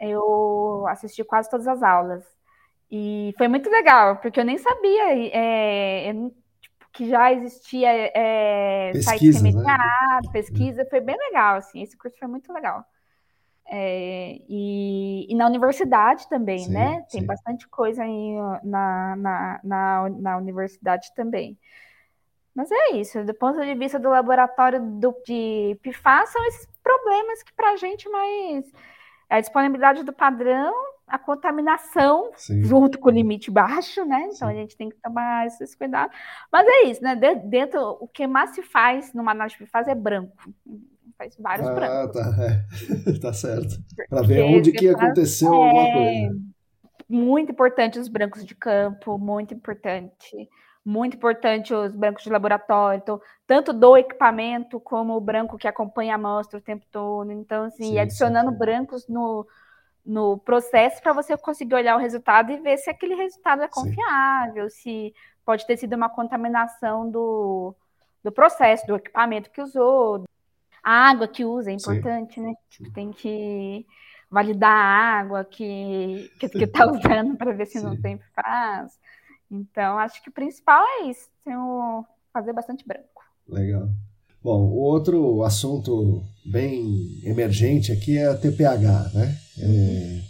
eu 0.00 0.86
assisti 0.88 1.22
quase 1.22 1.50
todas 1.50 1.68
as 1.68 1.82
aulas. 1.82 2.24
E 2.90 3.34
foi 3.36 3.48
muito 3.48 3.68
legal, 3.68 4.16
porque 4.16 4.40
eu 4.40 4.44
nem 4.44 4.56
sabia 4.56 5.04
é, 5.32 6.10
eu, 6.10 6.30
tipo, 6.60 6.86
que 6.92 7.08
já 7.08 7.32
existia 7.32 7.88
é, 8.14 8.92
pesquisa, 8.92 9.40
site 9.40 9.56
né? 9.56 10.20
pesquisa, 10.32 10.86
foi 10.88 11.00
bem 11.00 11.16
legal, 11.16 11.56
assim, 11.56 11.82
esse 11.82 11.96
curso 11.96 12.16
foi 12.18 12.28
muito 12.28 12.52
legal. 12.52 12.84
É, 13.66 14.38
e, 14.48 15.26
e, 15.28 15.34
na 15.34 15.46
universidade 15.46 16.28
também, 16.28 16.60
sim, 16.60 16.72
né? 16.72 17.02
Tem 17.10 17.22
sim. 17.22 17.26
bastante 17.26 17.66
coisa 17.68 18.02
aí 18.02 18.34
na, 18.62 19.16
na, 19.16 19.60
na, 19.64 20.10
na, 20.10 20.36
universidade 20.36 21.12
também. 21.14 21.58
Mas 22.54 22.70
é 22.70 22.92
isso, 22.92 23.24
do 23.24 23.34
ponto 23.34 23.60
de 23.60 23.74
vista 23.74 23.98
do 23.98 24.10
laboratório 24.10 24.80
do, 24.80 25.14
de 25.24 25.78
PFAS, 25.82 26.30
são 26.30 26.44
esses 26.46 26.68
problemas 26.82 27.42
que 27.42 27.52
para 27.54 27.70
a 27.70 27.76
gente 27.76 28.08
mais. 28.08 28.70
A 29.28 29.40
disponibilidade 29.40 30.04
do 30.04 30.12
padrão, 30.12 30.72
a 31.06 31.18
contaminação, 31.18 32.30
sim. 32.36 32.62
junto 32.62 32.98
com 32.98 33.08
o 33.08 33.12
limite 33.12 33.50
baixo, 33.50 34.04
né? 34.04 34.28
Então 34.30 34.46
a 34.46 34.54
gente 34.54 34.76
tem 34.76 34.90
que 34.90 34.96
tomar 35.02 35.46
esses 35.46 35.74
cuidados. 35.74 36.14
Mas 36.52 36.66
é 36.68 36.82
isso, 36.84 37.02
né? 37.02 37.16
De, 37.16 37.34
dentro, 37.34 37.96
o 37.98 38.06
que 38.06 38.26
mais 38.26 38.50
se 38.50 38.62
faz 38.62 39.12
numa 39.14 39.32
análise 39.32 39.56
de 39.56 39.64
PFAS 39.64 39.88
é 39.88 39.94
branco 39.94 40.36
faz 41.16 41.36
vários 41.38 41.66
ah, 41.68 41.74
brancos. 41.74 42.20
Tá, 42.20 42.34
é. 42.44 43.18
tá 43.20 43.32
certo. 43.32 43.76
Para 44.08 44.22
ver 44.22 44.42
onde 44.42 44.72
que 44.72 44.88
aconteceu 44.88 45.52
é... 45.52 45.56
alguma 45.56 45.92
coisa. 45.92 46.54
Muito 47.08 47.52
importante 47.52 47.98
os 47.98 48.08
brancos 48.08 48.44
de 48.44 48.54
campo, 48.54 49.18
muito 49.18 49.54
importante. 49.54 50.48
Muito 50.84 51.16
importante 51.16 51.72
os 51.72 51.94
brancos 51.94 52.24
de 52.24 52.30
laboratório, 52.30 53.00
então, 53.02 53.18
tanto 53.46 53.72
do 53.72 53.96
equipamento 53.96 54.78
como 54.78 55.14
o 55.14 55.20
branco 55.20 55.56
que 55.56 55.66
acompanha 55.66 56.12
a 56.12 56.16
amostra 56.16 56.58
o 56.58 56.62
tempo 56.62 56.84
todo. 56.92 57.32
Então, 57.32 57.64
assim, 57.64 57.84
sim, 57.84 57.98
adicionando 57.98 58.50
sim. 58.50 58.58
brancos 58.58 59.08
no, 59.08 59.46
no 60.04 60.36
processo 60.38 61.02
para 61.02 61.14
você 61.14 61.36
conseguir 61.38 61.74
olhar 61.74 61.96
o 61.96 62.00
resultado 62.00 62.52
e 62.52 62.58
ver 62.58 62.76
se 62.76 62.90
aquele 62.90 63.14
resultado 63.14 63.62
é 63.62 63.68
confiável, 63.68 64.68
sim. 64.68 64.76
se 64.76 65.14
pode 65.42 65.66
ter 65.66 65.78
sido 65.78 65.94
uma 65.96 66.10
contaminação 66.10 67.10
do, 67.10 67.74
do 68.22 68.30
processo, 68.30 68.86
do 68.86 68.96
equipamento 68.96 69.50
que 69.50 69.62
usou, 69.62 70.24
a 70.84 71.08
água 71.10 71.26
que 71.26 71.44
usa 71.44 71.70
é 71.70 71.74
importante, 71.74 72.34
Sim. 72.34 72.42
né? 72.42 72.54
Tipo, 72.68 72.90
tem 72.92 73.10
que 73.10 73.86
validar 74.30 74.70
a 74.70 75.20
água 75.20 75.44
que 75.44 76.30
que 76.38 76.46
está 76.46 76.84
usando 76.92 77.36
para 77.36 77.52
ver 77.52 77.66
se 77.66 77.78
Sim. 77.78 77.86
não 77.86 78.00
tem 78.00 78.20
faz. 78.34 78.92
Então, 79.50 79.98
acho 79.98 80.22
que 80.22 80.28
o 80.28 80.32
principal 80.32 80.84
é 81.00 81.10
isso, 81.10 81.28
fazer 82.32 82.52
bastante 82.52 82.86
branco. 82.86 83.22
Legal. 83.48 83.88
Bom, 84.42 84.60
o 84.68 84.76
outro 84.76 85.42
assunto 85.42 86.22
bem 86.44 87.20
emergente 87.24 87.92
aqui 87.92 88.18
é 88.18 88.26
a 88.26 88.36
TPH, 88.36 89.10
né? 89.14 89.38
É, 89.58 90.20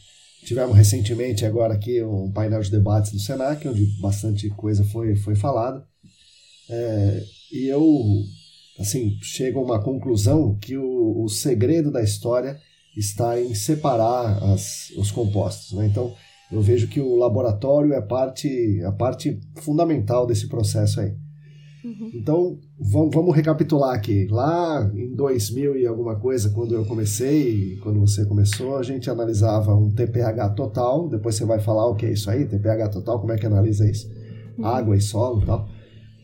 tivemos 0.44 0.76
recentemente 0.76 1.44
agora 1.44 1.74
aqui 1.74 2.02
um 2.02 2.30
painel 2.30 2.60
de 2.60 2.70
debates 2.70 3.10
do 3.10 3.18
Senac, 3.18 3.66
onde 3.66 3.86
bastante 4.00 4.48
coisa 4.50 4.84
foi, 4.84 5.16
foi 5.16 5.34
falada. 5.34 5.84
É, 6.70 7.24
e 7.50 7.66
eu 7.66 7.82
assim, 8.78 9.16
chega 9.22 9.58
a 9.58 9.62
uma 9.62 9.82
conclusão 9.82 10.56
que 10.56 10.76
o, 10.76 11.24
o 11.24 11.28
segredo 11.28 11.90
da 11.90 12.02
história 12.02 12.58
está 12.96 13.40
em 13.40 13.54
separar 13.54 14.42
as, 14.44 14.90
os 14.96 15.10
compostos. 15.10 15.76
Né? 15.76 15.86
Então, 15.86 16.14
eu 16.50 16.60
vejo 16.60 16.88
que 16.88 17.00
o 17.00 17.16
laboratório 17.16 17.92
é 17.92 18.00
parte, 18.00 18.80
a 18.84 18.92
parte 18.92 19.40
fundamental 19.56 20.26
desse 20.26 20.48
processo 20.48 21.00
aí. 21.00 21.14
Uhum. 21.84 22.10
Então, 22.14 22.58
vamos, 22.80 23.14
vamos 23.14 23.36
recapitular 23.36 23.94
aqui. 23.94 24.26
Lá 24.30 24.90
em 24.94 25.14
2000 25.14 25.76
e 25.76 25.86
alguma 25.86 26.16
coisa, 26.16 26.50
quando 26.50 26.74
eu 26.74 26.84
comecei, 26.86 27.76
quando 27.82 28.00
você 28.00 28.24
começou, 28.24 28.76
a 28.76 28.82
gente 28.82 29.10
analisava 29.10 29.74
um 29.74 29.90
TPH 29.90 30.50
total. 30.50 31.08
Depois 31.08 31.34
você 31.34 31.44
vai 31.44 31.60
falar 31.60 31.86
o 31.86 31.94
que 31.94 32.06
é 32.06 32.12
isso 32.12 32.30
aí, 32.30 32.46
TPH 32.46 32.88
total, 32.88 33.20
como 33.20 33.32
é 33.32 33.36
que 33.36 33.46
analisa 33.46 33.88
isso? 33.88 34.10
Uhum. 34.56 34.66
Água 34.66 34.96
e 34.96 35.00
solo 35.00 35.42
e 35.42 35.46
tal. 35.46 35.68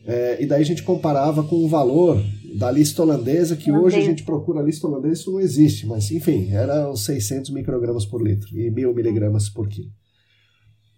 É, 0.05 0.41
e 0.41 0.47
daí 0.47 0.61
a 0.61 0.65
gente 0.65 0.81
comparava 0.81 1.43
com 1.43 1.57
o 1.57 1.67
valor 1.67 2.19
da 2.57 2.71
lista 2.71 3.01
holandesa, 3.01 3.55
que 3.55 3.71
hoje 3.71 3.97
a 3.97 4.01
gente 4.01 4.23
procura 4.23 4.59
a 4.59 4.63
lista 4.63 4.87
holandesa, 4.87 5.21
isso 5.21 5.31
não 5.31 5.39
existe, 5.39 5.85
mas 5.85 6.11
enfim, 6.11 6.51
era 6.51 6.89
uns 6.89 7.05
600 7.05 7.51
microgramas 7.51 8.05
por 8.05 8.21
litro 8.21 8.49
e 8.57 8.69
1000 8.69 8.93
miligramas 8.93 9.49
por 9.49 9.67
quilo. 9.67 9.91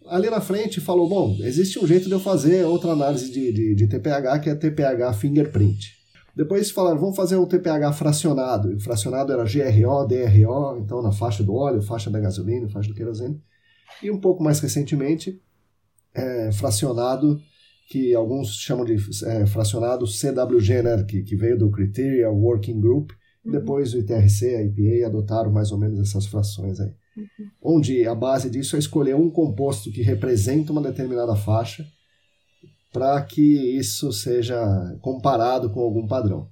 Ali 0.07 0.30
na 0.30 0.41
frente 0.41 0.81
falou, 0.81 1.07
bom, 1.07 1.38
existe 1.39 1.80
um 1.80 1.88
jeito 1.88 2.07
de 2.07 2.11
eu 2.11 2.19
fazer 2.19 2.65
outra 2.65 2.91
análise 2.91 3.31
de, 3.31 3.53
de, 3.53 3.75
de 3.75 3.88
TPH, 3.88 4.39
que 4.39 4.49
é 4.49 4.55
TPH 4.55 5.13
fingerprint. 5.13 5.93
Depois 6.35 6.71
falaram, 6.71 6.99
vamos 6.99 7.15
fazer 7.15 7.38
um 7.38 7.45
TPH 7.45 7.93
fracionado. 7.93 8.71
E 8.71 8.75
o 8.75 8.80
fracionado 8.80 9.31
era 9.31 9.43
GRO, 9.43 10.05
DRO, 10.07 10.77
então 10.80 11.01
na 11.01 11.11
faixa 11.11 11.43
do 11.43 11.53
óleo, 11.53 11.81
faixa 11.81 12.09
da 12.09 12.19
gasolina, 12.19 12.67
faixa 12.67 12.89
do 12.89 12.95
querosene. 12.95 13.39
E 14.01 14.09
um 14.09 14.19
pouco 14.19 14.43
mais 14.43 14.59
recentemente, 14.59 15.39
é, 16.13 16.51
fracionado 16.51 17.39
que 17.88 18.14
alguns 18.14 18.55
chamam 18.55 18.85
de 18.85 18.95
é, 19.26 19.45
fracionado 19.45 20.07
CWG, 20.07 20.81
né, 20.81 21.03
que, 21.03 21.23
que 21.23 21.35
veio 21.35 21.57
do 21.57 21.69
Criteria 21.69 22.30
Working 22.30 22.80
Group, 22.80 23.11
uhum. 23.45 23.51
depois 23.51 23.93
o 23.93 23.99
ITRC, 23.99 24.55
a 24.55 24.64
IPA 24.64 25.07
adotaram 25.07 25.51
mais 25.51 25.72
ou 25.72 25.77
menos 25.77 25.99
essas 25.99 26.26
frações 26.26 26.80
aí. 26.80 26.91
Uhum. 27.15 27.76
Onde 27.76 28.07
a 28.07 28.15
base 28.15 28.49
disso 28.49 28.76
é 28.76 28.80
escolher 28.80 29.15
um 29.15 29.30
composto 29.30 29.91
que 29.91 30.01
representa 30.01 30.72
uma 30.72 30.81
determinada 30.81 31.35
faixa 31.35 31.85
para 32.91 33.22
que 33.22 33.77
isso 33.77 34.11
seja 34.11 34.57
comparado 35.01 35.69
com 35.72 35.81
algum 35.81 36.07
padrão. 36.07 36.47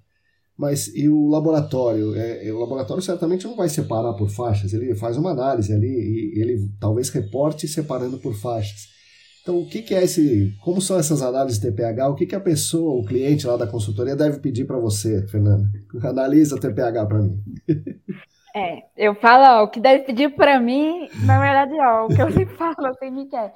Mas 0.57 0.87
e 0.95 1.07
o 1.07 1.27
laboratório? 1.27 2.15
É, 2.15 2.51
o 2.51 2.59
laboratório 2.59 3.01
certamente 3.01 3.45
não 3.45 3.55
vai 3.55 3.69
separar 3.69 4.13
por 4.13 4.29
faixas, 4.29 4.73
ele 4.73 4.93
faz 4.93 5.17
uma 5.17 5.31
análise 5.31 5.73
ali 5.73 5.87
e 5.87 6.39
ele 6.39 6.69
talvez 6.79 7.09
reporte 7.09 7.67
separando 7.67 8.19
por 8.19 8.35
faixas. 8.35 8.89
Então, 9.41 9.59
o 9.59 9.67
que, 9.67 9.81
que, 9.81 9.95
é 9.95 10.03
esse. 10.03 10.55
Como 10.63 10.79
são 10.79 10.99
essas 10.99 11.21
análises 11.21 11.59
de 11.59 11.71
TPH? 11.71 12.09
O 12.09 12.15
que, 12.15 12.27
que 12.27 12.35
a 12.35 12.39
pessoa, 12.39 13.01
o 13.01 13.05
cliente 13.05 13.47
lá 13.47 13.57
da 13.57 13.65
consultoria, 13.65 14.15
deve 14.15 14.39
pedir 14.39 14.65
para 14.65 14.77
você, 14.77 15.27
Fernanda? 15.27 15.67
Analisa 16.03 16.55
o 16.55 16.59
TPH 16.59 17.05
para 17.07 17.19
mim. 17.19 17.43
É, 18.53 18.83
eu 18.97 19.15
falo, 19.15 19.61
ó, 19.61 19.63
o 19.63 19.69
que 19.69 19.79
deve 19.79 20.03
pedir 20.03 20.35
para 20.35 20.59
mim, 20.59 21.07
na 21.25 21.39
verdade, 21.39 21.73
ó, 21.79 22.05
o 22.05 22.09
que 22.09 22.21
eu 22.21 22.29
sempre 22.31 22.53
falo 22.57 22.87
assim, 22.87 23.09
me 23.09 23.25
quer. 23.25 23.53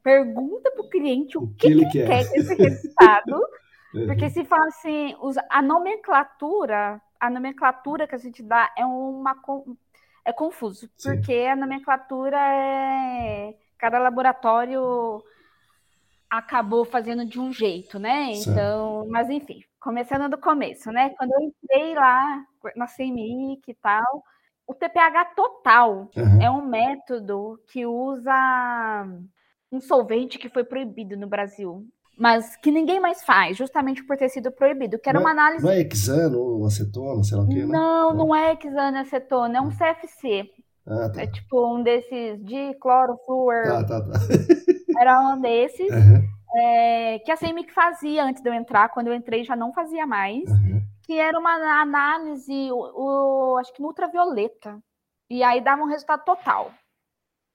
Pergunta 0.00 0.70
para 0.70 0.80
o 0.80 0.88
cliente 0.88 1.36
o, 1.36 1.42
o 1.42 1.48
que, 1.54 1.66
que, 1.66 1.66
ele 1.66 1.84
quer, 1.86 2.06
quer 2.06 2.20
esse 2.38 2.54
resultado, 2.54 3.44
porque 4.06 4.30
se 4.30 4.44
fala 4.44 4.66
assim, 4.66 5.12
a 5.50 5.60
nomenclatura, 5.60 7.00
a 7.18 7.28
nomenclatura 7.28 8.06
que 8.06 8.14
a 8.14 8.18
gente 8.18 8.40
dá 8.40 8.72
é 8.78 8.86
uma 8.86 9.34
é 10.24 10.32
confuso, 10.32 10.88
Sim. 10.96 11.16
porque 11.16 11.34
a 11.34 11.56
nomenclatura 11.56 12.38
é 12.38 13.54
cada 13.78 13.98
laboratório 13.98 15.22
acabou 16.30 16.84
fazendo 16.84 17.24
de 17.24 17.40
um 17.40 17.52
jeito, 17.52 17.98
né? 17.98 18.32
Então, 18.32 19.06
mas 19.08 19.30
enfim, 19.30 19.62
começando 19.80 20.28
do 20.28 20.36
começo, 20.36 20.90
né? 20.92 21.10
Quando 21.10 21.32
eu 21.32 21.40
entrei 21.40 21.94
lá 21.94 22.44
na 22.76 22.86
CMIC 22.86 23.62
e 23.70 23.74
tal, 23.74 24.22
o 24.66 24.74
TPH 24.74 25.24
total 25.34 26.10
uhum. 26.14 26.42
é 26.42 26.50
um 26.50 26.66
método 26.66 27.58
que 27.68 27.86
usa 27.86 29.06
um 29.72 29.80
solvente 29.80 30.38
que 30.38 30.48
foi 30.48 30.64
proibido 30.64 31.16
no 31.16 31.26
Brasil, 31.26 31.86
mas 32.18 32.56
que 32.56 32.70
ninguém 32.70 33.00
mais 33.00 33.22
faz, 33.22 33.56
justamente 33.56 34.04
por 34.04 34.16
ter 34.16 34.28
sido 34.28 34.50
proibido, 34.50 34.98
que 34.98 35.08
era 35.08 35.18
não 35.18 35.24
uma 35.24 35.30
é, 35.30 35.32
análise... 35.32 35.64
Não 35.64 35.72
é 35.72 35.80
hexano 35.80 36.38
ou 36.38 36.66
acetona, 36.66 37.22
sei 37.22 37.36
lá 37.38 37.44
o 37.44 37.48
quê, 37.48 37.60
né? 37.60 37.66
Não, 37.66 38.12
não 38.12 38.34
é 38.34 38.52
hexano 38.52 38.98
acetona, 38.98 39.58
é 39.58 39.60
um 39.60 39.70
CFC. 39.70 40.50
Ah, 40.88 41.10
tá. 41.10 41.22
É 41.22 41.26
tipo 41.26 41.74
um 41.74 41.82
desses 41.82 42.42
de 42.44 42.74
clorofluor. 42.80 43.64
Tá, 43.64 43.84
tá, 43.84 44.00
tá. 44.00 44.18
Era 44.98 45.20
um 45.20 45.40
desses. 45.40 45.90
Uhum. 45.90 46.38
É, 46.56 47.18
que 47.20 47.30
a 47.30 47.36
CEMIC 47.36 47.72
fazia 47.72 48.24
antes 48.24 48.42
de 48.42 48.48
eu 48.48 48.54
entrar, 48.54 48.88
quando 48.88 49.08
eu 49.08 49.14
entrei 49.14 49.44
já 49.44 49.54
não 49.54 49.72
fazia 49.72 50.06
mais, 50.06 50.48
uhum. 50.48 50.82
que 51.04 51.12
era 51.12 51.38
uma 51.38 51.52
análise, 51.82 52.72
o, 52.72 53.52
o, 53.52 53.56
acho 53.58 53.72
que 53.74 53.82
no 53.82 53.88
ultravioleta, 53.88 54.78
e 55.28 55.42
aí 55.42 55.60
dava 55.60 55.82
um 55.82 55.88
resultado 55.88 56.24
total. 56.24 56.72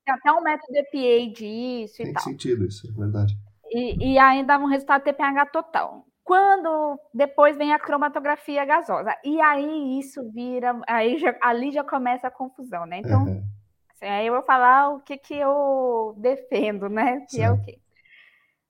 Tem 0.05 0.13
até 0.13 0.31
um 0.31 0.41
método 0.41 0.73
EPA 0.75 1.33
disso 1.33 1.97
Tem 1.97 2.09
e 2.09 2.13
tal. 2.13 2.23
Tem 2.23 2.33
sentido 2.33 2.65
isso, 2.65 2.87
é 2.87 2.91
verdade. 2.91 3.33
E, 3.71 4.13
e 4.13 4.19
aí 4.19 4.45
dava 4.45 4.63
um 4.63 4.67
resultado 4.67 5.03
TPH 5.03 5.47
total. 5.47 6.05
Quando 6.23 6.99
depois 7.13 7.57
vem 7.57 7.73
a 7.73 7.79
cromatografia 7.79 8.63
gasosa, 8.63 9.15
e 9.23 9.41
aí 9.41 9.99
isso 9.99 10.31
vira, 10.31 10.79
aí 10.87 11.17
já, 11.17 11.35
ali 11.41 11.71
já 11.71 11.83
começa 11.83 12.27
a 12.27 12.31
confusão, 12.31 12.85
né? 12.85 12.99
Então, 12.99 13.25
uhum. 13.25 13.43
assim, 13.91 14.05
aí 14.05 14.27
eu 14.27 14.33
vou 14.33 14.43
falar 14.43 14.89
o 14.89 15.01
que, 15.01 15.17
que 15.17 15.35
eu 15.35 16.15
defendo, 16.17 16.87
né? 16.87 17.21
Que 17.21 17.37
Sim. 17.37 17.43
é 17.43 17.51
o 17.51 17.61
quê? 17.61 17.77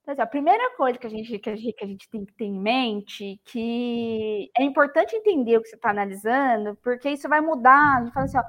Então, 0.03 0.11
assim, 0.13 0.21
a 0.21 0.27
primeira 0.27 0.75
coisa 0.75 0.99
que 0.99 1.07
a, 1.07 1.09
gente, 1.09 1.39
que, 1.39 1.49
a 1.49 1.55
gente, 1.55 1.73
que 1.73 1.83
a 1.83 1.87
gente 1.87 2.09
tem 2.09 2.25
que 2.25 2.33
ter 2.33 2.43
em 2.43 2.59
mente 2.59 3.39
que 3.45 4.51
é 4.57 4.63
importante 4.63 5.15
entender 5.15 5.57
o 5.57 5.61
que 5.61 5.69
você 5.69 5.75
está 5.75 5.91
analisando, 5.91 6.75
porque 6.83 7.09
isso 7.09 7.29
vai 7.29 7.39
mudar. 7.39 7.97
A 7.97 8.03
gente 8.03 8.13
fala 8.13 8.25
assim, 8.25 8.37
ó, 8.37 8.43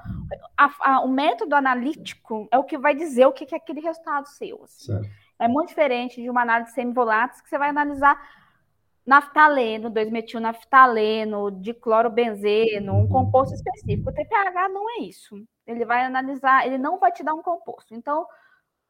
a, 0.57 0.73
a, 0.81 0.99
o 1.01 1.07
método 1.07 1.55
analítico 1.55 2.47
é 2.51 2.57
o 2.57 2.63
que 2.63 2.77
vai 2.77 2.93
dizer 2.93 3.25
o 3.25 3.31
que, 3.31 3.45
que 3.45 3.55
é 3.55 3.57
aquele 3.57 3.79
resultado 3.79 4.27
seu. 4.27 4.63
Assim. 4.63 4.99
É 5.39 5.47
muito 5.47 5.69
diferente 5.69 6.21
de 6.21 6.29
uma 6.29 6.41
análise 6.41 6.73
semivolátil 6.73 7.41
que 7.43 7.49
você 7.49 7.57
vai 7.57 7.69
analisar 7.69 8.19
naftaleno, 9.05 9.91
2-metilnaftaleno, 9.91 11.51
diclorobenzeno, 11.61 12.93
um 12.93 13.07
composto 13.07 13.53
específico. 13.53 14.09
O 14.09 14.13
TPH 14.13 14.69
não 14.69 14.89
é 14.89 15.03
isso. 15.03 15.35
Ele 15.67 15.85
vai 15.85 16.03
analisar, 16.03 16.65
ele 16.65 16.77
não 16.77 16.99
vai 16.99 17.11
te 17.11 17.23
dar 17.23 17.33
um 17.33 17.41
composto. 17.41 17.93
Então, 17.93 18.25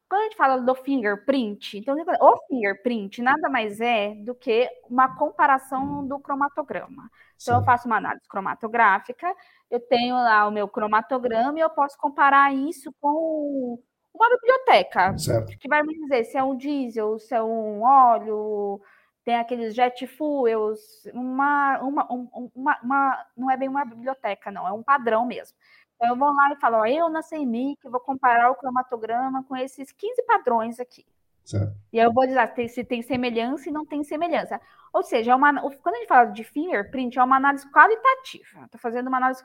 quando 0.08 0.20
a 0.20 0.24
gente 0.24 0.36
fala 0.36 0.58
do 0.58 0.74
fingerprint, 0.74 1.78
então 1.78 1.96
o 2.20 2.36
fingerprint 2.46 3.20
nada 3.20 3.48
mais 3.48 3.80
é 3.80 4.14
do 4.14 4.34
que 4.34 4.68
uma 4.88 5.16
comparação 5.16 6.06
do 6.06 6.18
cromatograma. 6.20 7.10
Então, 7.34 7.54
Sim. 7.54 7.60
eu 7.60 7.64
faço 7.64 7.86
uma 7.86 7.96
análise 7.96 8.26
cromatográfica, 8.28 9.34
eu 9.70 9.80
tenho 9.80 10.14
lá 10.14 10.46
o 10.46 10.52
meu 10.52 10.68
cromatograma 10.68 11.58
e 11.58 11.62
eu 11.62 11.70
posso 11.70 11.98
comparar 11.98 12.54
isso 12.54 12.92
com 13.00 13.78
uma 14.14 14.30
biblioteca, 14.30 15.18
certo. 15.18 15.58
que 15.58 15.68
vai 15.68 15.82
me 15.82 15.92
dizer 15.94 16.24
se 16.24 16.38
é 16.38 16.42
um 16.42 16.56
diesel, 16.56 17.18
se 17.18 17.34
é 17.34 17.42
um 17.42 17.82
óleo, 17.82 18.80
tem 19.26 19.34
aqueles 19.34 19.74
jet 19.74 20.06
fuels, 20.06 21.04
uma, 21.12 21.80
uma, 21.80 22.06
uma, 22.54 22.78
uma, 22.80 23.26
não 23.36 23.50
é 23.50 23.56
bem 23.56 23.68
uma 23.68 23.84
biblioteca, 23.84 24.52
não, 24.52 24.68
é 24.68 24.70
um 24.70 24.84
padrão 24.84 25.26
mesmo. 25.26 25.56
Então, 25.96 26.10
eu 26.10 26.16
vou 26.16 26.32
lá 26.32 26.52
e 26.52 26.60
falo, 26.60 26.76
ó, 26.76 26.86
eu 26.86 27.08
na 27.08 27.24
CMYK 27.24 27.90
vou 27.90 27.98
comparar 27.98 28.52
o 28.52 28.54
cromatograma 28.54 29.42
com 29.42 29.56
esses 29.56 29.90
15 29.90 30.22
padrões 30.22 30.78
aqui. 30.78 31.04
Certo. 31.44 31.74
E 31.92 31.98
aí 31.98 32.06
eu 32.06 32.12
vou 32.12 32.24
dizer 32.24 32.68
se 32.68 32.84
tem 32.84 33.02
semelhança 33.02 33.68
e 33.68 33.72
não 33.72 33.84
tem 33.84 34.04
semelhança. 34.04 34.60
Ou 34.92 35.02
seja, 35.02 35.32
é 35.32 35.34
uma, 35.34 35.60
quando 35.60 35.96
a 35.96 35.98
gente 35.98 36.08
fala 36.08 36.26
de 36.26 36.44
fingerprint, 36.44 37.18
é 37.18 37.24
uma 37.24 37.36
análise 37.36 37.68
qualitativa. 37.72 38.64
Estou 38.64 38.80
fazendo 38.80 39.08
uma 39.08 39.16
análise. 39.16 39.42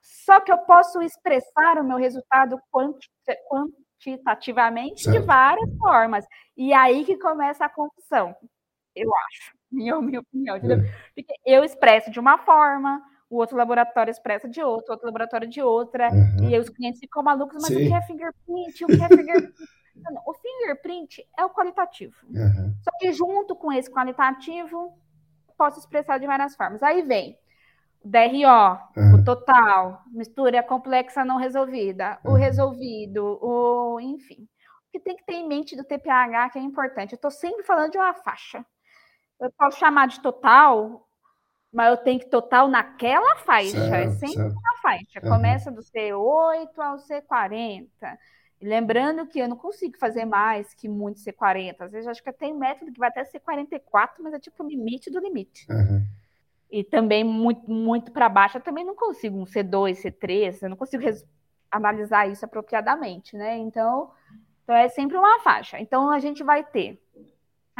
Só 0.00 0.40
que 0.40 0.50
eu 0.50 0.58
posso 0.58 1.00
expressar 1.02 1.78
o 1.78 1.84
meu 1.84 1.98
resultado 1.98 2.60
quantitativamente 2.72 5.04
certo. 5.04 5.20
de 5.20 5.24
várias 5.24 5.78
formas. 5.78 6.26
E 6.56 6.72
aí 6.72 7.04
que 7.04 7.16
começa 7.16 7.64
a 7.64 7.68
confusão, 7.68 8.34
eu 8.94 9.10
acho, 9.14 9.52
minha, 9.70 10.00
minha 10.00 10.20
opinião. 10.20 10.56
É. 10.56 10.60
Porque 11.14 11.34
eu 11.44 11.64
expresso 11.64 12.10
de 12.10 12.20
uma 12.20 12.38
forma, 12.38 13.02
o 13.28 13.36
outro 13.36 13.56
laboratório 13.56 14.10
expressa 14.10 14.48
de 14.48 14.60
outro, 14.62 14.92
outro 14.92 15.06
laboratório 15.06 15.48
de 15.48 15.62
outra, 15.62 16.08
uhum. 16.10 16.50
e 16.50 16.58
os 16.58 16.68
clientes 16.68 17.00
ficam 17.00 17.22
malucos, 17.22 17.62
mas 17.62 17.66
Sim. 17.66 17.84
o 17.84 17.88
que 17.88 17.94
é 17.94 18.02
fingerprint? 18.02 18.84
O 18.84 18.86
que 18.86 19.02
é 19.02 19.08
fingerprint? 19.08 19.54
o 20.26 20.34
fingerprint 20.34 21.28
é 21.38 21.44
o 21.44 21.50
qualitativo. 21.50 22.14
Uhum. 22.28 22.74
Só 22.82 22.90
que 22.98 23.12
junto 23.12 23.54
com 23.54 23.72
esse 23.72 23.90
qualitativo, 23.90 24.98
posso 25.56 25.78
expressar 25.78 26.18
de 26.18 26.26
várias 26.26 26.56
formas. 26.56 26.82
Aí 26.82 27.02
vem 27.02 27.38
o 28.02 28.08
DRO, 28.08 28.78
uhum. 28.96 29.20
o 29.20 29.24
total, 29.24 30.02
mistura 30.10 30.62
complexa 30.62 31.22
não 31.22 31.36
resolvida, 31.36 32.18
o 32.24 32.32
resolvido, 32.32 33.38
o 33.42 34.00
enfim. 34.00 34.48
O 34.88 34.90
que 34.90 34.98
tem 34.98 35.16
que 35.16 35.24
ter 35.24 35.34
em 35.34 35.46
mente 35.46 35.76
do 35.76 35.84
TPH 35.84 36.50
que 36.50 36.58
é 36.58 36.62
importante. 36.62 37.12
Eu 37.12 37.16
estou 37.16 37.30
sempre 37.30 37.62
falando 37.62 37.92
de 37.92 37.98
uma 37.98 38.14
faixa. 38.14 38.64
Eu 39.40 39.50
posso 39.52 39.78
chamar 39.78 40.08
de 40.08 40.20
total 40.20 41.08
mas 41.72 41.90
eu 41.90 41.96
tenho 41.98 42.18
que 42.18 42.26
total 42.26 42.68
naquela 42.68 43.36
faixa, 43.36 43.76
é 43.76 43.88
certo, 43.88 43.94
é 43.94 44.10
sempre 44.10 44.34
certo. 44.34 44.58
uma 44.58 44.76
faixa. 44.82 45.20
Uhum. 45.22 45.30
Começa 45.30 45.70
do 45.70 45.80
C8 45.80 46.78
ao 46.78 46.96
C40. 46.96 47.86
E 48.60 48.66
lembrando 48.66 49.26
que 49.26 49.38
eu 49.38 49.48
não 49.48 49.56
consigo 49.56 49.96
fazer 49.96 50.24
mais 50.24 50.74
que 50.74 50.88
muito 50.88 51.20
C40. 51.20 51.76
Às 51.78 51.92
vezes 51.92 52.08
acho 52.08 52.22
que 52.22 52.32
tem 52.32 52.52
método 52.52 52.92
que 52.92 52.98
vai 52.98 53.08
até 53.08 53.22
C44, 53.22 54.14
mas 54.18 54.34
é 54.34 54.40
tipo 54.40 54.64
o 54.64 54.68
limite 54.68 55.10
do 55.10 55.20
limite. 55.20 55.64
Uhum. 55.70 56.04
E 56.70 56.84
também 56.84 57.24
muito, 57.24 57.70
muito 57.70 58.12
para 58.12 58.28
baixo, 58.28 58.58
eu 58.58 58.62
também 58.62 58.84
não 58.84 58.94
consigo 58.94 59.38
um 59.38 59.44
C2, 59.44 60.02
C3, 60.02 60.62
eu 60.62 60.70
não 60.70 60.76
consigo 60.76 61.04
analisar 61.70 62.28
isso 62.28 62.44
apropriadamente, 62.44 63.36
né? 63.36 63.56
Então, 63.58 64.10
então 64.62 64.74
é 64.74 64.88
sempre 64.88 65.16
uma 65.16 65.40
faixa. 65.40 65.80
Então 65.80 66.10
a 66.10 66.18
gente 66.18 66.42
vai 66.42 66.64
ter. 66.64 67.00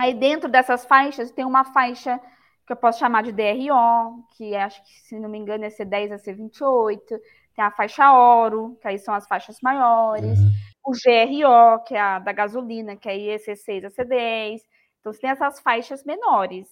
Aí 0.00 0.14
dentro 0.14 0.48
dessas 0.48 0.86
faixas 0.86 1.30
tem 1.30 1.44
uma 1.44 1.62
faixa 1.62 2.18
que 2.66 2.72
eu 2.72 2.76
posso 2.76 2.98
chamar 2.98 3.22
de 3.22 3.32
DRO, 3.32 4.24
que 4.34 4.54
é, 4.54 4.62
acho 4.62 4.82
que, 4.82 5.00
se 5.02 5.18
não 5.18 5.28
me 5.28 5.36
engano, 5.36 5.64
é 5.64 5.68
C10 5.68 6.12
a 6.12 6.16
C28, 6.16 7.00
tem 7.54 7.62
a 7.62 7.70
faixa 7.70 8.10
Oro, 8.10 8.78
que 8.80 8.88
aí 8.88 8.98
são 8.98 9.12
as 9.12 9.26
faixas 9.26 9.58
maiores, 9.60 10.38
uhum. 10.38 10.52
o 10.86 10.92
GRO, 10.92 11.84
que 11.84 11.94
é 11.94 12.00
a 12.00 12.18
da 12.18 12.32
gasolina, 12.32 12.96
que 12.96 13.10
aí 13.10 13.28
é 13.28 13.36
C6 13.36 13.84
a 13.84 13.90
C10, 13.90 14.60
então 15.00 15.12
você 15.12 15.20
tem 15.20 15.30
essas 15.30 15.60
faixas 15.60 16.02
menores, 16.02 16.66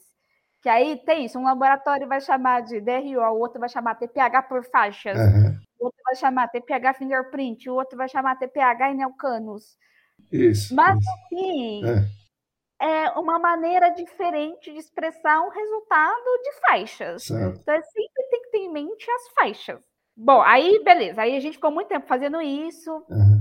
que 0.63 0.69
aí 0.71 0.97
tem 1.05 1.27
isso, 1.27 1.39
um 1.39 1.45
laboratório 1.45 2.09
vai 2.09 2.23
chamar 2.23 2.63
de 2.63 2.81
DRO, 2.81 3.21
o 3.21 3.41
outro 3.41 3.61
vai 3.61 3.69
chamar 3.69 3.97
TPH 3.97 4.43
por 4.45 4.65
faixas, 4.65 5.19
uhum. 5.19 5.59
o 5.81 5.85
outro 5.85 6.01
vai 6.03 6.17
chamar 6.17 6.49
TPH 6.49 6.95
fingerprint, 6.95 7.69
o 7.69 7.75
outro 7.75 7.99
vai 7.99 8.09
chamar 8.09 8.39
TPH 8.39 8.93
em 8.93 8.97
neocanos. 8.97 9.77
Isso. 10.33 10.75
Mas, 10.75 10.97
isso. 10.97 11.11
assim, 11.11 11.85
é 11.85 12.18
é 12.81 13.11
uma 13.11 13.39
maneira 13.39 13.91
diferente 13.91 14.73
de 14.73 14.79
expressar 14.79 15.41
um 15.43 15.49
resultado 15.49 16.43
de 16.43 16.61
faixas. 16.61 17.25
Certo. 17.25 17.59
Então, 17.61 17.75
é 17.75 17.83
sempre 17.83 18.23
tem 18.31 18.43
que 18.43 18.51
ter 18.51 18.59
em 18.59 18.73
mente 18.73 19.11
as 19.11 19.29
faixas. 19.35 19.81
Bom, 20.17 20.41
aí 20.43 20.83
beleza, 20.83 21.23
aí 21.23 21.37
a 21.37 21.41
gente 21.41 21.55
ficou 21.55 21.71
muito 21.71 21.89
tempo 21.89 22.07
fazendo 22.07 22.41
isso. 22.41 22.91
Uhum. 23.09 23.39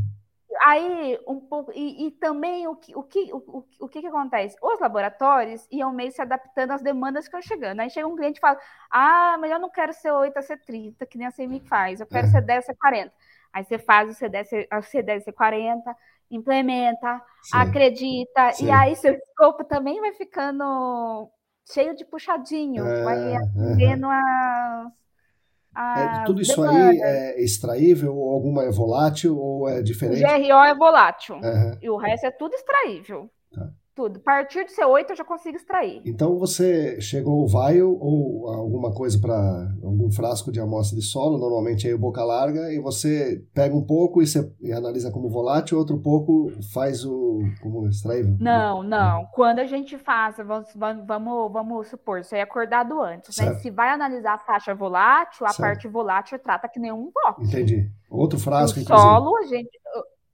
Aí 0.64 1.20
um 1.28 1.40
pouco 1.40 1.72
e, 1.74 2.08
e, 2.08 2.12
também 2.12 2.68
o 2.68 2.76
que 2.76 2.96
o 2.96 3.04
que 3.04 3.32
o, 3.32 3.66
o 3.80 3.88
que, 3.88 4.02
que 4.02 4.08
acontece? 4.08 4.56
Os 4.62 4.80
laboratórios 4.80 5.68
iam 5.72 5.92
meio 5.94 6.12
se 6.12 6.22
adaptando 6.22 6.72
às 6.72 6.82
demandas 6.82 7.28
que 7.28 7.36
iam 7.36 7.42
chegando. 7.42 7.80
Aí 7.80 7.90
chega 7.90 8.08
um 8.08 8.16
cliente 8.16 8.38
e 8.38 8.42
fala: 8.42 8.60
"Ah, 8.92 9.38
mas 9.40 9.52
eu 9.52 9.60
não 9.60 9.70
quero 9.70 9.94
ser 9.94 10.12
8 10.12 10.38
a 10.38 10.42
ser 10.42 10.58
30, 10.66 11.06
que 11.06 11.18
nem 11.18 11.28
a 11.28 11.32
CMI 11.32 11.60
faz. 11.62 12.00
Eu 12.00 12.08
quero 12.08 12.28
uhum. 12.28 12.32
ser 12.32 12.42
10 12.42 12.70
a 12.70 12.76
40". 12.76 13.14
Aí 13.54 13.64
você 13.64 13.78
faz 13.78 14.10
o 14.10 14.14
C10 14.14 14.68
a 14.70 14.80
C10 14.80 15.28
a 15.28 15.34
40 15.34 15.96
implementa, 16.30 17.22
Sim. 17.44 17.58
acredita, 17.58 18.52
Sim. 18.54 18.66
e 18.66 18.72
aí 18.72 18.96
seu 18.96 19.14
escopo 19.14 19.64
também 19.64 20.00
vai 20.02 20.14
ficando 20.14 21.30
cheio 21.72 21.96
de 21.96 22.06
puxadinho, 22.06 22.86
é, 22.86 23.04
vai 23.04 23.36
atendendo 23.36 24.08
as, 24.08 24.92
é, 25.78 26.24
tudo 26.26 26.42
isso 26.42 26.64
aí 26.64 27.00
é 27.02 27.42
extraível, 27.42 28.16
ou 28.18 28.34
alguma 28.34 28.64
é 28.64 28.72
volátil, 28.72 29.38
ou 29.38 29.70
é 29.70 29.82
diferente? 29.84 30.24
O 30.24 30.28
GRO 30.28 30.64
é 30.64 30.74
volátil, 30.74 31.36
uhum. 31.36 31.78
e 31.80 31.90
o 31.90 31.98
resto 31.98 32.26
é 32.26 32.32
tudo 32.32 32.56
extraível. 32.56 33.30
Tá. 33.54 33.70
Tudo. 33.98 34.20
A 34.20 34.24
partir 34.24 34.64
de 34.64 34.72
C8 34.72 35.10
eu 35.10 35.16
já 35.16 35.24
consigo 35.26 35.58
extrair. 35.58 36.04
Então 36.06 36.38
você 36.38 37.02
chegou 37.02 37.44
o 37.44 37.48
vial 37.48 37.98
ou 38.00 38.48
alguma 38.48 38.94
coisa 38.94 39.20
para 39.20 39.36
algum 39.84 40.12
frasco 40.12 40.52
de 40.52 40.60
amostra 40.60 40.96
de 40.96 41.04
solo, 41.04 41.40
normalmente 41.40 41.88
aí 41.88 41.98
boca 41.98 42.24
larga, 42.24 42.72
e 42.72 42.80
você 42.80 43.44
pega 43.56 43.76
um 43.76 43.84
pouco 43.84 44.22
e, 44.22 44.28
você, 44.28 44.48
e 44.62 44.72
analisa 44.72 45.12
como 45.12 45.28
volátil, 45.30 45.80
outro 45.80 46.00
pouco 46.00 46.52
faz 46.72 47.04
o 47.04 47.40
como 47.60 47.88
extraível? 47.88 48.38
Não, 48.40 48.84
não. 48.84 49.26
Quando 49.34 49.60
a 49.60 49.66
gente 49.66 49.98
faz, 49.98 50.38
vamos, 50.38 50.70
vamos, 50.76 51.52
vamos 51.52 51.88
supor, 51.88 52.20
isso 52.20 52.36
é 52.36 52.42
acordado 52.42 53.02
antes, 53.02 53.36
né? 53.38 53.56
Se 53.56 53.72
vai 53.72 53.90
analisar 53.90 54.36
a 54.36 54.40
faixa 54.40 54.76
volátil, 54.76 55.46
a 55.46 55.50
certo. 55.50 55.60
parte 55.60 55.88
volátil 55.88 56.38
trata 56.38 56.70
que 56.70 56.80
nenhum 56.80 57.12
box. 57.12 57.48
Entendi. 57.48 57.90
Outro 58.12 58.38
frasco, 58.38 58.80
o 58.80 58.84
solo, 58.84 59.36
a 59.38 59.44
gente... 59.44 59.72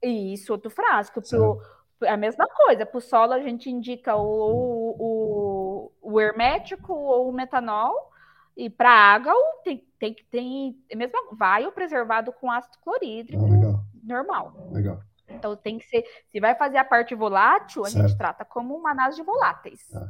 Isso, 0.02 0.52
outro 0.52 0.70
frasco. 0.70 1.22
Pro, 1.22 1.58
é 1.58 1.73
a 2.06 2.16
mesma 2.16 2.46
coisa. 2.46 2.86
Para 2.86 2.98
o 2.98 3.00
solo, 3.00 3.32
a 3.32 3.40
gente 3.40 3.70
indica 3.70 4.16
o, 4.16 4.96
o, 4.98 5.92
o 6.02 6.20
hermético 6.20 6.92
ou 6.92 7.28
o 7.28 7.32
metanol. 7.32 8.12
E 8.56 8.70
para 8.70 8.90
água, 8.90 9.34
tem, 9.64 9.84
tem, 9.98 10.14
tem 10.30 10.84
é 10.88 10.94
mesmo, 10.94 11.12
vai 11.32 11.66
o 11.66 11.72
preservado 11.72 12.32
com 12.32 12.50
ácido 12.50 12.78
clorídrico 12.78 13.44
ah, 13.44 13.80
normal. 14.02 14.52
Legal. 14.70 15.00
Então 15.28 15.56
tem 15.56 15.78
que 15.78 15.86
ser. 15.86 16.04
Se 16.30 16.38
vai 16.38 16.54
fazer 16.54 16.78
a 16.78 16.84
parte 16.84 17.14
volátil, 17.14 17.84
a 17.84 17.88
certo. 17.88 18.08
gente 18.08 18.16
trata 18.16 18.44
como 18.44 18.76
uma 18.76 18.90
análise 18.90 19.18
de 19.18 19.24
voláteis. 19.24 19.88
Tá. 19.88 20.08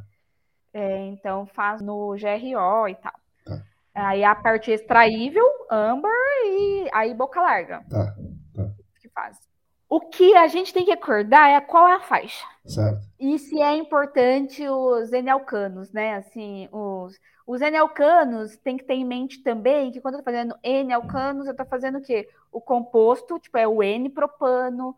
É, 0.73 1.05
então 1.07 1.45
faz 1.47 1.81
no 1.81 2.09
GRO 2.09 2.87
e 2.87 2.95
tal. 2.95 3.13
Tá. 3.45 3.63
Aí 3.95 4.23
a 4.23 4.35
parte 4.35 4.71
extraível, 4.71 5.45
âmbar 5.71 6.11
e 6.43 6.89
aí 6.93 7.13
boca 7.13 7.41
larga. 7.41 7.83
Tá. 7.89 8.15
O 9.95 10.01
que 10.01 10.35
a 10.35 10.45
gente 10.49 10.73
tem 10.73 10.83
que 10.83 10.91
acordar 10.91 11.49
é 11.49 11.61
qual 11.61 11.87
é 11.87 11.93
a 11.93 12.01
faixa. 12.01 12.45
Certo. 12.65 12.99
E 13.17 13.39
se 13.39 13.61
é 13.61 13.77
importante 13.77 14.67
os 14.67 15.09
N-alcanos, 15.13 15.89
né? 15.93 16.15
Assim, 16.15 16.67
os, 16.69 17.17
os 17.47 17.61
N-alcanos 17.61 18.57
tem 18.57 18.75
que 18.75 18.83
ter 18.83 18.95
em 18.95 19.05
mente 19.05 19.41
também 19.41 19.93
que 19.93 20.01
quando 20.01 20.15
eu 20.15 20.19
tô 20.19 20.25
fazendo 20.25 20.53
N-alcanos, 20.61 21.47
eu 21.47 21.55
tô 21.55 21.63
fazendo 21.63 21.99
o 21.99 22.01
quê? 22.01 22.27
O 22.51 22.59
composto, 22.59 23.39
tipo, 23.39 23.57
é 23.57 23.65
o 23.65 23.81
N-propano, 23.81 24.93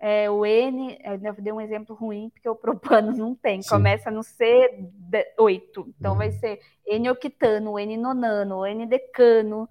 é 0.00 0.28
o 0.28 0.44
N, 0.44 0.98
eu 1.04 1.34
dei 1.34 1.52
um 1.52 1.60
exemplo 1.60 1.94
ruim, 1.94 2.28
porque 2.30 2.48
o 2.48 2.56
propano 2.58 3.16
não 3.16 3.36
tem, 3.36 3.62
Sim. 3.62 3.68
começa 3.68 4.10
no 4.10 4.22
C8, 4.22 5.86
então 5.96 6.10
uhum. 6.10 6.18
vai 6.18 6.32
ser 6.32 6.58
N-octano, 6.88 7.78
N-nonano, 7.78 8.66
N-decano, 8.66 9.68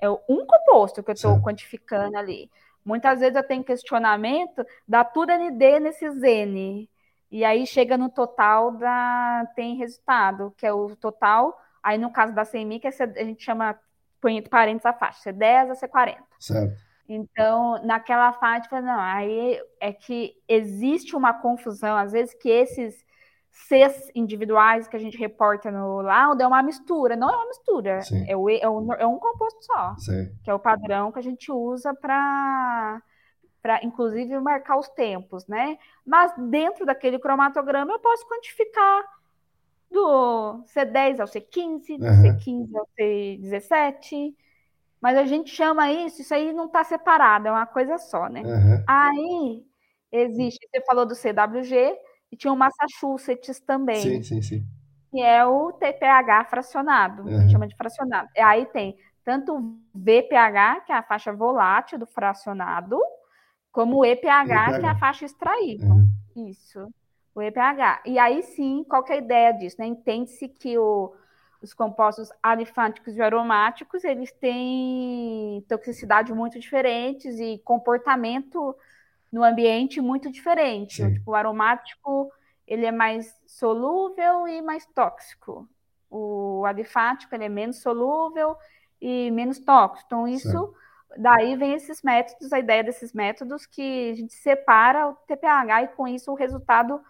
é 0.00 0.08
um 0.08 0.46
composto 0.46 1.02
que 1.02 1.10
eu 1.10 1.14
estou 1.14 1.38
quantificando 1.42 2.16
ali. 2.16 2.50
Muitas 2.84 3.20
vezes 3.20 3.36
eu 3.36 3.46
tenho 3.46 3.62
questionamento, 3.62 4.64
dá 4.86 5.04
tudo 5.04 5.32
ND 5.32 5.80
nesses 5.80 6.22
N. 6.22 6.88
E 7.30 7.44
aí 7.44 7.66
chega 7.66 7.96
no 7.96 8.10
total, 8.10 8.72
da, 8.72 9.46
tem 9.54 9.76
resultado, 9.76 10.52
que 10.56 10.66
é 10.66 10.72
o 10.72 10.94
total. 10.96 11.58
Aí 11.82 11.96
no 11.96 12.12
caso 12.12 12.34
da 12.34 12.44
CMI, 12.44 12.80
que 12.80 12.88
é, 12.88 12.90
a 12.90 13.24
gente 13.24 13.42
chama, 13.42 13.78
põe 14.20 14.36
entre 14.36 14.50
parênteses 14.50 14.86
a 14.86 14.92
faixa, 14.92 15.32
C10 15.32 15.70
a 15.70 15.74
C40. 15.74 16.18
Certo. 16.38 16.92
Então, 17.08 17.82
naquela 17.84 18.32
faixa, 18.32 18.80
não, 18.80 18.98
aí 18.98 19.60
é 19.80 19.92
que 19.92 20.34
existe 20.48 21.16
uma 21.16 21.34
confusão, 21.34 21.96
às 21.96 22.12
vezes, 22.12 22.34
que 22.34 22.48
esses 22.48 23.04
Cs 23.52 24.10
individuais 24.14 24.88
que 24.88 24.96
a 24.96 24.98
gente 24.98 25.18
reporta 25.18 25.70
no 25.70 26.00
laudo 26.00 26.42
é 26.42 26.46
uma 26.46 26.62
mistura, 26.62 27.14
não 27.14 27.28
é 27.28 27.36
uma 27.36 27.48
mistura, 27.48 28.00
é, 28.26 28.34
o, 28.34 28.48
é, 28.48 28.68
um, 28.68 28.92
é 28.94 29.06
um 29.06 29.18
composto 29.18 29.62
só, 29.62 29.94
Sim. 29.98 30.34
que 30.42 30.50
é 30.50 30.54
o 30.54 30.58
padrão 30.58 31.12
que 31.12 31.18
a 31.18 31.22
gente 31.22 31.52
usa 31.52 31.94
para 31.94 33.02
para 33.60 33.84
inclusive 33.84 34.40
marcar 34.40 34.76
os 34.76 34.88
tempos, 34.88 35.46
né? 35.46 35.78
Mas 36.04 36.32
dentro 36.36 36.84
daquele 36.84 37.16
cromatograma 37.18 37.92
eu 37.92 38.00
posso 38.00 38.26
quantificar 38.26 39.04
do 39.88 40.64
C10 40.74 41.20
ao 41.20 41.28
C15, 41.28 41.98
do 41.98 42.06
uhum. 42.06 42.22
C15 42.22 42.76
ao 42.76 42.88
C17, 42.98 44.34
mas 45.00 45.16
a 45.16 45.24
gente 45.24 45.54
chama 45.54 45.92
isso, 45.92 46.22
isso 46.22 46.34
aí 46.34 46.52
não 46.52 46.66
está 46.66 46.82
separado, 46.82 47.46
é 47.46 47.50
uma 47.52 47.66
coisa 47.66 47.98
só, 47.98 48.28
né? 48.28 48.40
Uhum. 48.42 48.84
Aí 48.86 49.62
existe, 50.10 50.66
você 50.68 50.84
falou 50.84 51.06
do 51.06 51.14
CWG, 51.14 51.96
e 52.32 52.36
tinha 52.36 52.52
o 52.52 52.56
Massachusetts 52.56 53.60
também. 53.60 54.00
Sim, 54.00 54.22
sim, 54.22 54.42
sim. 54.42 54.66
Que 55.10 55.20
é 55.20 55.44
o 55.44 55.70
TPH 55.72 56.46
fracionado, 56.46 57.24
uhum. 57.24 57.36
a 57.36 57.40
gente 57.40 57.52
chama 57.52 57.68
de 57.68 57.76
fracionado. 57.76 58.30
E 58.34 58.40
aí 58.40 58.64
tem 58.64 58.96
tanto 59.22 59.54
o 59.54 59.78
VPH, 59.94 60.80
que 60.86 60.92
é 60.92 60.96
a 60.96 61.02
faixa 61.02 61.32
volátil 61.32 61.98
do 61.98 62.06
fracionado, 62.06 62.98
como 63.70 63.98
o 63.98 64.04
EPH, 64.04 64.24
EPH. 64.24 64.80
que 64.80 64.86
é 64.86 64.88
a 64.88 64.98
faixa 64.98 65.26
extraível. 65.26 65.90
Uhum. 65.90 66.48
Isso, 66.48 66.88
o 67.34 67.42
EPH. 67.42 68.02
E 68.06 68.18
aí 68.18 68.42
sim, 68.42 68.84
qual 68.88 69.04
que 69.04 69.12
é 69.12 69.16
a 69.16 69.18
ideia 69.18 69.52
disso? 69.52 69.76
Né? 69.78 69.86
Entende-se 69.86 70.48
que 70.48 70.78
o, 70.78 71.14
os 71.60 71.74
compostos 71.74 72.30
alifáticos 72.42 73.14
e 73.14 73.20
aromáticos, 73.20 74.04
eles 74.04 74.32
têm 74.32 75.62
toxicidade 75.68 76.32
muito 76.32 76.58
diferentes 76.58 77.38
e 77.38 77.60
comportamento 77.62 78.74
no 79.32 79.42
ambiente 79.42 80.00
muito 80.00 80.30
diferente. 80.30 81.02
Tipo, 81.14 81.30
o 81.30 81.34
aromático 81.34 82.30
ele 82.66 82.84
é 82.84 82.92
mais 82.92 83.34
solúvel 83.46 84.46
e 84.46 84.60
mais 84.60 84.86
tóxico. 84.86 85.68
O 86.10 86.64
alifático 86.66 87.34
ele 87.34 87.44
é 87.44 87.48
menos 87.48 87.80
solúvel 87.80 88.56
e 89.00 89.30
menos 89.30 89.58
tóxico. 89.58 90.06
Então, 90.06 90.28
isso 90.28 90.74
daí 91.16 91.56
vem 91.56 91.74
esses 91.74 92.02
métodos, 92.02 92.52
a 92.52 92.58
ideia 92.58 92.84
desses 92.84 93.12
métodos 93.12 93.66
que 93.66 94.10
a 94.10 94.14
gente 94.14 94.34
separa 94.34 95.08
o 95.08 95.14
TPH 95.26 95.82
e 95.82 95.88
com 95.88 96.06
isso 96.06 96.30
o 96.30 96.34
resultado 96.34 97.00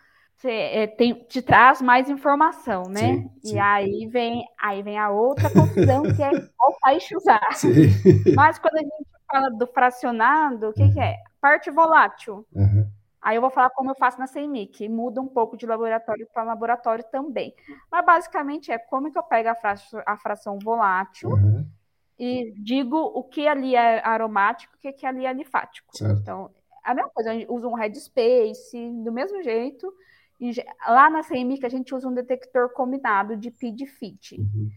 é, 0.44 0.88
tem, 0.88 1.14
te 1.28 1.40
traz 1.40 1.80
mais 1.80 2.08
informação, 2.08 2.84
né? 2.84 3.00
Sim, 3.00 3.30
sim. 3.42 3.54
E 3.54 3.58
aí 3.58 4.06
vem, 4.06 4.44
aí 4.60 4.82
vem 4.82 4.98
a 4.98 5.10
outra 5.10 5.50
confusão 5.50 6.02
que 6.02 6.22
é 6.22 6.30
qual 6.56 6.76
faixa 6.80 7.16
usar. 7.16 7.52
Sim. 7.52 7.70
Mas 8.34 8.58
quando 8.58 8.76
a 8.76 8.80
gente 8.80 9.06
fala 9.30 9.50
do 9.50 9.66
fracionado, 9.66 10.70
o 10.70 10.72
que, 10.72 10.92
que 10.92 11.00
é? 11.00 11.16
Parte 11.42 11.72
volátil. 11.72 12.46
Uhum. 12.54 12.88
Aí 13.20 13.36
eu 13.36 13.40
vou 13.40 13.50
falar 13.50 13.70
como 13.70 13.90
eu 13.90 13.94
faço 13.96 14.18
na 14.18 14.28
CEMIC, 14.28 14.88
muda 14.88 15.20
um 15.20 15.26
pouco 15.26 15.56
de 15.56 15.66
laboratório 15.66 16.26
para 16.32 16.44
laboratório 16.44 17.04
também. 17.10 17.52
Mas 17.90 18.06
basicamente 18.06 18.70
é 18.70 18.78
como 18.78 19.10
que 19.10 19.18
eu 19.18 19.22
pego 19.24 19.48
a, 19.48 19.54
fra 19.56 19.74
a 20.06 20.16
fração 20.16 20.58
volátil 20.58 21.30
uhum. 21.30 21.66
e 22.16 22.52
digo 22.58 22.96
o 22.96 23.24
que 23.24 23.46
ali 23.48 23.74
é 23.74 24.04
aromático, 24.06 24.76
o 24.76 24.78
que, 24.78 24.92
que 24.92 25.04
ali 25.04 25.26
é 25.26 25.28
alifático. 25.28 25.96
Certo. 25.96 26.20
Então, 26.20 26.50
a 26.84 26.94
mesma 26.94 27.10
coisa, 27.10 27.32
gente 27.32 27.50
usa 27.50 27.66
um 27.66 27.74
headspace, 27.74 28.90
do 29.04 29.12
mesmo 29.12 29.42
jeito, 29.42 29.92
lá 30.88 31.08
na 31.08 31.22
CMIC 31.22 31.64
a 31.64 31.68
gente 31.68 31.94
usa 31.94 32.08
um 32.08 32.14
detector 32.14 32.70
combinado 32.72 33.36
de 33.36 33.50
PID 33.50 33.84
e 33.84 33.86
FIT. 33.86 34.40
Uhum. 34.40 34.70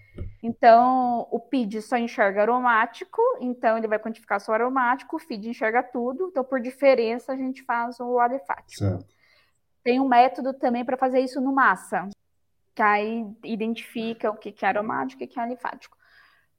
Então, 0.44 1.28
o 1.32 1.40
PID 1.40 1.82
só 1.82 1.98
enxerga 1.98 2.44
aromático, 2.44 3.22
então 3.42 3.78
ele 3.78 3.88
vai 3.88 3.98
quantificar 3.98 4.40
só 4.40 4.54
aromático, 4.54 5.16
o 5.16 5.20
FID 5.20 5.50
enxerga 5.50 5.82
tudo, 5.82 6.28
então 6.28 6.44
por 6.44 6.60
diferença 6.60 7.34
a 7.34 7.36
gente 7.36 7.64
faz 7.64 8.00
o 8.00 8.20
alifático. 8.20 8.78
Certo. 8.78 9.16
Tem 9.84 10.00
um 10.00 10.08
método 10.08 10.54
também 10.54 10.86
para 10.86 10.98
fazer 10.98 11.20
isso 11.20 11.42
no 11.42 11.54
massa, 11.54 12.10
que 12.76 12.82
aí 12.82 13.26
identifica 13.44 14.30
o 14.30 14.36
que 14.36 14.54
é 14.64 14.68
aromático 14.68 15.24
e 15.24 15.26
o 15.26 15.28
que 15.28 15.40
é 15.40 15.44
alifático. 15.44 15.98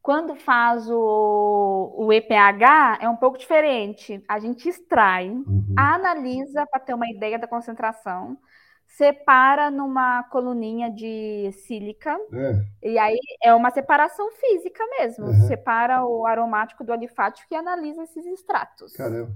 Quando 0.02 0.36
faz 0.36 0.88
o, 0.88 1.94
o 1.96 2.12
EPH, 2.12 3.00
é 3.00 3.08
um 3.08 3.16
pouco 3.16 3.36
diferente. 3.36 4.22
A 4.28 4.38
gente 4.38 4.68
extrai, 4.68 5.28
uhum. 5.28 5.74
analisa 5.76 6.64
para 6.66 6.78
ter 6.78 6.94
uma 6.94 7.10
ideia 7.10 7.36
da 7.38 7.48
concentração, 7.48 8.38
separa 8.96 9.70
numa 9.70 10.22
coluninha 10.24 10.90
de 10.90 11.50
sílica. 11.52 12.18
É. 12.32 12.88
E 12.90 12.98
aí 12.98 13.18
é 13.42 13.54
uma 13.54 13.70
separação 13.70 14.30
física 14.32 14.82
mesmo. 14.98 15.26
Uhum. 15.26 15.46
Separa 15.46 16.04
o 16.04 16.26
aromático 16.26 16.82
do 16.82 16.92
alifático 16.92 17.46
e 17.52 17.56
analisa 17.56 18.04
esses 18.04 18.24
extratos. 18.24 18.94
Caramba. 18.94 19.32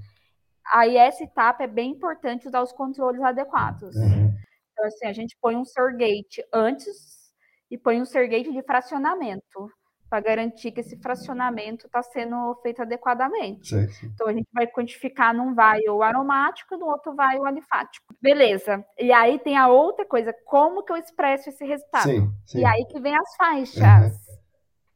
Aí 0.72 0.96
essa 0.96 1.24
etapa 1.24 1.64
é 1.64 1.66
bem 1.66 1.90
importante 1.90 2.48
usar 2.48 2.62
os 2.62 2.72
controles 2.72 3.20
adequados. 3.20 3.94
Uhum. 3.96 4.34
Então, 4.72 4.86
assim, 4.86 5.06
a 5.06 5.12
gente 5.12 5.36
põe 5.40 5.56
um 5.56 5.64
surgate 5.64 6.42
antes 6.52 7.30
e 7.70 7.76
põe 7.76 8.00
um 8.00 8.06
surgate 8.06 8.50
de 8.50 8.62
fracionamento 8.62 9.70
para 10.10 10.20
garantir 10.20 10.72
que 10.72 10.80
esse 10.80 10.96
fracionamento 10.96 11.86
está 11.86 12.02
sendo 12.02 12.54
feito 12.62 12.82
adequadamente. 12.82 13.68
Sim, 13.68 13.88
sim. 13.88 14.06
Então 14.12 14.26
a 14.26 14.32
gente 14.32 14.48
vai 14.52 14.66
quantificar 14.66 15.32
num 15.32 15.54
vai 15.54 15.80
o 15.88 16.02
aromático, 16.02 16.76
no 16.76 16.86
outro 16.86 17.14
vai 17.14 17.38
o 17.38 17.46
alifático. 17.46 18.12
Beleza. 18.20 18.84
E 18.98 19.12
aí 19.12 19.38
tem 19.38 19.56
a 19.56 19.68
outra 19.68 20.04
coisa, 20.04 20.34
como 20.44 20.82
que 20.82 20.92
eu 20.92 20.96
expresso 20.96 21.48
esse 21.48 21.64
resultado? 21.64 22.10
Sim. 22.44 22.58
E 22.58 22.64
aí 22.66 22.84
que 22.86 23.00
vem 23.00 23.16
as 23.16 23.36
faixas. 23.36 24.12
Uhum. 24.12 24.40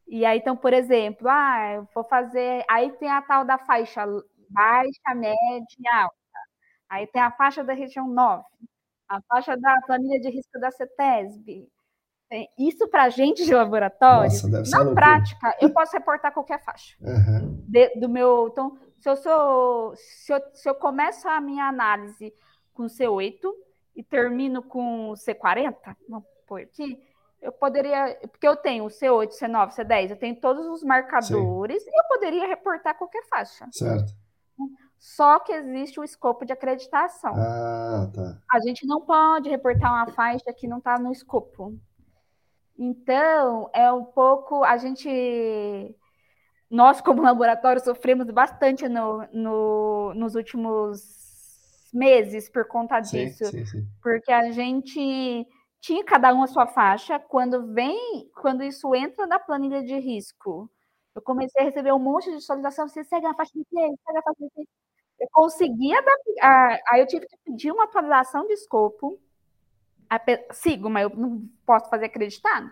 E 0.07 0.25
aí, 0.25 0.39
então, 0.39 0.57
por 0.57 0.73
exemplo, 0.73 1.29
ah, 1.29 1.75
eu 1.77 1.89
vou 1.95 2.05
fazer. 2.05 2.65
Aí 2.69 2.93
tem 2.93 3.11
a 3.11 3.23
tal 3.23 3.45
da 3.45 3.57
faixa 3.57 4.05
baixa, 4.51 5.15
média 5.15 5.65
e 5.79 5.89
alta. 5.89 6.15
Aí 6.89 7.07
tem 7.07 7.23
a 7.23 7.31
faixa 7.33 7.65
da 7.65 7.73
região 7.73 8.07
9, 8.09 8.45
a 9.09 9.21
faixa 9.23 9.57
da 9.57 9.81
planilha 9.87 10.21
de 10.21 10.29
risco 10.31 10.61
da 10.61 10.71
CETESB, 10.71 11.69
isso 12.59 12.89
para 12.89 13.09
gente 13.11 13.45
de 13.45 13.55
laboratório, 13.55 14.31
Nossa, 14.31 14.49
na 14.49 14.93
prática, 14.93 15.57
eu 15.61 15.71
posso 15.71 15.93
reportar 15.93 16.33
qualquer 16.33 16.63
faixa. 16.65 16.97
Uhum. 17.01 17.65
De, 17.69 17.95
do 17.97 18.09
meu, 18.09 18.49
então, 18.51 18.77
se 18.99 19.09
eu 19.09 19.17
sou, 19.17 19.95
se 19.97 20.33
eu, 20.33 20.41
se 20.53 20.69
eu 20.69 20.75
começo 20.75 21.29
a 21.29 21.41
minha 21.41 21.65
análise 21.65 22.35
com 22.73 22.87
C8, 22.87 23.39
e 23.95 24.03
termino 24.03 24.63
com 24.63 25.13
C40, 25.13 25.97
vamos 26.09 26.27
pôr 26.47 26.63
aqui, 26.63 27.01
eu 27.41 27.53
poderia, 27.53 28.19
porque 28.31 28.49
eu 28.49 28.57
tenho 28.57 28.85
C8, 28.87 29.29
C9, 29.29 29.71
C10, 29.71 30.11
eu 30.11 30.17
tenho 30.17 30.37
todos 30.41 30.67
os 30.67 30.83
marcadores 30.83 31.83
Sim. 31.83 31.91
e 31.91 32.01
eu 32.01 32.05
poderia 32.09 32.47
reportar 32.47 32.97
qualquer 32.97 33.23
faixa. 33.29 33.69
Certo. 33.71 34.13
Só 34.99 35.39
que 35.39 35.53
existe 35.53 36.01
o 36.01 36.05
escopo 36.05 36.47
de 36.47 36.53
acreditação. 36.53 37.35
Ah, 37.37 38.11
tá. 38.15 38.39
A 38.51 38.59
gente 38.61 38.87
não 38.87 39.03
pode 39.03 39.51
reportar 39.51 39.93
uma 39.93 40.07
faixa 40.13 40.51
que 40.53 40.67
não 40.67 40.79
está 40.79 40.99
no 40.99 41.13
escopo. 41.13 41.79
Então, 42.79 43.71
é 43.73 43.91
um 43.93 44.05
pouco. 44.05 44.65
A 44.65 44.77
gente. 44.77 45.09
Nós, 46.71 47.01
como 47.01 47.23
laboratório, 47.23 47.83
sofremos 47.83 48.31
bastante 48.31 48.89
no, 48.89 49.27
no, 49.33 50.15
nos 50.15 50.35
últimos 50.35 51.25
meses 51.93 52.51
por 52.51 52.67
conta 52.67 53.01
disso. 53.01 53.45
Sim, 53.47 53.65
sim, 53.65 53.67
sim. 53.67 53.87
Porque 54.03 54.33
a 54.33 54.51
gente 54.51 55.47
tinha 55.81 56.05
cada 56.05 56.35
um 56.35 56.43
a 56.43 56.47
sua 56.47 56.67
faixa. 56.67 57.19
Quando 57.19 57.73
vem, 57.73 58.29
quando 58.41 58.63
isso 58.63 58.95
entra 58.95 59.27
na 59.27 59.39
planilha 59.39 59.83
de 59.83 59.99
risco, 59.99 60.71
eu 61.15 61.23
comecei 61.23 61.63
a 61.63 61.65
receber 61.65 61.93
um 61.93 61.99
monte 61.99 62.31
de 62.31 62.41
solicitação. 62.41 62.89
Você 62.89 63.05
segue 63.05 63.27
a 63.27 63.35
faixa 63.35 63.53
de 63.55 63.65
quê? 63.65 63.95
Segue 64.05 64.19
a 64.19 64.23
faixa 64.23 64.41
de 64.41 64.51
quê? 64.51 64.69
Eu 65.21 65.29
consegui 65.33 65.95
adaptar. 65.95 66.81
Aí 66.89 67.01
eu 67.01 67.07
tive 67.07 67.27
que 67.27 67.37
pedir 67.45 67.71
uma 67.71 67.85
atualização 67.85 68.47
de 68.47 68.55
escopo. 68.55 69.19
Sigo, 70.53 70.91
mas 70.91 71.05
eu 71.05 71.17
não 71.17 71.43
posso 71.67 71.89
fazer 71.89 72.07
acreditado. 72.07 72.71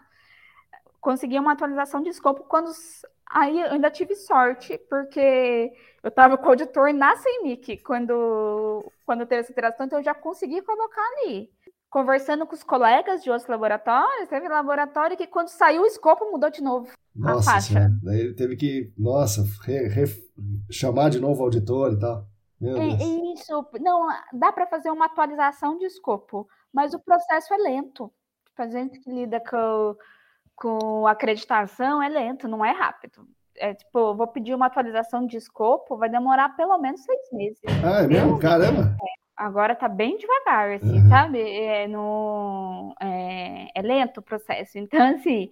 Consegui 1.01 1.39
uma 1.39 1.53
atualização 1.53 2.03
de 2.03 2.11
escopo 2.11 2.45
quando 2.45 2.71
Aí 3.33 3.61
eu 3.61 3.73
ainda 3.73 3.91
tive 3.91 4.15
sorte, 4.15 4.79
porque 4.91 5.73
eu 6.03 6.09
estava 6.09 6.37
com 6.37 6.47
o 6.47 6.51
auditor 6.51 6.93
na 6.93 7.17
CEMIC 7.17 7.79
quando, 7.79 8.85
quando 9.07 9.25
teve 9.25 9.41
essa 9.41 9.51
interação, 9.51 9.87
então 9.87 9.99
eu 9.99 10.05
já 10.05 10.15
consegui 10.15 10.61
colocar 10.61 11.03
ali. 11.17 11.49
Conversando 11.89 12.47
com 12.47 12.55
os 12.55 12.63
colegas 12.63 13.23
de 13.23 13.31
outros 13.31 13.49
laboratórios, 13.49 14.29
teve 14.29 14.49
laboratório 14.49 15.17
que 15.17 15.27
quando 15.27 15.49
saiu 15.49 15.83
o 15.83 15.87
escopo 15.87 16.31
mudou 16.31 16.51
de 16.51 16.63
novo 16.63 16.91
nossa, 17.15 17.51
a 17.51 17.55
faixa. 17.55 17.69
Senhora. 17.69 17.93
Daí 18.03 18.21
ele 18.21 18.35
teve 18.35 18.57
que, 18.57 18.93
nossa, 18.99 19.45
re, 19.63 19.89
re, 19.89 20.05
chamar 20.71 21.11
de 21.11 21.21
novo 21.21 21.41
o 21.41 21.45
auditor 21.45 21.93
e 21.93 21.99
tal. 21.99 22.27
É, 22.63 22.73
Deus. 22.73 23.41
isso, 23.41 23.67
não, 23.81 24.07
dá 24.33 24.53
para 24.53 24.67
fazer 24.67 24.91
uma 24.91 25.07
atualização 25.07 25.77
de 25.79 25.85
escopo, 25.87 26.47
mas 26.73 26.95
o 26.95 27.01
processo 27.01 27.53
é 27.55 27.57
lento. 27.57 28.13
Tipo, 28.47 28.63
a 28.63 28.69
gente 28.69 29.01
que 29.01 29.11
lida 29.11 29.41
com 29.41 29.97
com 30.63 31.07
acreditação 31.07 32.03
é 32.03 32.09
lento, 32.09 32.47
não 32.47 32.65
é 32.65 32.71
rápido. 32.71 33.27
É 33.57 33.75
tipo, 33.75 34.15
vou 34.15 34.27
pedir 34.29 34.55
uma 34.55 34.67
atualização 34.67 35.27
de 35.27 35.37
escopo, 35.37 35.97
vai 35.97 36.09
demorar 36.09 36.51
pelo 36.51 36.79
menos 36.79 37.03
seis 37.03 37.33
meses. 37.33 37.61
Ah, 37.85 38.05
é 38.05 38.07
mesmo? 38.07 38.39
Caramba! 38.39 38.97
É, 39.03 39.13
agora 39.37 39.75
tá 39.75 39.89
bem 39.89 40.17
devagar, 40.17 40.73
assim, 40.73 41.01
uhum. 41.01 41.09
sabe? 41.09 41.41
É, 41.41 41.89
no, 41.89 42.95
é, 43.01 43.67
é, 43.75 43.83
lento 43.83 44.19
o 44.19 44.23
processo. 44.23 44.79
Então, 44.79 45.01
assim, 45.17 45.51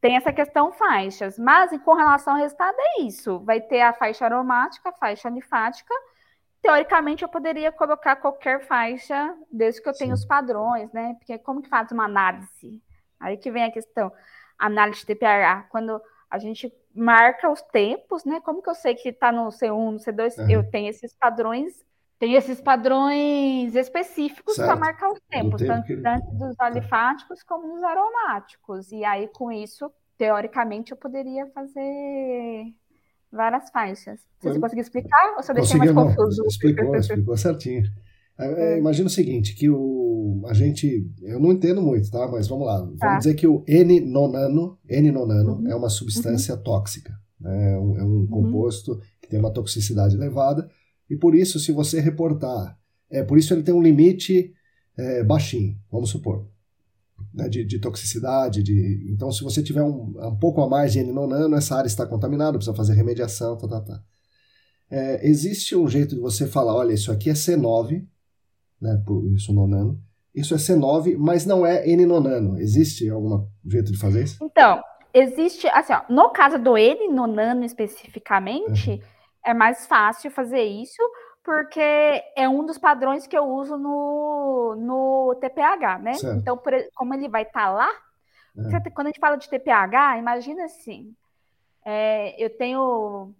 tem 0.00 0.16
essa 0.16 0.32
questão 0.32 0.72
faixas. 0.72 1.38
Mas, 1.38 1.76
com 1.82 1.94
relação 1.94 2.34
ao 2.34 2.40
resultado, 2.40 2.76
é 2.78 3.02
isso. 3.02 3.40
Vai 3.40 3.60
ter 3.60 3.80
a 3.80 3.92
faixa 3.92 4.24
aromática, 4.24 4.90
a 4.90 4.92
faixa 4.92 5.28
alifática. 5.28 5.94
Teoricamente, 6.62 7.24
eu 7.24 7.28
poderia 7.28 7.72
colocar 7.72 8.14
qualquer 8.16 8.64
faixa, 8.64 9.36
desde 9.50 9.82
que 9.82 9.88
eu 9.88 9.92
tenha 9.92 10.14
os 10.14 10.24
padrões, 10.24 10.92
né? 10.92 11.14
Porque 11.18 11.36
como 11.38 11.60
que 11.60 11.68
faz 11.68 11.90
uma 11.90 12.04
análise? 12.04 12.80
Aí 13.18 13.36
que 13.36 13.50
vem 13.50 13.64
a 13.64 13.72
questão, 13.72 14.12
análise 14.56 15.00
de 15.00 15.06
TPH, 15.06 15.66
quando 15.70 16.00
a 16.30 16.38
gente 16.38 16.72
marca 16.94 17.50
os 17.50 17.60
tempos, 17.62 18.24
né? 18.24 18.40
Como 18.40 18.62
que 18.62 18.70
eu 18.70 18.76
sei 18.76 18.94
que 18.94 19.08
está 19.08 19.32
no 19.32 19.48
C1, 19.48 19.90
no 19.90 19.98
C2? 19.98 20.38
Uhum. 20.38 20.50
Eu 20.50 20.70
tenho 20.70 20.88
esses 20.88 21.12
padrões, 21.14 21.84
tenho 22.16 22.38
esses 22.38 22.60
padrões 22.60 23.74
específicos 23.74 24.56
para 24.56 24.76
marcar 24.76 25.10
os 25.10 25.20
tempos, 25.28 25.60
tempo 25.60 25.74
tanto, 25.74 25.86
que... 25.86 25.96
tanto 25.96 26.30
dos 26.32 26.54
tá. 26.54 26.66
alifáticos 26.66 27.42
como 27.42 27.74
dos 27.74 27.82
aromáticos. 27.82 28.92
E 28.92 29.04
aí, 29.04 29.26
com 29.26 29.50
isso, 29.50 29.92
teoricamente, 30.16 30.92
eu 30.92 30.96
poderia 30.96 31.48
fazer 31.48 32.72
várias 33.32 33.70
faixas. 33.70 34.20
Você 34.40 34.60
conseguiu 34.60 34.82
explicar 34.82 35.34
ou 35.36 35.42
só 35.42 35.52
deixei 35.52 35.78
mais 35.78 35.92
confuso? 35.92 36.44
Explicou, 36.46 36.94
explicou 36.96 37.36
certinho. 37.36 37.84
É, 38.38 38.74
é. 38.74 38.78
Imagina 38.78 39.06
o 39.06 39.10
seguinte, 39.10 39.54
que 39.54 39.68
o, 39.70 40.42
a 40.46 40.54
gente, 40.54 41.10
eu 41.22 41.40
não 41.40 41.52
entendo 41.52 41.80
muito, 41.80 42.10
tá? 42.10 42.28
Mas 42.28 42.48
vamos 42.48 42.66
lá. 42.66 42.78
Vamos 42.78 42.98
tá. 42.98 43.18
dizer 43.18 43.34
que 43.34 43.46
o 43.46 43.64
N-nonano, 43.66 44.78
N-nonano 44.88 45.60
uhum. 45.60 45.68
é 45.68 45.74
uma 45.74 45.88
substância 45.88 46.54
uhum. 46.54 46.62
tóxica. 46.62 47.12
Né? 47.40 47.72
É 47.72 47.78
um, 47.78 47.98
é 47.98 48.04
um 48.04 48.08
uhum. 48.08 48.26
composto 48.26 49.00
que 49.20 49.28
tem 49.28 49.38
uma 49.38 49.52
toxicidade 49.52 50.16
elevada 50.16 50.68
e 51.12 51.16
por 51.16 51.34
isso, 51.34 51.60
se 51.60 51.72
você 51.72 52.00
reportar, 52.00 52.78
é 53.10 53.22
por 53.22 53.36
isso 53.36 53.52
ele 53.52 53.62
tem 53.62 53.74
um 53.74 53.82
limite 53.82 54.50
é, 54.96 55.22
baixinho, 55.22 55.76
vamos 55.90 56.08
supor, 56.08 56.46
né, 57.32 57.48
de, 57.48 57.64
de, 57.64 57.78
toxicidade. 57.78 58.62
De, 58.62 59.06
então, 59.10 59.30
se 59.30 59.42
você 59.42 59.62
tiver 59.62 59.82
um, 59.82 60.14
um 60.16 60.36
pouco 60.38 60.60
a 60.60 60.68
mais 60.68 60.92
de 60.92 61.00
N-nonano, 61.00 61.56
essa 61.56 61.76
área 61.76 61.86
está 61.86 62.06
contaminada, 62.06 62.58
precisa 62.58 62.76
fazer 62.76 62.94
remediação, 62.94 63.56
tá, 63.56 63.68
tá, 63.68 63.80
tá. 63.80 64.02
É, 64.90 65.26
existe 65.26 65.74
um 65.74 65.88
jeito 65.88 66.14
de 66.14 66.20
você 66.20 66.46
falar, 66.46 66.74
olha, 66.74 66.92
isso 66.92 67.10
aqui 67.10 67.30
é 67.30 67.32
C9, 67.32 68.04
né, 68.80 69.02
por 69.06 69.24
isso 69.32 69.52
nonano. 69.52 69.98
Isso 70.34 70.54
é 70.54 70.56
C9, 70.56 71.16
mas 71.18 71.44
não 71.44 71.64
é 71.64 71.86
N 71.88 72.06
nonano. 72.06 72.58
Existe 72.58 73.08
algum 73.08 73.46
jeito 73.64 73.92
de 73.92 73.98
fazer 73.98 74.24
isso? 74.24 74.38
Então, 74.42 74.82
existe, 75.12 75.66
assim, 75.68 75.92
ó, 75.92 76.02
no 76.08 76.30
caso 76.30 76.58
do 76.58 76.76
N 76.76 77.08
nonano 77.08 77.64
especificamente, 77.64 78.90
uhum. 78.90 79.00
é 79.44 79.54
mais 79.54 79.86
fácil 79.86 80.30
fazer 80.30 80.62
isso, 80.62 81.02
porque 81.44 81.80
é 82.36 82.48
um 82.48 82.64
dos 82.64 82.78
padrões 82.78 83.26
que 83.26 83.36
eu 83.36 83.44
uso 83.44 83.76
no, 83.76 84.76
no 84.76 85.34
TPH, 85.40 85.98
né? 85.98 86.14
Certo. 86.14 86.38
Então, 86.38 86.56
por, 86.56 86.72
como 86.94 87.14
ele 87.14 87.28
vai 87.28 87.42
estar 87.42 87.64
tá 87.64 87.70
lá, 87.70 87.90
é. 88.56 88.90
quando 88.90 89.06
a 89.06 89.10
gente 89.10 89.20
fala 89.20 89.36
de 89.36 89.48
TPH, 89.48 90.18
imagina 90.18 90.64
assim, 90.64 91.14
é, 91.84 92.42
eu 92.42 92.50
tenho 92.50 93.34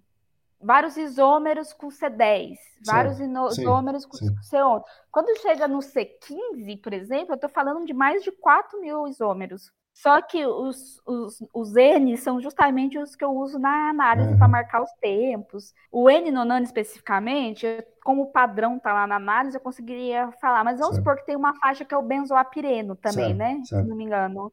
vários 0.60 0.96
isômeros 0.96 1.72
com 1.72 1.88
C10, 1.88 2.56
vários 2.84 3.18
isômeros 3.20 4.06
com 4.06 4.16
sim. 4.16 4.34
C11. 4.50 4.82
Quando 5.10 5.40
chega 5.40 5.66
no 5.68 5.78
C15, 5.78 6.80
por 6.80 6.92
exemplo, 6.92 7.32
eu 7.32 7.36
estou 7.36 7.50
falando 7.50 7.84
de 7.84 7.92
mais 7.92 8.22
de 8.22 8.30
4 8.30 8.80
mil 8.80 9.06
isômeros. 9.08 9.72
Só 9.94 10.20
que 10.22 10.44
os, 10.46 11.00
os, 11.06 11.44
os 11.52 11.76
N 11.76 12.16
são 12.16 12.40
justamente 12.40 12.98
os 12.98 13.14
que 13.14 13.24
eu 13.24 13.30
uso 13.30 13.58
na 13.58 13.90
análise 13.90 14.32
uhum. 14.32 14.38
para 14.38 14.48
marcar 14.48 14.82
os 14.82 14.90
tempos. 14.94 15.74
O 15.90 16.08
N 16.10 16.30
nonano 16.30 16.64
especificamente, 16.64 17.66
como 18.02 18.22
o 18.22 18.32
padrão 18.32 18.78
está 18.78 18.92
lá 18.92 19.06
na 19.06 19.16
análise, 19.16 19.56
eu 19.56 19.60
conseguiria 19.60 20.32
falar. 20.40 20.64
Mas 20.64 20.78
vamos 20.78 20.96
certo. 20.96 21.04
supor 21.04 21.16
que 21.18 21.26
tem 21.26 21.36
uma 21.36 21.54
faixa 21.54 21.84
que 21.84 21.94
é 21.94 21.96
o 21.96 22.02
benzoapireno 22.02 22.96
também, 22.96 23.36
certo. 23.36 23.38
né? 23.38 23.62
Certo. 23.64 23.82
Se 23.82 23.88
não 23.88 23.96
me 23.96 24.04
engano. 24.04 24.52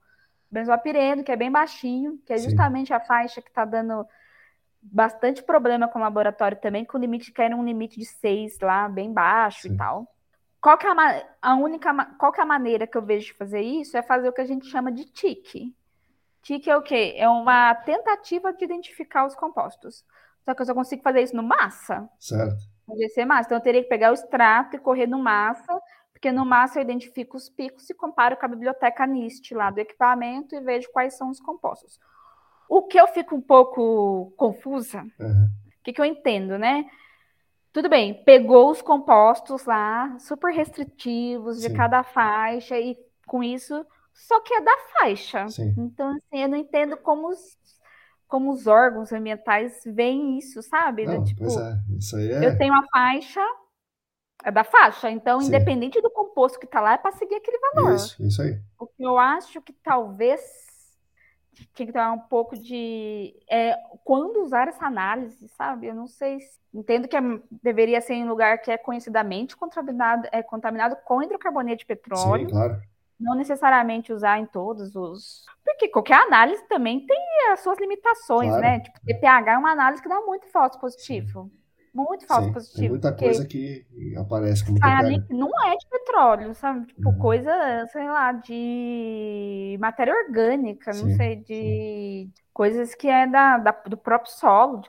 Benzoapireno, 0.52 1.24
que 1.24 1.32
é 1.32 1.36
bem 1.36 1.52
baixinho, 1.52 2.20
que 2.26 2.34
é 2.34 2.38
justamente 2.38 2.88
Sim. 2.88 2.94
a 2.94 3.00
faixa 3.00 3.42
que 3.42 3.50
está 3.50 3.66
dando 3.66 4.06
bastante 4.82 5.44
problema 5.44 5.88
com 5.88 6.00
o 6.00 6.02
laboratório 6.02 6.58
também, 6.58 6.86
com 6.86 6.98
o 6.98 7.02
limite 7.02 7.32
que 7.32 7.42
era 7.42 7.56
um 7.56 7.64
limite 7.64 8.00
de 8.00 8.06
6 8.06 8.60
lá, 8.60 8.90
bem 8.90 9.14
baixo 9.14 9.64
Sim. 9.64 9.74
e 9.74 9.78
tal. 9.78 10.08
Qual 10.62 10.78
que 10.78 10.86
é 10.86 10.92
a, 10.92 11.26
a, 11.42 11.56
única, 11.56 11.94
qual 12.18 12.32
que 12.32 12.40
é 12.40 12.44
a 12.44 12.48
maneira 12.48 12.86
que 12.86 12.98
eu 12.98 13.02
vejo 13.02 13.28
de 13.28 13.34
fazer 13.34 13.62
isso? 13.62 13.96
É 13.98 14.02
fazer 14.02 14.28
o 14.28 14.34
que 14.34 14.42
a 14.42 14.46
gente 14.46 14.68
chama 14.68 14.92
de 14.92 15.06
TIC. 15.06 15.74
TIC 16.42 16.70
é 16.70 16.76
o 16.76 16.82
quê? 16.82 17.14
É 17.18 17.28
uma 17.30 17.74
tentativa 17.76 18.52
de 18.54 18.64
identificar 18.66 19.26
os 19.26 19.36
compostos. 19.36 20.06
Só 20.44 20.54
que 20.54 20.62
eu 20.62 20.66
só 20.66 20.74
consigo 20.74 21.02
fazer 21.02 21.22
isso 21.22 21.36
no 21.36 21.44
massa. 21.44 22.10
Certo. 22.20 22.58
GC 22.96 23.26
massa. 23.26 23.48
Então 23.48 23.58
eu 23.58 23.64
teria 23.64 23.84
que 23.84 23.90
pegar 23.90 24.12
o 24.12 24.14
extrato 24.14 24.76
e 24.76 24.80
correr 24.80 25.08
no 25.08 25.20
massa, 25.20 25.80
porque 26.12 26.32
no 26.32 26.46
massa 26.46 26.80
eu 26.80 26.84
identifico 26.84 27.38
os 27.38 27.50
picos 27.50 27.90
e 27.90 27.94
comparo 27.94 28.36
com 28.38 28.46
a 28.46 28.50
biblioteca 28.50 29.06
NIST 29.06 29.54
lá 29.54 29.70
do 29.70 29.80
equipamento 29.80 30.56
e 30.56 30.60
vejo 30.60 30.90
quais 30.92 31.16
são 31.16 31.30
os 31.30 31.40
compostos. 31.40 32.00
O 32.68 32.84
que 32.84 33.00
eu 33.00 33.08
fico 33.08 33.36
um 33.36 33.42
pouco 33.42 34.34
confusa, 34.36 35.06
o 35.20 35.24
uhum. 35.24 35.48
que, 35.84 35.94
que 35.94 36.02
eu 36.02 36.06
entendo, 36.06 36.58
né? 36.58 36.86
Tudo 37.72 37.88
bem, 37.88 38.24
pegou 38.24 38.72
os 38.72 38.82
compostos 38.82 39.66
lá, 39.66 40.18
super 40.20 40.52
restritivos 40.52 41.62
de 41.62 41.68
Sim. 41.68 41.74
cada 41.74 42.04
faixa, 42.04 42.78
e 42.80 42.98
com 43.28 43.44
isso, 43.44 43.86
só 44.14 44.40
que 44.40 44.54
é 44.54 44.62
da 44.62 44.78
faixa. 44.94 45.48
Sim. 45.50 45.76
Então, 45.78 46.10
assim, 46.10 46.42
eu 46.42 46.50
não 46.50 46.58
entendo 46.58 46.98
como 46.98 47.30
os, 47.30 47.58
como 48.28 48.52
os 48.52 48.66
órgãos 48.66 49.12
ambientais 49.12 49.82
veem 49.86 50.40
isso, 50.40 50.64
sabe? 50.64 51.06
Não, 51.06 51.24
tipo, 51.24 51.42
pois 51.42 51.56
é, 51.56 51.78
isso 51.98 52.16
aí 52.16 52.32
é... 52.32 52.48
Eu 52.48 52.58
tenho 52.58 52.74
a 52.74 52.84
faixa, 52.92 53.46
é 54.44 54.52
da 54.52 54.64
faixa, 54.64 55.12
então, 55.12 55.40
Sim. 55.40 55.48
independente 55.48 56.02
do 56.02 56.10
composto 56.10 56.60
que 56.60 56.66
está 56.66 56.82
lá, 56.82 56.94
é 56.94 56.98
para 56.98 57.12
seguir 57.12 57.36
aquele 57.36 57.60
valor. 57.60 57.94
Isso, 57.94 58.24
isso 58.24 58.42
aí. 58.42 58.60
O 58.80 58.88
que 58.88 59.04
eu 59.04 59.18
acho 59.18 59.62
que 59.62 59.74
talvez 59.74 60.69
tinha 61.74 61.88
que 61.88 61.94
ter 61.94 62.02
um 62.02 62.20
pouco 62.20 62.58
de 62.58 63.36
é, 63.50 63.76
quando 64.04 64.44
usar 64.44 64.68
essa 64.68 64.86
análise, 64.86 65.48
sabe? 65.50 65.88
Eu 65.88 65.96
não 65.96 66.08
sei. 66.08 66.40
Se... 66.40 66.60
Entendo 66.74 67.08
que 67.08 67.18
é, 67.18 67.22
deveria 67.64 68.02
ser 68.02 68.14
em 68.14 68.24
um 68.24 68.30
lugar 68.30 68.60
que 68.60 68.72
é 68.72 68.78
conhecidamente 68.78 69.56
contaminado, 69.58 70.28
é, 70.32 70.44
contaminado 70.44 70.96
com 71.06 71.22
hidrocarboneto 71.24 71.80
de 71.80 71.86
petróleo. 71.86 72.48
Sim, 72.48 72.54
claro. 72.54 72.82
Não 73.20 73.36
necessariamente 73.36 74.14
usar 74.14 74.40
em 74.40 74.46
todos 74.46 74.96
os. 74.96 75.46
Porque 75.66 75.90
qualquer 75.90 76.22
análise 76.22 76.64
também 76.68 77.06
tem 77.06 77.20
as 77.52 77.60
suas 77.60 77.78
limitações, 77.78 78.50
claro. 78.50 78.62
né? 78.62 78.80
Tipo, 78.80 79.00
TPH 79.06 79.54
é 79.54 79.58
uma 79.58 79.72
análise 79.72 80.02
que 80.02 80.08
dá 80.08 80.22
muito 80.22 80.48
falso 80.48 80.80
positivo. 80.80 81.52
Muito 81.94 82.26
falso 82.28 82.52
Sim, 82.52 82.54
positivo. 82.54 82.74
Tem 82.74 82.88
muita 82.90 83.12
porque 83.16 83.16
coisa 83.16 83.46
que 83.46 83.86
aparece 84.18 84.64
como 84.64 84.80
que 84.82 84.92
não 85.30 85.50
é 85.68 85.76
de 85.78 85.88
petróleo, 85.90 86.54
sabe? 86.56 86.88
Tipo, 86.88 87.14
Uhum. 87.14 87.14
coisa, 87.14 87.52
sei 87.92 88.08
lá, 88.08 88.32
de 88.32 89.78
matéria 89.80 90.14
orgânica, 90.14 90.94
não 90.94 91.10
Sim, 91.10 91.10
sei, 91.10 91.38
de 91.38 92.30
coisas 92.54 92.96
que 92.96 93.08
é 93.08 93.28
da, 93.28 93.58
da- 93.58 93.72
do 93.88 93.98
próprio 93.98 94.32
solo. 94.34 94.82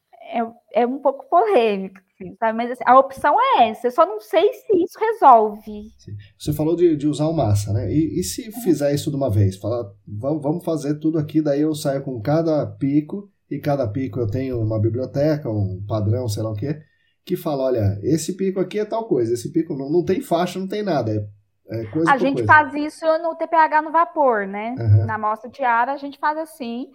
É, 0.73 0.83
é 0.83 0.87
um 0.87 0.99
pouco 1.01 1.25
polêmico, 1.29 1.99
assim, 2.15 2.37
sabe? 2.39 2.57
Mas 2.57 2.71
assim, 2.71 2.85
a 2.87 2.99
opção 2.99 3.37
é 3.59 3.69
essa. 3.71 3.89
Eu 3.89 3.91
só 3.91 4.07
não 4.07 4.21
sei 4.21 4.53
se 4.53 4.73
isso 4.85 4.99
resolve. 4.99 5.93
Você 6.39 6.53
falou 6.53 6.75
de, 6.77 6.97
de 6.97 7.07
usar 7.07 7.27
o 7.27 7.33
massa, 7.33 7.73
né? 7.73 7.93
E, 7.93 8.19
e 8.21 8.25
se 8.25 8.51
Uhum. 8.55 8.63
fizer 8.63 8.95
isso 8.95 9.11
de 9.11 9.17
uma 9.17 9.31
vez? 9.31 9.57
Falar, 9.57 9.85
vamos, 10.07 10.43
vamos 10.43 10.65
fazer 10.65 10.95
tudo 10.99 11.19
aqui, 11.19 11.43
daí 11.43 11.61
eu 11.61 11.75
saio 11.75 12.03
com 12.03 12.21
cada 12.21 12.67
pico, 12.67 13.31
e 13.51 13.59
cada 13.59 13.87
pico 13.89 14.19
eu 14.21 14.27
tenho 14.27 14.61
uma 14.61 14.81
biblioteca, 14.81 15.51
um 15.51 15.85
padrão, 15.87 16.29
sei 16.29 16.43
lá 16.43 16.51
o 16.51 16.55
quê, 16.55 16.81
que 17.25 17.37
fala, 17.37 17.65
olha, 17.65 17.99
esse 18.03 18.37
pico 18.37 18.61
aqui 18.61 18.79
é 18.79 18.85
tal 18.85 19.07
coisa, 19.07 19.35
esse 19.35 19.53
pico 19.53 19.77
não, 19.77 19.91
não 19.91 20.05
tem 20.05 20.21
faixa, 20.21 20.59
não 20.59 20.67
tem 20.69 20.83
nada, 20.83 21.13
é, 21.71 21.83
é 21.83 21.87
coisa 21.87 22.11
A 22.13 22.17
gente 22.19 22.45
coisa. 22.45 22.53
faz 22.53 22.75
isso 22.75 23.07
no 23.19 23.35
TPH 23.37 23.83
no 23.83 23.93
vapor, 23.93 24.47
né? 24.47 24.75
Aham. 24.79 25.07
Na 25.07 25.15
amostra 25.15 25.49
diária, 25.51 25.93
a 25.93 25.97
gente 25.97 26.19
faz 26.19 26.37
assim, 26.39 26.91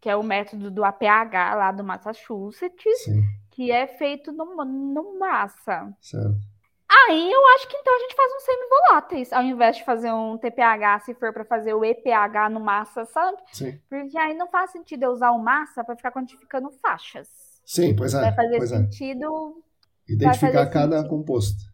que 0.00 0.08
é 0.10 0.16
o 0.16 0.22
método 0.22 0.70
do 0.70 0.84
APH 0.84 1.54
lá 1.56 1.72
do 1.72 1.84
Massachusetts, 1.84 3.04
Sim, 3.04 3.22
que 3.50 3.70
é 3.70 3.86
feito 3.86 4.32
no, 4.32 4.64
no 4.64 5.18
massa. 5.18 5.92
certo. 6.00 6.50
Aí 6.92 7.30
eu 7.32 7.46
acho 7.54 7.68
que 7.68 7.76
então 7.76 7.94
a 7.94 7.98
gente 8.00 8.16
faz 8.16 8.32
um 8.34 8.40
semivoláteis, 8.40 9.32
ao 9.32 9.42
invés 9.44 9.76
de 9.76 9.84
fazer 9.84 10.12
um 10.12 10.36
TPH, 10.36 11.00
se 11.00 11.14
for 11.14 11.32
para 11.32 11.44
fazer 11.44 11.72
o 11.72 11.84
EPH 11.84 12.50
no 12.50 12.58
massa, 12.60 13.04
sabe? 13.04 13.38
Sim, 13.52 13.80
Porque 13.88 14.18
aí 14.18 14.34
não 14.34 14.48
faz 14.48 14.72
sentido 14.72 15.04
eu 15.04 15.12
usar 15.12 15.30
o 15.30 15.38
massa 15.38 15.84
para 15.84 15.94
ficar 15.96 16.10
quantificando 16.10 16.68
faixas. 16.82 17.28
Sim 17.64 17.94
pois 17.96 18.14
é. 18.14 18.20
Vai 18.20 18.34
fazer 18.34 18.56
Pois 18.58 18.72
é. 18.72 18.76
sentido. 18.76 19.62
Identificar 20.08 20.52
fazer 20.52 20.70
cada 20.70 20.96
sentido. 20.98 21.10
composto. 21.10 21.70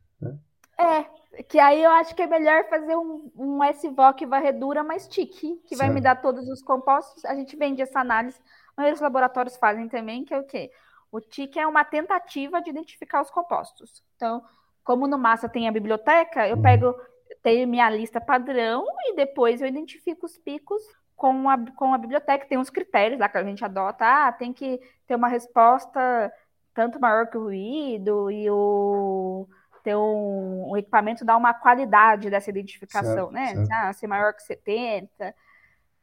É, 0.78 1.42
que 1.44 1.58
aí 1.58 1.82
eu 1.82 1.90
acho 1.90 2.14
que 2.14 2.22
é 2.22 2.26
melhor 2.26 2.68
fazer 2.68 2.96
um, 2.96 3.30
um 3.34 3.60
SVOC 3.72 4.26
varredura 4.26 4.84
mais 4.84 5.06
tique, 5.08 5.56
que 5.66 5.76
vai 5.76 5.86
Certo. 5.86 5.94
me 5.94 6.00
dar 6.00 6.16
todos 6.20 6.46
os 6.48 6.62
compostos. 6.62 7.24
A 7.24 7.34
gente 7.34 7.56
vende 7.56 7.80
essa 7.82 8.00
análise, 8.00 8.38
maioria 8.76 8.92
dos 8.94 9.00
laboratórios 9.00 9.56
fazem 9.56 9.88
também, 9.88 10.24
que 10.24 10.34
é 10.34 10.38
o 10.38 10.44
quê? 10.44 10.70
O 11.10 11.20
tique 11.20 11.58
é 11.58 11.66
uma 11.66 11.84
tentativa 11.84 12.60
de 12.60 12.70
identificar 12.70 13.22
os 13.22 13.30
compostos. 13.30 14.02
Então, 14.16 14.42
como 14.84 15.06
no 15.06 15.18
massa 15.18 15.48
tem 15.48 15.66
a 15.66 15.72
biblioteca, 15.72 16.46
eu 16.46 16.56
Uhum. 16.56 16.62
pego, 16.62 16.94
tenho 17.42 17.66
minha 17.66 17.88
lista 17.88 18.20
padrão 18.20 18.84
e 19.06 19.14
depois 19.16 19.62
eu 19.62 19.68
identifico 19.68 20.26
os 20.26 20.36
picos 20.36 20.82
com 21.16 21.48
a, 21.48 21.58
com 21.72 21.94
a 21.94 21.98
biblioteca. 21.98 22.46
Tem 22.46 22.58
uns 22.58 22.70
critérios 22.70 23.18
lá 23.18 23.28
que 23.28 23.38
a 23.38 23.44
gente 23.44 23.64
adota. 23.64 24.04
Ah, 24.04 24.32
tem 24.32 24.52
que 24.52 24.80
ter 25.06 25.14
uma 25.14 25.28
resposta 25.28 26.32
tanto 26.74 27.00
maior 27.00 27.26
que 27.26 27.38
o 27.38 27.44
ruído 27.44 28.30
e 28.30 28.48
o 28.50 29.48
ter 29.82 29.96
um, 29.96 30.68
o 30.68 30.76
equipamento 30.76 31.24
dá 31.24 31.36
uma 31.36 31.54
qualidade 31.54 32.28
dessa 32.28 32.50
identificação, 32.50 33.30
Certo, 33.30 33.32
né? 33.32 33.54
certo. 33.54 33.70
Ah, 33.72 33.92
ser 33.92 34.08
maior 34.08 34.34
que 34.34 34.42
70. 34.42 35.34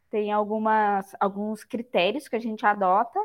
Tem 0.10 0.32
algumas, 0.32 1.14
alguns 1.20 1.66
critérios 1.66 2.30
que 2.30 2.36
a 2.38 2.40
gente 2.40 2.66
adota. 2.66 3.20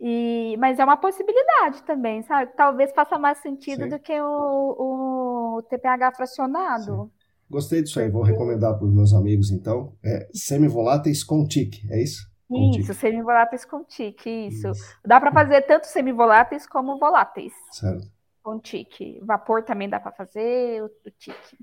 E, 0.00 0.56
mas 0.58 0.80
é 0.80 0.84
uma 0.84 0.96
possibilidade 0.96 1.84
também, 1.84 2.22
sabe? 2.22 2.52
Talvez 2.56 2.92
faça 2.92 3.16
mais 3.16 3.38
sentido 3.38 3.84
Sim. 3.84 3.90
do 3.90 3.98
que 4.00 4.20
o, 4.20 5.58
o 5.58 5.62
TPH 5.70 6.16
fracionado. 6.16 7.08
Gostei 7.52 7.82
disso 7.82 8.00
aí, 8.00 8.08
vou 8.08 8.22
recomendar 8.22 8.78
para 8.78 8.86
os 8.86 8.94
meus 8.94 9.12
amigos 9.12 9.50
então. 9.50 9.92
É 10.02 10.26
semivoláteis 10.32 11.22
com 11.22 11.46
tique, 11.46 11.86
é 11.92 12.02
isso? 12.02 12.26
Com 12.48 12.70
Isso, 12.70 12.94
semivoláteis 12.94 13.66
com 13.66 13.84
tique, 13.84 14.30
isso. 14.48 14.72
Dá 15.04 15.20
para 15.20 15.30
fazer 15.30 15.60
tanto 15.62 15.86
semivoláteis 15.86 16.66
como 16.66 16.98
voláteis 16.98 17.52
Certo, 17.70 18.06
com 18.42 18.58
tique. 18.58 19.20
Vapor 19.22 19.62
também 19.64 19.86
dá 19.86 20.00
para 20.00 20.12
fazer, 20.12 20.82
o, 20.82 20.86
o 20.86 21.10
tique. 21.18 21.58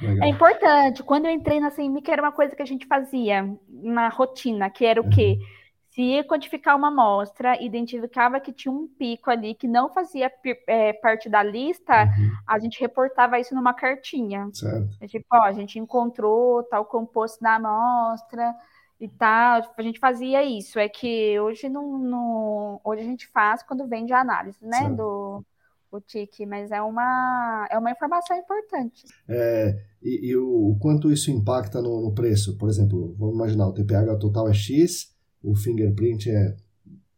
legal. 0.00 0.24
É 0.24 0.30
importante. 0.30 1.02
Quando 1.02 1.26
eu 1.26 1.32
entrei 1.32 1.58
na 1.58 1.72
CMIC, 1.72 2.08
era 2.08 2.22
uma 2.22 2.32
coisa 2.32 2.54
que 2.54 2.62
a 2.62 2.66
gente 2.66 2.86
fazia 2.86 3.44
na 3.68 4.08
rotina, 4.08 4.70
que 4.70 4.84
era 4.84 5.00
o 5.00 5.10
quê? 5.10 5.40
Se 5.98 6.02
ia 6.02 6.22
quantificar 6.24 6.76
uma 6.76 6.88
amostra, 6.88 7.60
identificava 7.60 8.38
que 8.40 8.52
tinha 8.52 8.70
um 8.72 8.86
pico 8.86 9.30
ali 9.30 9.54
que 9.54 9.66
não 9.66 9.92
fazia 9.92 10.30
é, 10.68 10.92
parte 10.92 11.28
da 11.28 11.42
lista, 11.42 11.92
Uhum, 11.92 12.38
a 12.46 12.58
gente 12.60 12.78
reportava 12.80 13.38
isso 13.40 13.52
numa 13.54 13.74
cartinha. 13.74 14.52
certo, 14.52 14.98
É 15.00 15.06
tipo, 15.08 15.26
ó, 15.32 15.42
a 15.42 15.52
gente 15.52 15.78
encontrou 15.78 16.62
tal 16.64 16.84
composto 16.86 17.42
na 17.42 17.56
amostra 17.56 18.54
e 19.00 19.08
tal. 19.08 19.62
A 19.76 19.82
gente 19.82 19.98
fazia 19.98 20.42
isso. 20.44 20.78
É 20.78 20.88
que 20.88 21.38
hoje 21.40 21.68
não, 21.68 21.98
não- 21.98 22.80
hoje 22.84 23.02
a 23.02 23.04
gente 23.06 23.26
faz 23.28 23.62
quando 23.64 23.86
vende 23.88 24.12
a 24.12 24.20
análise, 24.20 24.64
né? 24.64 24.90
Certo. 24.90 24.96
Do 24.96 25.44
o 25.90 26.00
TIC, 26.00 26.44
mas 26.46 26.70
é 26.70 26.80
uma, 26.82 27.66
é 27.70 27.78
uma 27.78 27.90
informação 27.90 28.36
importante. 28.36 29.08
É, 29.28 29.84
e, 30.02 30.28
e 30.30 30.36
o, 30.36 30.70
o 30.72 30.78
quanto 30.78 31.12
isso 31.12 31.30
impacta 31.30 31.82
no, 31.82 32.00
no 32.00 32.14
preço? 32.14 32.56
Por 32.56 32.68
exemplo, 32.68 33.14
vamos 33.18 33.34
imaginar, 33.34 33.68
o 33.68 33.72
TPH 33.74 34.16
total 34.16 34.48
é 34.48 34.54
X, 34.54 35.14
o 35.42 35.54
fingerprint 35.54 36.30
é 36.30 36.56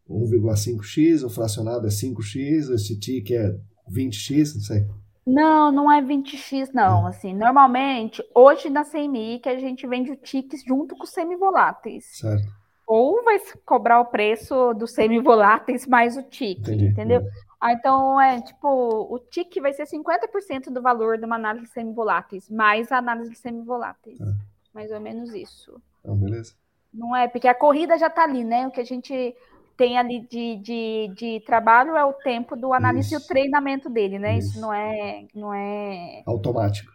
1,5x, 0.09 1.25
o 1.25 1.31
fracionado 1.31 1.87
é 1.87 1.91
5x, 1.91 2.75
esse 2.75 2.99
TIC 2.99 3.35
é 3.35 3.57
20x, 3.91 4.55
não 4.55 4.63
sei. 4.63 4.87
Não, 5.27 5.71
não 5.71 5.93
é 5.93 6.03
20x, 6.03 6.71
não. 6.75 7.07
Assim, 7.07 7.35
normalmente, 7.35 8.23
hoje 8.35 8.69
na 8.69 8.85
CMI, 8.85 9.39
que 9.39 9.49
a 9.49 9.59
gente 9.59 9.87
vende 9.87 10.11
o 10.11 10.17
TICs 10.17 10.65
junto 10.67 10.97
com 10.97 11.05
os 11.05 11.11
semivoláteis. 11.11 12.05
Certo, 12.19 12.49
Ou 12.87 13.23
vai 13.23 13.39
cobrar 13.65 14.01
o 14.01 14.07
preço 14.07 14.75
dos 14.75 14.93
semivoláteis 14.93 15.87
mais 15.87 16.17
o 16.17 16.23
TIC, 16.23 16.61
entendi. 16.61 16.87
entendeu? 16.87 17.23
Ah, 17.61 17.73
então 17.75 18.21
é 18.21 18.41
tipo, 18.41 18.69
o 18.69 19.19
TIC 19.19 19.61
vai 19.61 19.73
ser 19.73 19.85
50% 19.85 20.73
do 20.73 20.81
valor 20.81 21.19
de 21.19 21.27
uma 21.27 21.37
análise 21.37 21.67
de 21.67 21.73
semivoláteis, 21.73 22.49
mais 22.49 22.91
a 22.91 22.97
análise 22.97 23.31
de 23.31 23.39
semivoláteis. 23.39 24.19
Tá. 24.19 24.33
Mais 24.75 24.91
ou 24.91 25.01
menos 25.01 25.35
isso. 25.35 25.81
Então, 26.01 26.17
beleza. 26.17 26.55
Não 26.93 27.15
é? 27.15 27.29
Porque 27.29 27.49
a 27.49 27.55
corrida 27.55 27.99
já 27.99 28.09
está 28.09 28.25
ali, 28.25 28.45
né? 28.45 28.67
O 28.67 28.71
que 28.71 28.81
a 28.81 28.85
gente 28.85 29.35
tem 29.77 29.97
ali 29.97 30.21
de, 30.21 30.57
de, 30.57 31.15
de 31.17 31.41
trabalho 31.47 31.97
é 31.97 32.05
o 32.05 32.13
tempo 32.13 32.57
do 32.57 32.73
análise 32.73 33.15
Isso. 33.15 33.23
e 33.23 33.25
o 33.25 33.27
treinamento 33.27 33.89
dele, 33.89 34.19
né? 34.19 34.37
Isso, 34.37 34.51
Isso. 34.51 34.61
não 34.61 34.73
é, 34.73 35.27
não 35.35 35.55
é. 35.55 36.23
Automático. 36.27 36.93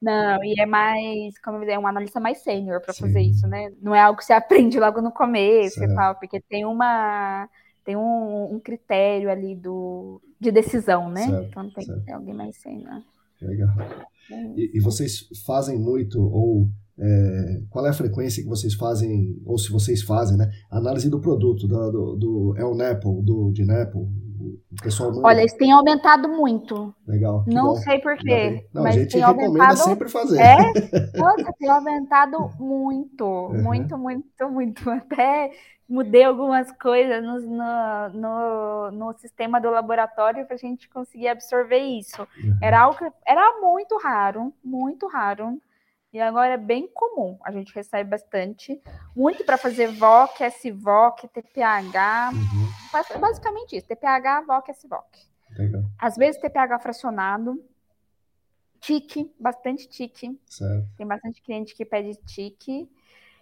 Não, 0.00 0.42
e 0.42 0.60
é 0.60 0.66
mais, 0.66 1.38
como 1.38 1.62
é 1.62 1.78
um 1.78 1.86
analista 1.86 2.18
mais 2.18 2.38
sênior 2.38 2.80
para 2.80 2.92
fazer 2.92 3.20
isso, 3.20 3.46
né? 3.46 3.72
Não 3.80 3.94
é 3.94 4.00
algo 4.00 4.18
que 4.18 4.24
você 4.24 4.32
aprende 4.34 4.78
logo 4.80 5.00
no 5.00 5.12
começo 5.12 5.76
Certo. 5.76 5.92
e 5.92 5.94
tal, 5.94 6.16
porque 6.16 6.40
tem 6.40 6.64
uma 6.64 7.48
tem 7.84 7.96
um, 7.96 8.54
um 8.54 8.60
critério 8.60 9.30
ali 9.30 9.54
do, 9.54 10.20
de 10.40 10.50
decisão, 10.50 11.08
né? 11.08 11.26
Certo, 11.26 11.46
então 11.48 11.70
tem 11.70 11.84
certo. 11.84 12.00
que 12.00 12.06
ter 12.06 12.12
alguém 12.12 12.34
mais 12.34 12.56
sênior. 12.56 13.02
Legal. 13.40 13.68
É 14.30 14.34
E, 14.56 14.70
e 14.74 14.80
vocês 14.80 15.28
fazem 15.44 15.78
muito, 15.78 16.20
ou 16.20 16.68
é, 16.98 17.60
qual 17.70 17.86
é 17.86 17.90
a 17.90 17.94
frequência 17.94 18.42
que 18.42 18.48
vocês 18.48 18.74
fazem, 18.74 19.40
ou 19.44 19.58
se 19.58 19.70
vocês 19.70 20.02
fazem, 20.02 20.36
né? 20.36 20.50
Análise 20.70 21.08
do 21.08 21.20
produto, 21.20 21.66
do, 21.66 21.90
do, 21.90 22.16
do 22.16 22.54
El 22.56 22.74
Nepo, 22.74 23.22
do 23.22 23.50
de. 23.52 23.62
O 23.64 24.82
pessoal 24.82 25.10
manda. 25.10 25.28
Olha, 25.28 25.40
eles 25.40 25.52
têm 25.54 25.70
aumentado 25.72 26.28
muito. 26.28 26.94
Legal. 27.06 27.44
Não 27.46 27.74
bom. 27.74 27.76
sei 27.76 28.00
por 28.00 28.12
Ainda 28.12 28.22
quê, 28.24 28.50
bem. 28.50 28.66
Não, 28.72 28.82
a 28.82 28.84
mas 28.84 28.94
gente 28.94 29.12
tem 29.12 29.20
recomenda 29.20 29.48
aumentado. 29.48 29.76
sempre 29.78 30.08
fazer. 30.08 30.40
É? 30.40 30.56
Nossa, 31.16 31.54
tem 31.58 31.68
aumentado 31.68 32.50
muito, 32.58 33.24
Uhum. 33.24 33.62
muito, 33.62 33.98
muito, 33.98 34.50
muito. 34.50 34.90
Até 34.90 35.52
mudei 35.88 36.24
algumas 36.24 36.72
coisas 36.72 37.22
no, 37.22 37.38
no, 38.10 38.90
no, 38.90 39.12
sistema 39.18 39.60
do 39.60 39.70
laboratório 39.70 40.46
para 40.46 40.54
a 40.54 40.58
gente 40.58 40.88
conseguir 40.88 41.28
absorver 41.28 41.78
isso. 41.78 42.22
Uhum. 42.42 42.56
Era 42.62 42.80
algo 42.80 42.98
era 43.26 43.60
muito 43.60 43.96
raro, 43.98 44.52
muito 44.64 45.06
raro. 45.06 45.58
E 46.12 46.20
agora 46.20 46.54
é 46.54 46.58
bem 46.58 46.86
comum. 46.92 47.38
A 47.42 47.50
gente 47.50 47.74
recebe 47.74 48.10
bastante. 48.10 48.80
Muito 49.16 49.44
para 49.44 49.56
fazer 49.56 49.88
VOC, 49.88 50.42
SVOC, 50.50 51.26
TPH. 51.28 52.30
Uhum. 52.34 52.68
Bas- 52.92 53.16
Basicamente 53.18 53.76
isso: 53.76 53.86
TPH, 53.86 54.42
VOC, 54.42 54.72
SVOC. 54.74 55.18
Legal. 55.56 55.82
Às 55.98 56.16
vezes 56.16 56.40
TPH 56.40 56.78
fracionado. 56.80 57.64
TIC, 58.80 59.32
bastante 59.38 59.88
TIC. 59.88 60.38
Certo. 60.46 60.88
Tem 60.96 61.06
bastante 61.06 61.40
cliente 61.40 61.74
que 61.74 61.84
pede 61.84 62.16
tique. 62.26 62.90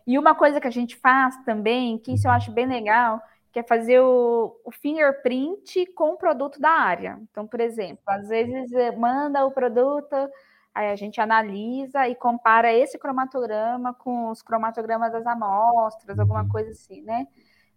E 0.07 0.19
uma 0.19 0.35
coisa 0.35 0.61
que 0.61 0.67
a 0.69 0.73
gente 0.73 0.97
faz 0.97 1.37
também, 1.45 1.99
que 1.99 2.13
isso 2.13 2.27
eu 2.27 2.31
acho 2.33 2.53
bem 2.53 2.67
legal, 2.67 3.21
que 3.53 3.59
é 3.59 3.63
fazer 3.63 4.01
o, 4.01 4.61
o 4.65 4.71
fingerprint 4.71 5.87
com 5.95 6.11
o 6.13 6.17
produto 6.17 6.61
da 6.61 6.71
área. 6.71 7.19
Então, 7.31 7.47
por 7.47 7.59
exemplo, 7.61 8.03
às 8.07 8.29
vezes 8.29 8.71
eh, 8.73 8.93
manda 8.97 9.45
o 9.47 9.51
produto, 9.51 10.15
aí 10.75 10.91
a 10.91 10.97
gente 10.97 11.21
analisa 11.21 12.09
e 12.09 12.15
compara 12.15 12.73
esse 12.73 12.99
cromatograma 12.99 13.93
com 13.95 14.31
os 14.31 14.43
cromatogramas 14.43 15.13
das 15.13 15.27
amostras, 15.27 16.19
alguma 16.19 16.43
Uhum. 16.43 16.49
coisa 16.49 16.71
assim, 16.71 17.03
né? 17.03 17.27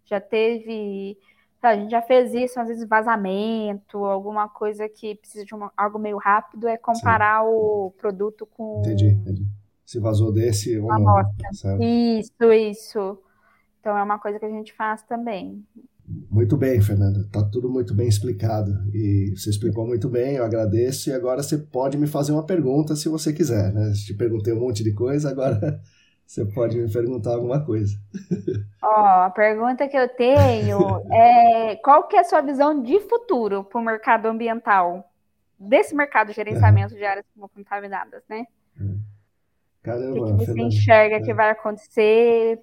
Já 0.04 0.20
teve. 0.20 1.18
tá, 1.60 1.70
A 1.70 1.76
gente 1.76 1.90
já 1.90 2.02
fez 2.02 2.34
isso, 2.34 2.60
às 2.60 2.68
vezes 2.68 2.86
vazamento, 2.86 4.04
alguma 4.04 4.48
coisa 4.48 4.86
que 4.88 5.14
precisa 5.14 5.44
de 5.46 5.54
uma- 5.54 5.72
algo 5.76 5.98
meio 5.98 6.18
rápido, 6.18 6.68
é 6.68 6.76
comparar 6.76 7.42
o 7.44 7.90
produto 7.96 8.44
com 8.46 8.80
Entendi, 8.80 9.06
entendi. 9.08 9.46
Se 9.84 9.98
vazou 9.98 10.30
desse 10.32 10.78
ou 10.78 10.88
não. 10.88 10.96
amostra. 11.16 11.52
Certo. 11.54 11.82
Isso, 11.82 12.52
isso. 12.52 13.18
Então 13.80 13.96
é 13.96 14.02
uma 14.02 14.18
coisa 14.18 14.38
que 14.38 14.44
a 14.44 14.50
gente 14.50 14.74
faz 14.74 15.02
também. 15.04 15.64
Muito 16.06 16.56
bem, 16.56 16.80
Fernanda. 16.82 17.20
Está 17.20 17.42
tudo 17.42 17.70
muito 17.70 17.94
bem 17.94 18.06
explicado. 18.06 18.70
E 18.92 19.34
você 19.36 19.48
explicou 19.50 19.86
muito 19.86 20.08
bem, 20.08 20.36
eu 20.36 20.44
agradeço. 20.44 21.08
E 21.08 21.12
agora 21.12 21.42
você 21.42 21.56
pode 21.56 21.96
me 21.96 22.06
fazer 22.06 22.32
uma 22.32 22.44
pergunta 22.44 22.94
se 22.94 23.08
você 23.08 23.32
quiser. 23.32 23.72
Né? 23.72 23.92
Te 23.92 24.12
perguntei 24.14 24.52
um 24.52 24.60
monte 24.60 24.84
de 24.84 24.92
coisa, 24.92 25.30
agora 25.30 25.80
você 26.26 26.44
pode 26.44 26.78
me 26.78 26.92
perguntar 26.92 27.34
alguma 27.34 27.64
coisa. 27.64 27.96
Ó, 28.82 28.88
oh, 28.88 29.22
a 29.22 29.30
pergunta 29.30 29.88
que 29.88 29.96
eu 29.96 30.08
tenho 30.08 30.78
é 31.10 31.76
qual 31.76 32.06
que 32.06 32.16
é 32.16 32.20
a 32.20 32.24
sua 32.24 32.42
visão 32.42 32.82
de 32.82 33.00
futuro 33.00 33.64
para 33.64 33.80
o 33.80 33.84
mercado 33.84 34.26
ambiental? 34.26 35.10
Desse 35.58 35.94
mercado 35.94 36.28
de 36.28 36.34
gerenciamento 36.34 36.94
é. 36.94 36.98
de 36.98 37.04
áreas 37.04 37.26
contaminadas, 37.54 38.22
né? 38.28 38.44
Caramba, 39.82 40.20
o 40.20 40.24
que, 40.24 40.32
que 40.32 40.38
você 40.38 40.46
Fernanda, 40.46 40.68
enxerga 40.68 41.16
é. 41.16 41.20
que 41.20 41.32
vai 41.32 41.50
acontecer 41.50 42.58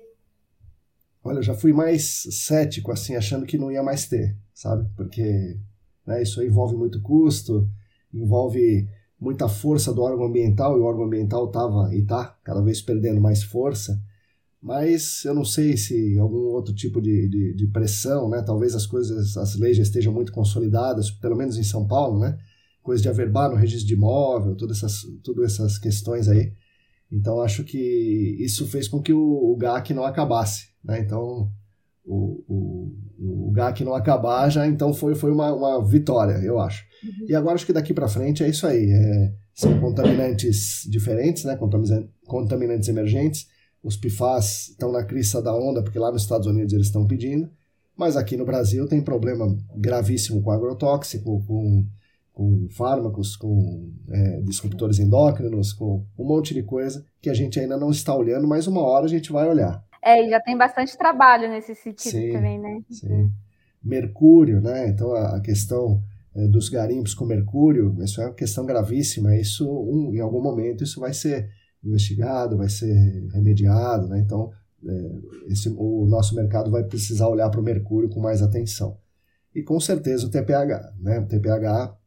Olha, 1.23 1.37
eu 1.37 1.43
já 1.43 1.53
fui 1.53 1.71
mais 1.71 2.23
cético, 2.31 2.91
assim, 2.91 3.15
achando 3.15 3.45
que 3.45 3.57
não 3.57 3.71
ia 3.71 3.83
mais 3.83 4.07
ter, 4.07 4.35
sabe? 4.53 4.89
Porque 4.95 5.59
né, 6.05 6.21
isso 6.21 6.43
envolve 6.43 6.75
muito 6.75 7.01
custo, 7.01 7.69
envolve 8.13 8.89
muita 9.19 9.47
força 9.47 9.93
do 9.93 10.01
órgão 10.01 10.25
ambiental, 10.25 10.77
e 10.77 10.81
o 10.81 10.83
órgão 10.83 11.05
ambiental 11.05 11.45
estava 11.45 11.93
e 11.93 11.99
está 11.99 12.25
cada 12.43 12.61
vez 12.61 12.81
perdendo 12.81 13.21
mais 13.21 13.43
força. 13.43 14.01
Mas 14.59 15.23
eu 15.25 15.33
não 15.33 15.45
sei 15.45 15.77
se 15.77 16.17
algum 16.19 16.49
outro 16.49 16.73
tipo 16.73 17.01
de, 17.01 17.27
de, 17.27 17.55
de, 17.55 17.67
pressão, 17.67 18.29
né? 18.29 18.41
Talvez 18.43 18.75
as 18.75 18.85
coisas, 18.85 19.37
as 19.37 19.55
leis 19.55 19.77
já 19.77 19.83
estejam 19.83 20.13
muito 20.13 20.31
consolidadas, 20.31 21.09
pelo 21.09 21.35
menos 21.35 21.57
em 21.57 21.63
São 21.63 21.87
Paulo, 21.87 22.19
né? 22.19 22.37
Coisa 22.83 23.01
de 23.01 23.09
averbar 23.09 23.49
no 23.49 23.55
registro 23.55 23.87
de 23.87 23.93
imóvel, 23.93 24.55
todas 24.55 24.77
essas, 24.77 25.01
todas 25.23 25.53
essas 25.53 25.77
questões 25.77 26.27
aí. 26.27 26.53
Então 27.11 27.41
acho 27.41 27.63
que 27.63 28.37
isso 28.39 28.65
fez 28.67 28.87
com 28.87 29.01
que 29.01 29.11
o, 29.11 29.19
o 29.19 29.55
GAC 29.57 29.93
não 29.93 30.05
acabasse. 30.05 30.69
Né? 30.83 30.99
Então 30.99 31.51
o, 32.05 32.43
o, 32.47 33.47
o 33.47 33.51
GAC 33.51 33.83
não 33.83 33.93
acabar 33.93 34.49
já 34.49 34.65
então 34.65 34.93
foi, 34.93 35.13
foi 35.13 35.31
uma, 35.31 35.53
uma 35.53 35.85
vitória, 35.85 36.43
eu 36.43 36.59
acho. 36.59 36.83
Uhum. 37.03 37.25
E 37.29 37.35
agora 37.35 37.55
acho 37.55 37.65
que 37.65 37.73
daqui 37.73 37.93
para 37.93 38.07
frente 38.07 38.43
é 38.43 38.49
isso 38.49 38.65
aí. 38.65 38.89
É, 38.89 39.33
são 39.53 39.79
contaminantes 39.79 40.87
diferentes, 40.89 41.43
né? 41.43 41.57
contaminantes 42.25 42.87
emergentes. 42.87 43.47
Os 43.83 43.97
PFAS 43.97 44.69
estão 44.69 44.91
na 44.91 45.03
crista 45.03 45.41
da 45.41 45.55
onda, 45.55 45.83
porque 45.83 45.99
lá 45.99 46.11
nos 46.11 46.21
Estados 46.21 46.47
Unidos 46.47 46.73
eles 46.73 46.87
estão 46.87 47.05
pedindo. 47.05 47.49
Mas 47.97 48.15
aqui 48.15 48.37
no 48.37 48.45
Brasil 48.45 48.87
tem 48.87 49.01
problema 49.01 49.45
gravíssimo 49.75 50.41
com 50.41 50.51
agrotóxico, 50.51 51.43
com 51.45 51.85
com 52.33 52.67
fármacos, 52.69 53.35
com 53.35 53.91
é, 54.09 54.41
disruptores 54.41 54.99
endócrinos, 54.99 55.73
com 55.73 56.05
um 56.17 56.25
monte 56.25 56.53
de 56.53 56.63
coisa 56.63 57.05
que 57.21 57.29
a 57.29 57.33
gente 57.33 57.59
ainda 57.59 57.77
não 57.77 57.91
está 57.91 58.15
olhando, 58.15 58.47
mas 58.47 58.67
uma 58.67 58.81
hora 58.81 59.05
a 59.05 59.09
gente 59.09 59.31
vai 59.31 59.47
olhar. 59.47 59.83
É, 60.03 60.25
e 60.25 60.29
já 60.29 60.39
tem 60.39 60.57
bastante 60.57 60.97
trabalho 60.97 61.49
nesse 61.49 61.75
sentido 61.75 62.11
sim, 62.11 62.31
também, 62.31 62.59
né? 62.59 62.81
Sim. 62.89 63.29
Mercúrio, 63.83 64.59
né? 64.61 64.87
Então 64.87 65.13
a 65.13 65.39
questão 65.41 66.01
é, 66.35 66.47
dos 66.47 66.69
garimpos 66.69 67.13
com 67.13 67.25
mercúrio, 67.25 67.95
isso 68.01 68.21
é 68.21 68.25
uma 68.25 68.33
questão 68.33 68.65
gravíssima. 68.65 69.35
Isso, 69.35 69.69
um, 69.69 70.13
em 70.13 70.19
algum 70.19 70.41
momento, 70.41 70.83
isso 70.83 70.99
vai 70.99 71.13
ser 71.13 71.49
investigado, 71.83 72.57
vai 72.57 72.69
ser 72.69 72.93
remediado, 73.33 74.07
né? 74.07 74.19
Então 74.19 74.51
é, 74.83 75.51
esse, 75.51 75.69
o 75.69 76.05
nosso 76.07 76.33
mercado 76.33 76.71
vai 76.71 76.83
precisar 76.83 77.27
olhar 77.27 77.49
para 77.49 77.59
o 77.59 77.63
mercúrio 77.63 78.09
com 78.09 78.19
mais 78.19 78.41
atenção. 78.41 78.97
E 79.53 79.61
com 79.61 79.79
certeza 79.79 80.25
o 80.25 80.31
TPH, 80.31 80.93
né? 80.99 81.19
O 81.19 81.27
TPH 81.27 82.00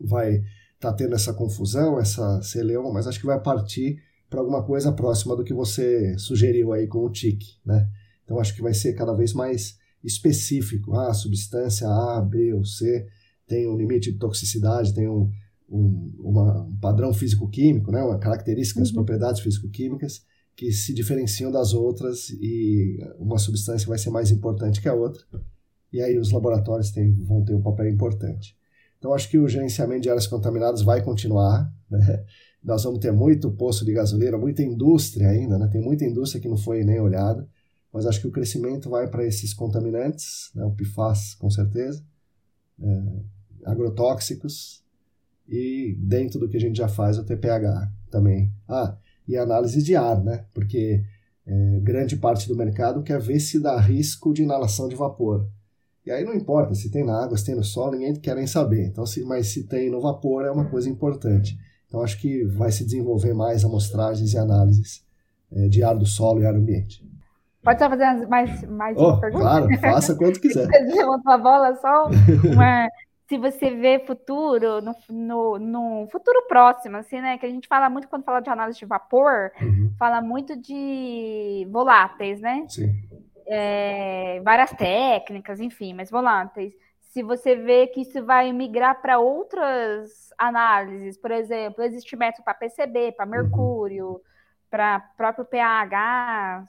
vai 0.00 0.36
estar 0.36 0.90
tá 0.90 0.92
tendo 0.92 1.14
essa 1.14 1.32
confusão, 1.32 1.98
essa 1.98 2.40
celeuma, 2.42 2.92
mas 2.92 3.06
acho 3.06 3.20
que 3.20 3.26
vai 3.26 3.40
partir 3.40 3.98
para 4.28 4.40
alguma 4.40 4.62
coisa 4.62 4.92
próxima 4.92 5.34
do 5.34 5.44
que 5.44 5.54
você 5.54 6.16
sugeriu 6.18 6.72
aí 6.72 6.86
com 6.86 7.04
o 7.04 7.10
TIC, 7.10 7.58
né? 7.64 7.88
Então 8.24 8.38
acho 8.38 8.54
que 8.54 8.62
vai 8.62 8.74
ser 8.74 8.92
cada 8.92 9.14
vez 9.14 9.32
mais 9.32 9.78
específico. 10.04 10.94
Ah, 10.94 11.10
a 11.10 11.14
substância 11.14 11.88
A, 11.88 12.20
B 12.20 12.52
ou 12.52 12.64
C 12.64 13.06
tem 13.46 13.66
um 13.66 13.76
limite 13.76 14.12
de 14.12 14.18
toxicidade, 14.18 14.94
tem 14.94 15.08
um, 15.08 15.30
um, 15.70 16.14
uma, 16.20 16.62
um 16.62 16.76
padrão 16.76 17.12
físico-químico, 17.12 17.90
né? 17.90 18.02
uma 18.02 18.18
características, 18.18 18.88
uhum. 18.88 18.96
propriedades 18.96 19.40
físico-químicas 19.40 20.22
que 20.58 20.72
se 20.72 20.92
diferenciam 20.92 21.52
das 21.52 21.72
outras 21.72 22.30
e 22.30 22.98
uma 23.16 23.38
substância 23.38 23.86
vai 23.86 23.96
ser 23.96 24.10
mais 24.10 24.32
importante 24.32 24.82
que 24.82 24.88
a 24.88 24.94
outra. 24.94 25.22
E 25.92 26.02
aí 26.02 26.18
os 26.18 26.32
laboratórios 26.32 26.90
têm, 26.90 27.12
vão 27.24 27.44
ter 27.44 27.54
um 27.54 27.62
papel 27.62 27.88
importante. 27.88 28.57
Então, 28.98 29.14
acho 29.14 29.28
que 29.30 29.38
o 29.38 29.48
gerenciamento 29.48 30.02
de 30.02 30.10
áreas 30.10 30.26
contaminadas 30.26 30.82
vai 30.82 31.02
continuar. 31.02 31.72
Né? 31.88 32.24
Nós 32.62 32.82
vamos 32.82 32.98
ter 32.98 33.12
muito 33.12 33.50
poço 33.52 33.84
de 33.84 33.92
gasolina, 33.92 34.36
muita 34.36 34.62
indústria 34.62 35.28
ainda, 35.28 35.58
né? 35.58 35.68
tem 35.68 35.80
muita 35.80 36.04
indústria 36.04 36.40
que 36.40 36.48
não 36.48 36.56
foi 36.56 36.84
nem 36.84 37.00
olhada, 37.00 37.48
mas 37.92 38.04
acho 38.04 38.20
que 38.20 38.26
o 38.26 38.32
crescimento 38.32 38.90
vai 38.90 39.08
para 39.08 39.24
esses 39.24 39.54
contaminantes, 39.54 40.50
né? 40.54 40.64
o 40.64 40.72
PFAS, 40.72 41.34
com 41.34 41.48
certeza, 41.48 42.04
é, 42.80 43.02
agrotóxicos, 43.64 44.82
e 45.48 45.96
dentro 46.00 46.38
do 46.38 46.48
que 46.48 46.56
a 46.56 46.60
gente 46.60 46.76
já 46.76 46.88
faz, 46.88 47.16
o 47.16 47.24
TPH 47.24 47.90
também. 48.10 48.52
Ah, 48.68 48.98
e 49.26 49.36
análise 49.36 49.82
de 49.82 49.94
ar, 49.96 50.22
né? 50.22 50.44
porque 50.52 51.02
é, 51.46 51.80
grande 51.80 52.16
parte 52.16 52.46
do 52.48 52.56
mercado 52.56 53.02
quer 53.02 53.20
ver 53.20 53.40
se 53.40 53.58
dá 53.58 53.80
risco 53.80 54.34
de 54.34 54.42
inalação 54.42 54.88
de 54.88 54.96
vapor. 54.96 55.48
E 56.08 56.10
aí 56.10 56.24
não 56.24 56.32
importa 56.32 56.74
se 56.74 56.90
tem 56.90 57.04
na 57.04 57.22
água, 57.22 57.36
se 57.36 57.44
tem 57.44 57.54
no 57.54 57.62
solo, 57.62 57.92
ninguém 57.92 58.14
quer 58.14 58.34
nem 58.34 58.46
saber. 58.46 58.86
Então, 58.86 59.04
se, 59.04 59.22
mas 59.26 59.48
se 59.48 59.68
tem 59.68 59.90
no 59.90 60.00
vapor 60.00 60.42
é 60.42 60.50
uma 60.50 60.64
coisa 60.64 60.88
importante. 60.88 61.54
Então 61.86 62.02
acho 62.02 62.18
que 62.18 62.46
vai 62.46 62.72
se 62.72 62.82
desenvolver 62.82 63.34
mais 63.34 63.62
amostragens 63.62 64.32
e 64.32 64.38
análises 64.38 65.04
é, 65.52 65.68
de 65.68 65.84
ar 65.84 65.94
do 65.94 66.06
solo 66.06 66.40
e 66.40 66.46
ar 66.46 66.54
ambiente. 66.54 67.06
Pode 67.62 67.78
só 67.78 67.90
fazer 67.90 68.26
mais, 68.26 68.62
mais 68.64 68.96
oh, 68.96 69.08
uma 69.08 69.20
pergunta? 69.20 69.44
Claro, 69.44 69.78
faça 69.80 70.16
quanto 70.16 70.40
quiser. 70.40 70.66
uma 71.04 71.36
bola 71.36 71.76
só, 71.76 72.08
uma, 72.54 72.88
se 73.28 73.36
você 73.36 73.70
vê 73.70 73.98
futuro, 73.98 74.80
no, 74.80 74.94
no, 75.10 75.58
no, 75.58 76.08
futuro 76.10 76.46
próximo, 76.48 76.96
assim, 76.96 77.20
né? 77.20 77.36
Que 77.36 77.44
a 77.44 77.50
gente 77.50 77.68
fala 77.68 77.90
muito 77.90 78.08
quando 78.08 78.24
fala 78.24 78.40
de 78.40 78.48
análise 78.48 78.78
de 78.78 78.86
vapor, 78.86 79.50
uhum. 79.60 79.92
fala 79.98 80.22
muito 80.22 80.56
de 80.56 81.68
voláteis, 81.70 82.40
né? 82.40 82.64
Sim 82.66 82.94
é, 83.48 84.40
várias 84.44 84.70
técnicas, 84.72 85.60
enfim, 85.60 85.94
mas 85.94 86.10
voláteis. 86.10 86.74
Se 87.00 87.22
você 87.22 87.56
vê 87.56 87.86
que 87.86 88.02
isso 88.02 88.24
vai 88.24 88.52
migrar 88.52 89.00
para 89.00 89.18
outras 89.18 90.30
análises, 90.36 91.16
por 91.16 91.30
exemplo, 91.30 91.82
existe 91.82 92.14
método 92.14 92.44
para 92.44 92.54
PCB, 92.54 93.12
para 93.12 93.24
uhum. 93.24 93.30
mercúrio, 93.30 94.20
para 94.70 95.00
próprio 95.16 95.44
pH, 95.46 96.64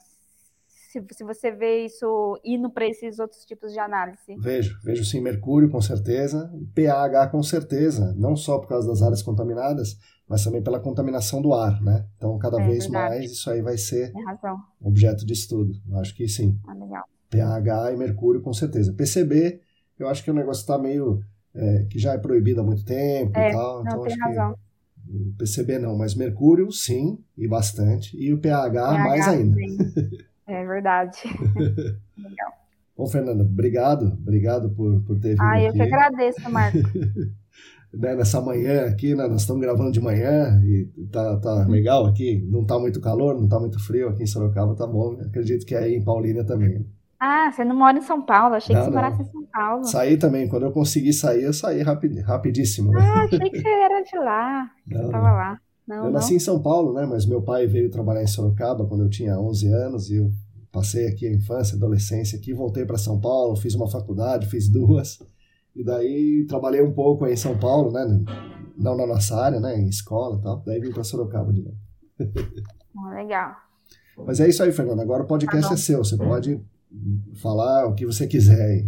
se, 0.90 1.04
se 1.12 1.22
você 1.22 1.52
vê 1.52 1.84
isso 1.84 2.40
indo 2.44 2.68
para 2.68 2.86
esses 2.86 3.20
outros 3.20 3.44
tipos 3.44 3.72
de 3.72 3.78
análise? 3.78 4.34
Vejo, 4.38 4.76
vejo 4.82 5.04
sim 5.04 5.20
mercúrio 5.20 5.70
com 5.70 5.80
certeza, 5.80 6.50
pH 6.74 7.28
com 7.28 7.42
certeza, 7.42 8.12
não 8.16 8.34
só 8.34 8.58
por 8.58 8.68
causa 8.68 8.88
das 8.88 9.02
áreas 9.02 9.22
contaminadas, 9.22 9.96
mas 10.30 10.44
também 10.44 10.62
pela 10.62 10.78
contaminação 10.78 11.42
do 11.42 11.52
ar, 11.52 11.82
né? 11.82 12.06
Então, 12.16 12.38
cada 12.38 12.62
é, 12.62 12.64
vez 12.64 12.84
verdade. 12.84 13.16
mais 13.18 13.32
isso 13.32 13.50
aí 13.50 13.60
vai 13.60 13.76
ser 13.76 14.12
objeto 14.80 15.26
de 15.26 15.32
estudo. 15.32 15.74
Eu 15.90 15.98
acho 15.98 16.14
que 16.14 16.28
sim. 16.28 16.56
Ah, 16.68 16.72
legal. 16.72 17.04
pH 17.28 17.92
e 17.92 17.96
mercúrio 17.96 18.40
com 18.40 18.52
certeza. 18.52 18.92
PCB, 18.92 19.60
eu 19.98 20.08
acho 20.08 20.22
que 20.22 20.30
o 20.30 20.34
negócio 20.34 20.60
está 20.60 20.78
meio 20.78 21.20
é, 21.52 21.84
que 21.90 21.98
já 21.98 22.12
é 22.12 22.18
proibido 22.18 22.60
há 22.60 22.64
muito 22.64 22.84
tempo 22.84 23.36
é, 23.36 23.48
e 23.48 23.52
tal. 23.52 23.82
Não, 23.82 23.90
então 23.90 24.02
tem 24.04 24.12
acho 24.12 24.22
razão. 24.22 24.54
que 24.54 25.34
PCB 25.36 25.80
não, 25.80 25.98
mas 25.98 26.14
mercúrio 26.14 26.70
sim, 26.70 27.18
e 27.36 27.48
bastante. 27.48 28.16
E 28.16 28.32
o 28.32 28.38
pH, 28.38 28.70
pH 28.70 28.98
mais 29.04 29.26
ainda. 29.26 29.60
É 30.46 30.64
verdade. 30.64 31.18
Legal. 32.16 32.52
Bom, 32.96 33.06
Fernanda, 33.08 33.42
obrigado. 33.42 34.12
Obrigado 34.12 34.70
por, 34.70 35.02
por 35.02 35.18
ter 35.18 35.30
vindo 35.30 35.42
Ah, 35.42 35.60
eu 35.60 35.70
aqui. 35.70 35.78
que 35.78 35.82
agradeço, 35.82 36.48
Marcos. 36.48 36.82
né, 37.92 38.14
nessa 38.14 38.40
manhã 38.40 38.86
aqui, 38.86 39.14
né, 39.14 39.26
nós 39.26 39.42
estamos 39.42 39.60
gravando 39.62 39.90
de 39.90 40.00
manhã 40.00 40.60
e 40.64 40.88
tá, 41.10 41.36
tá 41.38 41.66
legal 41.66 42.06
aqui. 42.06 42.46
Não 42.50 42.64
tá 42.64 42.78
muito 42.78 43.00
calor, 43.00 43.40
não 43.40 43.48
tá 43.48 43.58
muito 43.58 43.78
frio 43.84 44.08
aqui 44.08 44.22
em 44.22 44.26
Sorocaba, 44.26 44.74
tá 44.74 44.86
bom. 44.86 45.18
Acredito 45.20 45.66
que 45.66 45.74
é 45.74 45.78
aí 45.78 45.94
em 45.94 46.04
Paulínia 46.04 46.44
também. 46.44 46.86
Ah, 47.18 47.52
você 47.52 47.64
não 47.64 47.76
mora 47.76 47.98
em 47.98 48.02
São 48.02 48.22
Paulo, 48.22 48.54
achei 48.54 48.74
não, 48.74 48.82
que 48.82 48.88
você 48.88 48.94
morasse 48.94 49.22
em 49.22 49.26
São 49.26 49.44
Paulo. 49.52 49.84
Saí 49.84 50.16
também, 50.16 50.48
quando 50.48 50.62
eu 50.62 50.72
consegui 50.72 51.12
sair, 51.12 51.42
eu 51.42 51.52
saí 51.52 51.82
rapid, 51.82 52.18
rapidíssimo. 52.20 52.92
Né? 52.92 53.00
Ah, 53.00 53.24
achei 53.24 53.38
que 53.38 53.60
você 53.60 53.68
era 53.68 54.02
de 54.02 54.16
lá, 54.16 54.70
não, 54.86 55.02
você 55.02 55.12
tava 55.12 55.32
lá. 55.32 55.60
Não, 55.86 56.04
eu 56.04 56.10
nasci 56.12 56.36
em 56.36 56.38
São 56.38 56.62
Paulo, 56.62 56.94
né? 56.94 57.04
Mas 57.04 57.26
meu 57.26 57.42
pai 57.42 57.66
veio 57.66 57.90
trabalhar 57.90 58.22
em 58.22 58.26
Sorocaba 58.26 58.86
quando 58.86 59.02
eu 59.02 59.10
tinha 59.10 59.38
11 59.38 59.68
anos 59.68 60.10
e 60.10 60.16
eu 60.16 60.30
passei 60.72 61.08
aqui 61.08 61.26
a 61.26 61.32
infância, 61.32 61.76
adolescência 61.76 62.38
aqui, 62.38 62.54
voltei 62.54 62.86
para 62.86 62.96
São 62.96 63.20
Paulo, 63.20 63.56
fiz 63.56 63.74
uma 63.74 63.90
faculdade, 63.90 64.46
fiz 64.46 64.68
duas. 64.68 65.18
E 65.74 65.84
daí 65.84 66.46
trabalhei 66.48 66.82
um 66.82 66.92
pouco 66.92 67.24
aí 67.24 67.34
em 67.34 67.36
São 67.36 67.56
Paulo, 67.58 67.92
né? 67.92 68.04
Não 68.76 68.96
na 68.96 69.06
nossa 69.06 69.36
área, 69.36 69.60
né? 69.60 69.76
Em 69.76 69.88
escola 69.88 70.38
e 70.38 70.42
tal. 70.42 70.62
Daí 70.66 70.80
vim 70.80 70.92
para 70.92 71.04
Sorocaba 71.04 71.52
de 71.52 71.62
novo. 71.62 71.76
legal. 73.14 73.54
Mas 74.26 74.40
é 74.40 74.48
isso 74.48 74.62
aí, 74.62 74.72
Fernanda. 74.72 75.02
Agora 75.02 75.22
o 75.22 75.26
podcast 75.26 75.68
tá 75.68 75.74
é 75.74 75.76
seu. 75.76 75.98
Você 75.98 76.16
pode 76.16 76.60
falar 77.40 77.86
o 77.86 77.94
que 77.94 78.04
você 78.04 78.26
quiser 78.26 78.60
aí. 78.60 78.86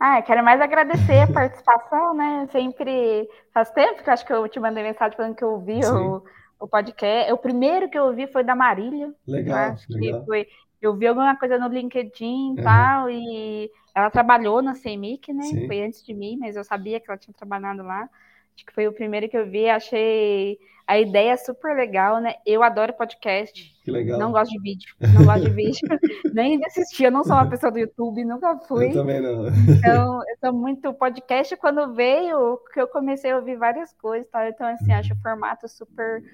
Ah, 0.00 0.22
quero 0.22 0.44
mais 0.44 0.60
agradecer 0.60 1.20
a 1.20 1.26
participação, 1.26 2.14
né? 2.14 2.48
Sempre 2.52 3.28
faz 3.52 3.70
tempo 3.70 4.02
que 4.02 4.08
eu 4.08 4.14
acho 4.14 4.24
que 4.24 4.32
eu 4.32 4.48
te 4.48 4.60
mandei 4.60 4.84
mensagem 4.84 5.16
falando 5.16 5.34
que 5.34 5.42
eu 5.42 5.50
ouvi 5.50 5.80
o, 5.84 6.22
o 6.60 6.68
podcast. 6.68 7.32
O 7.32 7.38
primeiro 7.38 7.90
que 7.90 7.98
eu 7.98 8.04
ouvi 8.04 8.28
foi 8.28 8.44
da 8.44 8.54
Marília. 8.54 9.12
Legal, 9.26 9.74
legal. 9.90 10.24
Foi, 10.24 10.46
eu 10.80 10.96
vi 10.96 11.06
alguma 11.06 11.36
coisa 11.36 11.58
no 11.58 11.68
LinkedIn 11.68 12.24
e 12.24 12.50
uhum. 12.50 12.56
tal, 12.56 13.10
e 13.10 13.70
ela 13.94 14.10
trabalhou 14.10 14.62
na 14.62 14.74
CEMIC, 14.74 15.32
né? 15.32 15.42
Sim. 15.44 15.66
Foi 15.66 15.82
antes 15.82 16.04
de 16.04 16.14
mim, 16.14 16.36
mas 16.38 16.56
eu 16.56 16.64
sabia 16.64 17.00
que 17.00 17.10
ela 17.10 17.18
tinha 17.18 17.34
trabalhado 17.34 17.82
lá. 17.82 18.08
Acho 18.54 18.66
que 18.66 18.72
foi 18.72 18.86
o 18.88 18.92
primeiro 18.92 19.28
que 19.28 19.36
eu 19.36 19.48
vi, 19.48 19.68
achei 19.68 20.58
a 20.88 20.98
ideia 20.98 21.36
super 21.36 21.76
legal, 21.76 22.18
né? 22.18 22.36
Eu 22.46 22.62
adoro 22.62 22.94
podcast. 22.94 23.76
Que 23.84 23.90
legal. 23.90 24.18
Não 24.18 24.32
gosto 24.32 24.50
de 24.50 24.58
vídeo. 24.58 24.94
Não 25.14 25.22
gosto 25.22 25.44
de 25.44 25.50
vídeo. 25.50 25.86
Nem 26.32 26.58
de 26.58 26.64
assistir. 26.64 27.04
Eu 27.04 27.10
não 27.10 27.22
sou 27.22 27.34
uma 27.34 27.48
pessoa 27.48 27.70
do 27.70 27.78
YouTube, 27.78 28.24
nunca 28.24 28.56
fui. 28.60 28.88
Eu 28.88 28.94
também 28.94 29.20
não. 29.20 29.48
Então, 29.68 30.22
eu 30.26 30.36
sou 30.40 30.52
muito 30.52 30.94
podcast. 30.94 31.54
Quando 31.58 31.92
veio, 31.94 32.58
que 32.72 32.80
eu 32.80 32.88
comecei 32.88 33.30
a 33.30 33.36
ouvir 33.36 33.56
várias 33.56 33.92
coisas, 33.92 34.26
tá? 34.30 34.48
então 34.48 34.66
assim, 34.66 34.90
acho 34.90 35.12
o 35.12 35.20
formato 35.20 35.68
super, 35.68 36.24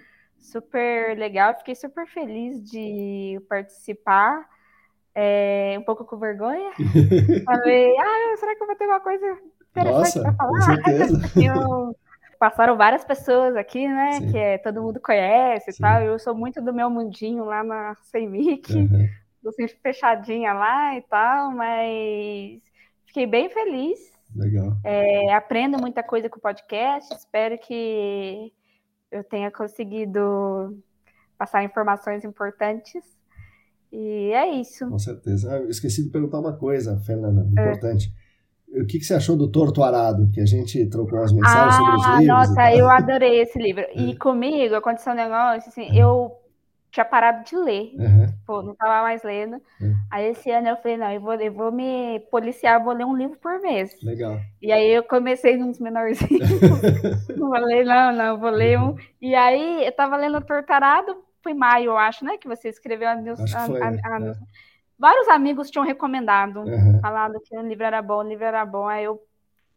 super 0.45 1.17
legal. 1.17 1.55
Fiquei 1.59 1.75
super 1.75 2.07
feliz 2.07 2.63
de 2.63 3.41
participar. 3.49 4.47
É, 5.15 5.77
um 5.79 5.83
pouco 5.83 6.05
com 6.05 6.17
vergonha. 6.17 6.73
Falei, 7.45 7.95
ah, 7.99 8.37
será 8.37 8.55
que 8.55 8.63
eu 8.63 8.67
vou 8.67 8.77
ter 8.77 8.87
uma 8.87 9.01
coisa 9.01 9.39
interessante 9.71 10.21
para 10.21 10.35
falar? 10.35 10.79
Eu, 11.37 11.97
passaram 12.39 12.77
várias 12.77 13.05
pessoas 13.05 13.57
aqui, 13.57 13.87
né? 13.87 14.13
Sim. 14.13 14.33
Que 14.33 14.39
é, 14.39 14.59
todo 14.59 14.83
mundo 14.83 15.01
conhece 15.01 15.71
e 15.71 15.77
tal. 15.79 16.03
Eu 16.03 16.19
sou 16.19 16.35
muito 16.35 16.61
do 16.61 16.75
meu 16.75 16.91
mundinho 16.91 17.45
lá 17.45 17.63
na 17.63 17.95
CEMIC, 18.03 18.75
uhum. 18.75 19.09
tô 19.43 19.53
sempre 19.53 19.77
fechadinha 19.83 20.53
lá 20.53 20.97
e 20.97 21.03
tal, 21.03 21.53
mas 21.53 22.61
fiquei 23.07 23.27
bem 23.27 23.49
feliz. 23.49 24.13
Legal. 24.35 24.73
É, 24.83 25.33
aprendo 25.33 25.81
muita 25.81 26.03
coisa 26.03 26.29
com 26.29 26.39
o 26.39 26.43
podcast. 26.43 27.15
Espero 27.15 27.57
que 27.57 28.53
eu 29.15 29.23
tenha 29.23 29.51
conseguido 29.51 30.77
passar 31.39 31.63
informações 31.63 32.25
importantes. 32.25 33.03
E 33.93 34.33
é 34.33 34.61
isso. 34.61 34.89
Com 34.89 34.99
certeza. 34.99 35.53
Ah, 35.53 35.59
eu 35.59 35.69
esqueci 35.69 36.03
de 36.03 36.11
perguntar 36.11 36.41
uma 36.41 36.57
coisa, 36.57 36.99
Fernanda, 36.99 37.47
importante. 37.49 38.13
É 38.73 38.83
o 38.83 38.87
que, 38.87 38.99
que, 38.99 39.05
você 39.05 39.15
achou 39.15 39.37
do 39.37 39.49
Torto 39.49 39.85
Arado? 39.85 40.29
Que 40.33 40.41
a 40.41 40.47
gente 40.47 40.85
trocou 40.87 41.23
as 41.23 41.33
mensagens 41.33 41.75
ah, 41.75 41.79
sobre 41.79 41.95
os 41.95 42.07
livros. 42.07 42.27
Nossa, 42.27 42.75
eu 42.75 42.91
adorei 42.91 43.41
esse 43.41 43.57
livro. 43.57 43.85
E 43.95 44.11
é. 44.11 44.17
comigo 44.17 44.75
aconteceu 44.75 45.13
um 45.13 45.17
negócio, 45.17 45.69
assim, 45.69 45.97
eu 45.97 46.33
tinha 46.95 47.05
parado 47.05 47.45
de 47.45 47.57
ler. 47.57 47.93
Uhum. 47.99 48.27
Tipo, 48.27 48.63
não 48.63 48.73
estava 48.73 49.03
mais 49.03 49.23
lendo. 49.25 49.61
Uhum. 49.81 49.97
Aí 50.11 50.27
esse 50.27 50.49
ano 50.51 50.69
eu 50.69 50.77
falei, 50.77 50.97
não, 50.97 51.11
eu 51.11 51.21
vou, 51.21 51.35
eu 51.35 51.53
vou 51.53 51.73
me 51.73 52.21
policiar, 52.31 52.83
vou 52.83 52.95
ler 52.95 53.05
um 53.05 53.17
livro 53.17 53.37
por 53.39 53.61
mês. 53.61 54.01
Legal. 54.01 54.39
E 54.63 54.71
aí 54.71 54.91
eu 54.91 55.03
comecei 55.03 55.61
uns 55.61 55.81
menorzinhos. 55.81 56.49
não 57.37 57.51
falei, 57.51 57.83
não, 57.85 58.13
não, 58.13 58.39
vou 58.39 58.51
ler 58.51 58.79
um. 58.79 58.95
E 59.21 59.35
aí 59.35 59.83
eu 59.83 59.91
estava 59.91 60.17
lendo 60.17 60.41
Torto 60.41 60.73
Arado, 60.73 61.17
foi 61.43 61.53
maio, 61.53 61.87
eu 61.87 61.99
acho, 61.99 62.25
né? 62.25 62.39
Que 62.39 62.47
você 62.47 62.69
escreveu 62.69 63.09
a, 63.09 63.17
news, 63.17 63.41
é 63.41 63.45
vários 64.97 65.29
amigos 65.29 65.71
tinham 65.71 65.85
recomendado, 65.85 66.61
uhum. 66.61 67.01
falado 67.01 67.41
que 67.45 67.57
o 67.59 67.67
livro 67.67 67.85
era 67.85 68.01
bom, 68.01 68.19
o 68.19 68.29
livro 68.29 68.45
era 68.45 68.65
bom. 68.65 68.87
Aí 68.87 69.05
eu 69.05 69.21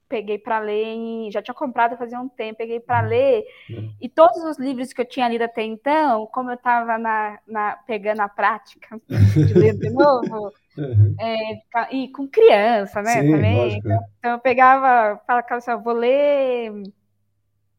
peguei 0.08 0.38
para 0.38 0.60
ler, 0.60 1.30
já 1.32 1.42
tinha 1.42 1.54
comprado 1.54 1.98
fazia 1.98 2.20
um 2.20 2.30
tempo, 2.30 2.58
peguei 2.58 2.80
para 2.80 3.04
uhum. 3.04 3.10
ler. 3.10 3.44
Uhum. 3.70 3.94
E 4.02 4.10
todos 4.10 4.44
os 4.44 4.58
livros 4.58 4.94
que 4.94 5.02
eu 5.02 5.06
tinha 5.06 5.28
lido 5.28 5.44
até 5.44 5.64
então, 5.64 6.26
como 6.28 6.50
eu 6.50 6.56
estava 6.56 6.98
na, 6.98 7.40
na, 7.48 7.78
pegando 7.86 8.22
a 8.22 8.30
prática 8.30 9.00
de 9.10 9.54
ler 9.54 9.78
de 9.78 9.90
novo, 9.90 10.52
uhum. 10.78 11.16
é, 11.20 11.96
e 11.96 12.10
com 12.10 12.28
criança, 12.28 13.02
né? 13.02 13.22
Sim, 13.22 13.32
também. 13.32 13.56
Lógico, 13.56 13.88
então, 13.88 14.00
então, 14.20 14.32
eu 14.32 14.40
pegava, 14.40 15.22
falava 15.26 15.46
assim, 15.56 15.72
eu 15.72 15.82
vou 15.82 15.94
ler 15.94 16.72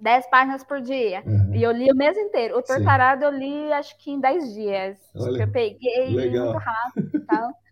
10 0.01 0.27
páginas 0.31 0.65
por 0.65 0.81
dia. 0.81 1.23
Uhum. 1.27 1.55
E 1.55 1.63
eu 1.63 1.73
li 1.73 1.91
o 1.91 1.97
mês 1.97 2.17
inteiro. 2.17 2.59
O 2.59 2.63
Tortarado 2.63 3.25
eu 3.25 3.31
li 3.31 3.73
acho 3.73 3.97
que 3.99 4.11
em 4.11 4.21
10 4.21 4.55
dias. 4.55 4.97
Olha, 5.15 5.43
eu 5.43 5.51
peguei 5.51 6.15
legal. 6.15 6.47
muito 6.47 6.59
rápido 6.59 7.17
e 7.17 7.21
tal. 7.21 7.51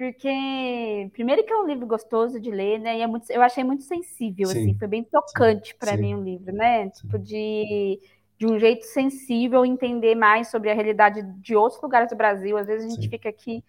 Porque, 0.00 1.10
primeiro 1.12 1.44
que 1.44 1.52
é 1.52 1.56
um 1.58 1.66
livro 1.66 1.86
gostoso 1.86 2.40
de 2.40 2.50
ler, 2.50 2.78
né? 2.78 2.96
E 2.96 3.02
é 3.02 3.06
muito, 3.06 3.30
eu 3.30 3.42
achei 3.42 3.62
muito 3.62 3.82
sensível, 3.82 4.46
Sim. 4.46 4.62
assim, 4.62 4.78
foi 4.78 4.88
bem 4.88 5.04
tocante 5.04 5.74
para 5.74 5.94
mim 5.94 6.14
o 6.14 6.24
livro, 6.24 6.54
né? 6.54 6.88
Tipo, 6.88 7.18
de, 7.18 8.00
de 8.38 8.46
um 8.46 8.58
jeito 8.58 8.86
sensível 8.86 9.62
entender 9.62 10.14
mais 10.14 10.48
sobre 10.48 10.70
a 10.70 10.74
realidade 10.74 11.20
de 11.42 11.54
outros 11.54 11.82
lugares 11.82 12.08
do 12.08 12.16
Brasil. 12.16 12.56
Às 12.56 12.66
vezes 12.66 12.86
a 12.86 12.88
gente 12.88 13.02
Sim. 13.02 13.10
fica 13.10 13.28
aqui 13.28 13.62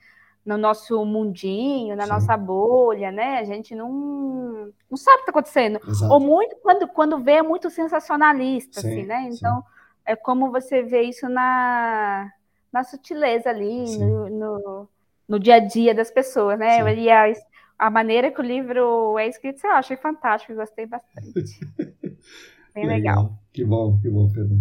no 0.46 0.58
nosso 0.58 1.04
mundinho, 1.04 1.98
na 1.98 2.04
Sim. 2.04 2.10
nossa 2.12 2.38
bolha, 2.38 3.12
né? 3.12 3.40
A 3.40 3.44
gente 3.44 3.76
não, 3.76 4.72
não 4.90 4.96
sabe 4.96 5.16
o 5.16 5.18
que 5.18 5.22
está 5.24 5.32
acontecendo. 5.32 5.82
Exato. 5.86 6.14
Ou 6.14 6.22
muito 6.22 6.56
quando, 6.64 6.88
quando 6.88 7.20
vê 7.20 7.34
é 7.34 7.42
muito 7.42 7.70
sensacionalista, 7.70 8.80
sim, 8.80 8.88
assim, 8.88 9.06
né? 9.06 9.30
Então 9.34 9.58
sim. 9.58 9.68
é 10.06 10.16
como 10.16 10.50
você 10.50 10.82
vê 10.82 11.02
isso 11.02 11.28
na, 11.28 12.32
na 12.72 12.86
sutileza 12.86 13.50
ali, 13.50 13.98
no, 13.98 14.30
no, 14.30 14.90
no, 15.32 15.40
dia 15.40 15.56
a 15.56 15.60
dia 15.60 15.96
das 15.96 16.12
pessoas, 16.12 16.60
né? 16.60 16.94
E 16.94 17.10
a, 17.10 17.32
a 17.80 17.90
maneira 17.90 18.30
que 18.30 18.42
o 18.42 18.44
livro 18.44 19.18
é 19.18 19.28
escrito, 19.30 19.66
eu 19.66 19.72
achei 19.72 19.96
fantástico, 19.96 20.54
gostei 20.54 20.86
bastante. 20.86 21.60
Bem 22.76 22.86
legal. 22.86 23.24
legal. 23.24 23.40
Que 23.54 23.64
bom, 23.64 23.98
que 24.02 24.10
bom, 24.10 24.30
Pedro. 24.30 24.58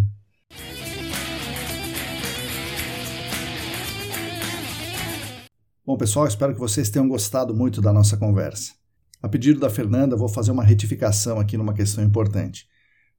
Bom, 5.85 5.97
pessoal, 5.97 6.25
espero 6.25 6.53
que 6.53 6.59
vocês 6.59 6.89
tenham 6.89 7.07
gostado 7.07 7.53
muito 7.53 7.81
da 7.81 7.91
nossa 7.91 8.15
conversa. 8.15 8.73
A 9.21 9.27
pedido 9.27 9.59
da 9.59 9.69
Fernanda, 9.69 10.15
vou 10.15 10.29
fazer 10.29 10.51
uma 10.51 10.63
retificação 10.63 11.39
aqui 11.39 11.57
numa 11.57 11.73
questão 11.73 12.03
importante. 12.03 12.65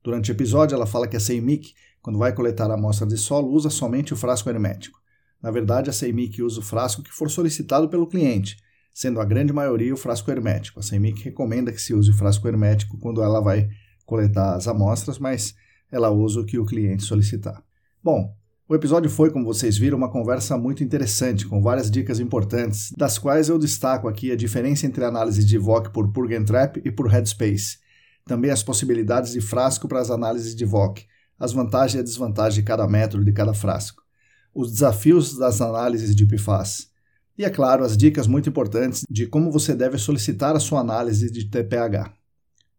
Durante 0.02 0.30
o 0.30 0.32
episódio, 0.32 0.74
ela 0.74 0.86
fala 0.86 1.06
que 1.06 1.16
a 1.16 1.20
CEMIC, 1.20 1.74
quando 2.00 2.18
vai 2.18 2.32
coletar 2.32 2.70
a 2.70 2.74
amostra 2.74 3.06
de 3.06 3.16
solo, 3.18 3.52
usa 3.52 3.68
somente 3.68 4.14
o 4.14 4.16
frasco 4.16 4.48
hermético. 4.48 5.01
Na 5.42 5.50
verdade, 5.50 5.90
a 5.90 5.92
CEMIC 5.92 6.42
usa 6.42 6.60
o 6.60 6.62
frasco 6.62 7.02
que 7.02 7.12
for 7.12 7.30
solicitado 7.30 7.88
pelo 7.88 8.06
cliente, 8.06 8.56
sendo 8.94 9.20
a 9.20 9.24
grande 9.24 9.52
maioria 9.52 9.92
o 9.92 9.96
frasco 9.96 10.30
hermético. 10.30 10.78
A 10.78 10.82
CEMIC 10.82 11.24
recomenda 11.24 11.72
que 11.72 11.80
se 11.80 11.92
use 11.92 12.10
o 12.10 12.14
frasco 12.14 12.46
hermético 12.46 12.96
quando 12.98 13.22
ela 13.22 13.40
vai 13.40 13.68
coletar 14.06 14.54
as 14.54 14.68
amostras, 14.68 15.18
mas 15.18 15.54
ela 15.90 16.10
usa 16.10 16.40
o 16.40 16.46
que 16.46 16.58
o 16.58 16.64
cliente 16.64 17.02
solicitar. 17.02 17.62
Bom, 18.02 18.34
o 18.68 18.74
episódio 18.74 19.10
foi, 19.10 19.30
como 19.30 19.44
vocês 19.44 19.76
viram, 19.76 19.98
uma 19.98 20.10
conversa 20.10 20.56
muito 20.56 20.82
interessante, 20.82 21.46
com 21.46 21.60
várias 21.60 21.90
dicas 21.90 22.20
importantes, 22.20 22.90
das 22.96 23.18
quais 23.18 23.48
eu 23.48 23.58
destaco 23.58 24.08
aqui 24.08 24.32
a 24.32 24.36
diferença 24.36 24.86
entre 24.86 25.04
a 25.04 25.08
análise 25.08 25.44
de 25.44 25.58
VOC 25.58 25.90
por 25.92 26.10
Purg 26.12 26.34
and 26.34 26.44
Trap 26.44 26.80
e 26.82 26.90
por 26.90 27.08
Headspace. 27.08 27.78
Também 28.24 28.50
as 28.50 28.62
possibilidades 28.62 29.32
de 29.32 29.40
frasco 29.40 29.88
para 29.88 30.00
as 30.00 30.10
análises 30.10 30.54
de 30.54 30.64
VOC, 30.64 31.04
as 31.38 31.52
vantagens 31.52 31.96
e 31.96 31.98
a 31.98 32.02
desvantagem 32.02 32.60
de 32.60 32.66
cada 32.66 32.86
método 32.86 33.24
de 33.24 33.32
cada 33.32 33.52
frasco, 33.52 34.01
os 34.54 34.70
desafios 34.72 35.36
das 35.36 35.60
análises 35.60 36.14
de 36.14 36.26
PFAS. 36.26 36.90
E, 37.36 37.44
é 37.44 37.50
claro, 37.50 37.84
as 37.84 37.96
dicas 37.96 38.26
muito 38.26 38.48
importantes 38.48 39.04
de 39.08 39.26
como 39.26 39.50
você 39.50 39.74
deve 39.74 39.96
solicitar 39.98 40.54
a 40.54 40.60
sua 40.60 40.80
análise 40.80 41.30
de 41.30 41.46
TPH. 41.46 42.12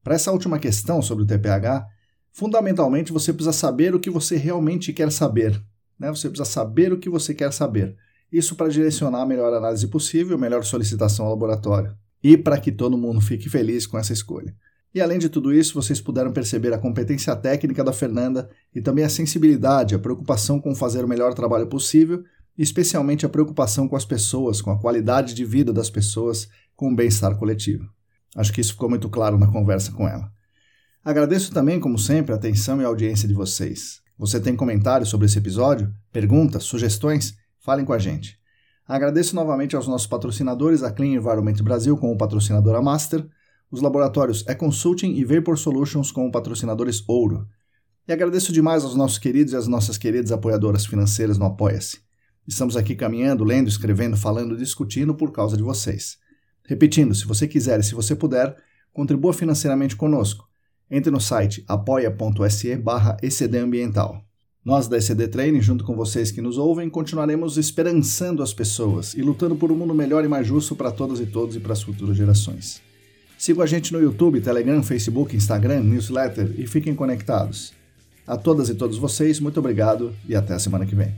Para 0.03 0.15
essa 0.15 0.31
última 0.31 0.59
questão 0.59 1.01
sobre 1.01 1.23
o 1.23 1.27
TPH, 1.27 1.87
fundamentalmente 2.31 3.11
você 3.11 3.33
precisa 3.33 3.53
saber 3.53 3.95
o 3.95 3.99
que 3.99 4.09
você 4.09 4.35
realmente 4.35 4.93
quer 4.93 5.11
saber, 5.11 5.59
né? 5.97 6.09
Você 6.09 6.29
precisa 6.29 6.49
saber 6.49 6.93
o 6.93 6.99
que 6.99 7.09
você 7.09 7.33
quer 7.33 7.51
saber. 7.51 7.95
Isso 8.31 8.55
para 8.55 8.67
direcionar 8.67 9.21
a 9.21 9.25
melhor 9.25 9.53
análise 9.53 9.87
possível, 9.87 10.37
melhor 10.37 10.63
solicitação 10.63 11.25
ao 11.25 11.31
laboratório. 11.31 11.95
E 12.23 12.37
para 12.37 12.59
que 12.59 12.71
todo 12.71 12.97
mundo 12.97 13.21
fique 13.21 13.49
feliz 13.49 13.85
com 13.85 13.97
essa 13.97 14.13
escolha. 14.13 14.55
E 14.93 15.01
além 15.01 15.17
de 15.17 15.27
tudo 15.29 15.53
isso, 15.53 15.73
vocês 15.73 15.99
puderam 15.99 16.31
perceber 16.31 16.73
a 16.73 16.77
competência 16.77 17.35
técnica 17.35 17.83
da 17.83 17.91
Fernanda 17.91 18.49
e 18.73 18.81
também 18.81 19.03
a 19.03 19.09
sensibilidade, 19.09 19.95
a 19.95 19.99
preocupação 19.99 20.59
com 20.59 20.75
fazer 20.75 21.03
o 21.03 21.07
melhor 21.07 21.33
trabalho 21.33 21.67
possível 21.67 22.23
especialmente 22.57 23.25
a 23.25 23.29
preocupação 23.29 23.87
com 23.87 23.95
as 23.95 24.05
pessoas, 24.05 24.61
com 24.61 24.71
a 24.71 24.79
qualidade 24.79 25.33
de 25.33 25.43
vida 25.43 25.73
das 25.73 25.89
pessoas, 25.89 26.47
com 26.75 26.91
o 26.91 26.95
bem-estar 26.95 27.35
coletivo. 27.37 27.85
Acho 28.35 28.53
que 28.53 28.61
isso 28.61 28.73
ficou 28.73 28.89
muito 28.89 29.09
claro 29.09 29.37
na 29.37 29.47
conversa 29.47 29.91
com 29.91 30.07
ela. 30.07 30.31
Agradeço 31.03 31.51
também, 31.51 31.79
como 31.79 31.97
sempre, 31.97 32.31
a 32.31 32.35
atenção 32.35 32.81
e 32.81 32.85
a 32.85 32.87
audiência 32.87 33.27
de 33.27 33.33
vocês. 33.33 34.01
Você 34.17 34.39
tem 34.39 34.55
comentários 34.55 35.09
sobre 35.09 35.25
esse 35.25 35.37
episódio? 35.37 35.93
Perguntas? 36.11 36.63
Sugestões? 36.63 37.35
Falem 37.59 37.85
com 37.85 37.93
a 37.93 37.99
gente. 37.99 38.39
Agradeço 38.87 39.35
novamente 39.35 39.75
aos 39.75 39.87
nossos 39.87 40.07
patrocinadores, 40.07 40.83
a 40.83 40.91
Clean 40.91 41.13
Environment 41.13 41.55
Brasil 41.63 41.97
como 41.97 42.17
patrocinadora 42.17 42.81
Master, 42.81 43.25
os 43.73 43.81
laboratórios 43.81 44.45
E-Consulting 44.47 45.15
e 45.15 45.25
Vapor 45.25 45.57
Solutions 45.57 46.11
como 46.11 46.31
patrocinadores 46.31 47.03
Ouro. 47.07 47.47
E 48.07 48.13
agradeço 48.13 48.53
demais 48.53 48.83
aos 48.83 48.93
nossos 48.93 49.17
queridos 49.17 49.51
e 49.51 49.55
às 49.55 49.67
nossas 49.67 49.97
queridas 49.97 50.31
apoiadoras 50.31 50.85
financeiras 50.85 51.39
no 51.39 51.45
Apoia-se. 51.45 51.97
Estamos 52.47 52.77
aqui 52.77 52.93
caminhando, 52.93 53.43
lendo, 53.43 53.67
escrevendo, 53.67 54.15
falando, 54.15 54.55
discutindo 54.55 55.15
por 55.15 55.31
causa 55.31 55.57
de 55.57 55.63
vocês. 55.63 56.19
Repetindo, 56.67 57.15
se 57.15 57.25
você 57.25 57.47
quiser 57.47 57.79
e 57.79 57.83
se 57.83 57.95
você 57.95 58.15
puder, 58.15 58.55
contribua 58.93 59.33
financeiramente 59.33 59.95
conosco. 59.95 60.47
Entre 60.91 61.09
no 61.09 61.19
site 61.19 61.65
apoia.se 61.67 62.75
barra 62.75 63.17
ecdambiental. 63.23 64.23
Nós 64.63 64.87
da 64.87 64.99
ECD 64.99 65.29
Training, 65.29 65.61
junto 65.61 65.83
com 65.83 65.95
vocês 65.95 66.29
que 66.29 66.41
nos 66.41 66.59
ouvem, 66.59 66.91
continuaremos 66.91 67.57
esperançando 67.57 68.43
as 68.43 68.53
pessoas 68.53 69.15
e 69.15 69.23
lutando 69.23 69.55
por 69.55 69.71
um 69.71 69.75
mundo 69.75 69.95
melhor 69.95 70.23
e 70.23 70.27
mais 70.27 70.45
justo 70.45 70.75
para 70.75 70.91
todas 70.91 71.19
e 71.19 71.25
todos 71.25 71.55
e 71.55 71.59
para 71.59 71.73
as 71.73 71.81
futuras 71.81 72.15
gerações. 72.15 72.92
Sigam 73.43 73.61
a 73.61 73.67
gente 73.67 73.91
no 73.91 73.99
YouTube, 73.99 74.39
Telegram, 74.39 74.81
Facebook, 74.81 75.35
Instagram, 75.35 75.81
newsletter 75.81 76.53
e 76.57 76.65
fiquem 76.65 76.95
conectados. 76.95 77.73
A 78.25 78.37
todas 78.37 78.69
e 78.69 78.73
todos 78.73 78.97
vocês, 78.97 79.37
muito 79.41 79.59
obrigado 79.59 80.15
e 80.25 80.33
até 80.33 80.53
a 80.53 80.59
semana 80.59 80.85
que 80.85 80.95
vem. 80.95 81.13